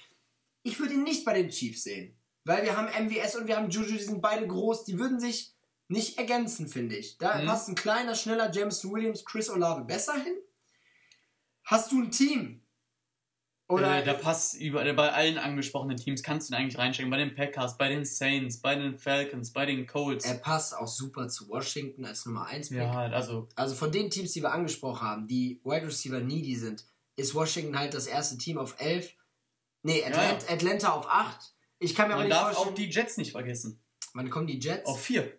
Ich 0.62 0.78
würde 0.78 0.94
ihn 0.94 1.02
nicht 1.02 1.24
bei 1.24 1.34
den 1.34 1.50
Chiefs 1.50 1.84
sehen. 1.84 2.16
Weil 2.44 2.62
wir 2.64 2.76
haben 2.76 2.88
MWS 3.08 3.36
und 3.36 3.46
wir 3.46 3.56
haben 3.56 3.70
Juju, 3.70 3.92
die 3.96 4.02
sind 4.02 4.20
beide 4.20 4.46
groß, 4.46 4.84
die 4.84 4.98
würden 4.98 5.18
sich 5.18 5.54
nicht 5.88 6.18
ergänzen, 6.18 6.68
finde 6.68 6.96
ich. 6.96 7.16
Da 7.18 7.38
Mhm. 7.40 7.46
passt 7.46 7.68
ein 7.68 7.74
kleiner, 7.74 8.14
schneller 8.14 8.50
Jameson 8.52 8.92
Williams, 8.92 9.24
Chris 9.24 9.48
Olave 9.48 9.84
besser 9.84 10.14
hin. 10.14 10.36
Hast 11.64 11.92
du 11.92 12.02
ein 12.02 12.10
Team? 12.10 12.60
Oder 13.66 14.00
äh, 14.00 14.04
der 14.04 14.12
Pass 14.14 14.52
über, 14.52 14.84
bei 14.92 15.10
allen 15.12 15.38
angesprochenen 15.38 15.96
Teams 15.96 16.22
kannst 16.22 16.50
du 16.50 16.54
ihn 16.54 16.58
eigentlich 16.58 16.76
reinstecken. 16.76 17.10
Bei 17.10 17.16
den 17.16 17.34
Packers, 17.34 17.78
bei 17.78 17.88
den 17.88 18.04
Saints, 18.04 18.60
bei 18.60 18.74
den 18.74 18.98
Falcons, 18.98 19.52
bei 19.54 19.64
den 19.64 19.86
Colts. 19.86 20.26
er 20.26 20.34
passt 20.34 20.76
auch 20.76 20.86
super 20.86 21.28
zu 21.28 21.48
Washington 21.48 22.04
als 22.04 22.26
Nummer 22.26 22.46
1 22.46 22.68
Pick. 22.68 22.78
ja, 22.78 22.90
also 22.92 23.48
Also 23.56 23.74
von 23.74 23.90
den 23.90 24.10
Teams, 24.10 24.32
die 24.32 24.42
wir 24.42 24.52
angesprochen 24.52 25.00
haben, 25.00 25.26
die 25.26 25.60
Wide 25.64 25.86
Receiver 25.86 26.20
needy 26.20 26.56
sind, 26.56 26.84
ist 27.16 27.34
Washington 27.34 27.78
halt 27.78 27.94
das 27.94 28.06
erste 28.06 28.38
Team 28.38 28.58
auf 28.58 28.74
11. 28.78 29.12
Nee, 29.82 30.04
Atlanta, 30.04 30.52
Atlanta 30.52 30.92
auf 30.92 31.06
8. 31.08 31.54
Ich 31.78 31.94
kann 31.94 32.08
mir 32.08 32.14
aber 32.14 32.22
man 32.22 32.28
nicht 32.28 32.36
darf 32.38 32.52
vorstellen. 32.54 32.68
auch 32.68 32.74
die 32.74 32.90
Jets 32.90 33.16
nicht 33.16 33.32
vergessen. 33.32 33.82
wann 34.14 34.30
kommen 34.30 34.46
die 34.46 34.58
Jets? 34.58 34.86
Auf 34.86 35.02
4. 35.02 35.38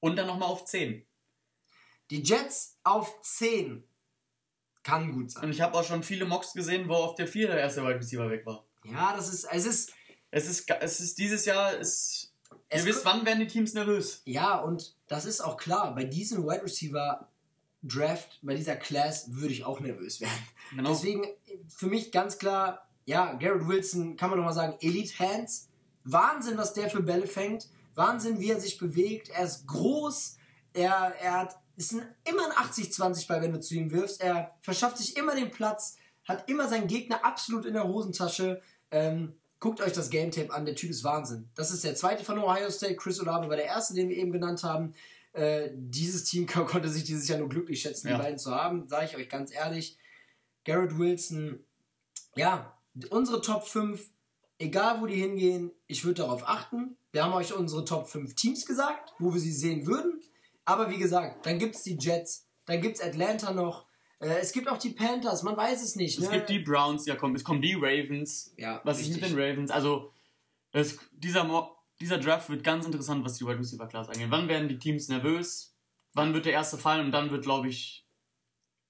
Und 0.00 0.16
dann 0.16 0.26
nochmal 0.26 0.48
auf 0.48 0.64
10. 0.64 1.06
die 2.10 2.22
Jets 2.22 2.78
auf 2.84 3.22
10. 3.22 3.84
Kann 4.82 5.12
gut 5.12 5.30
sein. 5.30 5.44
Und 5.44 5.50
ich 5.52 5.62
habe 5.62 5.78
auch 5.78 5.84
schon 5.84 6.02
viele 6.02 6.26
Mocks 6.26 6.52
gesehen, 6.52 6.88
wo 6.88 6.94
auf 6.94 7.14
der 7.14 7.26
4 7.26 7.48
der 7.48 7.58
erste 7.58 7.82
Wide 7.82 7.96
Receiver 8.00 8.28
weg 8.28 8.44
war. 8.44 8.66
Ja, 8.84 9.16
das 9.16 9.32
ist, 9.32 9.44
es 9.50 9.64
ist, 9.64 9.92
Es 10.30 10.46
ist, 10.46 10.68
es 10.68 11.00
ist 11.00 11.16
dieses 11.16 11.46
Jahr, 11.46 11.72
es, 11.80 12.34
Es 12.68 12.82
ihr 12.82 12.88
wisst, 12.90 13.04
wann 13.06 13.24
werden 13.24 13.40
die 13.40 13.46
Teams 13.46 13.72
nervös? 13.72 14.20
ja, 14.26 14.58
und 14.58 14.94
das 15.06 15.24
ist 15.24 15.40
auch 15.40 15.56
klar. 15.56 15.94
Bei 15.94 16.04
diesem 16.04 16.44
Wide 16.44 16.64
Receiver 16.64 17.30
Draft, 17.86 18.38
bei 18.42 18.54
dieser 18.54 18.76
Class, 18.76 19.34
würde 19.34 19.52
ich 19.52 19.64
auch 19.64 19.80
nervös 19.80 20.20
werden. 20.20 20.32
Genau. 20.70 20.90
Deswegen 20.90 21.26
für 21.68 21.86
mich 21.86 22.10
ganz 22.10 22.38
klar, 22.38 22.88
ja, 23.04 23.34
Garrett 23.34 23.68
Wilson, 23.68 24.16
kann 24.16 24.30
man 24.30 24.38
nochmal 24.38 24.54
sagen, 24.54 24.76
Elite 24.80 25.18
Hands. 25.18 25.68
Wahnsinn, 26.04 26.58
was 26.58 26.72
der 26.72 26.90
für 26.90 27.02
Bälle 27.02 27.26
fängt. 27.26 27.68
Wahnsinn, 27.94 28.40
wie 28.40 28.50
er 28.50 28.60
sich 28.60 28.78
bewegt. 28.78 29.28
Er 29.28 29.44
ist 29.44 29.66
groß. 29.66 30.36
Er, 30.72 31.14
er 31.20 31.40
hat, 31.40 31.56
ist 31.76 31.92
ein, 31.92 32.02
immer 32.24 32.44
ein 32.44 32.66
80-20 32.66 33.28
bei, 33.28 33.40
wenn 33.40 33.52
du 33.52 33.60
zu 33.60 33.74
ihm 33.74 33.90
wirfst. 33.92 34.20
Er 34.20 34.54
verschafft 34.60 34.98
sich 34.98 35.16
immer 35.16 35.34
den 35.34 35.50
Platz, 35.50 35.96
hat 36.24 36.48
immer 36.48 36.68
seinen 36.68 36.88
Gegner 36.88 37.24
absolut 37.24 37.66
in 37.66 37.74
der 37.74 37.86
Hosentasche. 37.86 38.62
Ähm, 38.90 39.34
guckt 39.60 39.80
euch 39.80 39.92
das 39.92 40.10
Game 40.10 40.30
Tape 40.30 40.52
an, 40.52 40.66
der 40.66 40.74
Typ 40.74 40.90
ist 40.90 41.04
Wahnsinn. 41.04 41.48
Das 41.54 41.70
ist 41.70 41.84
der 41.84 41.94
zweite 41.94 42.24
von 42.24 42.38
Ohio 42.38 42.70
State. 42.70 42.96
Chris 42.96 43.20
Olave 43.20 43.48
war 43.48 43.56
der 43.56 43.66
erste, 43.66 43.94
den 43.94 44.08
wir 44.08 44.16
eben 44.16 44.32
genannt 44.32 44.62
haben. 44.62 44.94
Äh, 45.34 45.70
dieses 45.74 46.24
Team 46.24 46.46
konnte 46.48 46.88
sich 46.88 47.04
dieses 47.04 47.28
Jahr 47.28 47.38
nur 47.38 47.48
glücklich 47.48 47.82
schätzen, 47.82 48.08
Ja. 48.08 48.16
die 48.16 48.22
beiden 48.22 48.38
zu 48.38 48.54
haben, 48.54 48.88
sage 48.88 49.06
ich 49.06 49.16
euch 49.16 49.28
ganz 49.28 49.52
ehrlich. 49.52 49.98
Garrett 50.64 50.96
Wilson, 50.98 51.60
ja, 52.36 52.78
unsere 53.10 53.42
Top 53.42 53.66
5, 53.66 54.02
egal 54.58 55.00
wo 55.00 55.06
die 55.06 55.16
hingehen, 55.16 55.72
ich 55.86 56.04
würde 56.04 56.22
darauf 56.22 56.48
achten. 56.48 56.96
Wir 57.12 57.24
haben 57.24 57.34
euch 57.34 57.52
unsere 57.52 57.84
Top 57.84 58.08
5 58.08 58.34
Teams 58.34 58.64
gesagt, 58.64 59.12
wo 59.18 59.34
wir 59.34 59.40
sie 59.40 59.52
sehen 59.52 59.86
würden. 59.86 60.20
Aber 60.64 60.88
wie 60.90 60.96
gesagt, 60.98 61.44
dann 61.44 61.58
gibt 61.58 61.74
es 61.74 61.82
die 61.82 61.98
Jets, 61.98 62.48
dann 62.64 62.80
gibt 62.80 62.96
es 62.96 63.02
Atlanta 63.02 63.52
noch. 63.52 63.86
Äh, 64.20 64.38
es 64.40 64.52
gibt 64.52 64.68
auch 64.68 64.78
die 64.78 64.90
Panthers, 64.90 65.42
man 65.42 65.56
weiß 65.56 65.82
es 65.82 65.96
nicht. 65.96 66.18
Es 66.18 66.24
ne? 66.30 66.36
gibt 66.38 66.48
die 66.48 66.60
Browns, 66.60 67.04
ja 67.06 67.16
komm, 67.16 67.34
es 67.34 67.44
kommen 67.44 67.60
die 67.60 67.74
Ravens. 67.74 68.54
Ja, 68.56 68.80
Was 68.84 69.00
ist 69.00 69.08
mit 69.08 69.16
richtig. 69.16 69.34
den 69.36 69.40
Ravens? 69.40 69.70
Also, 69.70 70.12
es, 70.72 70.98
dieser, 71.12 71.44
Mo 71.44 71.73
dieser 72.00 72.18
Draft 72.18 72.48
wird 72.50 72.64
ganz 72.64 72.86
interessant, 72.86 73.24
was 73.24 73.38
die 73.38 73.46
Wide 73.46 73.58
Receiver 73.58 73.86
Class 73.86 74.08
angeht. 74.08 74.30
Wann 74.30 74.48
werden 74.48 74.68
die 74.68 74.78
Teams 74.78 75.08
nervös? 75.08 75.76
Wann 76.12 76.34
wird 76.34 76.46
der 76.46 76.52
erste 76.52 76.78
fallen? 76.78 77.06
Und 77.06 77.12
dann 77.12 77.30
wird, 77.30 77.44
glaube 77.44 77.68
ich, 77.68 78.06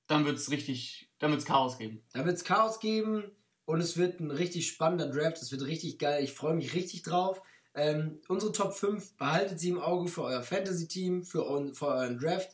dann 0.06 0.24
wird 0.24 0.36
es 0.36 0.50
richtig, 0.50 1.10
dann 1.18 1.30
wird 1.30 1.40
es 1.40 1.46
Chaos 1.46 1.78
geben. 1.78 2.02
Da 2.12 2.24
wird 2.24 2.36
es 2.36 2.44
Chaos 2.44 2.80
geben 2.80 3.30
und 3.64 3.80
es 3.80 3.96
wird 3.96 4.20
ein 4.20 4.30
richtig 4.30 4.68
spannender 4.68 5.08
Draft. 5.08 5.40
Es 5.40 5.52
wird 5.52 5.62
richtig 5.62 5.98
geil. 5.98 6.22
Ich 6.22 6.32
freue 6.32 6.54
mich 6.54 6.74
richtig 6.74 7.02
drauf. 7.02 7.42
Ähm, 7.74 8.20
unsere 8.28 8.52
Top 8.52 8.74
5 8.74 9.16
behaltet 9.16 9.58
sie 9.58 9.70
im 9.70 9.80
Auge 9.80 10.08
für 10.08 10.22
euer 10.22 10.42
Fantasy-Team, 10.42 11.24
für, 11.24 11.72
für 11.74 11.86
euren 11.86 12.18
Draft. 12.18 12.50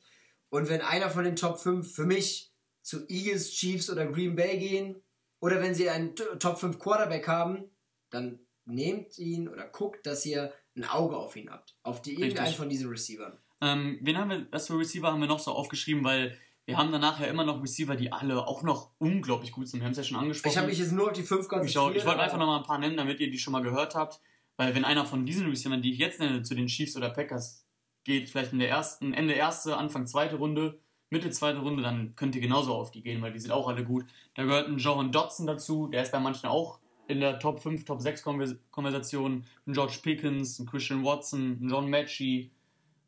Und 0.48 0.68
wenn 0.68 0.80
einer 0.80 1.10
von 1.10 1.24
den 1.24 1.36
Top 1.36 1.58
5 1.58 1.94
für 1.94 2.06
mich 2.06 2.52
zu 2.82 3.06
Eagles, 3.08 3.52
Chiefs 3.52 3.90
oder 3.90 4.06
Green 4.06 4.34
Bay 4.34 4.58
gehen, 4.58 5.02
oder 5.40 5.60
wenn 5.60 5.74
sie 5.74 5.88
einen 5.88 6.14
Top 6.14 6.58
5 6.58 6.78
Quarterback 6.78 7.26
haben, 7.26 7.70
dann 8.10 8.40
nehmt 8.70 9.18
ihn 9.18 9.48
oder 9.48 9.66
guckt, 9.68 10.06
dass 10.06 10.24
ihr 10.24 10.52
ein 10.76 10.84
Auge 10.84 11.16
auf 11.16 11.36
ihn 11.36 11.50
habt. 11.50 11.76
Auf 11.82 12.02
die 12.02 12.12
irgendeinen 12.12 12.38
Richtig. 12.38 12.56
von 12.56 12.68
diesen 12.68 12.88
Receivern. 12.88 13.38
Ähm, 13.60 13.98
wen 14.00 14.16
haben 14.16 14.30
wir, 14.30 14.46
was 14.50 14.68
für 14.68 14.78
Receiver 14.78 15.12
haben 15.12 15.20
wir 15.20 15.28
noch 15.28 15.40
so 15.40 15.52
aufgeschrieben? 15.52 16.04
Weil 16.04 16.36
wir 16.64 16.78
haben 16.78 16.92
danach 16.92 17.20
ja 17.20 17.26
immer 17.26 17.44
noch 17.44 17.62
Receiver, 17.62 17.96
die 17.96 18.12
alle 18.12 18.46
auch 18.46 18.62
noch 18.62 18.92
unglaublich 18.98 19.52
gut 19.52 19.68
sind. 19.68 19.80
Wir 19.80 19.86
haben 19.86 19.92
es 19.92 19.98
ja 19.98 20.04
schon 20.04 20.16
angesprochen. 20.16 20.52
Ich 20.52 20.58
habe 20.58 20.68
mich 20.68 20.78
jetzt 20.78 20.92
nur 20.92 21.08
auf 21.08 21.12
die 21.12 21.22
5 21.22 21.42
Ich, 21.42 21.48
konzentriert. 21.48 21.84
auch, 21.84 21.94
ich 21.94 22.06
wollte 22.06 22.20
einfach 22.20 22.38
noch 22.38 22.46
mal 22.46 22.58
ein 22.58 22.64
paar 22.64 22.78
nennen, 22.78 22.96
damit 22.96 23.20
ihr 23.20 23.30
die 23.30 23.38
schon 23.38 23.52
mal 23.52 23.62
gehört 23.62 23.94
habt. 23.94 24.20
Weil 24.56 24.74
wenn 24.74 24.84
einer 24.84 25.04
von 25.04 25.26
diesen 25.26 25.48
Receivern, 25.48 25.82
die 25.82 25.92
ich 25.92 25.98
jetzt 25.98 26.20
nenne, 26.20 26.42
zu 26.42 26.54
den 26.54 26.66
Chiefs 26.66 26.96
oder 26.96 27.10
Packers 27.10 27.66
geht, 28.04 28.28
vielleicht 28.28 28.52
in 28.52 28.58
der 28.58 28.68
ersten, 28.68 29.12
Ende 29.12 29.34
erste, 29.34 29.76
Anfang 29.76 30.06
zweite 30.06 30.36
Runde, 30.36 30.78
Mitte 31.10 31.30
zweite 31.30 31.58
Runde, 31.58 31.82
dann 31.82 32.14
könnt 32.14 32.34
ihr 32.36 32.40
genauso 32.40 32.74
auf 32.74 32.90
die 32.92 33.02
gehen, 33.02 33.20
weil 33.20 33.32
die 33.32 33.40
sind 33.40 33.50
auch 33.50 33.68
alle 33.68 33.84
gut. 33.84 34.04
Da 34.34 34.44
gehört 34.44 34.68
ein 34.68 34.78
Johan 34.78 35.12
Dotson 35.12 35.46
dazu, 35.46 35.88
der 35.88 36.02
ist 36.02 36.12
bei 36.12 36.20
manchen 36.20 36.46
auch 36.46 36.78
in 37.10 37.20
der 37.20 37.38
Top 37.38 37.60
5, 37.60 37.84
Top 37.84 38.00
6 38.00 38.22
Konvers 38.22 38.54
Konversation. 38.70 39.44
Ein 39.66 39.72
George 39.72 39.98
Pickens, 40.02 40.58
ein 40.58 40.66
Christian 40.66 41.04
Watson, 41.04 41.58
ein 41.60 41.68
John 41.68 41.90
Matchy. 41.90 42.50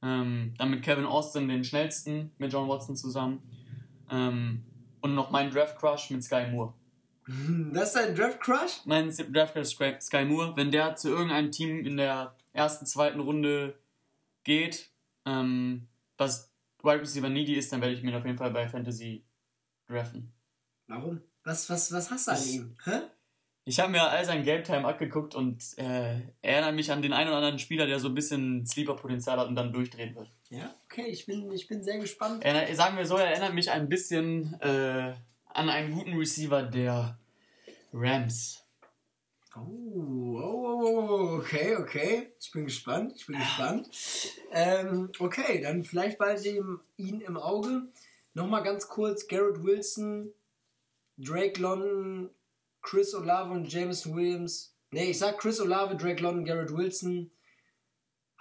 Ähm, 0.03 0.53
dann 0.59 0.71
mit 0.71 0.83
Kevin 0.83 1.07
Austin 1.07 1.49
den 1.49 1.63
schnellsten, 1.63 2.33
mit 2.39 2.53
John 2.53 2.69
Watson 2.69 2.97
zusammen. 2.97 3.41
Ähm, 4.11 4.65
und 5.01 5.15
noch 5.15 5.31
mein 5.31 5.51
Draft 5.51 5.79
Crush 5.79 6.11
mit 6.11 6.23
Sky 6.25 6.47
Moore. 6.51 6.75
Das 7.73 7.89
ist 7.89 7.97
dein 7.97 8.15
Draft 8.17 8.41
Crush? 8.41 8.81
Mein 8.85 9.11
Draft 9.33 9.55
Crush 9.55 9.69
Sky, 9.69 9.95
Sky 10.01 10.25
Moore. 10.25 10.57
Wenn 10.57 10.73
der 10.73 10.97
zu 10.97 11.09
irgendeinem 11.09 11.53
Team 11.53 11.87
in 11.87 11.97
der 11.97 12.35
ersten, 12.53 12.85
zweiten 12.85 13.21
Runde 13.21 13.79
geht, 14.43 14.91
ähm, 15.25 15.87
was 16.19 16.53
Wide 16.83 17.01
Receiver 17.01 17.29
needy 17.29 17.55
ist, 17.55 17.73
dann 17.73 17.81
werde 17.81 17.95
ich 17.95 18.03
mir 18.03 18.17
auf 18.17 18.25
jeden 18.25 18.39
Fall 18.39 18.51
bei 18.51 18.69
Fantasy 18.69 19.25
draften. 19.89 20.33
Warum? 20.89 21.21
Was, 21.45 21.71
was, 21.71 21.93
was 21.93 22.11
hast 22.11 22.27
du 22.27 22.33
an 22.33 22.45
ihm? 22.45 22.75
Hä? 22.85 23.01
Ich 23.65 23.79
habe 23.79 23.93
mir 23.93 24.03
all 24.03 24.25
sein 24.25 24.43
Game 24.43 24.65
Time 24.65 24.85
abgeguckt 24.87 25.37
und 25.37 25.63
äh, 25.79 26.21
erinnere 26.43 26.73
mich 26.73 26.91
an 26.91 27.01
den 27.01 27.13
einen 27.13 27.29
oder 27.29 27.37
anderen 27.37 27.61
Spieler, 27.61 27.87
der 27.87 28.01
so 28.01 28.09
ein 28.09 28.15
bisschen 28.15 28.67
Sleeper-Potenzial 28.67 29.39
hat 29.39 29.47
und 29.47 29.55
dann 29.55 29.73
durchdrehen 29.73 30.17
wird. 30.17 30.29
Ja, 30.51 30.75
okay, 30.87 31.07
ich 31.07 31.27
bin, 31.27 31.51
ich 31.53 31.69
bin 31.69 31.85
sehr 31.85 31.99
gespannt. 31.99 32.45
Er, 32.45 32.75
sagen 32.75 32.97
wir 32.97 33.07
so, 33.07 33.17
er 33.17 33.27
erinnert 33.27 33.55
mich 33.55 33.71
ein 33.71 33.89
bisschen 33.89 34.61
äh, 34.61 35.15
an 35.47 35.69
einen 35.69 35.95
guten 35.95 36.15
Receiver 36.17 36.63
der 36.65 37.19
Rams. 37.93 38.65
Oh, 39.55 39.61
oh, 39.61 40.41
oh, 40.41 41.09
oh, 41.11 41.37
okay, 41.37 41.77
okay. 41.77 42.33
Ich 42.41 42.51
bin 42.51 42.65
gespannt, 42.65 43.13
ich 43.15 43.27
bin 43.27 43.39
gespannt. 43.39 43.89
Ähm, 44.51 45.11
okay, 45.21 45.61
dann 45.63 45.85
vielleicht 45.85 46.19
bald 46.19 46.45
ihn 46.45 47.21
im 47.21 47.37
Auge. 47.37 47.83
Nochmal 48.35 48.63
ganz 48.63 48.89
kurz, 48.89 49.29
Garrett 49.29 49.63
Wilson, 49.63 50.33
Drake 51.19 51.61
London, 51.61 52.31
Chris 52.83 53.15
Olave 53.15 53.53
und 53.53 53.73
Jameson 53.73 54.15
Williams. 54.15 54.75
Ne, 54.91 55.07
ich 55.07 55.19
sag 55.19 55.39
Chris 55.39 55.61
Olave, 55.61 55.97
Drake 55.97 56.23
London, 56.23 56.45
Garrett 56.45 56.77
Wilson 56.77 57.31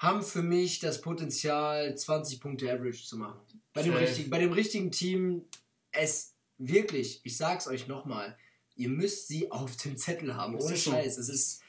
haben 0.02 0.24
für 0.24 0.42
mich 0.42 0.80
das 0.80 1.00
Potenzial, 1.00 1.96
20 1.96 2.42
Punkte 2.42 2.72
Average 2.72 3.06
zu 3.06 3.18
machen. 3.18 3.40
Bei 3.72 3.84
dem, 3.84 3.94
richtigen, 3.94 4.30
bei 4.32 4.40
dem 4.40 4.52
richtigen 4.52 4.92
Team, 4.92 5.46
es 5.92 6.34
wirklich, 6.58 7.22
ich 7.24 7.38
sag's 7.38 7.68
euch 7.68 7.88
nochmal, 7.88 8.36
ihr 8.76 8.90
müsst 8.90 9.28
sie 9.28 9.52
auf 9.52 9.78
dem 9.78 9.98
Zettel 9.98 10.36
haben. 10.36 10.56
Ohne 10.56 10.76
Scheiß. 10.76 11.18
Es 11.18 11.30
ist. 11.30 11.62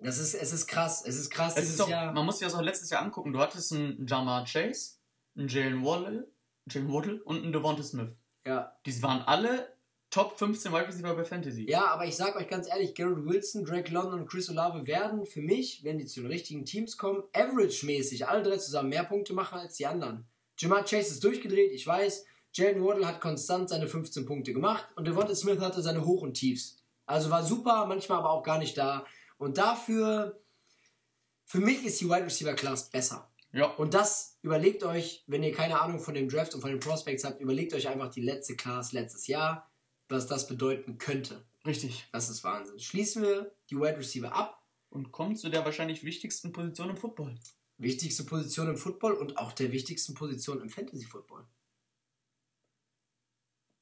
Das 0.00 0.18
ist, 0.18 0.34
es 0.34 0.52
ist 0.52 0.66
krass. 0.66 1.04
Es 1.06 1.16
ist 1.16 1.30
krass. 1.30 1.56
Es 1.56 1.70
ist 1.70 1.88
Jahr. 1.88 2.12
Man 2.12 2.26
muss 2.26 2.40
sich 2.40 2.48
das 2.48 2.56
auch 2.56 2.62
letztes 2.62 2.90
Jahr 2.90 3.02
angucken. 3.02 3.32
Du 3.32 3.38
hattest 3.38 3.72
einen 3.72 4.04
Jamar 4.04 4.44
Chase, 4.44 4.96
einen 5.36 5.46
Jalen 5.46 5.84
Waddle, 5.84 6.26
Jalen 6.68 6.92
Waddle 6.92 7.22
und 7.22 7.44
einen 7.44 7.52
Devonta 7.52 7.84
Smith. 7.84 8.10
Ja. 8.44 8.76
Die 8.84 9.00
waren 9.00 9.22
alle 9.22 9.72
Top 10.12 10.38
15 10.38 10.70
Wide 10.70 10.88
Receiver 10.88 11.14
bei 11.14 11.24
Fantasy. 11.24 11.70
Ja, 11.70 11.86
aber 11.86 12.04
ich 12.04 12.14
sag 12.16 12.36
euch 12.36 12.46
ganz 12.46 12.68
ehrlich, 12.68 12.94
Garrett 12.94 13.24
Wilson, 13.24 13.64
Drake 13.64 13.90
London 13.90 14.20
und 14.20 14.28
Chris 14.28 14.50
Olave 14.50 14.86
werden 14.86 15.24
für 15.24 15.40
mich, 15.40 15.84
wenn 15.84 15.96
die 15.96 16.04
zu 16.04 16.20
den 16.20 16.30
richtigen 16.30 16.66
Teams 16.66 16.98
kommen, 16.98 17.22
average-mäßig 17.32 18.28
alle 18.28 18.42
drei 18.42 18.58
zusammen 18.58 18.90
mehr 18.90 19.04
Punkte 19.04 19.32
machen 19.32 19.58
als 19.58 19.76
die 19.76 19.86
anderen. 19.86 20.26
Jamar 20.58 20.84
Chase 20.84 21.12
ist 21.12 21.24
durchgedreht, 21.24 21.72
ich 21.72 21.86
weiß. 21.86 22.26
Jalen 22.52 22.84
Waddle 22.84 23.06
hat 23.06 23.22
konstant 23.22 23.70
seine 23.70 23.88
15 23.88 24.26
Punkte 24.26 24.52
gemacht 24.52 24.84
und 24.96 25.08
Devonta 25.08 25.34
Smith 25.34 25.60
hatte 25.60 25.80
seine 25.80 26.04
Hoch- 26.04 26.20
und 26.20 26.34
Tiefs. 26.34 26.76
Also 27.06 27.30
war 27.30 27.42
super, 27.42 27.86
manchmal 27.86 28.18
aber 28.18 28.32
auch 28.32 28.42
gar 28.42 28.58
nicht 28.58 28.76
da. 28.76 29.06
Und 29.38 29.56
dafür, 29.56 30.38
für 31.46 31.60
mich 31.60 31.86
ist 31.86 31.98
die 32.02 32.10
Wide 32.10 32.26
Receiver 32.26 32.52
Class 32.52 32.90
besser. 32.90 33.30
Ja. 33.54 33.64
Und 33.76 33.94
das 33.94 34.36
überlegt 34.42 34.84
euch, 34.84 35.24
wenn 35.26 35.42
ihr 35.42 35.54
keine 35.54 35.80
Ahnung 35.80 36.00
von 36.00 36.12
dem 36.12 36.28
Draft 36.28 36.54
und 36.54 36.60
von 36.60 36.70
den 36.70 36.80
Prospects 36.80 37.24
habt, 37.24 37.40
überlegt 37.40 37.72
euch 37.72 37.88
einfach 37.88 38.10
die 38.10 38.20
letzte 38.20 38.56
Class 38.56 38.92
letztes 38.92 39.26
Jahr, 39.26 39.71
was 40.12 40.26
das 40.26 40.46
bedeuten 40.46 40.98
könnte. 40.98 41.44
Richtig. 41.66 42.06
Das 42.12 42.28
ist 42.28 42.44
Wahnsinn. 42.44 42.78
Schließen 42.78 43.22
wir 43.22 43.54
die 43.70 43.76
Wide 43.76 43.98
Receiver 43.98 44.32
ab. 44.32 44.58
Und 44.90 45.10
kommen 45.10 45.36
zu 45.36 45.48
der 45.48 45.64
wahrscheinlich 45.64 46.04
wichtigsten 46.04 46.52
Position 46.52 46.90
im 46.90 46.98
Football. 46.98 47.34
Wichtigste 47.78 48.24
Position 48.24 48.68
im 48.68 48.76
Football 48.76 49.14
und 49.14 49.38
auch 49.38 49.52
der 49.52 49.72
wichtigsten 49.72 50.12
Position 50.12 50.60
im 50.60 50.68
Fantasy 50.68 51.06
Football 51.06 51.46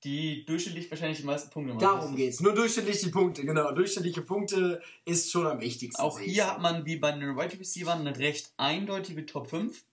die 0.04 0.46
durchschnittlich 0.46 0.90
wahrscheinlich 0.90 1.18
die 1.18 1.26
meisten 1.26 1.50
Punkte 1.50 1.74
machen. 1.74 1.82
Darum 1.82 2.16
geht's. 2.16 2.40
Nur 2.40 2.54
durchschnittlich 2.54 3.00
die 3.00 3.10
Punkte, 3.10 3.44
genau. 3.44 3.72
Durchschnittliche 3.72 4.22
Punkte 4.22 4.80
ist 5.04 5.30
schon 5.30 5.46
am 5.46 5.60
wichtigsten. 5.60 6.00
Auch 6.00 6.18
hier 6.18 6.46
hat 6.46 6.60
man 6.60 6.86
wie 6.86 6.96
bei 6.96 7.12
den 7.12 7.36
Wide 7.36 7.58
Receivers 7.58 8.00
eine 8.00 8.16
recht 8.18 8.52
eindeutige 8.56 9.26
Top 9.26 9.48
5. 9.48 9.84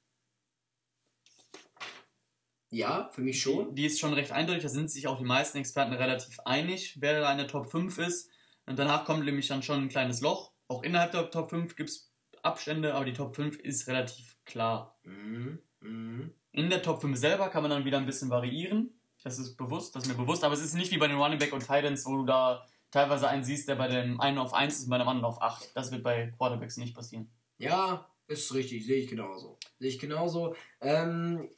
Ja, 2.69 3.09
für 3.13 3.21
mich 3.21 3.41
schon. 3.41 3.75
Die, 3.75 3.81
die, 3.81 3.87
ist 3.87 3.99
schon 3.99 4.13
recht 4.13 4.31
eindeutig, 4.31 4.63
da 4.63 4.69
sind 4.69 4.91
sich 4.91 5.07
auch 5.07 5.17
die 5.17 5.23
meisten 5.23 5.57
Experten 5.57 5.93
relativ 5.93 6.39
einig, 6.41 6.97
wer 6.99 7.21
da 7.21 7.29
eine 7.29 7.47
Top 7.47 7.71
5 7.71 7.97
ist. 7.99 8.29
Und 8.65 8.77
danach 8.77 9.05
kommt 9.05 9.23
nämlich 9.23 9.47
dann 9.47 9.63
schon 9.63 9.83
ein 9.83 9.89
kleines 9.89 10.21
Loch. 10.21 10.51
Auch 10.67 10.83
innerhalb 10.83 11.11
der 11.11 11.31
Top 11.31 11.49
5 11.49 11.75
gibt 11.75 11.89
es 11.89 12.11
Abstände, 12.43 12.93
aber 12.93 13.05
die 13.05 13.13
Top 13.13 13.35
5 13.35 13.57
ist 13.59 13.87
relativ 13.87 14.35
klar. 14.45 14.99
Mhm. 15.03 15.59
Mhm. 15.79 16.33
In 16.51 16.69
der 16.69 16.81
Top 16.81 17.01
5 17.01 17.17
selber 17.17 17.49
kann 17.49 17.63
man 17.63 17.71
dann 17.71 17.85
wieder 17.85 17.97
ein 17.97 18.05
bisschen 18.05 18.29
variieren. 18.29 18.93
Das 19.23 19.39
ist 19.39 19.55
bewusst, 19.55 19.95
das 19.95 20.03
ist 20.03 20.09
mir 20.09 20.15
bewusst, 20.15 20.43
aber 20.43 20.53
es 20.53 20.61
ist 20.61 20.73
nicht 20.73 20.91
wie 20.91 20.97
bei 20.97 21.07
den 21.07 21.17
Running 21.17 21.39
Back 21.39 21.53
und 21.53 21.61
Titans, 21.61 22.05
wo 22.05 22.17
du 22.17 22.25
da 22.25 22.65
teilweise 22.91 23.27
einen 23.27 23.43
siehst, 23.43 23.67
der 23.67 23.75
bei 23.75 23.87
dem 23.87 24.19
einen 24.21 24.37
auf 24.37 24.53
1 24.53 24.75
ist 24.75 24.83
und 24.85 24.89
bei 24.89 24.97
dem 24.97 25.07
anderen 25.07 25.25
auf 25.25 25.41
8. 25.41 25.75
Das 25.75 25.91
wird 25.91 26.03
bei 26.03 26.33
Quarterbacks 26.37 26.77
nicht 26.77 26.95
passieren. 26.95 27.29
Ja, 27.57 28.09
ist 28.27 28.53
richtig, 28.53 28.85
sehe 28.85 29.03
ich 29.03 29.09
genauso. 29.09 29.57
Sehe 29.79 29.89
ich 29.89 29.99
genauso. 29.99 30.55
Ähm, 30.81 31.49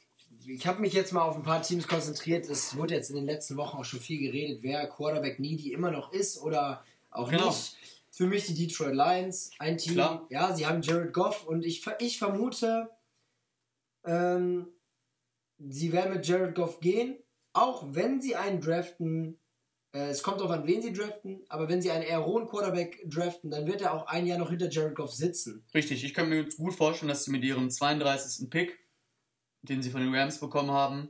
ich 0.46 0.66
habe 0.66 0.80
mich 0.80 0.92
jetzt 0.92 1.12
mal 1.12 1.22
auf 1.22 1.36
ein 1.36 1.42
paar 1.42 1.62
Teams 1.62 1.86
konzentriert. 1.86 2.48
Es 2.48 2.76
wurde 2.76 2.94
jetzt 2.94 3.10
in 3.10 3.16
den 3.16 3.26
letzten 3.26 3.56
Wochen 3.56 3.76
auch 3.76 3.84
schon 3.84 4.00
viel 4.00 4.20
geredet, 4.20 4.62
wer 4.62 4.86
Quarterback 4.86 5.38
needy 5.38 5.72
immer 5.72 5.90
noch 5.90 6.12
ist 6.12 6.40
oder 6.40 6.84
auch 7.10 7.30
genau. 7.30 7.48
nicht. 7.48 7.76
Für 8.10 8.26
mich 8.26 8.46
die 8.46 8.54
Detroit 8.54 8.94
Lions, 8.94 9.50
ein 9.58 9.78
Team. 9.78 9.94
Klar. 9.94 10.26
Ja, 10.30 10.54
sie 10.54 10.66
haben 10.66 10.82
Jared 10.82 11.12
Goff 11.12 11.46
und 11.46 11.64
ich, 11.64 11.84
ich 12.00 12.18
vermute, 12.18 12.90
ähm, 14.04 14.66
sie 15.58 15.92
werden 15.92 16.14
mit 16.14 16.26
Jared 16.26 16.54
Goff 16.54 16.80
gehen 16.80 17.16
auch 17.52 17.94
wenn 17.94 18.20
sie 18.20 18.36
einen 18.36 18.60
draften, 18.60 19.38
äh, 19.92 20.10
es 20.10 20.22
kommt 20.22 20.40
darauf 20.40 20.52
an, 20.52 20.66
wen 20.66 20.82
sie 20.82 20.92
draften, 20.92 21.42
aber 21.48 21.68
wenn 21.68 21.82
sie 21.82 21.90
einen 21.90 22.04
eher 22.04 22.18
rohen 22.18 22.46
Quarterback 22.46 23.02
draften, 23.08 23.50
dann 23.50 23.66
wird 23.66 23.82
er 23.82 23.94
auch 23.94 24.06
ein 24.06 24.26
Jahr 24.26 24.38
noch 24.38 24.50
hinter 24.50 24.70
Jared 24.70 24.94
Goff 24.94 25.12
sitzen. 25.12 25.64
Richtig, 25.74 26.04
ich 26.04 26.14
kann 26.14 26.28
mir 26.28 26.44
gut 26.44 26.74
vorstellen, 26.74 27.08
dass 27.08 27.24
sie 27.24 27.30
mit 27.30 27.44
ihrem 27.44 27.70
32. 27.70 28.50
Pick, 28.50 28.78
den 29.62 29.82
sie 29.82 29.90
von 29.90 30.00
den 30.00 30.14
Rams 30.14 30.38
bekommen 30.38 30.70
haben, 30.70 31.08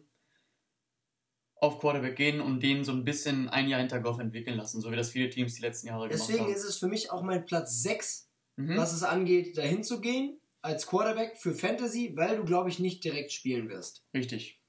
auf 1.56 1.78
Quarterback 1.78 2.16
gehen 2.16 2.40
und 2.40 2.62
den 2.62 2.84
so 2.84 2.92
ein 2.92 3.04
bisschen 3.04 3.48
ein 3.48 3.68
Jahr 3.68 3.80
hinter 3.80 4.00
Goff 4.00 4.18
entwickeln 4.18 4.56
lassen, 4.56 4.80
so 4.80 4.90
wie 4.90 4.96
das 4.96 5.10
viele 5.10 5.28
Teams 5.28 5.54
die 5.54 5.62
letzten 5.62 5.88
Jahre 5.88 6.08
Deswegen 6.08 6.26
gemacht 6.26 6.40
haben. 6.40 6.48
Deswegen 6.48 6.68
ist 6.68 6.68
es 6.68 6.78
für 6.78 6.88
mich 6.88 7.10
auch 7.10 7.22
mein 7.22 7.44
Platz 7.44 7.82
6, 7.82 8.30
mhm. 8.56 8.76
was 8.76 8.94
es 8.94 9.02
angeht, 9.02 9.58
dahin 9.58 9.84
zu 9.84 10.00
gehen 10.00 10.40
als 10.62 10.86
Quarterback 10.86 11.36
für 11.36 11.54
Fantasy, 11.54 12.12
weil 12.16 12.36
du, 12.36 12.44
glaube 12.44 12.68
ich, 12.70 12.78
nicht 12.78 13.04
direkt 13.04 13.32
spielen 13.32 13.68
wirst. 13.68 14.04
Richtig. 14.14 14.60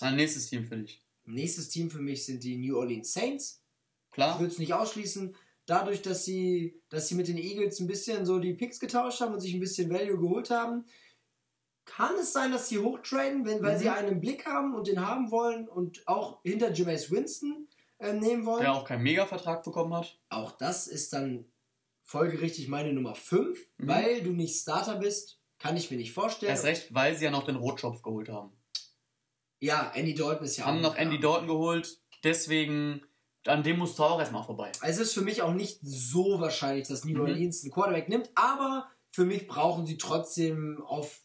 Ein 0.00 0.16
nächstes 0.16 0.46
Team 0.46 0.64
für 0.64 0.76
dich. 0.76 1.02
Nächstes 1.24 1.68
Team 1.68 1.90
für 1.90 2.00
mich 2.00 2.24
sind 2.24 2.42
die 2.42 2.56
New 2.56 2.76
Orleans 2.76 3.12
Saints. 3.12 3.62
Klar. 4.10 4.34
Ich 4.34 4.40
würde 4.40 4.52
es 4.52 4.58
nicht 4.58 4.74
ausschließen. 4.74 5.34
Dadurch, 5.66 6.02
dass 6.02 6.24
sie, 6.24 6.82
dass 6.88 7.08
sie 7.08 7.14
mit 7.14 7.28
den 7.28 7.38
Eagles 7.38 7.78
ein 7.80 7.86
bisschen 7.86 8.26
so 8.26 8.38
die 8.38 8.54
Picks 8.54 8.80
getauscht 8.80 9.20
haben 9.20 9.34
und 9.34 9.40
sich 9.40 9.54
ein 9.54 9.60
bisschen 9.60 9.90
Value 9.90 10.18
geholt 10.18 10.50
haben, 10.50 10.84
kann 11.90 12.14
es 12.16 12.32
sein, 12.32 12.52
dass 12.52 12.68
sie 12.68 12.78
hochtraden, 12.78 13.44
wenn, 13.44 13.62
weil 13.62 13.76
mhm. 13.76 13.80
sie 13.80 13.88
einen 13.88 14.08
im 14.08 14.20
Blick 14.20 14.46
haben 14.46 14.74
und 14.74 14.86
den 14.86 15.04
haben 15.04 15.30
wollen 15.30 15.68
und 15.68 16.06
auch 16.06 16.40
hinter 16.42 16.72
Jameis 16.72 17.10
Winston 17.10 17.66
äh, 17.98 18.12
nehmen 18.12 18.46
wollen. 18.46 18.62
Der 18.62 18.74
auch 18.74 18.84
keinen 18.84 19.02
Mega-Vertrag 19.02 19.64
bekommen 19.64 19.92
hat. 19.94 20.18
Auch 20.28 20.52
das 20.52 20.86
ist 20.86 21.12
dann 21.12 21.46
folgerichtig 22.02 22.68
meine 22.68 22.92
Nummer 22.92 23.14
5, 23.14 23.58
mhm. 23.78 23.88
weil 23.88 24.22
du 24.22 24.30
nicht 24.30 24.56
Starter 24.56 24.96
bist, 24.96 25.40
kann 25.58 25.76
ich 25.76 25.90
mir 25.90 25.96
nicht 25.96 26.12
vorstellen. 26.12 26.50
Erst 26.50 26.64
recht, 26.64 26.94
weil 26.94 27.16
sie 27.16 27.24
ja 27.24 27.30
noch 27.30 27.44
den 27.44 27.56
Rotschopf 27.56 28.02
geholt 28.02 28.28
haben. 28.28 28.52
Ja, 29.58 29.90
Andy 29.94 30.14
Dalton 30.14 30.44
ist 30.44 30.56
ja 30.56 30.66
Haben 30.66 30.80
noch 30.80 30.96
Andy 30.96 31.18
Dalton 31.18 31.48
geholt, 31.48 31.98
deswegen, 32.24 33.02
an 33.46 33.62
dem 33.62 33.78
musst 33.78 33.98
du 33.98 34.04
auch 34.04 34.18
erstmal 34.18 34.44
vorbei. 34.44 34.70
Also 34.80 35.02
es 35.02 35.08
ist 35.08 35.14
für 35.14 35.20
mich 35.22 35.42
auch 35.42 35.52
nicht 35.52 35.80
so 35.82 36.40
wahrscheinlich, 36.40 36.88
dass 36.88 37.04
New 37.04 37.14
mhm. 37.14 37.20
Orleans 37.20 37.62
einen 37.62 37.72
Quarterback 37.72 38.08
nimmt, 38.08 38.30
aber 38.36 38.88
für 39.08 39.26
mich 39.26 39.48
brauchen 39.48 39.84
sie 39.86 39.98
trotzdem 39.98 40.82
auf 40.86 41.20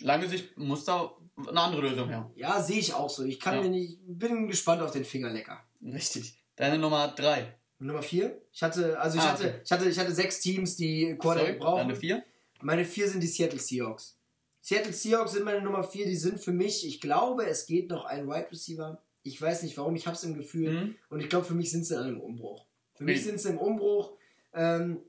lange 0.00 0.28
Sicht 0.28 0.56
muss 0.56 0.84
da 0.84 1.12
eine 1.36 1.60
andere 1.60 1.82
Lösung 1.82 2.08
her. 2.08 2.30
Ja, 2.36 2.60
sehe 2.62 2.78
ich 2.78 2.94
auch 2.94 3.10
so. 3.10 3.24
Ich 3.24 3.38
kann 3.38 3.56
ja. 3.56 3.62
mir 3.62 3.70
nicht, 3.70 3.98
bin 4.06 4.48
gespannt 4.48 4.82
auf 4.82 4.90
den 4.90 5.04
Fingerlecker. 5.04 5.62
Richtig. 5.82 6.38
Deine 6.56 6.78
Nummer 6.78 7.08
3. 7.08 7.54
Nummer 7.78 8.02
4. 8.02 8.40
Ich 8.52 8.62
hatte, 8.62 8.98
also 8.98 9.18
ich 9.18 9.22
ah, 9.22 9.32
hatte, 9.32 9.44
okay. 9.44 9.60
ich 9.64 9.70
hatte, 9.70 9.88
ich 9.88 9.98
hatte 9.98 10.12
sechs 10.12 10.40
Teams, 10.40 10.76
die 10.76 11.16
Quarterback 11.18 11.60
brauchen. 11.60 11.88
Deine 11.88 11.96
4? 11.96 12.24
Meine 12.60 12.84
4 12.84 13.08
sind 13.08 13.22
die 13.22 13.28
Seattle 13.28 13.60
Seahawks. 13.60 14.18
Seattle 14.60 14.92
Seahawks 14.92 15.32
sind 15.32 15.44
meine 15.44 15.62
Nummer 15.62 15.84
4, 15.84 16.06
die 16.06 16.16
sind 16.16 16.42
für 16.42 16.52
mich, 16.52 16.86
ich 16.86 17.00
glaube, 17.00 17.46
es 17.46 17.66
geht 17.66 17.88
noch 17.88 18.04
ein 18.04 18.26
Wide 18.26 18.50
Receiver. 18.50 19.00
Ich 19.22 19.40
weiß 19.40 19.62
nicht 19.62 19.76
warum, 19.78 19.94
ich 19.94 20.06
habe 20.06 20.16
es 20.16 20.24
im 20.24 20.34
Gefühl. 20.34 20.72
Mhm. 20.72 20.94
Und 21.08 21.20
ich 21.20 21.28
glaube, 21.28 21.46
für 21.46 21.54
mich 21.54 21.70
sind 21.70 21.84
sie 21.86 21.94
in 21.94 22.00
einem 22.00 22.20
Umbruch. 22.20 22.66
Für 22.94 23.04
mich 23.04 23.22
sind 23.22 23.40
sie 23.40 23.50
im 23.50 23.58
Umbruch. 23.58 24.12
Ähm, 24.52 25.00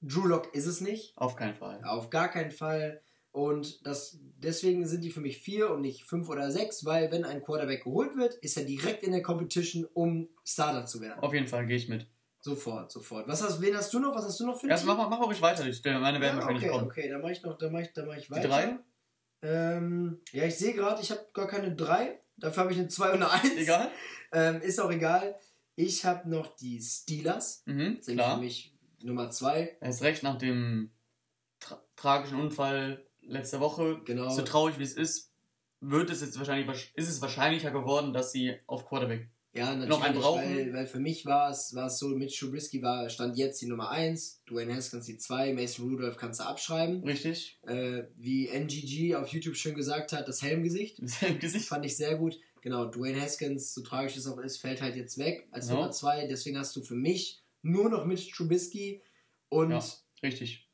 Drew 0.00 0.26
Lock 0.26 0.54
ist 0.54 0.66
es 0.66 0.80
nicht. 0.80 1.16
Auf 1.16 1.36
keinen 1.36 1.54
Fall. 1.54 1.82
Auf 1.84 2.10
gar 2.10 2.28
keinen 2.28 2.50
Fall. 2.50 3.02
Und 3.34 3.84
das, 3.84 4.20
deswegen 4.38 4.86
sind 4.86 5.02
die 5.02 5.10
für 5.10 5.20
mich 5.20 5.38
vier 5.38 5.70
und 5.70 5.80
nicht 5.80 6.04
fünf 6.04 6.28
oder 6.28 6.52
sechs, 6.52 6.84
weil 6.84 7.10
wenn 7.10 7.24
ein 7.24 7.42
Quarterback 7.42 7.82
geholt 7.82 8.16
wird, 8.16 8.34
ist 8.34 8.56
er 8.56 8.62
direkt 8.62 9.02
in 9.02 9.10
der 9.10 9.24
Competition, 9.24 9.88
um 9.92 10.28
Starter 10.44 10.86
zu 10.86 11.00
werden. 11.00 11.18
Auf 11.18 11.34
jeden 11.34 11.48
Fall, 11.48 11.66
gehe 11.66 11.76
ich 11.76 11.88
mit. 11.88 12.06
Sofort, 12.38 12.92
sofort. 12.92 13.26
Was 13.26 13.42
hast, 13.42 13.60
wen 13.60 13.76
hast 13.76 13.92
du 13.92 13.98
noch? 13.98 14.14
Was 14.14 14.24
hast 14.26 14.38
du 14.38 14.46
noch 14.46 14.60
für 14.60 14.68
Ja, 14.68 14.78
mach, 14.84 15.10
mach 15.10 15.20
ruhig 15.20 15.42
weiter. 15.42 15.66
Ich, 15.66 15.82
meine 15.82 16.20
werden 16.20 16.22
ja, 16.22 16.36
wahrscheinlich 16.36 16.62
okay, 16.62 16.72
kommen. 16.72 16.86
Okay, 16.86 17.08
dann 17.08 17.22
mache 17.22 17.32
ich 17.32 17.42
noch, 17.42 17.58
dann 17.58 17.72
mache 17.72 17.82
ich, 17.82 17.92
dann 17.92 18.06
mach 18.06 18.16
ich 18.16 18.30
weiter. 18.30 18.42
Die 18.42 18.48
drei? 18.48 18.78
Ähm, 19.42 20.20
ja, 20.30 20.44
ich 20.44 20.54
sehe 20.54 20.72
gerade, 20.72 21.02
ich 21.02 21.10
habe 21.10 21.26
gar 21.32 21.48
keine 21.48 21.74
drei. 21.74 22.20
Dafür 22.36 22.62
habe 22.62 22.72
ich 22.72 22.78
eine 22.78 22.86
zwei 22.86 23.08
und 23.08 23.16
eine 23.16 23.32
eins. 23.32 23.56
Egal. 23.56 23.90
Ähm, 24.32 24.60
ist 24.60 24.80
auch 24.80 24.92
egal. 24.92 25.34
Ich 25.74 26.04
habe 26.04 26.30
noch 26.30 26.54
die 26.54 26.80
Steelers. 26.80 27.64
Mhm, 27.66 27.98
Sind 28.00 28.14
klar. 28.14 28.36
für 28.36 28.44
mich 28.44 28.78
Nummer 29.02 29.28
zwei. 29.32 29.76
Er 29.80 29.90
ist 29.90 30.02
recht 30.02 30.22
nach 30.22 30.38
dem 30.38 30.92
tra 31.58 31.82
tragischen 31.96 32.38
Unfall 32.38 33.04
letzte 33.26 33.60
Woche. 33.60 34.00
Genau. 34.04 34.30
So 34.30 34.42
traurig 34.42 34.78
wie 34.78 34.82
es 34.84 34.94
ist, 34.94 35.30
wird 35.80 36.10
es 36.10 36.20
jetzt 36.20 36.38
wahrscheinlich 36.38 36.66
wahrsch- 36.68 36.90
ist 36.94 37.08
es 37.08 37.20
wahrscheinlicher 37.20 37.70
geworden, 37.70 38.12
dass 38.12 38.32
sie 38.32 38.54
auf 38.66 38.86
Quarterback. 38.86 39.28
Ja, 39.56 39.66
natürlich, 39.66 39.88
Noch 39.90 40.02
einen 40.02 40.18
brauchen? 40.18 40.42
weil, 40.42 40.72
weil 40.72 40.86
für 40.88 40.98
mich 40.98 41.26
war 41.26 41.48
es, 41.48 41.74
war 41.76 41.86
es 41.86 41.98
so, 42.00 42.08
Mitch 42.08 42.36
Trubisky 42.40 42.82
war, 42.82 43.08
stand 43.08 43.36
jetzt 43.36 43.62
die 43.62 43.66
Nummer 43.66 43.88
1, 43.90 44.42
Dwayne 44.50 44.74
Haskins 44.74 45.06
die 45.06 45.16
2, 45.16 45.52
Mason 45.52 45.88
Rudolph 45.88 46.16
kannst 46.16 46.40
du 46.40 46.44
abschreiben. 46.44 47.04
Richtig? 47.04 47.60
Äh, 47.62 48.02
wie 48.16 48.48
NGG 48.48 49.14
auf 49.14 49.28
YouTube 49.28 49.54
schön 49.54 49.76
gesagt 49.76 50.12
hat, 50.12 50.26
das 50.26 50.42
Helmgesicht. 50.42 50.98
Im 51.22 51.38
Gesicht. 51.38 51.68
Fand 51.68 51.84
ich 51.86 51.96
sehr 51.96 52.16
gut. 52.16 52.40
Genau, 52.62 52.86
Dwayne 52.86 53.20
Haskins, 53.20 53.72
so 53.74 53.82
tragisch 53.82 54.16
es 54.16 54.26
auch 54.26 54.38
ist, 54.38 54.56
fällt 54.56 54.82
halt 54.82 54.96
jetzt 54.96 55.18
weg 55.18 55.46
als 55.52 55.68
Ja. 55.68 55.74
Nummer 55.74 55.92
2. 55.92 56.26
Deswegen 56.26 56.58
hast 56.58 56.74
du 56.74 56.82
für 56.82 56.96
mich 56.96 57.44
nur 57.62 57.88
noch 57.90 58.06
Mitch 58.06 58.32
Trubisky. 58.34 59.02
Und 59.50 59.70
Ja. 59.70 59.84
Richtig. 60.22 60.66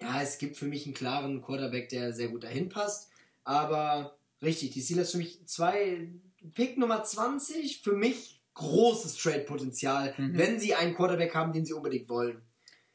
Ja, 0.00 0.22
es 0.22 0.38
gibt 0.38 0.56
für 0.56 0.66
mich 0.66 0.84
einen 0.86 0.94
klaren 0.94 1.40
Quarterback, 1.42 1.88
der 1.88 2.12
sehr 2.12 2.28
gut 2.28 2.44
dahin 2.44 2.68
passt. 2.68 3.10
Aber 3.44 4.16
richtig, 4.42 4.70
die 4.70 4.82
Steelers 4.82 5.12
für 5.12 5.18
mich 5.18 5.44
zwei, 5.46 6.08
Pick 6.54 6.78
Nummer 6.78 7.02
20, 7.02 7.82
für 7.82 7.94
mich 7.94 8.42
großes 8.54 9.16
Trade-Potenzial, 9.16 10.14
Mhm. 10.16 10.36
wenn 10.38 10.60
sie 10.60 10.74
einen 10.74 10.94
Quarterback 10.94 11.34
haben, 11.34 11.52
den 11.52 11.64
sie 11.64 11.72
unbedingt 11.72 12.08
wollen. 12.08 12.42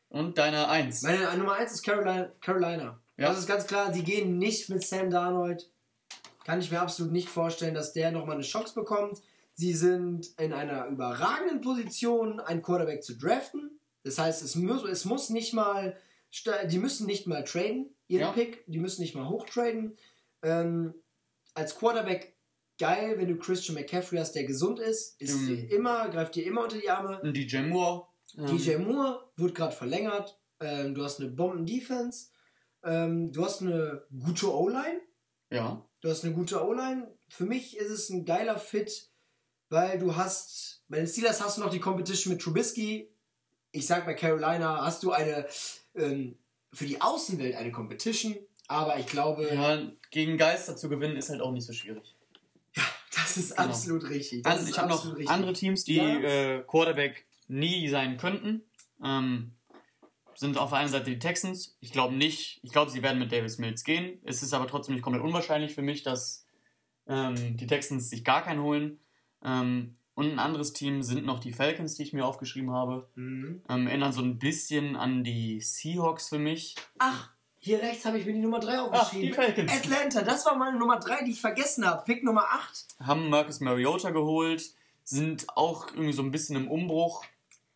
Und 0.09 0.37
deine 0.37 0.67
Eins. 0.67 1.01
Meine 1.01 1.35
Nummer 1.37 1.53
1 1.55 1.71
ist 1.73 1.83
Carolina. 1.83 2.31
Carolina. 2.39 2.99
Ja. 3.17 3.29
Das 3.29 3.39
ist 3.39 3.47
ganz 3.47 3.65
klar, 3.65 3.93
sie 3.93 4.03
gehen 4.03 4.37
nicht 4.37 4.69
mit 4.69 4.85
Sam 4.85 5.09
Darnold. 5.09 5.69
Kann 6.45 6.59
ich 6.59 6.69
mir 6.69 6.81
absolut 6.81 7.11
nicht 7.11 7.29
vorstellen, 7.29 7.73
dass 7.73 7.93
der 7.93 8.11
nochmal 8.11 8.35
eine 8.35 8.43
Chance 8.43 8.75
bekommt. 8.75 9.21
Sie 9.53 9.73
sind 9.73 10.27
in 10.39 10.51
einer 10.51 10.87
überragenden 10.87 11.61
Position, 11.61 12.39
einen 12.39 12.61
Quarterback 12.61 13.03
zu 13.03 13.15
draften. 13.17 13.79
Das 14.03 14.17
heißt, 14.19 14.43
es 14.43 14.55
muss, 14.55 14.83
es 14.83 15.05
muss 15.05 15.29
nicht 15.29 15.53
mal, 15.53 15.95
die 16.69 16.79
müssen 16.79 17.05
nicht 17.05 17.27
mal 17.27 17.43
traden, 17.43 17.95
ihren 18.07 18.21
Ja. 18.21 18.31
Pick, 18.31 18.63
die 18.67 18.79
müssen 18.79 19.01
nicht 19.01 19.15
mal 19.15 19.29
hochtraden. 19.29 19.95
Ähm, 20.41 20.93
als 21.53 21.75
Quarterback 21.77 22.35
geil, 22.79 23.15
wenn 23.17 23.27
du 23.27 23.37
Christian 23.37 23.75
McCaffrey 23.75 24.17
hast, 24.17 24.33
der 24.33 24.45
gesund 24.45 24.79
ist, 24.79 25.19
ist 25.21 25.35
Mhm. 25.41 25.47
dir 25.47 25.71
immer, 25.71 26.09
greift 26.09 26.35
dir 26.35 26.45
immer 26.45 26.63
unter 26.63 26.77
die 26.77 26.89
Arme. 26.89 27.21
Und 27.21 27.35
DJ 27.37 27.59
Moore. 27.61 28.07
Ähm, 28.37 28.45
DJ 28.47 28.77
Moore 28.77 29.29
wird 29.35 29.53
gerade 29.55 29.75
verlängert. 29.75 30.39
Ähm, 30.59 30.95
du 30.95 31.03
hast 31.03 31.19
eine 31.19 31.29
Bomben-Defense. 31.29 32.29
Ähm, 32.83 33.31
du 33.31 33.45
hast 33.45 33.61
eine 33.61 34.03
gute 34.19 34.51
O-Line. 34.53 35.01
Ja. 35.51 35.87
Du 36.01 36.09
hast 36.09 36.23
eine 36.25 36.33
gute 36.33 36.65
O-Line. 36.65 37.15
Für 37.29 37.45
mich 37.45 37.77
ist 37.77 37.91
es 37.91 38.09
ein 38.09 38.25
geiler 38.25 38.57
Fit, 38.57 39.09
weil 39.69 39.99
du 39.99 40.15
hast, 40.15 40.83
bei 40.89 40.97
den 40.97 41.07
Steelers 41.07 41.41
hast 41.43 41.57
du 41.57 41.61
noch 41.61 41.69
die 41.69 41.79
Competition 41.79 42.33
mit 42.33 42.41
Trubisky. 42.41 43.13
Ich 43.71 43.85
sag 43.85 44.05
bei 44.05 44.13
Carolina 44.15 44.83
hast 44.85 45.03
du 45.03 45.11
eine, 45.11 45.47
ähm, 45.95 46.37
für 46.71 46.85
die 46.85 47.01
Außenwelt 47.01 47.55
eine 47.55 47.71
Competition. 47.71 48.35
Aber 48.67 48.97
ich 48.97 49.07
glaube, 49.07 49.53
ja. 49.53 49.81
Gegen 50.09 50.37
Geister 50.37 50.75
zu 50.77 50.89
gewinnen 50.89 51.17
ist 51.17 51.29
halt 51.29 51.41
auch 51.41 51.51
nicht 51.51 51.65
so 51.65 51.73
schwierig. 51.73 52.15
das 53.15 53.37
ist 53.37 53.55
Genau. 53.55 53.69
absolut 53.69 54.09
richtig. 54.09 54.43
Das 54.43 54.61
ist 54.63 54.69
ich 54.69 54.77
habe 54.77 54.89
noch 54.89 55.05
richtig. 55.05 55.29
andere 55.29 55.53
Teams, 55.53 55.83
die 55.83 55.95
Ja. 55.97 56.19
äh, 56.19 56.63
Quarterback 56.67 57.25
nie 57.47 57.87
sein 57.89 58.17
könnten. 58.17 58.63
Ähm, 59.03 59.51
sind 60.35 60.57
auf 60.57 60.69
der 60.71 60.79
einen 60.79 60.89
Seite 60.89 61.11
die 61.11 61.19
Texans. 61.19 61.77
Ich 61.79 61.91
glaube 61.91 62.15
nicht, 62.15 62.59
ich 62.63 62.71
glaube, 62.71 62.89
sie 62.89 63.03
werden 63.03 63.19
mit 63.19 63.31
Davis 63.31 63.59
Mills 63.59 63.83
gehen. 63.83 64.19
Es 64.23 64.41
ist 64.41 64.53
aber 64.53 64.67
trotzdem 64.67 64.95
nicht 64.95 65.03
komplett 65.03 65.23
unwahrscheinlich 65.23 65.73
für 65.75 65.83
mich, 65.83 66.01
dass 66.03 66.45
ähm, 67.07 67.57
die 67.57 67.67
Texans 67.67 68.09
sich 68.09 68.23
gar 68.23 68.43
keinen 68.43 68.61
holen. 68.63 68.99
Ähm, 69.43 69.95
und 70.15 70.31
ein 70.31 70.39
anderes 70.39 70.73
Team 70.73 71.01
sind 71.03 71.25
noch 71.25 71.39
die 71.39 71.51
Falcons, 71.53 71.95
die 71.95 72.03
ich 72.03 72.13
mir 72.13 72.25
aufgeschrieben 72.25 72.71
habe. 72.71 73.07
Mhm. 73.15 73.61
Ähm, 73.69 73.87
erinnern 73.87 74.13
so 74.13 74.21
ein 74.21 74.37
bisschen 74.39 74.95
an 74.95 75.23
die 75.23 75.59
Seahawks 75.61 76.29
für 76.29 76.39
mich. 76.39 76.75
Ach, 76.99 77.29
hier 77.59 77.81
rechts 77.81 78.05
habe 78.05 78.19
ich 78.19 78.25
mir 78.25 78.33
die 78.33 78.39
Nummer 78.39 78.59
3 78.59 78.79
aufgeschrieben. 78.79 79.27
die 79.29 79.33
Falcons. 79.33 79.71
Atlanta, 79.71 80.21
das 80.21 80.45
war 80.45 80.55
meine 80.55 80.77
Nummer 80.77 80.99
3, 80.99 81.23
die 81.23 81.31
ich 81.31 81.41
vergessen 81.41 81.85
habe. 81.85 82.03
Pick 82.05 82.23
Nummer 82.23 82.43
8. 82.51 82.85
Haben 82.99 83.29
Marcus 83.29 83.59
Mariota 83.61 84.09
geholt, 84.11 84.63
sind 85.03 85.47
auch 85.55 85.87
irgendwie 85.91 86.13
so 86.13 86.21
ein 86.21 86.31
bisschen 86.31 86.55
im 86.55 86.69
Umbruch. 86.69 87.23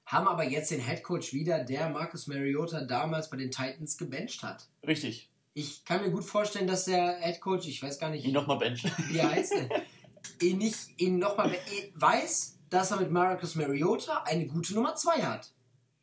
Haben 0.05 0.27
aber 0.27 0.43
jetzt 0.45 0.71
den 0.71 0.79
Headcoach 0.79 1.33
wieder, 1.33 1.63
der 1.63 1.89
Marcus 1.89 2.27
Mariota 2.27 2.81
damals 2.81 3.29
bei 3.29 3.37
den 3.37 3.51
Titans 3.51 3.97
gebencht 3.97 4.43
hat. 4.43 4.67
Richtig. 4.85 5.29
Ich 5.53 5.83
kann 5.85 6.01
mir 6.01 6.11
gut 6.11 6.23
vorstellen, 6.23 6.67
dass 6.67 6.85
der 6.85 7.17
Headcoach, 7.19 7.67
ich 7.67 7.81
weiß 7.81 7.97
gar 7.99 8.09
nicht, 8.09 8.23
Ihn 8.25 8.33
nochmal 8.33 8.57
benchen. 8.59 8.91
wie 9.09 9.17
er 9.17 9.31
heißt, 9.31 9.53
ihn 10.41 10.57
nicht, 10.57 10.99
ihn 10.99 11.19
nochmal 11.19 11.55
weiß, 11.95 12.59
dass 12.69 12.91
er 12.91 12.97
mit 12.97 13.11
Marcus 13.11 13.55
Mariota 13.55 14.23
eine 14.25 14.47
gute 14.47 14.73
Nummer 14.73 14.95
2 14.95 15.21
hat. 15.23 15.51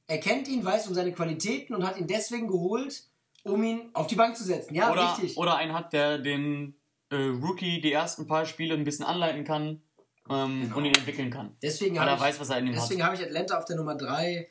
Er 0.06 0.18
kennt 0.18 0.48
ihn, 0.48 0.64
weiß 0.64 0.88
um 0.88 0.94
seine 0.94 1.12
Qualitäten 1.12 1.74
und 1.74 1.86
hat 1.86 1.98
ihn 1.98 2.06
deswegen 2.06 2.48
geholt, 2.48 3.04
um 3.44 3.62
ihn 3.62 3.90
auf 3.94 4.06
die 4.06 4.16
Bank 4.16 4.36
zu 4.36 4.44
setzen. 4.44 4.74
Ja, 4.74 4.92
oder, 4.92 5.12
richtig. 5.12 5.36
oder 5.36 5.56
einen 5.56 5.72
hat, 5.72 5.92
der 5.92 6.18
den 6.18 6.76
äh, 7.10 7.16
Rookie 7.16 7.80
die 7.80 7.92
ersten 7.92 8.26
paar 8.26 8.46
Spiele 8.46 8.74
ein 8.74 8.84
bisschen 8.84 9.04
anleiten 9.04 9.44
kann 9.44 9.82
ähm, 10.30 10.62
Genau. 10.62 10.76
und 10.76 10.84
ihn 10.84 10.94
entwickeln 10.94 11.30
kann. 11.30 11.56
deswegen 11.62 11.96
Weil 11.96 12.02
habe 12.02 12.10
er 12.12 12.16
ich, 12.16 12.22
weiß, 12.22 12.40
was 12.40 12.50
er 12.50 12.58
in 12.58 12.66
ihm 12.68 12.72
deswegen 12.72 13.04
habe 13.04 13.14
ich 13.14 13.22
Atlanta 13.22 13.58
auf 13.58 13.64
der 13.66 13.76
Nummer 13.76 13.94
3. 13.94 14.48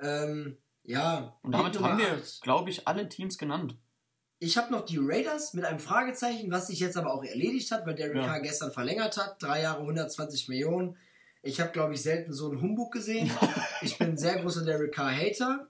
Ähm, 0.00 0.58
ja, 0.84 1.36
Und 1.42 1.52
damit 1.52 1.80
haben 1.80 1.98
wir, 1.98 2.20
glaube 2.42 2.70
ich, 2.70 2.88
alle 2.88 3.08
Teams 3.08 3.38
genannt. 3.38 3.76
Ich 4.42 4.58
habe 4.58 4.72
noch 4.72 4.84
die 4.84 4.98
Raiders 5.00 5.54
mit 5.54 5.64
einem 5.64 5.78
Fragezeichen, 5.78 6.50
was 6.50 6.66
sich 6.66 6.80
jetzt 6.80 6.96
aber 6.96 7.14
auch 7.14 7.22
erledigt 7.22 7.70
hat, 7.70 7.86
weil 7.86 7.94
Derek 7.94 8.16
Ja. 8.16 8.26
Carr 8.26 8.40
gestern 8.40 8.72
verlängert 8.72 9.16
hat. 9.16 9.40
Drei 9.40 9.62
Jahre 9.62 9.82
120 9.82 10.48
Millionen. 10.48 10.96
Ich 11.42 11.60
habe, 11.60 11.70
glaube 11.70 11.94
ich, 11.94 12.02
selten 12.02 12.32
so 12.32 12.50
einen 12.50 12.60
Humbug 12.60 12.92
gesehen. 12.92 13.30
ich 13.82 13.98
bin 13.98 14.08
ein 14.08 14.18
sehr 14.18 14.40
großer 14.40 14.64
Derek 14.64 14.92
Carr-Hater. 14.92 15.68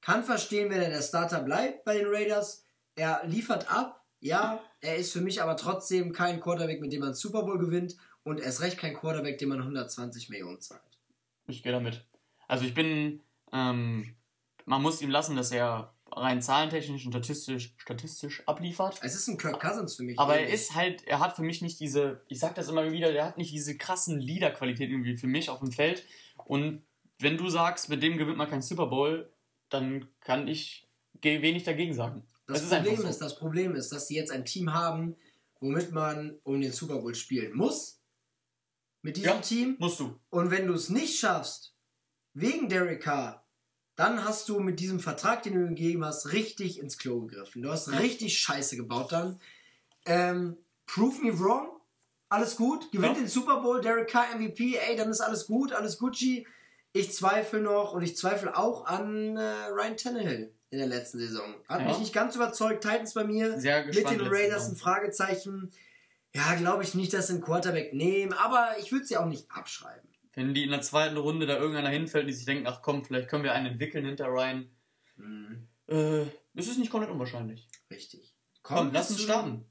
Kann 0.00 0.24
verstehen, 0.24 0.70
wenn 0.70 0.80
er 0.80 0.88
der 0.88 1.02
Starter 1.02 1.42
bleibt 1.42 1.84
bei 1.84 1.98
den 1.98 2.06
Raiders. 2.08 2.64
Er 2.94 3.20
liefert 3.26 3.70
ab. 3.70 4.02
Ja, 4.20 4.62
er 4.80 4.96
ist 4.96 5.12
für 5.12 5.20
mich 5.20 5.42
aber 5.42 5.58
trotzdem 5.58 6.14
kein 6.14 6.40
Quarterback, 6.40 6.80
mit 6.80 6.94
dem 6.94 7.00
man 7.00 7.12
Super 7.12 7.42
Bowl 7.42 7.58
gewinnt. 7.58 7.96
Und 8.22 8.40
erst 8.40 8.62
recht 8.62 8.78
kein 8.78 8.94
Quarterback, 8.94 9.36
dem 9.36 9.50
man 9.50 9.60
120 9.60 10.30
Millionen 10.30 10.62
zahlt. 10.62 10.80
Ich 11.48 11.62
gehe 11.62 11.72
damit. 11.72 12.02
Also 12.48 12.64
ich 12.64 12.72
bin, 12.72 13.20
ähm, 13.52 14.16
man 14.64 14.80
muss 14.80 15.02
ihm 15.02 15.10
lassen, 15.10 15.36
dass 15.36 15.52
er 15.52 15.92
rein 16.16 16.40
zahlentechnisch 16.40 17.04
und 17.04 17.12
statistisch, 17.12 17.74
statistisch 17.76 18.42
abliefert. 18.46 18.98
Es 19.02 19.14
ist 19.14 19.28
ein 19.28 19.36
Kirk 19.38 19.60
Cousins 19.60 19.96
für 19.96 20.02
mich. 20.02 20.18
Aber 20.18 20.34
er 20.34 20.40
ähnlich. 20.42 20.54
ist 20.54 20.74
halt, 20.74 21.04
er 21.06 21.20
hat 21.20 21.36
für 21.36 21.42
mich 21.42 21.62
nicht 21.62 21.78
diese, 21.78 22.22
ich 22.28 22.38
sag 22.38 22.54
das 22.54 22.68
immer 22.68 22.90
wieder, 22.90 23.12
der 23.12 23.26
hat 23.26 23.38
nicht 23.38 23.52
diese 23.52 23.76
krassen 23.76 24.18
Leader-Qualitäten 24.18 24.92
irgendwie 24.92 25.16
für 25.16 25.26
mich 25.26 25.50
auf 25.50 25.60
dem 25.60 25.72
Feld. 25.72 26.04
Und 26.46 26.82
wenn 27.18 27.36
du 27.36 27.48
sagst, 27.48 27.88
mit 27.88 28.02
dem 28.02 28.16
gewinnt 28.18 28.38
man 28.38 28.48
keinen 28.48 28.62
Super 28.62 28.86
Bowl, 28.86 29.30
dann 29.68 30.08
kann 30.20 30.48
ich 30.48 30.88
wenig 31.22 31.64
dagegen 31.64 31.92
sagen. 31.94 32.26
Das 32.46 32.62
ist 32.62 32.72
einfach 32.72 32.86
Problem 32.86 33.02
so. 33.02 33.08
ist, 33.08 33.18
das 33.20 33.36
Problem 33.38 33.74
ist, 33.74 33.90
dass 33.90 34.06
sie 34.08 34.14
jetzt 34.16 34.30
ein 34.30 34.44
Team 34.44 34.72
haben, 34.72 35.16
womit 35.60 35.92
man 35.92 36.38
um 36.44 36.60
den 36.60 36.72
Super 36.72 36.98
Bowl 36.98 37.14
spielen 37.14 37.56
muss. 37.56 38.00
Mit 39.02 39.16
diesem 39.16 39.30
Ja. 39.32 39.40
Team. 39.40 39.76
Musst 39.78 40.00
du. 40.00 40.18
Und 40.30 40.50
wenn 40.50 40.66
du 40.66 40.74
es 40.74 40.88
nicht 40.88 41.18
schaffst, 41.18 41.74
wegen 42.34 42.68
Derek 42.68 43.02
Carr, 43.02 43.45
dann 43.96 44.24
hast 44.24 44.48
du 44.48 44.60
mit 44.60 44.78
diesem 44.80 45.00
Vertrag, 45.00 45.42
den 45.42 45.54
du 45.54 45.68
gegeben 45.68 46.04
hast, 46.04 46.32
richtig 46.32 46.78
ins 46.78 46.98
Klo 46.98 47.22
gegriffen. 47.22 47.62
Du 47.62 47.70
hast 47.70 47.90
richtig 47.90 48.38
Scheiße 48.38 48.76
gebaut 48.76 49.10
dann. 49.12 49.40
Ähm, 50.04 50.56
prove 50.86 51.22
me 51.24 51.38
wrong. 51.38 51.68
Alles 52.28 52.56
gut. 52.56 52.90
Gewinnt 52.92 53.14
Ja. 53.16 53.22
den 53.22 53.28
Super 53.28 53.60
Bowl, 53.62 53.80
Derek 53.80 54.08
Carr 54.08 54.26
MVP, 54.34 54.76
ey, 54.76 54.96
dann 54.96 55.10
ist 55.10 55.20
alles 55.20 55.46
gut, 55.46 55.72
alles 55.72 55.98
Gucci. 55.98 56.46
Ich 56.92 57.12
zweifle 57.12 57.60
noch 57.60 57.92
und 57.92 58.02
ich 58.02 58.16
zweifle 58.16 58.56
auch 58.56 58.86
an 58.86 59.36
äh, 59.36 59.66
Ryan 59.70 59.96
Tannehill 59.96 60.52
in 60.70 60.78
der 60.78 60.88
letzten 60.88 61.18
Saison. 61.18 61.54
Hat 61.68 61.80
Ja. 61.80 61.88
mich 61.88 61.98
nicht 61.98 62.12
ganz 62.12 62.34
überzeugt. 62.36 62.82
Titans 62.82 63.14
bei 63.14 63.24
mir. 63.24 63.60
Sehr 63.60 63.84
Mit 63.84 63.94
gespannt. 63.94 64.14
den 64.16 64.20
letzte 64.26 64.34
Raiders 64.34 64.62
Saison. 64.62 64.74
ein 64.74 64.76
Fragezeichen. 64.78 65.72
Ja, 66.34 66.54
glaube 66.56 66.82
ich 66.82 66.94
nicht, 66.94 67.12
dass 67.14 67.28
sie 67.28 67.34
einen 67.34 67.42
Quarterback 67.42 67.94
nehmen, 67.94 68.32
aber 68.34 68.70
ich 68.78 68.92
würde 68.92 69.06
sie 69.06 69.16
auch 69.16 69.26
nicht 69.26 69.46
abschreiben. 69.50 70.05
Wenn 70.36 70.52
die 70.52 70.64
in 70.64 70.70
der 70.70 70.82
zweiten 70.82 71.16
Runde 71.16 71.46
da 71.46 71.56
irgendeiner 71.56 71.88
hinfällt, 71.88 72.28
die 72.28 72.32
sich 72.32 72.44
denken, 72.44 72.66
ach 72.66 72.82
komm, 72.82 73.04
vielleicht 73.04 73.28
können 73.28 73.42
wir 73.42 73.54
einen 73.54 73.66
entwickeln 73.66 74.04
hinter 74.04 74.26
Ryan. 74.26 74.70
Mhm. 75.16 75.66
Äh, 75.88 76.26
das 76.52 76.68
ist 76.68 76.78
nicht 76.78 76.90
komplett 76.90 77.10
unwahrscheinlich. 77.10 77.66
Richtig. 77.90 78.34
Komm, 78.62 78.88
wir 78.88 78.92
lass 78.92 79.10
uns 79.10 79.22
starten. 79.22 79.64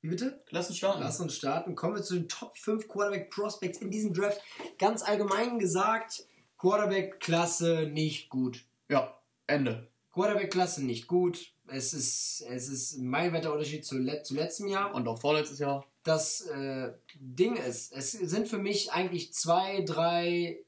Wie 0.00 0.08
bitte? 0.08 0.42
Lass 0.50 0.68
uns 0.68 0.78
starten. 0.78 1.00
Lass 1.00 1.20
uns 1.20 1.36
starten. 1.36 1.76
Kommen 1.76 1.94
wir 1.94 2.02
zu 2.02 2.14
den 2.14 2.28
Top 2.28 2.56
5 2.58 2.88
Quarterback 2.88 3.30
Prospects 3.30 3.78
in 3.78 3.92
diesem 3.92 4.12
Draft. 4.12 4.40
Ganz 4.78 5.02
allgemein 5.02 5.60
gesagt, 5.60 6.24
Quarterback-Klasse 6.58 7.88
nicht 7.92 8.28
gut. 8.28 8.64
Ja, 8.88 9.20
Ende. 9.46 9.88
Quarterback-Klasse 10.12 10.84
nicht 10.84 11.06
gut. 11.06 11.52
Es 11.68 11.94
ist, 11.94 12.44
es 12.48 12.68
ist 12.68 12.96
ein 12.96 13.06
meilenweiter 13.06 13.52
Unterschied 13.52 13.84
zu, 13.84 14.04
zu 14.22 14.34
letztem 14.34 14.66
Jahr. 14.66 14.94
Und 14.94 15.06
auch 15.06 15.20
vorletztes 15.20 15.60
Jahr. 15.60 15.86
Das 16.08 16.40
äh, 16.42 16.92
Ding 17.14 17.56
ist, 17.56 17.92
es 17.92 18.12
sind 18.12 18.48
für 18.48 18.58
mich 18.58 18.92
eigentlich 18.92 19.32
zwei, 19.32 19.82
drei 19.82 20.58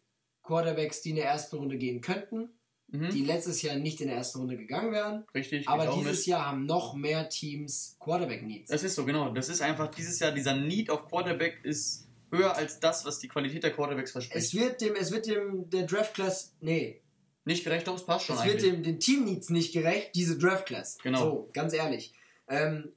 Quarterbacks, 0.42 1.02
die 1.02 1.10
in 1.10 1.16
der 1.16 1.26
ersten 1.26 1.56
Runde 1.56 1.78
gehen 1.78 2.00
könnten, 2.00 2.50
Mhm. 2.92 3.10
die 3.10 3.24
letztes 3.24 3.62
Jahr 3.62 3.76
nicht 3.76 4.00
in 4.00 4.08
der 4.08 4.16
ersten 4.16 4.40
Runde 4.40 4.56
gegangen 4.56 4.90
wären. 4.90 5.24
Richtig. 5.32 5.68
Aber 5.68 5.84
geht 5.84 5.92
auch 5.92 5.98
dieses 5.98 6.18
mit. 6.18 6.26
Jahr 6.26 6.46
haben 6.46 6.66
noch 6.66 6.94
mehr 6.94 7.28
Teams 7.28 7.96
Quarterback-Needs. 8.00 8.68
Es 8.68 8.82
ist 8.82 8.96
so, 8.96 9.04
genau. 9.04 9.30
Das 9.32 9.48
ist 9.48 9.60
einfach 9.62 9.92
dieses 9.92 10.18
Jahr, 10.18 10.32
dieser 10.32 10.56
Need 10.56 10.90
auf 10.90 11.06
Quarterback 11.06 11.60
ist 11.62 12.08
höher 12.32 12.56
als 12.56 12.80
das, 12.80 13.04
was 13.04 13.20
die 13.20 13.28
Qualität 13.28 13.62
der 13.62 13.72
Quarterbacks 13.72 14.10
verspricht. 14.10 14.36
Es 14.44 14.54
wird 14.54 14.80
dem, 14.80 14.96
es 14.96 15.12
wird 15.12 15.26
dem, 15.26 15.70
der 15.70 15.84
Draft 15.84 16.14
Class, 16.14 16.56
nee, 16.60 17.00
nicht 17.44 17.62
gerecht, 17.62 17.86
doch, 17.86 17.94
es 17.94 18.04
passt 18.04 18.26
schon 18.26 18.34
es 18.34 18.42
eigentlich. 18.42 18.62
wird 18.64 18.72
dem, 18.74 18.82
den 18.82 18.98
Team 18.98 19.24
Needs 19.24 19.50
nicht 19.50 19.72
gerecht, 19.72 20.10
diese 20.16 20.36
Draft 20.36 20.66
Class. 20.66 20.98
Genau. 21.02 21.20
So, 21.20 21.50
ganz 21.52 21.72
ehrlich. 21.72 22.12
Ähm, 22.48 22.92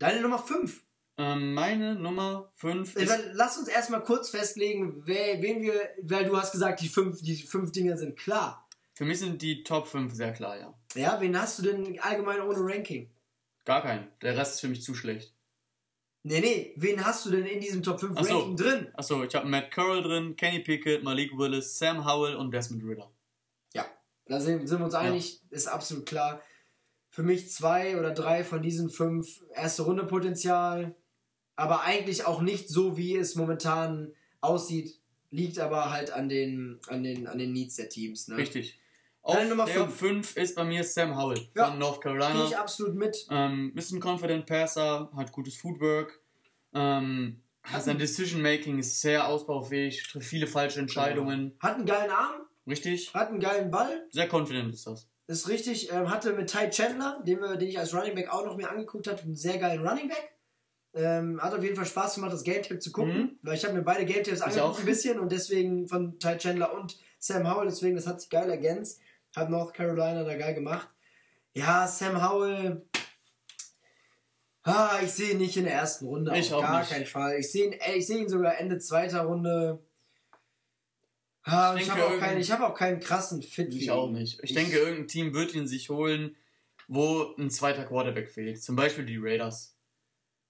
deine 0.00 0.20
Nummer 0.22 0.40
5. 0.40 0.82
ähm, 1.20 1.54
meine 1.54 1.94
Nummer 1.94 2.50
5 2.54 2.96
ist... 2.96 3.12
Lass 3.32 3.58
uns 3.58 3.68
erstmal 3.68 4.02
kurz 4.02 4.30
festlegen, 4.30 5.02
wer, 5.04 5.42
wen 5.42 5.60
wir, 5.60 5.74
weil 6.02 6.24
du 6.24 6.36
hast 6.36 6.52
gesagt, 6.52 6.80
die 6.80 6.88
fünf, 6.88 7.22
die 7.22 7.36
fünf 7.36 7.72
Dinge 7.72 7.96
sind 7.98 8.18
klar. 8.18 8.66
Für 8.94 9.04
mich 9.04 9.18
sind 9.18 9.40
die 9.42 9.62
Top 9.62 9.86
5 9.86 10.12
sehr 10.12 10.32
klar, 10.32 10.58
ja. 10.58 10.74
Ja, 10.94 11.20
wen 11.20 11.38
hast 11.40 11.58
du 11.58 11.62
denn 11.62 11.98
allgemein 12.00 12.40
ohne 12.40 12.58
Ranking? 12.60 13.10
Gar 13.64 13.82
keinen. 13.82 14.08
Der 14.22 14.36
Rest 14.36 14.54
ist 14.54 14.60
für 14.60 14.68
mich 14.68 14.82
zu 14.82 14.94
schlecht. 14.94 15.34
Nee, 16.22 16.40
nee, 16.40 16.74
wen 16.76 17.04
hast 17.04 17.24
du 17.24 17.30
denn 17.30 17.46
in 17.46 17.60
diesem 17.60 17.82
Top 17.82 18.00
5 18.00 18.14
Ach 18.16 18.24
so. 18.24 18.38
Ranking 18.38 18.56
drin? 18.56 18.88
Achso, 18.94 19.22
ich 19.22 19.34
habe 19.34 19.48
Matt 19.48 19.70
Corral 19.70 20.02
drin, 20.02 20.36
Kenny 20.36 20.60
Pickett, 20.60 21.02
Malik 21.02 21.36
Willis, 21.36 21.78
Sam 21.78 22.04
Howell 22.04 22.36
und 22.36 22.50
Desmond 22.50 22.84
Ritter. 22.84 23.10
Ja, 23.72 23.86
da 24.26 24.40
sind, 24.40 24.66
sind 24.66 24.78
wir 24.78 24.84
uns 24.84 24.94
einig, 24.94 25.40
ist 25.50 25.66
absolut 25.66 26.06
klar. 26.06 26.42
Für 27.08 27.22
mich 27.22 27.50
zwei 27.50 27.98
oder 27.98 28.12
drei 28.12 28.44
von 28.44 28.62
diesen 28.62 28.90
fünf 28.90 29.42
erste 29.54 29.82
Runde 29.82 30.04
Potenzial, 30.04 30.94
aber 31.60 31.82
eigentlich 31.82 32.26
auch 32.26 32.40
nicht 32.40 32.68
so, 32.68 32.96
wie 32.96 33.16
es 33.16 33.34
momentan 33.34 34.12
aussieht, 34.40 34.98
liegt 35.30 35.58
aber 35.58 35.90
halt 35.92 36.10
an 36.10 36.28
den, 36.28 36.80
an 36.88 37.02
den, 37.02 37.26
an 37.26 37.38
den 37.38 37.52
Needs 37.52 37.76
der 37.76 37.88
Teams. 37.88 38.28
Ne? 38.28 38.36
Richtig. 38.36 38.78
Auf 39.22 39.36
Nummer 39.48 39.66
der 39.66 39.74
fünf. 39.88 40.30
5 40.32 40.36
ist 40.36 40.56
bei 40.56 40.64
mir 40.64 40.82
Sam 40.82 41.16
Howell 41.16 41.46
Ja. 41.54 41.66
von 41.70 41.78
North 41.78 42.00
Gehe 42.02 42.12
Carolina. 42.16 42.46
ich 42.46 42.56
absolut 42.56 42.94
mit. 42.94 43.26
Ähm, 43.30 43.72
ist 43.76 43.92
ein 43.92 44.00
confident 44.02 44.46
Passer, 44.46 45.10
hat 45.14 45.30
gutes 45.30 45.56
Footwork. 45.56 46.20
Ähm, 46.72 47.42
sein 47.78 47.98
Decision 47.98 48.40
Making 48.40 48.78
ist 48.78 49.00
sehr 49.02 49.28
ausbaufähig, 49.28 50.02
trifft 50.10 50.26
viele 50.26 50.46
falsche 50.46 50.80
Entscheidungen. 50.80 51.54
Hat 51.60 51.76
einen 51.76 51.84
geilen 51.86 52.10
Arm, 52.10 52.40
Richtig? 52.66 53.12
hat 53.12 53.28
einen 53.28 53.40
geilen 53.40 53.70
Ball, 53.70 54.06
Sehr 54.10 54.26
confident 54.32 54.72
ist 54.72 54.86
das. 54.86 55.06
ist 55.26 55.48
richtig. 55.48 55.92
Ähm, 55.92 56.10
hatte 56.10 56.32
mit 56.32 56.50
Ty 56.50 56.70
Chandler, 56.70 57.22
den, 57.26 57.40
wir, 57.40 57.56
den 57.56 57.68
ich 57.68 57.78
als 57.78 57.94
Running 57.94 58.14
Back 58.14 58.32
auch 58.32 58.46
noch 58.46 58.56
mir 58.56 58.70
angeguckt 58.70 59.06
habe, 59.06 59.20
einen 59.20 59.36
sehr 59.36 59.58
geilen 59.58 59.86
Running 59.86 60.08
Back. 60.08 60.32
Ähm, 60.92 61.40
hat 61.40 61.54
auf 61.54 61.62
jeden 61.62 61.76
Fall 61.76 61.86
Spaß 61.86 62.16
gemacht, 62.16 62.32
das 62.32 62.42
Game 62.42 62.62
Tape 62.62 62.80
zu 62.80 62.90
gucken, 62.90 63.16
Mhm. 63.16 63.38
weil 63.42 63.54
ich 63.54 63.64
habe 63.64 63.74
mir 63.74 63.82
beide 63.82 64.04
Game 64.04 64.24
Tapes 64.24 64.40
angeguckt 64.42 64.80
ein 64.80 64.86
bisschen 64.86 65.20
und 65.20 65.30
deswegen 65.30 65.86
von 65.86 66.18
Ty 66.18 66.36
Chandler 66.38 66.74
und 66.74 66.98
Sam 67.18 67.48
Howell, 67.48 67.66
deswegen 67.68 67.94
das 67.94 68.06
hat 68.08 68.20
sich 68.20 68.28
geil 68.30 68.50
ergänzt. 68.50 69.00
Hat 69.36 69.48
North 69.50 69.72
Carolina 69.74 70.24
da 70.24 70.36
geil 70.36 70.54
gemacht. 70.54 70.88
Ja, 71.54 71.86
Sam 71.86 72.28
Howell. 72.28 72.82
Ah, 74.62 74.98
ich 75.02 75.12
sehe 75.12 75.30
ihn 75.32 75.38
nicht 75.38 75.56
in 75.56 75.64
der 75.64 75.74
ersten 75.74 76.06
Runde. 76.06 76.36
Ich 76.36 76.52
auf 76.52 76.58
auch 76.64 76.66
gar 76.68 76.80
nicht. 76.80 76.90
keinen 76.90 77.06
Fall. 77.06 77.38
Ich 77.38 77.50
sehe 77.50 77.66
ihn, 77.66 77.74
ich 77.96 78.06
sehe 78.06 78.18
ihn 78.18 78.28
sogar 78.28 78.58
Ende 78.58 78.78
zweiter 78.78 79.22
Runde. 79.22 79.78
Ah, 81.44 81.74
Ich 81.76 81.82
ich 81.84 81.90
habe 81.90 82.04
auch, 82.04 82.18
keinen- 82.18 82.40
ich 82.40 82.50
hab 82.50 82.60
auch 82.60 82.74
keinen 82.74 83.00
krassen 83.00 83.42
Fit. 83.42 83.72
Ich 83.74 83.90
auch 83.90 84.10
nicht. 84.10 84.40
Ich, 84.42 84.50
Ich- 84.50 84.54
denke, 84.56 84.76
irgendein 84.78 85.08
Team 85.08 85.34
wird 85.34 85.54
ihn 85.54 85.66
sich 85.66 85.88
holen, 85.88 86.36
wo 86.88 87.34
ein 87.38 87.50
zweiter 87.50 87.84
Quarterback 87.84 88.28
fehlt. 88.28 88.62
Zum 88.62 88.76
Beispiel 88.76 89.06
die 89.06 89.16
Raiders. 89.18 89.74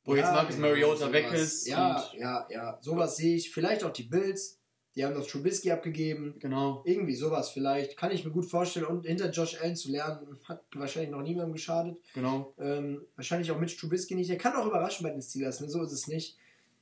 Wo 0.05 0.15
jetzt 0.17 0.27
Ja, 0.27 0.33
Marcus 0.33 0.57
genau, 0.57 0.69
Mariota 0.69 1.13
weg 1.13 1.33
ist. 1.33 1.67
Ja, 1.67 2.11
ja, 2.17 2.47
ja. 2.51 2.79
Sowas 2.81 3.17
sehe 3.17 3.37
ich. 3.37 3.51
Vielleicht 3.51 3.85
auch 3.85 3.93
die 3.93 4.05
Bills. 4.05 4.59
Die 4.97 5.05
haben 5.05 5.15
doch 5.15 5.27
Trubisky 5.27 5.71
abgegeben. 5.71 6.35
genau. 6.41 6.83
Irgendwie 6.85 7.15
sowas 7.15 7.51
vielleicht. 7.51 7.97
Kann 7.97 8.11
ich 8.11 8.25
mir 8.25 8.33
gut 8.33 8.51
vorstellen. 8.51 8.87
Und 8.87 9.07
hinter 9.07 9.31
Josh 9.31 9.61
Allen 9.61 9.77
zu 9.77 9.91
lernen, 9.91 10.37
hat 10.49 10.65
wahrscheinlich 10.75 11.13
noch 11.13 11.23
niemandem 11.23 11.53
geschadet. 11.53 11.97
Genau. 12.15 12.55
Ähm, 12.59 13.07
wahrscheinlich 13.15 13.51
auch 13.53 13.59
mit 13.59 13.79
Trubisky 13.79 14.17
nicht. 14.17 14.31
Der 14.31 14.39
kann 14.39 14.57
auch 14.57 14.67
überraschen 14.67 15.05
bei 15.05 15.11
den 15.11 15.23
Steelers. 15.23 15.61
Ne? 15.61 15.69
So 15.69 15.83
ist 15.83 15.93
es 15.93 16.09
nicht. 16.09 16.37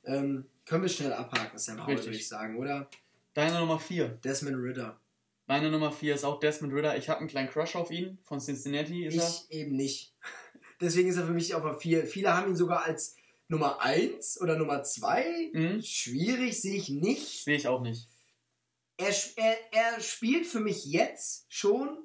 Ähm, 0.05 0.45
können 0.65 0.81
wir 0.81 0.89
schnell 0.89 1.13
abhaken, 1.13 1.59
Sam 1.59 1.85
Howell, 1.85 1.97
würde 2.03 2.15
ich 2.17 2.27
sagen, 2.27 2.57
oder? 2.57 2.89
Deine 3.35 3.59
Nummer 3.59 3.79
4. 3.79 4.07
Desmond 4.23 4.57
Ritter. 4.57 4.99
Meine 5.45 5.69
Nummer 5.69 5.91
4 5.91 6.15
ist 6.15 6.23
auch 6.23 6.39
Desmond 6.39 6.73
Ritter. 6.73 6.97
Ich 6.97 7.09
habe 7.09 7.19
einen 7.19 7.29
kleinen 7.29 7.49
Crush 7.49 7.75
auf 7.75 7.91
ihn. 7.91 8.17
Von 8.23 8.39
Cincinnati 8.39 9.05
ist 9.05 9.15
er. 9.15 9.27
Ich 9.27 9.51
eben 9.59 9.75
nicht. 9.75 10.13
Deswegen 10.81 11.09
ist 11.09 11.17
er 11.17 11.25
für 11.25 11.33
mich 11.33 11.53
auf 11.53 11.63
der 11.63 11.75
4. 11.75 12.07
Viele 12.07 12.35
haben 12.35 12.51
ihn 12.51 12.55
sogar 12.55 12.85
als 12.85 13.15
Nummer 13.47 13.81
1 13.81 14.39
oder 14.41 14.57
Nummer 14.57 14.83
2. 14.83 15.51
Mhm. 15.53 15.81
Schwierig 15.81 16.61
sehe 16.61 16.77
ich 16.77 16.89
nicht. 16.89 17.43
Sehe 17.43 17.57
ich 17.57 17.67
auch 17.67 17.81
nicht. 17.81 18.07
er, 18.97 19.13
er, 19.35 19.57
er 19.71 20.01
spielt 20.01 20.45
für 20.45 20.59
mich 20.59 20.85
jetzt 20.85 21.45
schon, 21.49 21.97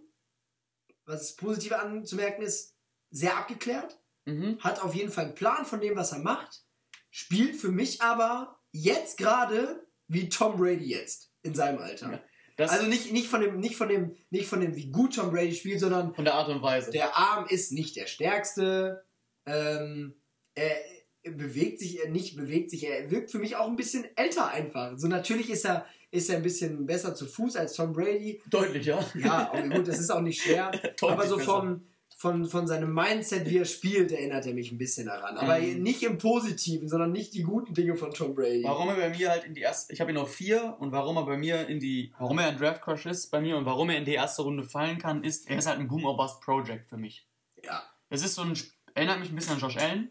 was 1.04 1.36
positiv 1.36 1.72
anzumerken 1.72 2.42
ist, 2.42 2.74
sehr 3.10 3.36
abgeklärt. 3.36 4.00
Mhm. 4.24 4.58
Hat 4.60 4.82
auf 4.82 4.94
jeden 4.94 5.12
Fall 5.12 5.26
einen 5.26 5.34
Plan 5.34 5.66
von 5.66 5.80
dem, 5.80 5.96
was 5.96 6.12
er 6.12 6.20
macht. 6.20 6.64
Spielt 7.10 7.56
für 7.56 7.70
mich 7.70 8.00
aber 8.02 8.58
jetzt 8.72 9.18
gerade 9.18 9.86
wie 10.08 10.28
Tom 10.28 10.56
Brady 10.56 10.86
jetzt 10.86 11.30
in 11.42 11.54
seinem 11.54 11.78
Alter. 11.78 12.12
Ja. 12.12 12.22
Das 12.56 12.70
Also 12.70 12.86
nicht, 12.86 13.12
nicht, 13.12 13.26
von 13.26 13.40
dem, 13.40 13.58
nicht, 13.58 13.76
von 13.76 13.88
dem, 13.88 14.16
nicht 14.30 14.46
von 14.46 14.60
dem, 14.60 14.76
wie 14.76 14.90
gut 14.90 15.16
Tom 15.16 15.30
Brady 15.30 15.54
spielt, 15.54 15.80
sondern 15.80 16.14
von 16.14 16.24
der 16.24 16.34
Art 16.34 16.48
und 16.48 16.62
Weise. 16.62 16.90
der 16.90 17.16
Arm 17.16 17.46
ist 17.48 17.72
nicht 17.72 17.96
der 17.96 18.06
stärkste. 18.06 19.04
Ähm, 19.46 20.14
er 20.54 20.76
bewegt 21.24 21.80
sich, 21.80 22.00
er 22.00 22.10
nicht 22.10 22.36
bewegt 22.36 22.70
sich. 22.70 22.86
Er 22.86 23.10
wirkt 23.10 23.30
für 23.30 23.38
mich 23.38 23.56
auch 23.56 23.66
ein 23.66 23.76
bisschen 23.76 24.04
älter 24.16 24.48
einfach. 24.48 24.92
So 24.96 25.08
natürlich 25.08 25.50
ist 25.50 25.64
er, 25.64 25.86
ist 26.10 26.30
er 26.30 26.36
ein 26.36 26.42
bisschen 26.42 26.86
besser 26.86 27.14
zu 27.14 27.26
Fuß 27.26 27.56
als 27.56 27.74
Tom 27.74 27.92
Brady. 27.92 28.40
Deutlich, 28.50 28.86
ja. 28.86 29.04
Ja, 29.14 29.50
okay, 29.52 29.68
gut, 29.68 29.88
das 29.88 29.98
ist 29.98 30.10
auch 30.10 30.20
nicht 30.20 30.40
schwer. 30.40 30.70
Aber 31.02 31.26
so 31.26 31.38
vom, 31.38 31.86
von, 32.24 32.46
von 32.46 32.66
seinem 32.66 32.94
Mindset, 32.94 33.50
wie 33.50 33.58
er 33.58 33.66
spielt, 33.66 34.10
erinnert 34.12 34.46
er 34.46 34.54
mich 34.54 34.72
ein 34.72 34.78
bisschen 34.78 35.06
daran. 35.08 35.36
Aber 35.36 35.58
Mhm. 35.58 35.82
nicht 35.82 36.02
im 36.02 36.16
Positiven, 36.16 36.88
sondern 36.88 37.12
nicht 37.12 37.34
die 37.34 37.42
guten 37.42 37.74
Dinge 37.74 37.96
von 37.96 38.12
Tom 38.12 38.34
Brady. 38.34 38.64
Warum 38.64 38.88
er 38.88 38.96
bei 38.96 39.10
mir 39.10 39.28
halt 39.28 39.44
in 39.44 39.52
die 39.52 39.60
erste, 39.60 39.92
ich 39.92 40.00
habe 40.00 40.10
ihn 40.10 40.16
auf 40.16 40.32
vier 40.34 40.74
und 40.80 40.90
warum 40.90 41.18
er 41.18 41.26
bei 41.26 41.36
mir 41.36 41.68
in 41.68 41.80
die, 41.80 42.14
warum 42.18 42.38
er 42.38 42.48
ein 42.48 42.56
Draft 42.56 42.80
Crush 42.80 43.04
ist 43.04 43.30
bei 43.30 43.40
mir 43.42 43.58
und 43.58 43.66
warum 43.66 43.90
er 43.90 43.98
in 43.98 44.06
die 44.06 44.14
erste 44.14 44.40
Runde 44.40 44.62
fallen 44.62 44.96
kann, 44.96 45.22
ist, 45.22 45.50
er 45.50 45.58
ist 45.58 45.66
halt 45.66 45.78
ein 45.78 45.86
Boom 45.88 46.06
or 46.06 46.16
Bust 46.16 46.40
Project 46.40 46.88
für 46.88 46.96
mich. 46.96 47.26
Ja. 47.62 47.82
Es 48.08 48.24
ist 48.24 48.34
so 48.36 48.42
ein, 48.42 48.54
erinnert 48.94 49.20
mich 49.20 49.28
ein 49.30 49.34
bisschen 49.36 49.54
an 49.56 49.60
Josh 49.60 49.76
Allen, 49.76 50.10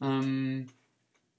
ähm, 0.00 0.66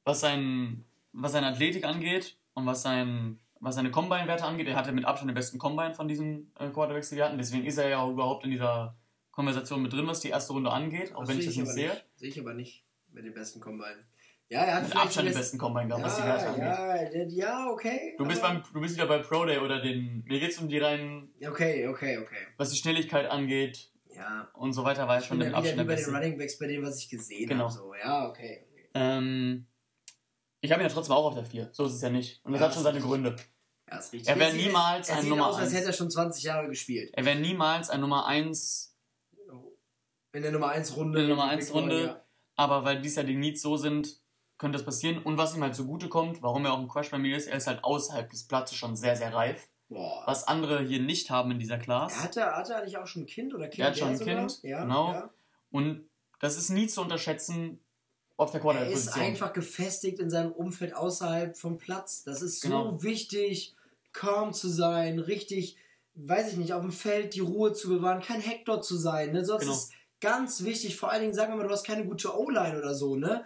was 0.06 0.20
sein, 0.20 0.86
was 1.14 1.32
seine 1.32 1.48
Athletik 1.48 1.84
angeht 1.86 2.38
und 2.54 2.66
was 2.66 2.82
sein, 2.84 3.40
was 3.60 3.76
seine 3.76 3.92
Combine-Werte 3.92 4.44
angeht. 4.44 4.68
Er 4.68 4.76
hatte 4.76 4.92
mit 4.92 5.06
Abstand 5.06 5.30
den 5.32 5.36
besten 5.36 5.58
Combine 5.58 5.94
von 5.94 6.08
diesen 6.08 6.52
äh, 6.60 6.70
Quarterbacks, 6.70 7.10
die 7.10 7.16
wir 7.16 7.26
hatten. 7.26 7.38
Deswegen 7.38 7.66
ist 7.66 7.78
er 7.78 7.90
ja 7.90 8.00
auch 8.02 8.12
überhaupt 8.12 8.44
in 8.44 8.52
dieser 8.52 8.96
Konversation 9.34 9.82
mit 9.82 9.92
drin, 9.92 10.08
was 10.08 10.22
die 10.22 10.30
erste 10.30 10.54
Runde 10.54 10.72
angeht, 10.72 11.14
auch 11.14 11.28
wenn 11.28 11.38
ich 11.40 11.46
das 11.48 11.56
nicht 11.58 11.68
sehe. 11.72 11.92
Sehe 12.16 12.30
ich 12.30 12.40
aber 12.40 12.54
nicht 12.54 12.86
mit 13.12 13.26
dem 13.26 13.34
besten 13.34 13.60
Combine. 13.60 14.06
Ja, 14.50 14.60
er 14.62 14.76
hat 14.76 14.84
Mit 14.84 14.96
Abstand 14.96 15.28
den 15.28 15.34
das- 15.34 15.42
besten 15.42 15.58
Combine 15.58 15.88
gehabt, 15.88 16.04
was 16.06 16.16
die 16.18 16.24
Werte 16.24 16.60
ja, 16.62 16.74
angeht. 17.04 17.32
ja, 17.32 17.48
ja, 17.48 17.68
okay. 17.72 18.14
Du 18.18 18.26
bist, 18.28 18.42
beim, 18.42 18.62
du 18.72 18.80
bist 18.80 18.96
wieder 18.96 19.08
bei 19.08 19.18
Pro 19.20 19.44
Day 19.46 19.58
oder 19.58 19.82
den. 19.82 20.24
Mir 20.28 20.40
geht's 20.40 20.60
um 20.60 20.70
die 20.70 20.78
reinen, 20.78 21.34
Okay, 21.46 21.88
okay, 21.88 22.20
okay. 22.20 22.38
was 22.58 22.70
die 22.70 22.78
Schnelligkeit 22.78 23.28
angeht 23.30 23.90
Ja. 24.16 24.50
und 24.54 24.74
so 24.74 24.84
weiter, 24.84 25.08
war 25.08 25.18
Ich 25.20 25.26
schon 25.26 25.38
im 25.42 25.42
ja 25.42 25.48
wieder 25.50 25.58
Abstand 25.58 25.80
wie 25.82 25.84
bei 25.86 25.96
den. 25.96 26.16
Running 26.16 26.38
Backs, 26.38 26.60
bei 26.60 26.68
dem, 26.68 26.84
was 26.86 27.00
ich 27.00 27.10
gesehen 27.10 27.50
Genau. 27.50 27.64
habe. 27.64 27.74
So. 27.74 27.94
Ja, 27.96 28.28
okay. 28.30 28.64
okay. 28.70 28.90
Ähm, 28.94 29.66
ich 30.62 30.72
habe 30.72 30.84
ihn 30.84 30.88
ja 30.88 30.94
trotzdem 30.94 31.16
auch 31.16 31.26
auf 31.26 31.34
der 31.36 31.46
4. 31.46 31.70
So 31.72 31.86
ist 31.88 31.94
es 31.94 32.02
ja 32.02 32.10
nicht. 32.12 32.40
Und 32.46 32.52
das 32.52 32.62
Ja, 32.62 32.68
hat 32.68 32.74
schon 32.76 32.84
das 32.84 32.94
seine 32.94 33.04
Gründe. 33.04 33.36
Ja, 33.90 33.98
ist 33.98 34.14
richtig. 34.14 34.30
Er 34.30 34.40
wäre 34.40 34.54
niemals 34.54 35.10
er 35.10 35.18
ein 35.18 35.30
Nummer 35.30 35.48
aus, 35.48 35.56
als 35.56 35.68
eins. 35.70 35.76
hätte 35.78 35.88
er 35.88 35.94
schon 35.94 36.12
20 36.12 36.44
Jahre 36.44 36.68
gespielt. 36.68 37.12
Er 37.14 37.26
wäre 37.26 37.40
niemals 37.40 37.90
ein 37.90 38.02
Nummer 38.02 38.28
1, 38.28 38.93
In 40.34 40.42
der 40.42 40.52
Nummer 40.52 40.70
1 40.70 40.96
Runde. 40.98 41.20
in 41.22 41.28
der 41.28 41.36
Nummer 41.36 41.50
1 41.50 41.66
Big 41.66 41.72
Four, 41.72 41.82
Runde, 41.82 42.04
ja. 42.06 42.22
aber 42.56 42.84
weil 42.84 43.02
dies 43.02 43.16
ja 43.16 43.24
die 43.24 43.36
Needs 43.36 43.62
so 43.62 43.78
sind, 43.78 44.20
könnte 44.58 44.78
das 44.78 44.86
passieren. 44.86 45.20
Und 45.24 45.38
was 45.38 45.56
ihm 45.56 45.62
halt 45.64 45.76
zugute 45.76 46.10
kommt, 46.10 46.42
warum 46.42 46.66
er 46.66 46.74
auch 46.74 46.80
ein 46.80 46.88
Crush 46.88 47.12
bei 47.12 47.18
mir 47.20 47.38
ist, 47.38 47.48
er 47.48 47.58
ist 47.58 47.68
halt 47.68 47.84
außerhalb 47.84 48.30
des 48.30 48.48
Platzes 48.48 48.78
schon 48.78 48.96
sehr, 48.96 49.16
sehr 49.16 49.34
reif. 49.34 49.70
Boah. 49.90 50.24
Was 50.26 50.48
andere 50.48 50.82
hier 50.84 51.02
nicht 51.02 51.30
haben 51.30 51.52
in 51.52 51.60
dieser 51.60 51.78
Class. 51.78 52.14
Er 52.18 52.24
hatte, 52.24 52.46
hatte 52.46 52.74
er 52.74 52.84
nicht 52.84 52.98
auch 52.98 53.08
schon 53.08 53.24
ein 53.24 53.28
Kind 53.28 53.54
oder 53.54 53.68
kind? 53.68 53.80
Er 53.80 53.88
hat 53.88 53.98
schon 53.98 54.10
ein 54.10 54.18
sogar? 54.18 54.36
Kind, 54.36 54.64
ja, 54.64 54.82
genau. 54.84 55.12
Ja. 55.12 55.30
Und 55.72 56.10
das 56.40 56.58
ist 56.58 56.70
nie 56.70 56.88
zu 56.88 57.02
unterschätzen 57.02 57.80
auf 58.38 58.52
der 58.52 58.64
Er 58.64 58.88
ist 58.90 59.16
einfach 59.16 59.54
gefestigt 59.54 60.20
in 60.20 60.30
seinem 60.30 60.52
Umfeld 60.52 60.96
außerhalb 60.96 61.56
vom 61.56 61.78
Platz. 61.78 62.24
Das 62.24 62.42
ist 62.42 62.62
so 62.62 62.68
Genau. 62.70 63.04
wichtig, 63.04 63.76
calm 64.12 64.54
zu 64.54 64.70
sein, 64.70 65.20
richtig, 65.20 65.78
weiß 66.16 66.52
ich 66.52 66.58
nicht, 66.58 66.74
auf 66.74 66.82
dem 66.82 66.92
Feld 66.92 67.36
die 67.36 67.40
Ruhe 67.42 67.74
zu 67.74 67.90
bewahren, 67.90 68.22
kein 68.22 68.42
Hector 68.42 68.82
zu 68.82 68.98
sein. 68.98 69.32
Ne? 69.32 69.46
Sonst 69.46 69.62
Genau. 69.62 69.74
ist 69.74 69.92
ganz 70.24 70.64
wichtig, 70.64 70.96
vor 70.96 71.12
allen 71.12 71.22
Dingen, 71.22 71.34
sagen 71.34 71.52
wir 71.54 71.58
mal, 71.58 71.68
du 71.68 71.74
hast 71.74 71.86
keine 71.86 72.06
gute 72.06 72.36
O-Line 72.36 72.80
oder 72.80 72.96
so, 72.96 73.16
ne? 73.16 73.46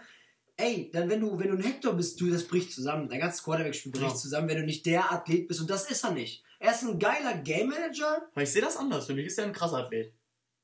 Ey, 0.56 0.90
dann 0.92 1.08
wenn 1.10 1.20
du, 1.20 1.38
wenn 1.38 1.48
du 1.48 1.54
ein 1.56 1.62
Hector 1.62 1.92
bist, 1.94 2.20
du, 2.20 2.30
das 2.30 2.44
bricht 2.48 2.72
zusammen. 2.72 3.08
Dein 3.08 3.20
ganzes 3.20 3.44
Quarterback-Spiel 3.44 3.92
bricht 3.92 4.04
Genau. 4.06 4.16
zusammen, 4.16 4.48
wenn 4.48 4.56
du 4.58 4.64
nicht 4.64 4.86
der 4.86 5.12
Athlet 5.12 5.46
bist. 5.46 5.60
Und 5.60 5.68
das 5.70 5.88
ist 5.90 6.02
er 6.04 6.10
nicht. 6.12 6.42
Er 6.58 6.72
ist 6.72 6.82
ein 6.82 6.98
geiler 6.98 7.34
Game 7.38 7.68
Manager. 7.68 8.28
Aber 8.32 8.42
ich 8.42 8.50
sehe 8.50 8.62
das 8.62 8.76
anders. 8.76 9.06
Für 9.06 9.14
mich 9.14 9.26
ist 9.26 9.38
er 9.38 9.44
ein 9.44 9.52
krasser 9.52 9.76
Athlet. 9.84 10.12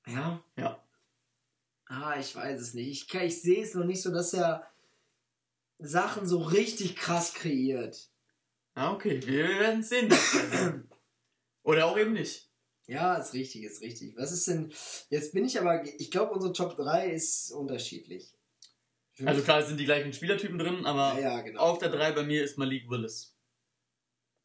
Ja. 0.06 0.42
Ja. 0.56 0.82
Ah, 1.86 2.16
ich 2.18 2.34
weiß 2.34 2.60
es 2.60 2.74
nicht. 2.74 2.88
Ich, 2.88 3.14
ich 3.14 3.42
sehe 3.42 3.62
es 3.62 3.74
noch 3.74 3.84
nicht 3.84 4.02
so, 4.02 4.10
dass 4.10 4.32
er 4.34 4.66
Sachen 5.78 6.26
so 6.26 6.38
richtig 6.42 6.96
krass 6.96 7.34
kreiert. 7.34 8.08
Ah, 8.74 8.92
okay. 8.92 9.20
Wir 9.24 9.48
werden 9.60 9.80
es 9.80 9.90
sehen. 9.90 10.12
Oder 11.62 11.86
auch 11.86 11.96
eben 11.98 12.14
nicht. 12.14 12.43
Ja, 12.86 13.14
ist 13.14 13.32
richtig, 13.32 13.64
ist 13.64 13.80
richtig. 13.80 14.14
Was 14.16 14.32
ist 14.32 14.46
denn. 14.46 14.72
Jetzt 15.08 15.32
bin 15.32 15.44
ich 15.44 15.58
aber. 15.58 15.84
Ich 15.98 16.10
glaube, 16.10 16.32
unsere 16.32 16.52
Top 16.52 16.76
3 16.76 17.08
ist 17.10 17.50
unterschiedlich. 17.50 18.34
Also 19.24 19.42
klar, 19.42 19.60
es 19.60 19.68
sind 19.68 19.78
die 19.78 19.84
gleichen 19.84 20.12
Spielertypen 20.12 20.58
drin, 20.58 20.84
aber 20.86 21.18
Ja, 21.20 21.36
ja, 21.36 21.40
genau. 21.40 21.60
auf 21.60 21.78
der 21.78 21.88
3 21.88 22.12
bei 22.12 22.24
mir 22.24 22.42
ist 22.44 22.58
Malik 22.58 22.90
Willis. 22.90 23.36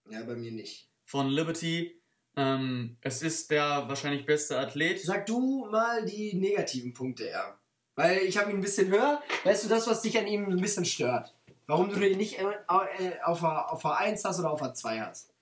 Ja, 0.09 0.23
bei 0.23 0.35
mir 0.35 0.51
nicht. 0.51 0.89
Von 1.05 1.27
Liberty. 1.29 1.99
Ähm, 2.35 2.97
es 3.01 3.21
ist 3.23 3.49
der 3.51 3.87
wahrscheinlich 3.87 4.25
beste 4.25 4.57
Athlet. 4.59 5.01
Sag 5.01 5.25
du 5.25 5.65
mal 5.65 6.05
die 6.05 6.35
negativen 6.35 6.93
Punkte, 6.93 7.27
ja. 7.29 7.59
Weil 7.95 8.19
ich 8.19 8.37
habe 8.37 8.51
ihn 8.51 8.57
ein 8.57 8.61
bisschen 8.61 8.89
höher. 8.89 9.21
Weißt 9.43 9.65
du 9.65 9.69
das, 9.69 9.87
was 9.87 10.03
dich 10.03 10.17
an 10.17 10.27
ihm 10.27 10.45
ein 10.45 10.61
bisschen 10.61 10.85
stört? 10.85 11.35
Warum 11.65 11.89
du 11.89 11.99
ihn 12.07 12.17
nicht 12.17 12.39
äh, 12.39 12.43
äh, 12.43 13.21
auf 13.23 13.41
der 13.41 13.71
auf 13.71 13.81
der 13.81 13.97
1 13.97 14.23
hast 14.23 14.39
oder 14.39 14.51
auf 14.51 14.61
der 14.61 14.73
2 14.73 15.01
hast? 15.01 15.33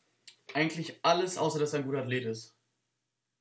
Eigentlich 0.53 0.99
alles, 1.03 1.37
außer 1.37 1.59
dass 1.59 1.73
er 1.73 1.79
ein 1.79 1.85
guter 1.85 1.99
Athlet 1.99 2.25
ist. 2.25 2.56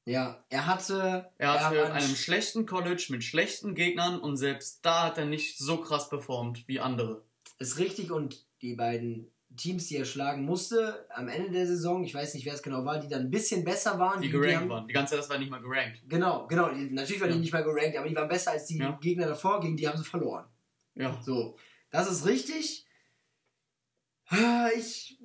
Ja, 0.08 0.44
er 0.50 0.66
hatte. 0.66 1.30
Er 1.36 1.52
hat 1.52 1.72
für 1.74 1.84
hat 1.88 1.92
einem 1.92 2.14
schlechten 2.14 2.64
College 2.64 3.06
mit 3.10 3.24
schlechten 3.24 3.74
Gegnern 3.74 4.20
und 4.20 4.36
selbst 4.36 4.84
da 4.86 5.02
hat 5.04 5.18
er 5.18 5.26
nicht 5.26 5.58
so 5.58 5.78
krass 5.78 6.08
performt 6.08 6.66
wie 6.68 6.78
andere. 6.80 7.24
ist 7.58 7.78
richtig 7.78 8.10
und 8.12 8.46
die 8.62 8.74
beiden 8.76 9.30
Teams, 9.56 9.86
die 9.88 9.96
er 9.96 10.04
schlagen 10.04 10.44
musste, 10.44 11.06
am 11.10 11.28
Ende 11.28 11.50
der 11.50 11.66
Saison, 11.66 12.04
ich 12.04 12.14
weiß 12.14 12.34
nicht, 12.34 12.44
wer 12.46 12.54
es 12.54 12.62
genau 12.62 12.84
war, 12.84 13.00
die 13.00 13.08
dann 13.08 13.22
ein 13.22 13.30
bisschen 13.30 13.64
besser 13.64 13.98
waren. 13.98 14.20
Die 14.22 14.28
gerankt 14.30 14.68
waren. 14.68 14.86
Die 14.86 14.92
ganze 14.94 15.12
Zeit, 15.12 15.20
das 15.20 15.30
war 15.30 15.38
nicht 15.38 15.50
mal 15.50 15.60
gerankt. 15.62 16.02
Genau, 16.08 16.46
genau. 16.46 16.70
Die, 16.72 16.90
natürlich 16.92 17.20
waren 17.20 17.30
Ja. 17.30 17.34
die 17.36 17.40
nicht 17.40 17.52
mal 17.52 17.64
gerankt, 17.64 17.96
aber 17.96 18.08
die 18.08 18.14
waren 18.14 18.28
besser 18.28 18.52
als 18.52 18.66
die 18.66 18.78
Ja. 18.78 18.98
Gegner 19.00 19.26
davor, 19.26 19.60
gegen 19.60 19.76
die 19.76 19.88
haben 19.88 19.98
sie 19.98 20.04
verloren. 20.04 20.44
Ja. 20.94 21.20
So, 21.22 21.56
das 21.90 22.08
ist 22.10 22.26
richtig. 22.26 22.86
Ich. 24.76 25.18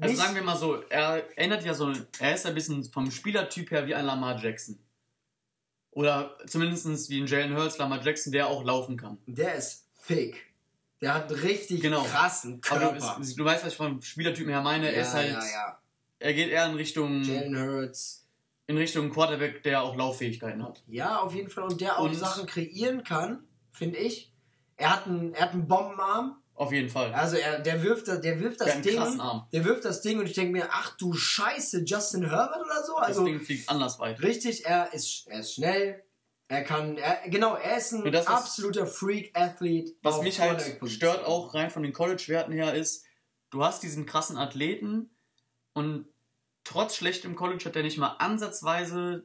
Also 0.00 0.16
sagen 0.16 0.34
wir 0.34 0.42
mal 0.42 0.56
so, 0.56 0.82
er 0.88 1.36
erinnert 1.36 1.64
ja 1.64 1.74
so, 1.74 1.92
er 2.18 2.34
ist 2.34 2.46
ein 2.46 2.54
bisschen 2.54 2.84
vom 2.84 3.10
Spielertyp 3.10 3.70
her 3.70 3.86
wie 3.86 3.94
ein 3.94 4.04
Lamar 4.06 4.38
Jackson. 4.42 4.78
Oder 5.92 6.36
zumindest 6.46 7.10
wie 7.10 7.20
ein 7.20 7.26
Jalen 7.26 7.56
Hurts, 7.56 7.78
Lamar 7.78 8.00
Jackson, 8.02 8.32
der 8.32 8.46
auch 8.46 8.62
laufen 8.64 8.96
kann. 8.96 9.18
Der 9.26 9.54
ist 9.56 9.88
fake. 9.94 10.36
Der 11.00 11.14
hat 11.14 11.30
einen 11.32 11.40
richtig 11.40 11.80
Genau. 11.80 12.02
krassen 12.04 12.60
Aber 12.70 12.80
Körper. 12.92 13.16
du, 13.20 13.34
du 13.34 13.44
weißt, 13.44 13.64
was 13.64 13.72
ich 13.72 13.76
vom 13.76 14.00
Spielertypen 14.02 14.50
her 14.52 14.62
meine. 14.62 14.92
er 14.92 15.02
ist 15.02 15.14
halt, 15.14 15.30
ja, 15.32 15.42
ja. 15.44 15.78
er 16.18 16.34
geht 16.34 16.50
eher 16.50 16.66
in 16.66 16.74
Richtung, 16.76 17.22
Jalen 17.24 17.58
Hurts. 17.58 18.26
in 18.66 18.76
Richtung 18.76 19.10
Quarterback, 19.10 19.62
der 19.64 19.82
auch 19.82 19.96
Lauffähigkeiten 19.96 20.62
hat. 20.62 20.82
Ja, 20.86 21.18
auf 21.20 21.34
jeden 21.34 21.50
Fall. 21.50 21.64
Und 21.64 21.80
der 21.80 21.98
auch 21.98 22.04
Und- 22.04 22.14
Sachen 22.14 22.46
kreieren 22.46 23.02
kann, 23.02 23.42
finde 23.72 23.98
ich. 23.98 24.32
Er 24.76 24.90
hat 24.94 25.06
einen, 25.06 25.34
er 25.34 25.42
hat 25.42 25.52
einen 25.52 25.66
Bombenarm. 25.66 26.36
Auf 26.54 26.72
jeden 26.72 26.90
Fall. 26.90 27.12
Also 27.14 27.36
er, 27.36 27.58
der 27.60 27.82
wirft, 27.82 28.06
das- 28.08 28.20
der 28.20 28.38
wirft 28.40 28.60
das 28.60 28.80
Ding. 28.82 28.98
Der 29.52 29.64
wirft 29.64 29.84
das 29.84 30.02
Ding 30.02 30.18
und 30.18 30.26
ich 30.26 30.34
denke 30.34 30.52
mir, 30.52 30.68
ach 30.70 30.94
du 30.98 31.14
Scheiße, 31.14 31.84
Justin 31.84 32.28
Herbert 32.28 32.60
oder 32.64 32.84
so. 32.84 32.96
Das 32.98 33.06
Also 33.08 33.24
Ding 33.24 33.40
fliegt 33.40 33.68
anders 33.68 33.98
weit. 33.98 34.20
richtig, 34.22 34.66
er 34.66 34.92
ist, 34.92 35.26
er 35.26 35.40
ist 35.40 35.54
schnell. 35.54 36.02
Er 36.48 36.64
kann, 36.64 36.98
er, 36.98 37.28
genau, 37.28 37.54
er 37.54 37.78
ist 37.78 37.92
ein 37.92 38.10
das, 38.12 38.26
was- 38.26 38.34
absoluter 38.42 38.84
Freak-Athlet. 38.86 39.96
Was 40.02 40.20
mich 40.20 40.40
halt 40.40 40.78
stört 40.86 41.24
auch 41.24 41.54
rein 41.54 41.70
von 41.70 41.82
den 41.82 41.92
College-Werten 41.92 42.52
her 42.52 42.74
ist, 42.74 43.04
du 43.50 43.64
hast 43.64 43.82
diesen 43.82 44.04
krassen 44.04 44.36
Athleten 44.36 45.10
und 45.72 46.06
trotz 46.64 46.96
schlechtem 46.96 47.36
College 47.36 47.64
hat 47.64 47.76
er 47.76 47.82
nicht 47.84 47.96
mal 47.98 48.16
ansatzweise 48.18 49.24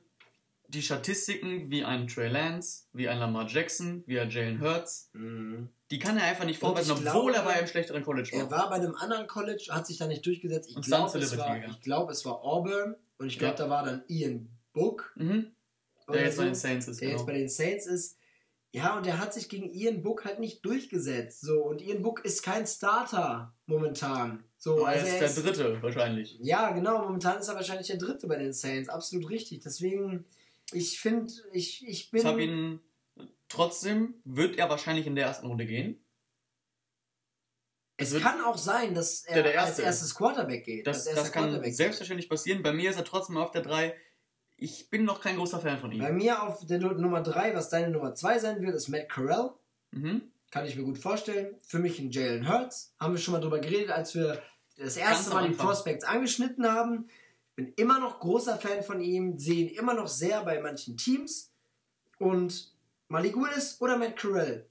die 0.70 0.82
Statistiken 0.82 1.70
wie 1.70 1.84
ein 1.84 2.08
Trey 2.08 2.28
Lance, 2.30 2.84
wie 2.94 3.08
ein 3.08 3.18
Lamar 3.20 3.48
Jackson, 3.48 4.04
wie 4.08 4.20
ein 4.20 4.30
Jalen 4.30 4.60
Hurts. 4.62 5.10
Mhm. 5.14 5.70
Die 5.92 6.00
kann 6.00 6.18
er 6.18 6.24
einfach 6.24 6.46
nicht 6.46 6.60
vorweisen, 6.60 6.92
obwohl 6.92 7.04
glaube, 7.32 7.34
er 7.36 7.44
bei 7.44 7.54
einem 7.54 7.68
schlechteren 7.68 8.04
College 8.04 8.30
Er 8.34 8.50
war. 8.50 8.60
war 8.64 8.70
bei 8.70 8.76
einem 8.78 8.96
anderen 8.96 9.28
College, 9.28 9.68
hat 9.70 9.86
sich 9.86 9.98
da 9.98 10.08
nicht 10.08 10.26
durchgesetzt. 10.26 10.70
Ich 10.70 10.82
glaube, 10.82 11.18
es, 11.20 11.38
war- 11.38 11.64
ich 11.66 11.82
glaub, 11.82 12.10
es 12.10 12.26
war 12.26 12.42
Auburn 12.44 12.96
und 13.18 13.28
ich 13.28 13.38
glaube, 13.38 13.56
Ja. 13.60 13.66
da 13.66 13.70
war 13.70 13.86
dann 13.86 14.04
Ian 14.08 14.50
Book. 14.74 15.14
Mhm. 15.16 15.52
Der 16.12 16.24
jetzt 16.26 16.36
so, 16.36 16.42
bei 16.42 16.46
den 16.46 16.56
Saints 16.56 16.88
ist, 16.88 17.02
der 17.02 17.08
genau. 17.10 17.20
jetzt 17.20 17.28
bei 17.28 17.34
den 17.34 17.50
Saints 17.50 17.86
ist. 17.88 18.18
Ja, 18.72 18.98
und 18.98 19.06
der 19.06 19.20
hat 19.20 19.34
sich 19.34 19.48
gegen 19.48 19.72
Ian 19.74 20.02
Book 20.04 20.26
halt 20.26 20.40
nicht 20.40 20.66
durchgesetzt. 20.66 21.42
So, 21.42 21.64
und 21.64 21.82
Ian 21.82 22.02
Book 22.02 22.26
ist 22.26 22.44
kein 22.44 22.68
Starter 22.68 23.56
momentan. 23.68 24.44
So, 24.58 24.80
er 24.80 24.88
also 24.88 25.06
ist 25.06 25.14
er 25.14 25.20
der 25.20 25.28
ist, 25.30 25.44
dritte 25.46 25.82
wahrscheinlich. 25.82 26.38
Ja, 26.42 26.72
genau, 26.72 27.04
momentan 27.04 27.40
ist 27.40 27.48
er 27.48 27.56
wahrscheinlich 27.56 27.88
der 27.88 27.98
dritte 27.98 28.28
bei 28.28 28.38
den 28.38 28.52
Saints. 28.54 28.90
Absolut 28.90 29.30
richtig. 29.30 29.62
Deswegen, 29.64 30.26
ich 30.72 31.00
finde, 31.00 31.32
ich, 31.54 31.86
ich 31.88 32.12
bin. 32.12 32.20
Ich 32.22 32.26
habe 32.26 32.44
ihn 32.44 32.80
trotzdem, 33.48 34.16
wird 34.26 34.58
er 34.58 34.70
wahrscheinlich 34.70 35.06
in 35.08 35.16
der 35.16 35.26
ersten 35.26 35.48
Runde 35.48 35.66
gehen. 35.66 36.02
es 37.98 38.12
wird- 38.12 38.24
kann 38.24 38.42
auch 38.42 38.58
sein, 38.58 38.94
dass 38.94 39.24
er 39.24 39.36
Der 39.36 39.44
der 39.44 39.60
als 39.62 39.70
Erste 39.70 39.82
erstes 39.84 40.16
Quarterback 40.16 40.66
geht. 40.66 40.86
Das, 40.88 41.06
das 41.06 41.32
kann 41.32 41.44
Quarterback 41.46 41.74
selbstverständlich 41.74 42.30
passieren. 42.30 42.62
Bei 42.64 42.74
mir 42.74 42.90
ist 42.90 42.98
er 42.98 43.06
trotzdem 43.06 43.38
auf 43.38 43.52
der 43.52 43.62
3. 43.62 43.96
Ich 44.58 44.90
bin 44.90 45.04
noch 45.06 45.22
kein 45.22 45.38
großer 45.38 45.60
Fan 45.60 45.80
von 45.80 45.92
ihm. 45.92 46.00
Bei 46.00 46.12
mir 46.12 46.42
auf 46.44 46.66
der 46.66 46.80
Nu- 46.80 46.94
Nummer 46.94 47.22
3, 47.22 47.56
was 47.56 47.70
deine 47.70 47.90
Nummer 47.90 48.14
2 48.16 48.40
sein 48.40 48.62
wird, 48.62 48.76
ist 48.76 48.88
Matt 48.90 49.10
Corral. 49.10 49.54
Mhm. 49.92 50.32
Kann 50.52 50.66
ich 50.66 50.76
mir 50.76 50.84
gut 50.84 50.98
vorstellen. 50.98 51.56
Für 51.62 51.80
mich 51.80 52.00
ein 52.00 52.12
Jalen 52.12 52.48
Hurts. 52.50 52.94
Haben 53.00 53.14
wir 53.14 53.20
schon 53.20 53.34
mal 53.34 53.42
drüber 53.42 53.60
geredet, 53.60 53.90
als 53.92 54.16
wir 54.16 54.42
das 54.78 54.98
erste 54.98 55.30
Ganz 55.32 55.34
Mal 55.34 55.50
die. 55.50 55.56
Prospects 55.56 56.06
angeschnitten 56.06 56.66
haben. 56.70 57.10
Bin 57.56 57.74
immer 57.76 58.00
noch 58.00 58.20
großer 58.20 58.58
Fan 58.58 58.84
von 58.84 59.02
ihm. 59.02 59.38
Sehe 59.38 59.66
ihn 59.66 59.76
immer 59.76 59.94
noch 59.94 60.08
sehr 60.08 60.44
bei 60.44 60.62
manchen 60.62 60.98
Teams. 60.98 61.52
Und 62.20 62.74
Malik 63.08 63.36
Willis 63.36 63.78
oder 63.80 63.98
Matt 63.98 64.20
Corral. 64.20 64.66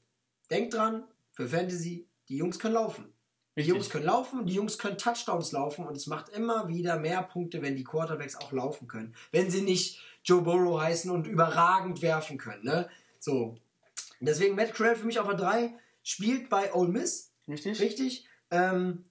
Denkt 0.51 0.75
dran, 0.75 1.05
für 1.33 1.49
Fantasy, 1.49 2.07
die 2.29 2.37
Jungs 2.37 2.59
können 2.59 2.75
laufen. 2.75 3.13
Die 3.57 3.61
Richtig. 3.61 3.75
Jungs 3.75 3.91
können 3.91 4.05
laufen, 4.07 4.47
die 4.47 4.55
Jungs 4.55 4.79
können 4.79 4.99
Touchdowns 4.99 5.53
laufen 5.53 5.87
und 5.87 5.97
es 5.97 6.09
macht 6.09 6.29
immer 6.31 6.69
wieder 6.69 6.99
mehr 6.99 7.23
Punkte, 7.23 7.63
wenn 7.63 7.77
die 7.77 7.85
Quarterbacks 7.85 8.35
auch 8.35 8.51
laufen 8.51 8.89
können. 8.89 9.15
Wenn 9.31 9.49
sie 9.49 9.63
nicht 9.63 10.03
Joe 10.25 10.43
Burrow 10.43 10.81
heißen 10.81 11.11
und 11.11 11.29
überragend 11.29 12.03
werfen 12.03 12.37
können. 12.37 12.65
Ne? 12.65 12.89
So. 13.21 13.57
Deswegen 14.21 14.57
Matt 14.57 14.75
Corral 14.75 14.97
für 14.97 15.07
mich 15.07 15.21
auf 15.21 15.29
der 15.29 15.37
3 15.37 15.75
spielt 16.03 16.49
bei 16.49 16.73
Ole 16.75 16.91
Miss. 16.91 17.31
Richtig? 17.47 17.81
Richtig. 17.81 18.29
Ähm, 18.51 19.05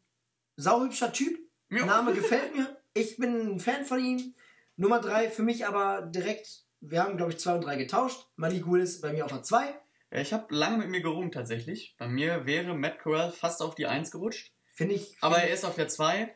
sauhübscher 0.57 1.13
Typ. 1.13 1.39
Ja. 1.69 1.85
Name 1.85 2.13
gefällt 2.13 2.55
mir. 2.55 2.77
Ich 2.93 3.17
bin 3.17 3.53
ein 3.55 3.59
Fan 3.59 3.85
von 3.85 4.03
ihm. 4.03 4.35
Nummer 4.75 4.99
3 4.99 5.29
für 5.29 5.43
mich 5.43 5.65
aber 5.67 6.01
direkt, 6.03 6.63
wir 6.81 7.03
haben 7.03 7.17
glaube 7.17 7.31
ich 7.31 7.39
2 7.39 7.55
und 7.55 7.61
3 7.65 7.75
getauscht. 7.77 8.27
Malik 8.35 8.67
Willis 8.69 9.01
bei 9.01 9.13
mir 9.13 9.25
auf 9.25 9.31
der 9.31 9.43
2. 9.43 9.63
Ja, 10.11 10.19
ich 10.19 10.33
habe 10.33 10.53
lange 10.53 10.77
mit 10.77 10.89
mir 10.89 11.01
gerungen 11.01 11.31
tatsächlich. 11.31 11.95
Bei 11.97 12.07
mir 12.07 12.45
wäre 12.45 12.75
Matt 12.75 12.99
Corral 12.99 13.31
fast 13.31 13.61
auf 13.61 13.75
die 13.75 13.87
1 13.87 14.11
gerutscht. 14.11 14.53
Finde 14.75 14.95
ich. 14.95 15.15
Aber 15.21 15.37
er 15.37 15.53
ist 15.53 15.65
auf 15.65 15.75
der 15.75 15.87
2, 15.87 16.33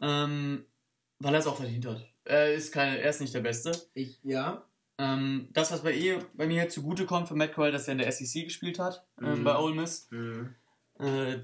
ähm, 0.00 0.66
weil 1.18 1.34
er 1.34 1.40
es 1.40 1.46
auch 1.46 1.56
verdient 1.56 1.86
hat. 1.86 2.04
Er 2.24 2.52
ist, 2.54 2.72
keine, 2.72 2.98
er 2.98 3.10
ist 3.10 3.20
nicht 3.20 3.34
der 3.34 3.40
Beste. 3.40 3.72
ich, 3.94 4.20
ja. 4.24 4.68
Ähm, 4.98 5.48
das, 5.52 5.70
was 5.72 5.82
bei, 5.82 5.92
ihr, 5.92 6.24
bei 6.34 6.46
mir 6.46 6.68
zugute 6.70 7.04
kommt 7.04 7.28
für 7.28 7.34
Matt 7.36 7.52
Corral, 7.52 7.70
dass 7.70 7.86
er 7.86 7.92
in 7.92 7.98
der 7.98 8.10
SEC 8.10 8.44
gespielt 8.44 8.78
hat, 8.78 9.06
ähm, 9.20 9.40
Mhm. 9.40 9.44
bei 9.44 9.58
Ole 9.58 9.74
Miss. 9.74 10.08
Äh, 10.98 11.38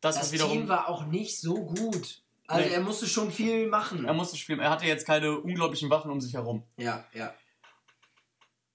das, 0.00 0.16
Das 0.16 0.32
wiederum. 0.32 0.52
Team 0.52 0.68
war 0.68 0.88
auch 0.88 1.06
nicht 1.06 1.38
so 1.40 1.54
gut. 1.66 2.22
Also 2.48 2.68
Nee. 2.68 2.74
er 2.74 2.80
musste 2.80 3.06
schon 3.06 3.30
viel 3.32 3.68
machen. 3.68 4.04
er 4.04 4.14
musste 4.14 4.36
spielen. 4.36 4.60
Er 4.60 4.70
hatte 4.70 4.86
jetzt 4.86 5.06
keine 5.06 5.40
unglaublichen 5.40 5.90
Waffen 5.90 6.10
um 6.10 6.20
sich 6.20 6.34
herum. 6.34 6.62
Ja, 6.76 7.04
ja. 7.12 7.34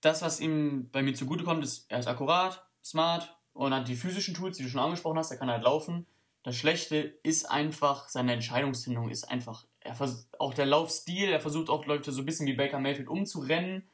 das, 0.02 0.22
was 0.22 0.40
ihm 0.40 0.90
bei 0.92 1.04
mir 1.04 1.14
zugutekommt, 1.14 1.64
ist, 1.64 1.86
er 1.90 2.00
ist 2.00 2.08
akkurat, 2.08 2.66
smart 2.84 3.38
und 3.54 3.74
hat 3.74 3.88
die 3.88 3.96
physischen 3.96 4.34
Tools, 4.34 4.58
die 4.58 4.64
du 4.64 4.70
schon 4.70 4.82
angesprochen 4.82 5.18
hast, 5.20 5.30
er 5.32 5.38
kann 5.38 5.50
halt 5.52 5.64
laufen. 5.64 6.08
Das 6.44 6.56
Schlechte 6.56 6.98
ist 7.22 7.50
einfach, 7.52 8.10
seine 8.10 8.34
Entscheidungsfindung 8.34 9.10
ist 9.10 9.30
einfach, 9.30 9.66
er 9.80 9.94
vers- 9.94 10.28
auch 10.40 10.56
der 10.56 10.66
Laufstil, 10.66 11.30
er 11.30 11.40
versucht 11.40 11.70
auch 11.70 11.86
Leute 11.86 12.12
so 12.12 12.24
ein 12.24 12.26
bisschen 12.26 12.48
wie 12.48 12.54
Baker 12.54 12.80
Mayfield 12.80 13.10
umzurennen. 13.10 13.88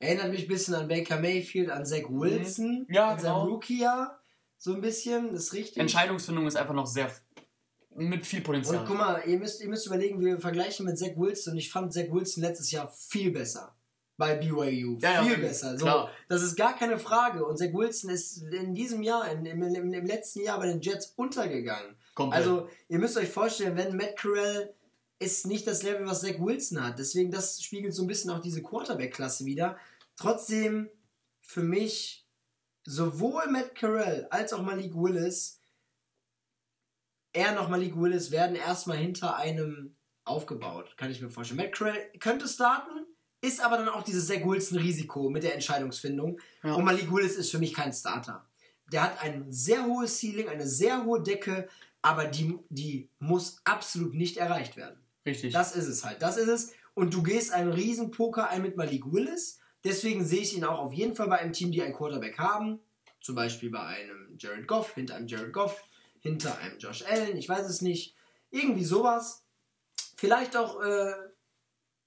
Erinnert 0.00 0.30
mich 0.30 0.42
ein 0.42 0.48
bisschen 0.48 0.74
an 0.74 0.88
Baker 0.88 1.20
Mayfield, 1.20 1.70
an 1.70 1.86
Zach 1.86 2.02
Wilson. 2.08 2.86
Mhm. 2.88 2.92
Ja, 2.92 3.10
seinem 3.16 3.34
genau. 3.34 3.44
Rookie-Jahr. 3.44 4.18
So 4.58 4.74
ein 4.74 4.80
bisschen, 4.80 5.30
das 5.32 5.44
ist 5.44 5.52
richtig. 5.52 5.76
Entscheidungsfindung 5.78 6.46
ist 6.48 6.56
einfach 6.56 6.74
noch 6.74 6.86
sehr, 6.86 7.10
mit 7.96 8.26
viel 8.26 8.40
Potenzial. 8.40 8.78
Und 8.78 8.86
guck 8.86 8.98
mal, 8.98 9.22
ihr 9.26 9.38
müsst, 9.38 9.60
ihr 9.60 9.68
müsst 9.68 9.86
überlegen, 9.86 10.20
wir 10.20 10.38
vergleichen 10.38 10.86
mit 10.86 10.98
Zach 10.98 11.16
Wilson 11.16 11.56
ich 11.56 11.70
fand 11.70 11.92
Zach 11.92 12.10
Wilson 12.10 12.42
letztes 12.42 12.70
Jahr 12.70 12.90
viel 12.90 13.30
besser. 13.30 13.74
Bei 14.16 14.36
BYU. 14.36 14.98
Ja, 15.00 15.14
ja, 15.14 15.22
viel 15.24 15.32
okay. 15.32 15.40
besser. 15.40 15.76
So, 15.76 15.84
Klar. 15.84 16.10
das 16.28 16.42
ist 16.42 16.54
gar 16.54 16.76
keine 16.76 17.00
Frage. 17.00 17.44
Und 17.44 17.58
Zach 17.58 17.72
Wilson 17.72 18.10
ist 18.10 18.42
in 18.42 18.72
diesem 18.72 19.02
Jahr, 19.02 19.28
in, 19.30 19.44
im, 19.44 19.60
im, 19.62 19.92
im 19.92 20.06
letzten 20.06 20.42
Jahr 20.42 20.58
bei 20.60 20.68
den 20.68 20.80
Jets 20.80 21.12
untergegangen. 21.16 21.96
Komplett. 22.14 22.40
Also, 22.40 22.68
ihr 22.88 23.00
müsst 23.00 23.16
euch 23.16 23.28
vorstellen, 23.28 23.76
wenn 23.76 23.96
Matt 23.96 24.16
Corral 24.16 24.72
ist 25.18 25.46
nicht 25.46 25.66
das 25.66 25.82
Level, 25.82 26.06
was 26.06 26.20
Zach 26.20 26.38
Wilson 26.38 26.84
hat. 26.84 26.98
Deswegen, 26.98 27.32
das 27.32 27.60
spiegelt 27.60 27.92
so 27.92 28.02
ein 28.02 28.06
bisschen 28.06 28.30
auch 28.30 28.40
diese 28.40 28.62
Quarterback-Klasse 28.62 29.46
wieder. 29.46 29.76
Trotzdem, 30.16 30.88
für 31.40 31.62
mich, 31.62 32.24
sowohl 32.84 33.48
Matt 33.48 33.78
Corral 33.78 34.28
als 34.30 34.52
auch 34.52 34.62
Malik 34.62 34.94
Willis, 34.94 35.60
er 37.34 37.52
noch 37.52 37.68
Malik 37.68 37.96
Willis 37.96 38.30
werden 38.30 38.56
erstmal 38.56 38.96
hinter 38.96 39.36
einem 39.36 39.94
aufgebaut. 40.24 40.94
Kann 40.96 41.10
ich 41.10 41.20
mir 41.20 41.28
vorstellen. 41.28 41.58
Matt 41.58 41.76
Corral 41.76 41.98
könnte 42.18 42.48
starten, 42.48 43.04
ist 43.42 43.60
aber 43.60 43.76
dann 43.76 43.88
auch 43.88 44.02
dieses 44.02 44.26
Zach 44.26 44.42
Wilson-Risiko 44.44 45.28
mit 45.28 45.42
der 45.42 45.52
Entscheidungsfindung. 45.52 46.40
Ja. 46.62 46.74
Und 46.74 46.84
Malik 46.84 47.12
Willis 47.12 47.36
ist 47.36 47.50
für 47.50 47.58
mich 47.58 47.74
kein 47.74 47.92
Starter. 47.92 48.46
Der 48.90 49.02
hat 49.02 49.22
ein 49.22 49.50
sehr 49.50 49.84
hohes 49.84 50.18
Ceiling, 50.18 50.48
eine 50.48 50.66
sehr 50.66 51.04
hohe 51.04 51.22
Decke, 51.22 51.68
aber 52.00 52.24
die, 52.24 52.58
die 52.68 53.08
muss 53.18 53.60
absolut 53.64 54.14
nicht 54.14 54.36
erreicht 54.36 54.76
werden. 54.76 54.98
Richtig. 55.26 55.52
Das 55.52 55.74
ist 55.74 55.88
es 55.88 56.04
halt. 56.04 56.22
Das 56.22 56.36
ist 56.36 56.48
es. 56.48 56.72
Und 56.94 57.12
du 57.12 57.22
gehst 57.22 57.52
einen 57.52 57.72
riesen 57.72 58.10
Poker 58.10 58.48
ein 58.50 58.62
mit 58.62 58.76
Malik 58.76 59.10
Willis. 59.10 59.58
Deswegen 59.82 60.24
sehe 60.24 60.40
ich 60.40 60.56
ihn 60.56 60.64
auch 60.64 60.78
auf 60.78 60.92
jeden 60.92 61.16
Fall 61.16 61.28
bei 61.28 61.38
einem 61.38 61.52
Team, 61.52 61.72
die 61.72 61.82
einen 61.82 61.94
Quarterback 61.94 62.38
haben. 62.38 62.78
Zum 63.20 63.34
Beispiel 63.34 63.70
bei 63.70 63.80
einem 63.80 64.36
Jared 64.38 64.68
Goff, 64.68 64.94
hinter 64.94 65.16
einem 65.16 65.26
Jared 65.26 65.52
Goff, 65.52 65.88
hinter 66.24 66.58
einem 66.58 66.78
Josh 66.78 67.04
Allen, 67.04 67.36
ich 67.36 67.48
weiß 67.48 67.68
es 67.68 67.82
nicht. 67.82 68.16
Irgendwie 68.50 68.84
sowas. 68.84 69.44
Vielleicht 70.16 70.56
auch 70.56 70.80
äh, 70.80 71.12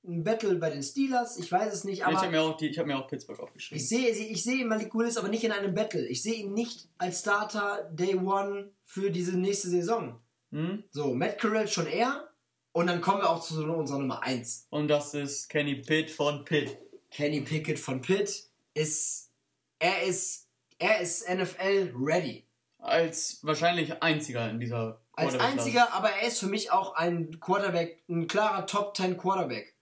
ein 0.06 0.24
Battle 0.24 0.56
bei 0.56 0.72
den 0.72 0.82
Steelers, 0.82 1.38
ich 1.38 1.52
weiß 1.52 1.74
es 1.74 1.84
nicht. 1.84 2.04
Aber 2.04 2.14
ich 2.14 2.20
habe 2.20 2.32
mir, 2.32 2.42
auch 2.42 2.60
hab 2.60 2.86
mir 2.86 2.98
auch 2.98 3.08
Pittsburgh 3.08 3.40
aufgeschrieben. 3.40 3.82
Ich 3.82 3.88
sehe 3.88 4.10
ich 4.10 4.44
seh 4.44 4.66
Malik 4.66 4.94
Willis 4.96 5.18
aber 5.18 5.28
nicht 5.28 5.44
in 5.44 5.52
einem 5.52 5.74
Battle. 5.76 6.06
Ich 6.08 6.24
sehe 6.24 6.36
ihn 6.36 6.54
nicht 6.54 6.90
als 6.98 7.20
Starter 7.20 7.90
Day 7.94 8.16
One 8.16 8.72
für 8.84 9.12
diese 9.12 9.38
nächste 9.38 9.70
Saison. 9.70 10.20
Hm? 10.52 10.84
So, 10.92 11.14
Matt 11.14 11.40
Carell 11.40 11.68
schon 11.68 11.88
eher. 11.88 12.28
Und 12.72 12.88
dann 12.88 13.02
kommen 13.02 13.22
wir 13.22 13.30
auch 13.30 13.42
zu 13.42 13.64
unserer 13.64 14.00
Nummer 14.00 14.24
1. 14.24 14.68
Und 14.70 14.88
das 14.88 15.14
ist 15.14 15.48
Kenny 15.50 15.76
Pitt 15.76 16.10
von 16.10 16.44
Pitt. 16.44 16.78
Kenny 17.12 17.42
Pickett 17.42 17.80
von 17.80 18.02
Pitt 18.02 18.50
ist. 18.74 19.32
Er 19.80 20.04
ist. 20.04 20.48
Er 20.80 21.02
ist 21.02 21.28
NFL 21.28 21.94
ready. 21.96 22.47
Als 22.80 23.40
wahrscheinlich 23.44 24.02
einziger 24.04 24.50
in 24.50 24.60
dieser 24.60 25.02
Als 25.14 25.38
einziger, 25.40 25.94
aber 25.94 26.10
er 26.12 26.28
ist 26.28 26.40
für 26.40 26.48
mich 26.48 26.72
auch 26.72 26.96
ein 26.96 27.40
Quarterback, 27.40 28.04
ein 28.08 28.28
klarer 28.28 28.66
Top 28.66 28.96
10 28.96 29.18
Quarterback. 29.18 29.76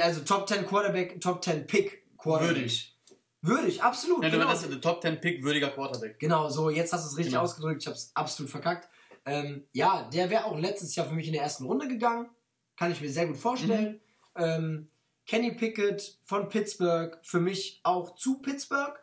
Also 0.00 0.22
Top 0.22 0.48
10 0.48 0.66
Quarterback, 0.66 1.20
Top 1.20 1.42
10 1.44 1.66
Pick 1.66 2.16
Quarterback. 2.18 2.56
Würdig. 2.56 2.98
Würdig, 3.42 3.82
absolut. 3.82 4.22
Ja, 4.24 4.30
genau. 4.30 4.48
das 4.48 4.62
ist 4.62 4.72
der 4.72 4.80
Top 4.80 5.02
10 5.02 5.20
Pick 5.20 5.44
würdiger 5.44 5.70
Quarterback. 5.70 6.18
Genau, 6.18 6.48
so, 6.48 6.70
jetzt 6.70 6.92
hast 6.92 7.04
du 7.04 7.10
es 7.10 7.18
richtig 7.18 7.34
genau. 7.34 7.44
ausgedrückt. 7.44 7.82
Ich 7.82 7.86
habe 7.86 7.96
es 7.96 8.10
absolut 8.14 8.50
verkackt. 8.50 8.88
Ähm, 9.26 9.66
ja, 9.72 10.08
der 10.12 10.30
wäre 10.30 10.44
auch 10.44 10.58
letztes 10.58 10.94
Jahr 10.96 11.06
für 11.06 11.14
mich 11.14 11.26
in 11.26 11.34
der 11.34 11.42
ersten 11.42 11.64
Runde 11.64 11.86
gegangen. 11.86 12.30
Kann 12.76 12.90
ich 12.90 13.00
mir 13.00 13.10
sehr 13.10 13.26
gut 13.26 13.36
vorstellen. 13.36 14.00
Mhm. 14.36 14.42
Ähm, 14.42 14.90
Kenny 15.26 15.52
Pickett 15.52 16.18
von 16.22 16.48
Pittsburgh, 16.48 17.18
für 17.22 17.40
mich 17.40 17.80
auch 17.82 18.14
zu 18.16 18.40
Pittsburgh. 18.40 18.98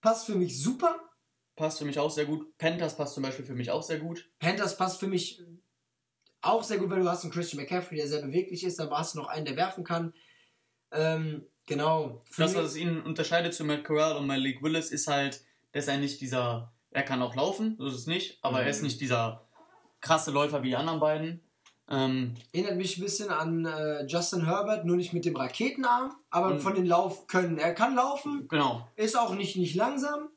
Passt 0.00 0.26
für 0.26 0.34
mich 0.34 0.62
super. 0.62 1.00
Passt 1.56 1.78
für 1.78 1.84
mich 1.84 1.98
auch 1.98 2.10
sehr 2.10 2.24
gut. 2.24 2.56
Panthers 2.58 2.96
passt 2.96 3.14
zum 3.14 3.22
Beispiel 3.22 3.44
für 3.44 3.54
mich 3.54 3.70
auch 3.70 3.82
sehr 3.82 3.98
gut. 3.98 4.28
Panthers 4.40 4.76
passt 4.76 4.98
für 4.98 5.06
mich 5.06 5.42
auch 6.44 6.62
sehr 6.62 6.78
gut, 6.78 6.90
weil 6.90 7.00
du 7.00 7.08
hast 7.08 7.22
einen 7.22 7.32
Christian 7.32 7.62
McCaffrey, 7.62 7.96
der 7.96 8.08
sehr 8.08 8.22
beweglich 8.22 8.64
ist, 8.64 8.80
aber 8.80 8.98
hast 8.98 9.14
du 9.14 9.18
noch 9.18 9.28
einen, 9.28 9.46
der 9.46 9.56
werfen 9.56 9.84
kann. 9.84 10.12
Ähm, 10.92 11.46
genau. 11.66 12.20
Das, 12.36 12.54
was 12.54 12.76
ihn 12.76 13.00
unterscheidet 13.00 13.54
zu 13.54 13.64
Matt 13.64 13.84
Corral 13.84 14.16
und 14.16 14.26
Malik 14.26 14.62
Willis, 14.62 14.90
ist 14.90 15.06
halt, 15.06 15.42
dass 15.72 15.88
er 15.88 15.98
nicht 15.98 16.20
dieser, 16.20 16.72
er 16.90 17.02
kann 17.02 17.22
auch 17.22 17.34
laufen, 17.34 17.76
so 17.78 17.86
ist 17.86 17.94
es 17.94 18.06
nicht, 18.06 18.38
aber 18.42 18.58
mhm. 18.58 18.64
er 18.64 18.70
ist 18.70 18.78
mhm. 18.78 18.86
nicht 18.86 19.00
dieser 19.00 19.44
krasse 20.00 20.30
Läufer 20.30 20.62
wie 20.62 20.68
die 20.68 20.76
anderen 20.76 21.00
beiden. 21.00 21.40
Ähm, 21.88 22.34
Erinnert 22.52 22.76
mich 22.76 22.96
ein 22.96 23.02
bisschen 23.02 23.30
an 23.30 23.66
äh, 23.66 24.06
Justin 24.06 24.46
Herbert, 24.46 24.86
nur 24.86 24.96
nicht 24.96 25.12
mit 25.12 25.24
dem 25.24 25.36
Raketenarm, 25.36 26.14
aber 26.30 26.58
von 26.58 26.74
den 26.74 26.86
Laufkönnen. 26.86 27.58
Er 27.58 27.74
kann 27.74 27.94
laufen, 27.94 28.46
genau. 28.48 28.88
ist 28.96 29.18
auch 29.18 29.34
nicht, 29.34 29.56
nicht 29.56 29.74
langsam, 29.74 30.28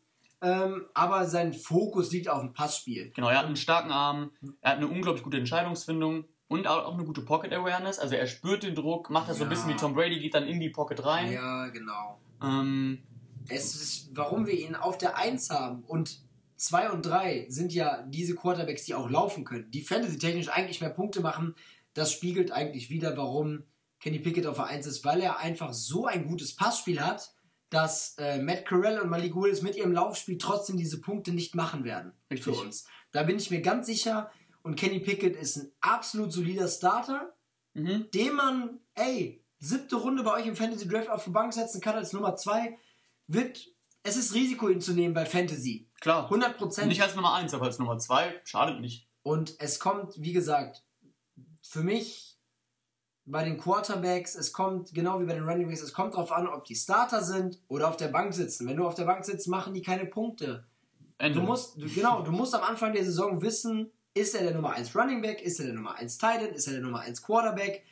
ähm, 0.42 0.86
aber 0.94 1.26
sein 1.26 1.54
Fokus 1.54 2.12
liegt 2.12 2.30
auf 2.30 2.42
dem 2.42 2.54
Passspiel. 2.54 3.12
Genau, 3.16 3.30
er 3.30 3.40
hat 3.40 3.46
einen 3.46 3.56
starken 3.56 3.92
Arm, 3.92 4.32
er 4.62 4.72
hat 4.72 4.78
eine 4.78 4.88
unglaublich 4.88 5.24
gute 5.24 5.38
Entscheidungsfindung 5.38 6.26
und 6.48 6.68
auch 6.68 6.94
eine 6.94 7.06
gute 7.06 7.22
Pocket 7.22 7.52
Awareness. 7.54 8.00
Also 8.00 8.16
er 8.16 8.28
spürt 8.28 8.64
den 8.64 8.76
Druck, 8.76 9.10
macht 9.10 9.30
das 9.30 9.38
ja. 9.38 9.40
so 9.40 9.44
ein 9.46 9.50
bisschen 9.50 9.70
wie 9.70 9.76
Tom 9.76 9.94
Brady, 9.94 10.20
geht 10.20 10.34
dann 10.34 10.48
in 10.48 10.60
die 10.60 10.70
Pocket 10.70 11.04
rein. 11.04 11.32
Ja, 11.32 11.68
genau. 11.68 12.20
Ähm, 12.42 13.04
es 13.50 13.76
ist, 13.76 14.16
warum 14.16 14.46
wir 14.46 14.54
ihn 14.54 14.76
auf 14.76 14.98
der 14.98 15.18
1 15.18 15.50
haben 15.50 15.84
und 15.84 16.20
2 16.58 16.92
und 16.92 17.06
3 17.06 17.48
sind 17.50 17.74
ja 17.74 18.04
diese 18.04 18.36
Quarterbacks, 18.36 18.86
die 18.86 18.96
auch 18.96 19.10
laufen 19.10 19.44
können, 19.44 19.70
die 19.72 19.82
fantasy-technisch 19.82 20.50
eigentlich 20.50 20.82
mehr 20.82 20.90
Punkte 20.90 21.22
machen. 21.22 21.56
Das 21.94 22.12
spiegelt 22.12 22.52
eigentlich 22.52 22.90
wieder, 22.90 23.16
warum 23.16 23.64
Kenny 24.00 24.20
Pickett 24.20 24.46
auf 24.46 24.58
der 24.58 24.66
1 24.66 24.86
ist, 24.86 25.06
weil 25.06 25.22
er 25.22 25.40
einfach 25.40 25.74
so 25.74 26.06
ein 26.06 26.28
gutes 26.28 26.56
Passspiel 26.56 27.02
hat, 27.02 27.32
dass 27.69 28.15
äh, 28.18 28.41
Matt 28.41 28.65
Corell 28.65 28.99
und 28.99 29.10
Malik 29.10 29.35
Willis 29.35 29.61
mit 29.61 29.76
ihrem 29.76 29.91
Laufspiel 29.91 30.38
trotzdem 30.38 30.77
diese 30.77 31.02
Punkte 31.02 31.31
nicht 31.31 31.56
machen 31.56 31.84
werden 31.84 32.14
Richtig. 32.31 32.56
für 32.56 32.61
uns. 32.61 32.85
Da 33.11 33.23
bin 33.23 33.38
ich 33.38 33.52
mir 33.52 33.61
ganz 33.61 33.88
sicher. 33.88 34.31
Und 34.64 34.76
Kenny 34.76 34.99
Pickett 34.99 35.35
ist 35.35 35.57
ein 35.57 35.72
absolut 35.81 36.31
solider 36.31 36.68
Starter, 36.68 37.34
mhm. 37.73 38.10
den 38.14 38.34
man, 38.34 38.80
ey, 38.95 39.44
siebte 39.60 39.95
Runde 39.95 40.23
bei 40.23 40.34
euch 40.34 40.45
im 40.45 40.56
Fantasy 40.56 40.88
Draft 40.88 41.10
auf 41.10 41.23
die 41.23 41.30
Bank 41.30 41.53
setzen 41.53 41.81
kann 41.81 41.95
als 41.95 42.14
Nummer 42.14 42.35
zwei, 42.35 42.77
wird, 43.27 43.65
es 44.03 44.18
ist 44.18 44.34
Risiko, 44.34 44.69
ihn 44.69 44.81
zu 44.81 44.94
nehmen 44.94 45.14
bei 45.14 45.26
Fantasy. 45.26 45.89
Klar. 45.99 46.26
100 46.26 46.57
Prozent. 46.57 46.88
Nicht 46.88 47.02
als 47.02 47.15
Nummer 47.15 47.34
eins, 47.34 47.53
aber 47.53 47.65
als 47.65 47.80
Nummer 47.80 47.98
zwei, 47.98 48.39
schadet 48.44 48.80
nicht. 48.80 49.07
Und 49.23 49.56
es 49.60 49.80
kommt, 49.80 50.14
wie 50.22 50.34
gesagt, 50.34 50.84
für 51.61 51.84
mich 51.84 52.27
bei 53.28 53.44
den 53.44 53.58
Quarterbacks, 53.58 54.36
es 54.36 54.54
kommt, 54.54 54.94
genau 54.94 55.20
wie 55.20 55.26
bei 55.26 55.34
den 55.34 55.44
Running 55.44 55.68
Backs, 55.68 55.82
es 55.82 55.94
kommt 55.94 56.14
darauf 56.14 56.32
an, 56.32 56.48
ob 56.48 56.64
die 56.64 56.76
Starter 56.76 57.22
sind 57.22 57.60
oder 57.68 57.90
auf 57.90 57.98
der 57.98 58.08
Bank 58.08 58.34
sitzen. 58.34 58.68
Wenn 58.68 58.78
du 58.78 58.88
auf 58.88 58.95
der 58.95 59.04
Bank 59.04 59.26
sitzt, 59.26 59.48
machen 59.48 59.74
die 59.74 59.82
keine 59.82 60.06
Punkte. 60.06 60.66
Ende. 61.18 61.40
Du 61.40 61.45
musst, 61.45 61.76
du, 61.82 61.88
genau, 61.90 62.22
du 62.22 62.32
musst 62.32 62.56
am 62.56 62.64
Anfang 62.64 62.94
der 62.94 63.04
Saison 63.04 63.41
wissen, 63.41 63.91
ist 64.14 64.34
er 64.34 64.44
der 64.44 64.54
Nummer 64.54 64.72
1 64.72 64.95
Running 64.95 65.22
Back, 65.22 65.41
ist 65.41 65.60
er 65.60 65.66
der 65.66 65.76
Nummer 65.76 65.95
1 65.95 66.18
Tight 66.18 66.41
End, 66.41 66.56
ist 66.56 66.68
er 66.68 66.74
der 66.74 66.82
Nummer 66.82 67.02
1 67.02 67.22
Quarterback? 67.22 67.84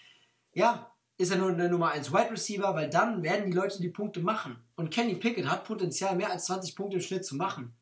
Ja, 0.54 0.92
ist 1.18 1.32
er 1.32 1.38
nur 1.38 1.52
der 1.52 1.70
Nummer 1.70 1.92
1 1.92 2.14
Wide 2.14 2.32
Receiver, 2.32 2.74
weil 2.74 2.90
dann 2.90 3.22
werden 3.22 3.46
die 3.46 3.58
Leute 3.58 3.82
die 3.82 3.90
Punkte 3.90 4.22
machen. 4.22 4.58
Und 4.76 4.90
Kenny 4.90 5.16
Pickett 5.16 5.50
hat 5.50 5.66
Potenzial, 5.66 6.16
mehr 6.16 6.32
als 6.32 6.46
20 6.46 6.76
Punkte 6.76 6.96
im 6.96 7.02
Schnitt 7.02 7.26
zu 7.26 7.36
machen. 7.36 7.74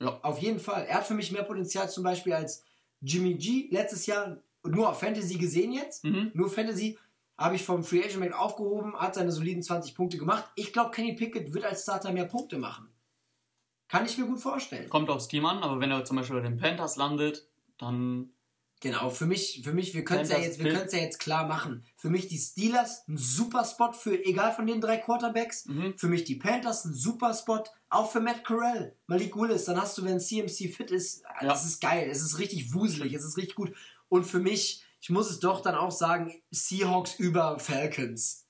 Ja. 0.00 0.18
Auf 0.22 0.38
jeden 0.38 0.60
Fall. 0.60 0.86
Er 0.86 0.96
hat 0.96 1.06
für 1.06 1.14
mich 1.14 1.30
mehr 1.30 1.44
Potenzial 1.44 1.90
zum 1.90 2.04
Beispiel 2.04 2.32
als 2.32 2.64
Jimmy 3.02 3.34
G 3.34 3.68
letztes 3.70 4.06
Jahr 4.06 4.38
nur 4.64 4.88
auf 4.88 5.00
Fantasy 5.00 5.34
gesehen 5.34 5.72
jetzt, 5.72 6.04
mhm. 6.04 6.30
nur 6.34 6.50
Fantasy, 6.50 6.98
habe 7.36 7.56
ich 7.56 7.64
vom 7.64 7.82
Free 7.82 8.04
Agent 8.04 8.20
Mac 8.20 8.38
aufgehoben, 8.38 8.94
hat 8.96 9.14
seine 9.14 9.32
soliden 9.32 9.62
20 9.62 9.94
Punkte 9.94 10.18
gemacht. 10.18 10.44
Ich 10.54 10.72
glaube, 10.72 10.90
Kenny 10.90 11.14
Pickett 11.14 11.52
wird 11.52 11.64
als 11.64 11.82
Starter 11.82 12.12
mehr 12.12 12.26
Punkte 12.26 12.58
machen. 12.58 12.88
Kann 13.88 14.06
ich 14.06 14.16
mir 14.16 14.26
gut 14.26 14.40
vorstellen. 14.40 14.88
Kommt 14.88 15.10
aufs 15.10 15.28
Team 15.28 15.44
an, 15.44 15.58
aber 15.58 15.80
wenn 15.80 15.90
er 15.90 16.04
zum 16.04 16.16
Beispiel 16.16 16.36
bei 16.36 16.48
den 16.48 16.56
Panthers 16.56 16.96
landet, 16.96 17.46
dann. 17.78 18.30
Genau, 18.80 19.10
für 19.10 19.26
mich, 19.26 19.60
für 19.62 19.72
mich, 19.72 19.94
wir 19.94 20.02
können 20.02 20.22
es 20.22 20.30
ja 20.30 20.38
jetzt, 20.38 20.58
wir 20.58 20.72
können 20.72 20.88
ja 20.90 20.98
jetzt 20.98 21.20
klar 21.20 21.46
machen. 21.46 21.84
Für 21.94 22.10
mich 22.10 22.26
die 22.26 22.38
Steelers 22.38 23.06
ein 23.06 23.16
super 23.16 23.64
Spot 23.64 23.92
für, 23.92 24.24
egal 24.24 24.52
von 24.52 24.66
den 24.66 24.80
drei 24.80 24.96
Quarterbacks. 24.96 25.66
Mhm. 25.66 25.94
Für 25.96 26.08
mich 26.08 26.24
die 26.24 26.34
Panthers 26.34 26.84
ein 26.84 26.94
super 26.94 27.32
Spot, 27.32 27.62
auch 27.90 28.10
für 28.10 28.20
Matt 28.20 28.44
Corell, 28.44 28.96
Malik 29.06 29.36
Willis. 29.36 29.66
Dann 29.66 29.80
hast 29.80 29.98
du, 29.98 30.04
wenn 30.04 30.18
CMC 30.18 30.74
fit 30.74 30.90
ist, 30.90 31.22
ja. 31.40 31.48
das 31.48 31.64
ist 31.64 31.80
geil, 31.80 32.08
es 32.10 32.22
ist 32.22 32.40
richtig 32.40 32.74
wuselig, 32.74 33.12
es 33.12 33.24
ist 33.24 33.36
richtig 33.36 33.54
gut. 33.54 33.72
Und 34.12 34.24
für 34.24 34.40
mich, 34.40 34.84
ich 35.00 35.08
muss 35.08 35.30
es 35.30 35.40
doch 35.40 35.62
dann 35.62 35.74
auch 35.74 35.90
sagen, 35.90 36.34
Seahawks 36.50 37.14
über 37.14 37.58
Falcons. 37.58 38.46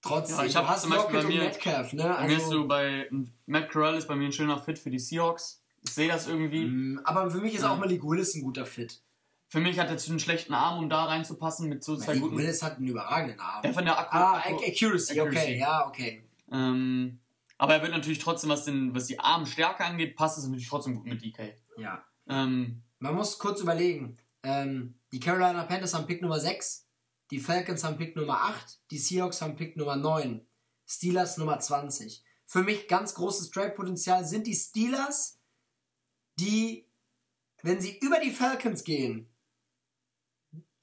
Trotzdem, 0.00 0.36
ja, 0.38 0.44
ich 0.44 0.54
habe 0.54 0.80
zum 0.80 0.90
Beispiel 0.90 1.22
bei 1.22 1.26
mir, 1.26 1.40
Metcalf, 1.42 1.92
ne? 1.92 2.16
Also, 2.16 2.28
mir 2.28 2.40
ist 2.40 2.48
so 2.48 2.68
bei 2.68 3.10
Matt 3.46 3.68
Corral 3.68 3.96
ist 3.96 4.06
bei 4.06 4.14
mir 4.14 4.26
ein 4.26 4.32
schöner 4.32 4.58
Fit 4.58 4.78
für 4.78 4.90
die 4.90 5.00
Seahawks. 5.00 5.60
Ich 5.82 5.90
sehe 5.90 6.06
das 6.06 6.28
irgendwie. 6.28 6.66
Mm, 6.66 7.00
aber 7.02 7.28
für 7.32 7.38
mich 7.38 7.54
ist 7.54 7.62
ja. 7.62 7.72
auch 7.72 7.78
Malik 7.80 8.04
Willis 8.04 8.36
ein 8.36 8.42
guter 8.42 8.64
Fit. 8.64 9.02
Für 9.48 9.58
mich 9.58 9.80
hat 9.80 9.88
er 9.88 9.98
zu 9.98 10.10
einen 10.10 10.20
schlechten 10.20 10.54
Arm, 10.54 10.78
um 10.78 10.88
da 10.88 11.06
reinzupassen 11.06 11.68
mit 11.68 11.82
so 11.82 11.96
zwei 11.96 12.16
guten. 12.16 12.36
Willis 12.36 12.62
hat 12.62 12.76
einen 12.76 12.86
überragenden 12.86 13.40
Arm. 13.40 13.64
Ja, 13.64 13.72
von 13.72 13.84
der 13.84 13.98
Akku 13.98 14.16
ah, 14.16 14.36
Accuracy, 14.38 15.20
okay, 15.20 15.58
ja, 15.58 15.84
okay. 15.88 16.22
Ähm, 16.52 17.18
aber 17.58 17.74
er 17.74 17.82
wird 17.82 17.90
natürlich 17.90 18.20
trotzdem, 18.20 18.50
was, 18.50 18.66
den, 18.66 18.94
was 18.94 19.08
die 19.08 19.18
Armstärke 19.18 19.84
angeht, 19.84 20.14
passt 20.14 20.38
es 20.38 20.44
natürlich 20.44 20.68
trotzdem 20.68 20.94
gut 20.94 21.06
mit 21.06 21.24
DK. 21.24 21.54
Ja. 21.76 22.04
Ähm, 22.28 22.82
Man 23.00 23.16
muss 23.16 23.40
kurz 23.40 23.60
überlegen. 23.60 24.16
Ähm, 24.42 24.98
die 25.12 25.20
Carolina 25.20 25.64
Panthers 25.64 25.94
haben 25.94 26.06
Pick 26.06 26.22
Nummer 26.22 26.40
6, 26.40 26.86
die 27.30 27.40
Falcons 27.40 27.84
haben 27.84 27.96
Pick 27.96 28.16
Nummer 28.16 28.42
8, 28.42 28.80
die 28.90 28.98
Seahawks 28.98 29.40
haben 29.40 29.56
Pick 29.56 29.76
Nummer 29.76 29.96
9, 29.96 30.46
Steelers 30.86 31.38
Nummer 31.38 31.58
20. 31.60 32.24
Für 32.44 32.62
mich 32.62 32.88
ganz 32.88 33.14
großes 33.14 33.50
Trade-Potenzial 33.50 34.24
sind 34.24 34.46
die 34.46 34.54
Steelers, 34.54 35.38
die, 36.38 36.86
wenn 37.62 37.80
sie 37.80 37.98
über 37.98 38.18
die 38.18 38.32
Falcons 38.32 38.84
gehen, 38.84 39.32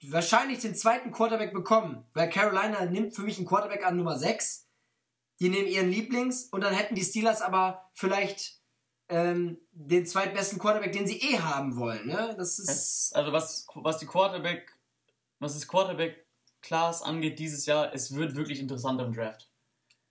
wahrscheinlich 0.03 0.60
den 0.60 0.76
zweiten 0.76 1.11
Quarterback 1.11 1.53
bekommen, 1.53 2.06
weil 2.14 2.30
Carolina 2.30 2.86
nimmt 2.86 3.15
für 3.15 3.22
mich 3.22 3.38
einen 3.38 3.48
Quarterback 3.48 3.86
an 3.86 3.98
Nummer 3.98 4.18
6. 4.18 4.68
Die 5.40 5.49
nehmen 5.49 5.68
ihren 5.68 5.90
Lieblings 5.90 6.45
und 6.45 6.61
dann 6.61 6.73
hätten 6.73 6.95
die 6.95 7.03
Steelers 7.03 7.41
aber 7.41 7.90
vielleicht 7.94 8.59
ähm, 9.10 9.57
den 9.72 10.06
zweitbesten 10.06 10.60
Quarterback, 10.60 10.94
den 10.94 11.07
sie 11.07 11.18
eh 11.18 11.40
haben 11.40 11.76
wollen. 11.76 12.07
Ne? 12.07 12.36
Das 12.38 12.60
ist 12.60 13.11
also 13.15 13.31
was, 13.31 13.68
was 13.73 13.98
die 13.98 14.06
Quarterback, 14.06 14.72
was 15.40 15.56
das 15.56 15.68
Quarterback-Class 15.68 17.02
angeht 17.02 17.40
dieses 17.40 17.65
Jahr, 17.65 17.94
es 17.94 18.14
wird 18.14 18.36
wirklich 18.36 18.60
interessant 18.60 19.02
im 19.02 19.14
Draft. 19.14 19.49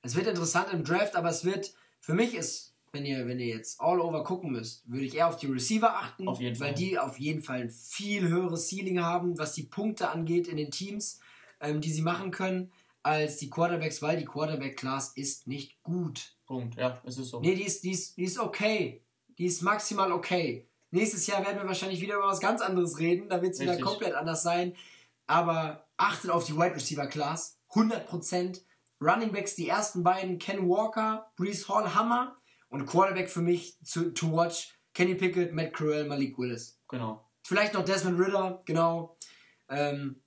Es 0.02 0.16
wird 0.16 0.26
interessant 0.26 0.72
im 0.72 0.84
Draft, 0.84 1.16
aber 1.16 1.28
es 1.28 1.44
wird, 1.44 1.74
für 2.00 2.14
mich 2.14 2.34
ist, 2.34 2.74
wenn 2.92 3.04
ihr, 3.04 3.26
wenn 3.26 3.38
ihr 3.38 3.48
jetzt 3.48 3.80
all 3.80 4.00
over 4.00 4.24
gucken 4.24 4.50
müsst, 4.50 4.88
würde 4.90 5.04
ich 5.04 5.14
eher 5.14 5.28
auf 5.28 5.36
die 5.36 5.46
Receiver 5.46 5.94
achten, 5.96 6.26
weil 6.26 6.54
Fall. 6.54 6.74
die 6.74 6.98
auf 6.98 7.18
jeden 7.18 7.42
Fall 7.42 7.62
ein 7.62 7.70
viel 7.70 8.28
höheres 8.28 8.68
Ceiling 8.68 9.00
haben, 9.00 9.38
was 9.38 9.52
die 9.52 9.64
Punkte 9.64 10.08
angeht 10.10 10.48
in 10.48 10.56
den 10.56 10.70
Teams, 10.70 11.20
ähm, 11.60 11.80
die 11.80 11.90
sie 11.90 12.02
machen 12.02 12.30
können, 12.30 12.72
als 13.09 13.39
die 13.39 13.51
Quarterbacks, 13.51 14.02
weil 14.02 14.18
die 14.18 14.24
Quarterback-Class 14.24 15.12
ist 15.16 15.47
nicht 15.47 15.82
gut. 15.82 16.36
Punkt, 16.47 16.76
ja, 16.76 17.01
es 17.05 17.18
ist 17.18 17.28
so. 17.28 17.40
Nee, 17.40 17.55
die 17.55 17.64
ist, 17.64 17.82
die, 17.82 17.93
ist, 17.93 18.16
die 18.16 18.24
ist 18.24 18.39
okay. 18.39 19.05
Die 19.39 19.47
ist 19.47 19.62
maximal 19.62 20.12
okay. 20.12 20.68
Nächstes 20.90 21.26
Jahr 21.26 21.44
werden 21.44 21.59
wir 21.59 21.66
wahrscheinlich 21.66 22.01
wieder 22.01 22.16
über 22.16 22.26
was 22.26 22.40
ganz 22.40 22.60
anderes 22.60 22.98
reden. 22.98 23.28
Da 23.28 23.43
wird 23.43 23.55
es 23.55 23.60
wieder 23.60 23.78
komplett 23.78 24.14
anders 24.14 24.43
sein. 24.43 24.74
Aber 25.26 25.86
achtet 25.97 26.30
auf 26.30 26.44
die 26.44 26.56
Wide 26.56 26.74
Receiver 26.74 27.06
Class. 27.06 27.59
100%. 27.72 28.62
Running 29.01 29.30
Backs, 29.32 29.55
die 29.55 29.68
ersten 29.68 30.02
beiden, 30.02 30.39
Ken 30.39 30.68
Walker, 30.68 31.30
Brees 31.36 31.68
Hall, 31.68 31.94
Hammer. 31.94 32.36
Und 32.68 32.86
Quarterback 32.86 33.30
für 33.30 33.40
mich 33.40 33.78
zu, 33.85 34.12
to 34.12 34.32
watch 34.32 34.74
Kenny 34.93 35.14
Pickett, 35.14 35.55
Matt 35.55 35.72
Corral, 35.72 36.05
Malik 36.05 36.39
Willis. 36.39 36.80
Genau. 36.89 37.24
Vielleicht 37.44 37.74
noch 37.74 37.85
Desmond 37.85 38.18
Ritter, 38.18 38.60
genau. 38.66 39.16
Ähm, 39.68 40.22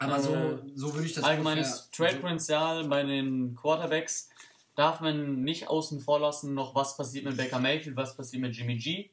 aber 0.00 0.16
Äh, 0.16 0.20
so, 0.20 0.60
so 0.74 0.94
würde 0.94 1.06
ich 1.06 1.12
das 1.14 1.24
Allgemeines 1.24 1.90
Trade-Potenzial 1.92 2.84
bei 2.88 3.02
den 3.04 3.54
Quarterbacks 3.54 4.28
darf 4.74 5.00
man 5.00 5.42
nicht 5.42 5.68
außen 5.68 6.00
vor 6.00 6.20
lassen, 6.20 6.54
noch 6.54 6.74
was 6.74 6.96
passiert 6.96 7.24
mit 7.24 7.36
Baker 7.36 7.58
Mayfield, 7.58 7.96
was 7.96 8.16
passiert 8.16 8.42
mit 8.42 8.56
Jimmy 8.56 8.76
G. 8.76 9.10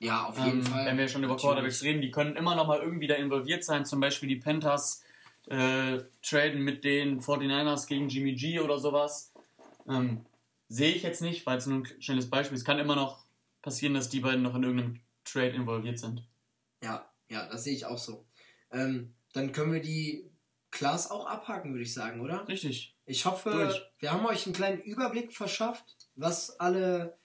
Ja, 0.00 0.26
auf 0.26 0.36
jeden 0.38 0.58
Ähm, 0.58 0.66
Fall. 0.66 0.86
Wenn 0.86 0.98
wir 0.98 1.08
schon 1.08 1.22
über 1.22 1.34
Natürlich. 1.34 1.50
Quarterbacks 1.52 1.82
reden, 1.82 2.02
die 2.02 2.10
können 2.10 2.36
immer 2.36 2.54
noch 2.56 2.66
mal 2.66 2.80
irgendwie 2.80 3.06
da 3.06 3.14
involviert 3.14 3.64
sein. 3.64 3.86
Zum 3.86 4.00
Beispiel 4.00 4.28
die 4.28 4.36
Panthers 4.36 5.04
äh, 5.46 5.98
traden 6.22 6.62
mit 6.62 6.84
den 6.84 7.20
49ers 7.20 7.86
gegen 7.86 8.08
Jimmy 8.08 8.34
G 8.34 8.58
oder 8.60 8.78
sowas. 8.78 9.32
Ähm, 9.88 10.26
Sehe 10.68 10.94
ich 10.94 11.02
jetzt 11.02 11.20
nicht, 11.22 11.46
weil 11.46 11.58
es 11.58 11.66
nur 11.66 11.80
ein 11.80 12.02
schnelles 12.02 12.28
Beispiel 12.28 12.56
ist. 12.56 12.62
Es 12.62 12.66
kann 12.66 12.78
immer 12.78 12.96
noch 12.96 13.24
passieren, 13.62 13.94
dass 13.94 14.08
die 14.08 14.20
beiden 14.20 14.42
noch 14.42 14.54
in 14.56 14.64
irgendeinem 14.64 15.00
Trade 15.24 15.50
involviert 15.50 15.98
sind. 15.98 16.26
Ja, 16.82 17.08
ja, 17.28 17.46
das 17.46 17.64
sehe 17.64 17.74
ich 17.74 17.86
auch 17.86 17.98
so. 17.98 18.24
Ähm, 18.72 19.14
dann 19.34 19.52
können 19.52 19.72
wir 19.72 19.82
die 19.82 20.30
Class 20.70 21.10
auch 21.10 21.26
abhaken, 21.26 21.72
würde 21.72 21.84
ich 21.84 21.92
sagen, 21.92 22.20
oder? 22.20 22.48
Richtig. 22.48 22.96
Ich 23.04 23.26
hoffe, 23.26 23.50
Durch. 23.50 23.82
wir 23.98 24.12
haben 24.12 24.24
euch 24.26 24.46
einen 24.46 24.54
kleinen 24.54 24.80
Überblick 24.80 25.32
verschafft, 25.32 26.08
was 26.14 26.58
alle, 26.58 27.18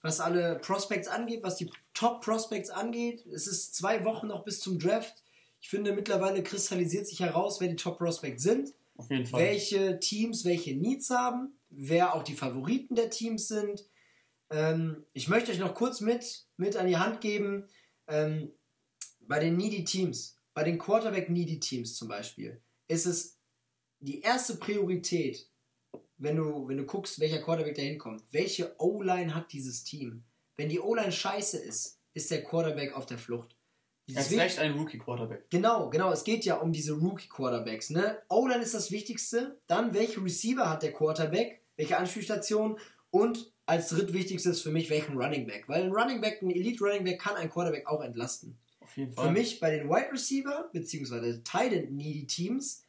was 0.00 0.20
alle 0.20 0.58
Prospects 0.58 1.06
angeht, 1.06 1.42
was 1.42 1.56
die 1.56 1.70
Top 1.92 2.24
Prospects 2.24 2.70
angeht. 2.70 3.26
Es 3.26 3.46
ist 3.46 3.74
zwei 3.74 4.04
Wochen 4.04 4.28
noch 4.28 4.44
bis 4.44 4.60
zum 4.60 4.78
Draft. 4.78 5.22
Ich 5.60 5.68
finde, 5.68 5.92
mittlerweile 5.92 6.42
kristallisiert 6.42 7.06
sich 7.06 7.20
heraus, 7.20 7.60
wer 7.60 7.68
die 7.68 7.76
Top 7.76 7.98
Prospects 7.98 8.42
sind, 8.42 8.72
Auf 8.96 9.10
jeden 9.10 9.26
Fall. 9.26 9.42
welche 9.42 10.00
Teams 10.00 10.44
welche 10.44 10.74
Needs 10.76 11.10
haben, 11.10 11.58
wer 11.68 12.14
auch 12.14 12.22
die 12.22 12.34
Favoriten 12.34 12.94
der 12.94 13.10
Teams 13.10 13.48
sind. 13.48 13.84
Ähm, 14.50 15.04
ich 15.12 15.28
möchte 15.28 15.50
euch 15.50 15.58
noch 15.58 15.74
kurz 15.74 16.00
mit, 16.00 16.46
mit 16.56 16.76
an 16.76 16.86
die 16.86 16.96
Hand 16.96 17.20
geben, 17.20 17.68
ähm, 18.06 18.52
bei 19.20 19.40
den 19.40 19.56
Needy 19.56 19.84
Teams, 19.84 20.37
bei 20.58 20.64
den 20.64 20.76
Quarterback 20.76 21.30
Needy 21.30 21.60
Teams 21.60 21.94
zum 21.94 22.08
Beispiel, 22.08 22.60
ist 22.88 23.06
es 23.06 23.38
die 24.00 24.22
erste 24.22 24.56
Priorität, 24.56 25.48
wenn 26.16 26.34
du, 26.34 26.66
wenn 26.66 26.78
du 26.78 26.84
guckst, 26.84 27.20
welcher 27.20 27.38
Quarterback 27.38 27.76
da 27.76 27.82
hinkommt. 27.82 28.24
Welche 28.32 28.74
O-Line 28.78 29.36
hat 29.36 29.52
dieses 29.52 29.84
Team? 29.84 30.24
Wenn 30.56 30.68
die 30.68 30.80
O-Line 30.80 31.12
scheiße 31.12 31.58
ist, 31.58 32.00
ist 32.12 32.32
der 32.32 32.42
Quarterback 32.42 32.96
auf 32.96 33.06
der 33.06 33.18
Flucht. 33.18 33.54
Erst 34.08 34.32
recht 34.32 34.58
ein 34.58 34.72
Rookie-Quarterback. 34.72 35.48
Genau, 35.48 35.90
genau. 35.90 36.10
Es 36.10 36.24
geht 36.24 36.44
ja 36.44 36.56
um 36.56 36.72
diese 36.72 36.94
Rookie-Quarterbacks. 36.94 37.90
Ne? 37.90 38.20
O-Line 38.28 38.64
ist 38.64 38.74
das 38.74 38.90
Wichtigste. 38.90 39.60
Dann, 39.68 39.94
welche 39.94 40.20
Receiver 40.20 40.68
hat 40.68 40.82
der 40.82 40.92
Quarterback? 40.92 41.62
Welche 41.76 41.96
Anspielstation? 41.98 42.80
Und 43.12 43.52
als 43.64 43.90
drittwichtigstes 43.90 44.60
für 44.60 44.72
mich, 44.72 44.90
welchen 44.90 45.16
Running 45.16 45.46
Back? 45.46 45.68
Weil 45.68 45.84
ein 45.84 45.92
Running 45.92 46.20
Back, 46.20 46.42
ein 46.42 46.50
Elite-Running 46.50 47.04
Back 47.04 47.20
kann 47.20 47.36
ein 47.36 47.48
Quarterback 47.48 47.86
auch 47.86 48.02
entlasten. 48.02 48.58
Auf 48.88 48.96
jeden 48.96 49.12
Fall. 49.12 49.26
Für 49.26 49.32
mich 49.32 49.60
bei 49.60 49.70
den 49.70 49.90
Wide 49.90 50.10
Receiver, 50.10 50.70
beziehungsweise 50.72 51.42
Tight 51.44 51.74
End 51.74 51.92
Needy 51.92 52.26
Teams, 52.26 52.84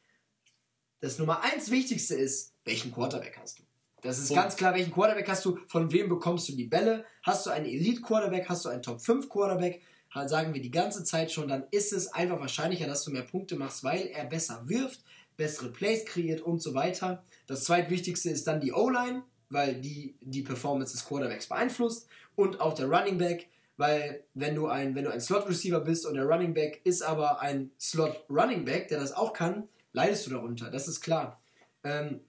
das 1.01 1.19
Nummer 1.19 1.43
eins 1.43 1.69
Wichtigste 1.71 2.15
ist, 2.15 2.53
welchen 2.63 2.93
Quarterback 2.93 3.37
hast 3.37 3.59
du? 3.59 3.63
Das 4.01 4.17
ist 4.17 4.29
Punkt. 4.29 4.43
ganz 4.43 4.55
klar, 4.55 4.73
welchen 4.75 4.93
Quarterback 4.93 5.27
hast 5.27 5.43
du, 5.43 5.59
von 5.67 5.91
wem 5.91 6.07
bekommst 6.07 6.47
du 6.47 6.53
die 6.53 6.63
Bälle? 6.63 7.03
Hast 7.23 7.45
du 7.45 7.49
einen 7.49 7.65
Elite-Quarterback, 7.65 8.47
hast 8.47 8.63
du 8.63 8.69
einen 8.69 8.81
Top-5-Quarterback? 8.81 9.81
Halt 10.11 10.29
Sagen 10.29 10.53
wir 10.53 10.61
die 10.61 10.71
ganze 10.71 11.03
Zeit 11.03 11.33
schon, 11.33 11.49
dann 11.49 11.65
ist 11.71 11.91
es 11.91 12.07
einfach 12.13 12.39
wahrscheinlicher, 12.39 12.87
dass 12.87 13.03
du 13.03 13.11
mehr 13.11 13.23
Punkte 13.23 13.57
machst, 13.57 13.83
weil 13.83 14.07
er 14.07 14.23
besser 14.23 14.69
wirft, 14.69 15.03
bessere 15.35 15.69
Plays 15.69 16.05
kreiert 16.05 16.39
und 16.39 16.61
so 16.61 16.73
weiter. 16.73 17.23
Das 17.45 17.65
zweitwichtigste 17.65 18.29
ist 18.29 18.47
dann 18.47 18.61
die 18.61 18.71
O-Line, 18.71 19.23
weil 19.49 19.75
die 19.81 20.15
die 20.21 20.43
Performance 20.43 20.93
des 20.93 21.05
Quarterbacks 21.05 21.47
beeinflusst 21.47 22.07
und 22.37 22.61
auch 22.61 22.73
der 22.73 22.87
Running 22.87 23.17
Back, 23.17 23.49
weil 23.79 24.25
wenn 24.33 24.55
du 24.55 24.67
ein, 24.67 24.93
wenn 24.93 25.05
du 25.05 25.09
ein 25.09 25.21
Slot-Receiver 25.21 25.79
bist 25.79 26.05
und 26.05 26.15
der 26.15 26.25
Running 26.25 26.53
Back 26.53 26.81
ist 26.83 27.01
aber 27.01 27.39
ein 27.39 27.71
Slot-Running 27.79 28.65
Back, 28.65 28.89
der 28.89 28.99
das 28.99 29.13
auch 29.13 29.31
kann, 29.31 29.69
leidest 29.93 30.27
du 30.27 30.31
darunter, 30.31 30.69
das 30.69 30.89
ist 30.89 30.99
klar. 30.99 31.41
Ähm, 31.85 32.19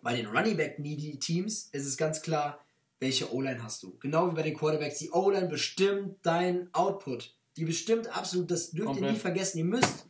bei 0.00 0.14
den 0.14 0.26
Running 0.28 0.56
Back 0.56 0.78
Needy 0.78 1.18
Teams 1.18 1.70
ist 1.72 1.86
es 1.86 1.96
ganz 1.96 2.22
klar, 2.22 2.64
welche 3.00 3.34
O-Line 3.34 3.64
hast 3.64 3.82
du. 3.82 3.98
Genau 3.98 4.30
wie 4.30 4.36
bei 4.36 4.42
den 4.42 4.56
Quarterbacks. 4.56 5.00
Die 5.00 5.10
O-Line 5.10 5.48
bestimmt 5.48 6.18
dein 6.22 6.72
Output. 6.72 7.34
Die 7.56 7.64
bestimmt 7.64 8.16
absolut, 8.16 8.48
das 8.52 8.70
dürft 8.70 8.90
ihr 8.90 8.94
Komplett. 8.94 9.12
nie 9.14 9.18
vergessen. 9.18 9.58
Ihr 9.58 9.64
müsst 9.64 10.06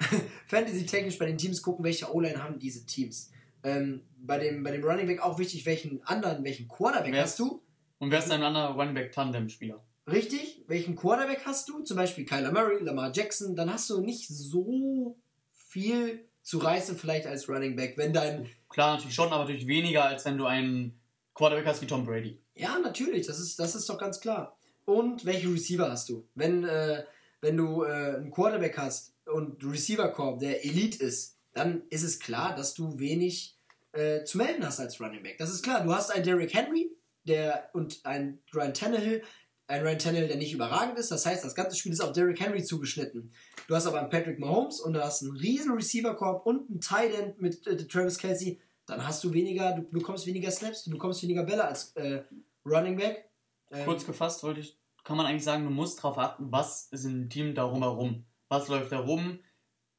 Fantasy-technisch 0.46 1.18
bei 1.18 1.26
den 1.26 1.36
Teams 1.36 1.60
gucken, 1.60 1.84
welche 1.84 2.10
O-Line 2.10 2.42
haben 2.42 2.58
diese 2.58 2.86
Teams. 2.86 3.30
Ähm, 3.62 4.00
bei, 4.16 4.38
dem, 4.38 4.62
bei 4.62 4.70
dem 4.70 4.82
Running 4.82 5.08
Back 5.08 5.20
auch 5.20 5.38
wichtig, 5.38 5.66
welchen 5.66 6.02
anderen, 6.04 6.42
welchen 6.42 6.68
Quarterback 6.68 7.14
hast 7.16 7.38
du. 7.38 7.62
Und 7.98 8.10
wer 8.10 8.20
ist 8.20 8.30
ein 8.30 8.42
anderer 8.42 8.70
Running-Back-Tandem-Spieler? 8.70 9.85
Richtig, 10.10 10.64
welchen 10.68 10.94
Quarterback 10.94 11.42
hast 11.44 11.68
du? 11.68 11.80
Zum 11.80 11.96
Beispiel 11.96 12.24
Kyler 12.24 12.52
Murray, 12.52 12.82
Lamar 12.82 13.10
Jackson. 13.12 13.56
Dann 13.56 13.72
hast 13.72 13.90
du 13.90 14.00
nicht 14.00 14.28
so 14.28 15.16
viel 15.52 16.28
zu 16.42 16.58
reißen, 16.58 16.96
vielleicht 16.96 17.26
als 17.26 17.48
Running 17.48 17.74
Back, 17.74 17.96
wenn 17.96 18.12
dein 18.12 18.48
Klar, 18.68 18.94
natürlich 18.94 19.14
schon, 19.14 19.32
aber 19.32 19.44
natürlich 19.44 19.66
weniger, 19.66 20.04
als 20.04 20.24
wenn 20.24 20.38
du 20.38 20.46
einen 20.46 21.00
Quarterback 21.34 21.66
hast 21.66 21.82
wie 21.82 21.86
Tom 21.86 22.04
Brady. 22.04 22.38
Ja, 22.54 22.78
natürlich, 22.78 23.26
das 23.26 23.40
ist, 23.40 23.58
das 23.58 23.74
ist 23.74 23.88
doch 23.88 23.98
ganz 23.98 24.20
klar. 24.20 24.56
Und 24.84 25.24
welche 25.24 25.52
Receiver 25.52 25.90
hast 25.90 26.08
du? 26.08 26.28
Wenn, 26.34 26.64
äh, 26.64 27.04
wenn 27.40 27.56
du 27.56 27.82
äh, 27.82 28.16
einen 28.16 28.30
Quarterback 28.30 28.78
hast 28.78 29.14
und 29.26 29.64
Receiver 29.64 30.08
Corp, 30.08 30.38
der 30.38 30.64
Elite 30.64 31.02
ist, 31.02 31.36
dann 31.52 31.82
ist 31.90 32.02
es 32.02 32.20
klar, 32.20 32.54
dass 32.54 32.74
du 32.74 32.98
wenig 32.98 33.58
äh, 33.92 34.24
zu 34.24 34.38
melden 34.38 34.64
hast 34.64 34.78
als 34.78 35.00
Running 35.00 35.22
Back. 35.22 35.38
Das 35.38 35.50
ist 35.50 35.62
klar. 35.62 35.82
Du 35.82 35.92
hast 35.92 36.10
einen 36.10 36.24
Derrick 36.24 36.54
Henry 36.54 36.90
der, 37.24 37.70
und 37.72 38.04
einen 38.04 38.42
Ryan 38.54 38.74
Tannehill, 38.74 39.22
ein 39.68 39.82
Ryan 39.82 39.98
Tannehill, 39.98 40.28
der 40.28 40.36
nicht 40.36 40.52
überragend 40.52 40.98
ist. 40.98 41.10
Das 41.10 41.26
heißt, 41.26 41.44
das 41.44 41.54
ganze 41.54 41.76
Spiel 41.76 41.92
ist 41.92 42.00
auf 42.00 42.12
Derrick 42.12 42.40
Henry 42.40 42.62
zugeschnitten. 42.62 43.32
Du 43.66 43.74
hast 43.74 43.86
aber 43.86 44.00
einen 44.00 44.10
Patrick 44.10 44.38
Mahomes 44.38 44.80
und 44.80 44.92
du 44.92 45.02
hast 45.02 45.22
einen 45.22 45.36
riesen 45.36 45.72
Receiver 45.72 46.14
Corp 46.14 46.46
und 46.46 46.70
einen 46.70 46.80
Tight 46.80 47.14
End 47.14 47.40
mit 47.40 47.66
äh, 47.66 47.76
Travis 47.86 48.18
Kelsey. 48.18 48.60
Dann 48.86 49.04
hast 49.06 49.24
du 49.24 49.32
weniger, 49.32 49.72
du 49.72 49.82
bekommst 49.82 50.26
weniger 50.26 50.50
Snaps, 50.50 50.84
du 50.84 50.90
bekommst 50.90 51.22
weniger 51.22 51.42
Bälle 51.42 51.64
als 51.64 51.92
äh, 51.96 52.22
Running 52.64 52.96
Back. 52.96 53.28
Ähm, 53.72 53.84
Kurz 53.84 54.06
gefasst 54.06 54.44
wollte 54.44 54.60
ich, 54.60 54.78
kann 55.02 55.16
man 55.16 55.26
eigentlich 55.26 55.44
sagen, 55.44 55.64
du 55.64 55.70
musst 55.70 55.98
darauf 55.98 56.18
achten, 56.18 56.52
was 56.52 56.88
ist 56.92 57.04
im 57.04 57.28
Team 57.28 57.54
darum 57.54 57.82
herum. 57.82 58.24
Was 58.48 58.68
läuft 58.68 58.92
da 58.92 59.00
rum? 59.00 59.40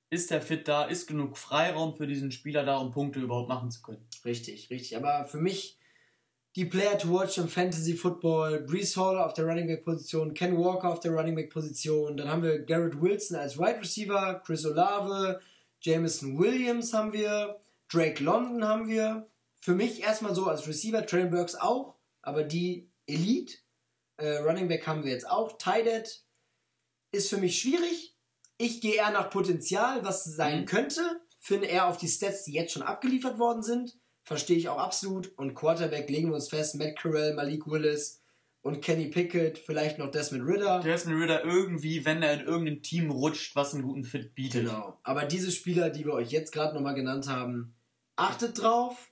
Ist 0.10 0.32
der 0.32 0.42
fit 0.42 0.70
da? 0.70 0.86
Ist 0.86 1.08
genug 1.08 1.38
Freiraum 1.38 1.94
für 1.94 2.08
diesen 2.08 2.32
Spieler 2.32 2.64
da, 2.64 2.78
um 2.78 2.92
Punkte 2.92 3.20
überhaupt 3.20 3.50
machen 3.50 3.70
zu 3.72 3.82
können? 3.82 4.08
Richtig, 4.24 4.70
richtig. 4.70 4.96
Aber 4.96 5.26
für 5.26 5.40
mich 5.40 5.77
die 6.58 6.66
Player 6.66 6.98
to 6.98 7.12
watch 7.12 7.38
im 7.38 7.48
Fantasy 7.48 7.96
Football, 7.96 8.62
Brees 8.62 8.98
Hall 8.98 9.16
auf 9.20 9.34
der 9.34 9.46
Running 9.46 9.68
Back 9.68 9.86
Position, 9.86 10.34
Ken 10.34 10.58
Walker 10.58 10.90
auf 10.90 11.00
der 11.00 11.12
Running 11.12 11.36
Back 11.36 11.52
Position, 11.52 12.18
dann 12.18 12.30
haben 12.30 12.42
wir 12.42 12.58
Garrett 12.58 13.00
Wilson 13.00 13.38
als 13.38 13.60
Wide 13.60 13.80
Receiver, 13.80 14.42
Chris 14.44 14.66
Olave, 14.66 15.40
Jameson 15.82 16.40
Williams 16.40 16.94
haben 16.94 17.14
wir, 17.14 17.60
Drake 17.92 18.24
London 18.24 18.66
haben 18.68 18.88
wir. 18.88 19.28
Für 19.60 19.76
mich 19.76 20.02
erstmal 20.02 20.34
so 20.34 20.48
als 20.48 20.68
Receiver, 20.68 21.06
Trail 21.06 21.28
Burks 21.28 21.54
auch, 21.54 21.94
aber 22.24 22.44
die 22.44 22.90
Elite, 23.06 23.54
äh, 24.18 24.38
Running 24.38 24.68
Back 24.68 24.88
haben 24.88 25.04
wir 25.04 25.12
jetzt 25.12 25.30
auch, 25.30 25.60
Tight 25.60 26.24
ist 27.12 27.30
für 27.30 27.38
mich 27.38 27.62
schwierig. 27.62 28.16
Ich 28.58 28.82
gehe 28.82 28.96
eher 28.96 29.12
nach 29.12 29.30
Potenzial, 29.30 30.04
was 30.04 30.24
sein 30.24 30.62
Mhm. 30.62 30.66
könnte. 30.66 31.22
Finde 31.38 31.68
eher 31.68 31.86
auf 31.86 31.98
die 31.98 32.08
Stats, 32.08 32.46
die 32.46 32.54
jetzt 32.54 32.74
schon 32.74 32.82
abgeliefert 32.82 33.38
worden 33.38 33.62
sind. 33.62 33.96
Verstehe 34.28 34.58
ich 34.58 34.68
auch 34.68 34.78
absolut. 34.78 35.32
Und 35.38 35.56
Quarterback 35.56 36.10
legen 36.10 36.28
wir 36.28 36.36
uns 36.36 36.50
fest. 36.50 36.76
Matt 36.76 36.98
Carell, 36.98 37.34
Malik 37.34 37.66
Willis 37.66 38.22
und 38.62 38.82
Kenny 38.82 39.08
Pickett, 39.08 39.58
vielleicht 39.58 40.00
noch 40.00 40.12
Desmond 40.12 40.46
Ritter. 40.46 40.82
Desmond 40.82 41.22
Ritter 41.22 41.46
irgendwie, 41.46 42.04
wenn 42.04 42.22
er 42.22 42.34
in 42.34 42.46
irgendein 42.46 42.84
Team 42.84 43.10
rutscht, 43.10 43.56
was 43.56 43.74
einen 43.74 43.84
guten 43.84 44.04
Fit 44.04 44.36
bietet. 44.36 44.66
Genau. 44.66 45.00
Aber 45.04 45.24
diese 45.24 45.50
Spieler, 45.50 45.90
die 45.90 46.04
wir 46.04 46.12
euch 46.12 46.30
jetzt 46.32 46.52
gerade 46.52 46.76
nochmal 46.76 46.94
genannt 46.94 47.30
haben, 47.30 47.74
achtet 48.18 48.62
drauf. 48.62 49.12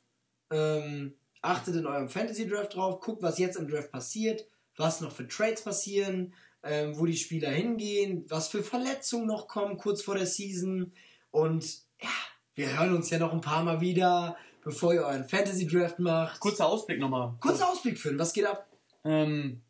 Ähm, 0.52 1.14
achtet 1.42 1.78
in 1.78 1.86
eurem 1.86 2.10
Fantasy 2.10 2.46
Draft 2.46 2.76
drauf. 2.76 3.00
Guckt, 3.00 3.24
was 3.24 3.40
jetzt 3.40 3.56
im 3.56 3.70
Draft 3.70 3.94
passiert. 3.94 4.46
Was 4.76 5.00
noch 5.00 5.14
für 5.14 5.30
Trades 5.30 5.64
passieren. 5.64 6.34
Ähm, 6.62 7.00
wo 7.00 7.06
die 7.06 7.16
Spieler 7.16 7.52
hingehen. 7.52 8.26
Was 8.28 8.50
für 8.50 8.64
Verletzungen 8.64 9.28
noch 9.28 9.48
kommen 9.48 9.78
kurz 9.78 10.02
vor 10.02 10.16
der 10.16 10.26
Season. 10.26 10.92
Und 11.32 11.84
ja, 12.02 12.10
wir 12.54 12.78
hören 12.78 12.94
uns 12.94 13.10
ja 13.10 13.18
noch 13.18 13.32
ein 13.32 13.40
paar 13.40 13.64
Mal 13.64 13.80
wieder, 13.80 14.36
bevor 14.66 14.94
ihr 14.94 15.04
euren 15.04 15.24
Fantasy 15.24 15.66
Draft 15.68 16.00
macht. 16.00 16.40
Kurzer 16.42 16.68
Ausblick 16.68 17.00
nochmal. 17.00 17.36
Kurzer 17.40 17.70
Ausblick 17.70 17.98
führen. 17.98 18.20
Was 18.20 18.34
geht 18.34 18.46
ab? 18.46 18.68
Ähm, 19.06 19.62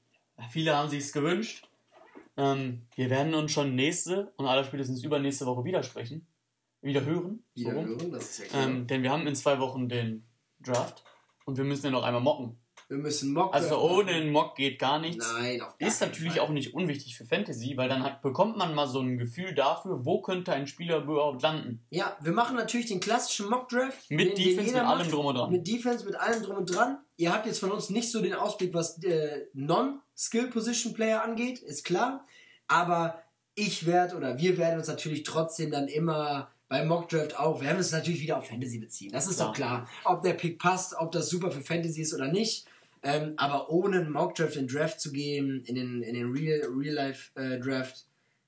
viele 0.50 0.76
haben 0.76 0.90
sich's 0.90 1.12
gewünscht. 1.12 1.68
Ähm, 2.38 2.82
wir 2.96 3.10
werden 3.10 3.36
uns 3.36 3.52
schon 3.52 3.76
nächste 3.76 4.34
und 4.38 4.48
aller 4.48 4.64
spätestens 4.64 5.04
übernächste 5.04 5.46
Woche 5.46 5.64
wieder 5.64 5.84
sprechen. 5.84 6.26
Wieder 6.82 7.04
hören. 7.06 7.44
so 7.54 7.62
Wieder 7.62 7.74
rum. 7.74 7.86
hören, 7.86 8.12
das 8.12 8.32
ist 8.32 8.40
ja 8.40 8.46
klar. 8.46 8.68
Ähm, 8.68 8.88
denn 8.88 9.04
wir 9.04 9.12
haben 9.12 9.28
in 9.28 9.36
zwei 9.36 9.60
Wochen 9.60 9.90
den 9.90 10.26
Draft 10.60 11.04
und 11.46 11.58
wir 11.58 11.64
müssen 11.64 11.86
ja 11.86 11.92
noch 11.92 12.04
einmal 12.04 12.22
mocken. 12.22 12.58
Wir 12.88 12.98
müssen 12.98 13.34
Mock 13.34 13.53
Also 13.53 13.80
ohne 13.80 14.12
einen 14.12 14.32
Mock 14.32 14.56
geht 14.56 14.78
gar 14.78 14.99
nichts. 14.99 15.26
Nein, 15.34 15.62
auf 15.62 15.74
Ist 15.80 16.02
natürlich 16.02 16.34
Fall. 16.34 16.41
auch 16.41 16.49
nicht 16.49 16.76
unwichtig 16.76 17.18
für 17.18 17.26
Fantasy, 17.26 17.76
weil 17.78 17.90
dann 17.90 18.03
hat, 18.03 18.22
bekommt 18.22 18.57
man 18.57 18.76
mal 18.76 18.88
so 18.88 18.99
ein 18.99 19.18
Gefühl 19.18 19.56
dafür, 19.56 20.06
wo 20.06 20.22
könnte 20.22 20.53
ein 20.53 20.68
Spieler 20.68 20.99
überhaupt 20.99 21.41
landen. 21.41 21.84
Ja, 21.90 22.16
wir 22.22 22.32
machen 22.32 22.56
natürlich 22.56 22.86
den 22.86 22.99
klassischen 22.99 23.49
Mock-Draft. 23.49 24.10
Mit 24.10 24.38
den, 24.38 24.45
Defense, 24.45 24.74
den 24.74 24.82
mit 24.82 24.90
allem 24.90 25.10
drum 25.10 25.26
und 25.26 25.36
dran. 25.36 25.52
Mit 25.52 25.68
Defense, 25.68 26.06
mit 26.06 26.16
allem 26.16 26.44
drum 26.44 26.57
und 26.57 26.76
dran. 26.76 26.99
Ihr 27.18 27.34
habt 27.34 27.48
jetzt 27.48 27.60
von 27.60 27.72
uns 27.72 27.90
nicht 27.90 28.12
so 28.12 28.22
den 28.22 28.34
Ausblick, 28.34 28.74
was 28.74 29.02
äh, 29.03 29.48
Non-Skill-Position-Player 29.53 31.24
angeht, 31.24 31.60
ist 31.60 31.86
klar. 31.86 32.26
Aber 32.68 33.24
ich 33.56 33.88
werde 33.88 34.16
oder 34.16 34.38
wir 34.38 34.57
werden 34.57 34.78
uns 34.78 34.88
natürlich 34.88 35.24
trotzdem 35.24 35.72
dann 35.72 35.88
immer 35.88 36.52
beim 36.68 36.88
Mockdraft 36.88 37.40
auch, 37.40 37.62
wir 37.62 37.68
werden 37.68 37.78
uns 37.78 37.91
natürlich 37.91 38.22
wieder 38.22 38.38
auf 38.38 38.48
Fantasy 38.48 38.80
beziehen. 38.80 39.12
Das 39.12 39.28
ist 39.28 39.38
klar. 39.38 39.48
doch 39.48 39.56
klar. 39.56 39.90
Ob 40.03 40.24
der 40.24 40.34
Pick 40.34 40.60
passt, 40.60 40.95
ob 40.98 41.12
das 41.12 41.30
super 41.30 41.52
für 41.52 41.62
Fantasy 41.62 42.02
ist 42.02 42.14
oder 42.14 42.28
nicht. 42.28 42.66
Ähm, 43.06 43.34
aber 43.38 43.69
ohne 43.69 43.98
einen 43.98 44.11
Mockdraft 44.11 44.56
in 44.56 44.68
den 44.68 44.76
Draft 44.76 44.99
zu 44.99 45.11
gehen, 45.11 45.64
in 45.65 45.76
den, 45.76 46.02
in 46.02 46.15
den 46.15 46.32
Real-Life-Draft, 46.32 47.95
äh, 47.95 48.03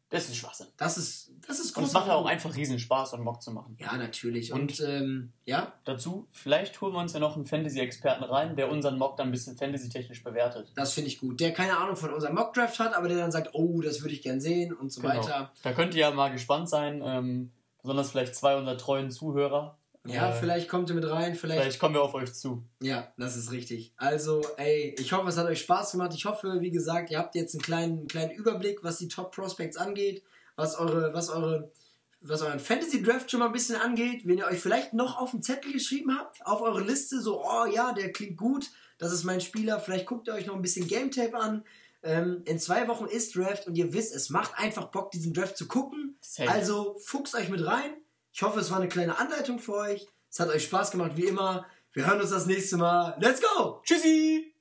das 0.09 0.29
ist 0.29 0.38
Schwachsinn. 0.38 0.67
Das 0.77 0.97
ist, 0.97 1.31
das 1.45 1.59
ist 1.59 1.73
groß. 1.73 1.84
Und 1.84 1.88
es 1.89 1.93
macht 1.93 2.07
ja 2.07 2.15
auch 2.15 2.25
einfach 2.25 2.55
riesen 2.55 2.79
Spaß, 2.79 3.13
einen 3.13 3.23
Mock 3.23 3.41
zu 3.41 3.51
machen. 3.51 3.77
Ja, 3.77 3.95
natürlich. 3.97 4.53
Und, 4.53 4.79
und 4.79 4.88
ähm, 4.88 5.34
ja. 5.45 5.73
Dazu, 5.84 6.27
vielleicht 6.31 6.79
holen 6.79 6.93
wir 6.93 6.99
uns 6.99 7.13
ja 7.13 7.19
noch 7.19 7.35
einen 7.35 7.45
Fantasy-Experten 7.45 8.23
rein, 8.23 8.55
der 8.55 8.71
unseren 8.71 8.97
Mock 8.97 9.17
dann 9.17 9.27
ein 9.27 9.31
bisschen 9.31 9.57
Fantasy-technisch 9.57 10.23
bewertet. 10.23 10.71
Das 10.75 10.93
finde 10.93 11.09
ich 11.09 11.19
gut. 11.19 11.39
Der 11.39 11.51
keine 11.53 11.77
Ahnung 11.77 11.97
von 11.97 12.11
unserem 12.11 12.35
Mock-Draft 12.35 12.79
hat, 12.79 12.95
aber 12.95 13.09
der 13.09 13.17
dann 13.17 13.31
sagt, 13.31 13.49
oh, 13.53 13.81
das 13.81 14.01
würde 14.01 14.13
ich 14.13 14.21
gern 14.21 14.39
sehen 14.39 14.73
und 14.73 14.91
so 14.91 15.01
genau. 15.01 15.15
weiter. 15.15 15.51
Da 15.61 15.73
könnt 15.73 15.93
ihr 15.93 16.01
ja 16.01 16.11
mal 16.11 16.31
gespannt 16.31 16.69
sein, 16.69 17.03
ähm, 17.05 17.51
besonders 17.81 18.09
vielleicht 18.09 18.34
zwei 18.34 18.55
unserer 18.55 18.77
treuen 18.77 19.11
Zuhörer. 19.11 19.77
Ja, 20.07 20.29
äh, 20.29 20.34
vielleicht 20.34 20.69
kommt 20.69 20.89
ihr 20.89 20.95
mit 20.95 21.09
rein, 21.09 21.35
vielleicht. 21.35 21.61
Vielleicht 21.61 21.79
kommen 21.79 21.95
wir 21.95 22.01
auf 22.01 22.13
euch 22.13 22.34
zu. 22.34 22.63
Ja, 22.81 23.11
das 23.17 23.35
ist 23.35 23.51
richtig. 23.51 23.93
Also, 23.97 24.41
ey, 24.57 24.95
ich 24.97 25.13
hoffe, 25.13 25.29
es 25.29 25.38
hat 25.38 25.47
euch 25.47 25.59
Spaß 25.59 25.91
gemacht. 25.91 26.13
Ich 26.13 26.25
hoffe, 26.25 26.57
wie 26.61 26.71
gesagt, 26.71 27.11
ihr 27.11 27.17
habt 27.17 27.35
jetzt 27.35 27.53
einen 27.53 27.61
kleinen, 27.61 28.07
kleinen 28.07 28.31
Überblick, 28.31 28.84
was 28.84 28.97
die 28.97 29.07
Top 29.07 29.34
Prospects 29.34 29.77
angeht 29.77 30.23
was 30.57 30.77
eure, 30.77 31.13
was 31.13 31.29
eure, 31.29 31.71
was 32.19 32.41
euren 32.41 32.59
Fantasy 32.59 33.01
Draft 33.01 33.31
schon 33.31 33.39
mal 33.39 33.45
ein 33.45 33.53
bisschen 33.53 33.77
angeht, 33.77 34.27
wenn 34.27 34.38
ihr 34.38 34.47
euch 34.47 34.59
vielleicht 34.59 34.93
noch 34.93 35.17
auf 35.17 35.31
den 35.31 35.41
Zettel 35.41 35.71
geschrieben 35.71 36.17
habt, 36.17 36.45
auf 36.45 36.61
eure 36.61 36.81
Liste, 36.81 37.21
so, 37.21 37.45
oh 37.45 37.65
ja, 37.65 37.93
der 37.93 38.11
klingt 38.11 38.35
gut, 38.35 38.69
das 38.97 39.13
ist 39.13 39.23
mein 39.23 39.39
Spieler, 39.39 39.79
vielleicht 39.79 40.07
guckt 40.07 40.27
ihr 40.27 40.34
euch 40.34 40.47
noch 40.47 40.55
ein 40.55 40.61
bisschen 40.61 40.88
Game 40.88 41.11
Tape 41.11 41.38
an. 41.38 41.63
Ähm, 42.03 42.41
in 42.45 42.59
zwei 42.59 42.88
Wochen 42.88 43.05
ist 43.05 43.35
Draft 43.35 43.67
und 43.67 43.75
ihr 43.75 43.93
wisst, 43.93 44.13
es 44.13 44.29
macht 44.29 44.57
einfach 44.57 44.85
Bock, 44.89 45.11
diesen 45.11 45.34
Draft 45.34 45.57
zu 45.57 45.67
gucken. 45.67 46.17
Safe. 46.21 46.49
Also 46.49 46.97
fuchst 46.99 47.35
euch 47.35 47.49
mit 47.49 47.65
rein. 47.65 47.93
Ich 48.33 48.41
hoffe, 48.41 48.59
es 48.59 48.71
war 48.71 48.77
eine 48.77 48.87
kleine 48.87 49.17
Anleitung 49.17 49.59
für 49.59 49.73
euch. 49.73 50.07
Es 50.29 50.39
hat 50.39 50.49
euch 50.49 50.63
Spaß 50.65 50.91
gemacht, 50.91 51.13
wie 51.15 51.25
immer. 51.25 51.65
Wir 51.93 52.05
hören 52.05 52.21
uns 52.21 52.29
das 52.29 52.45
nächste 52.45 52.77
Mal. 52.77 53.17
Let's 53.19 53.41
go! 53.41 53.81
Tschüssi! 53.83 54.56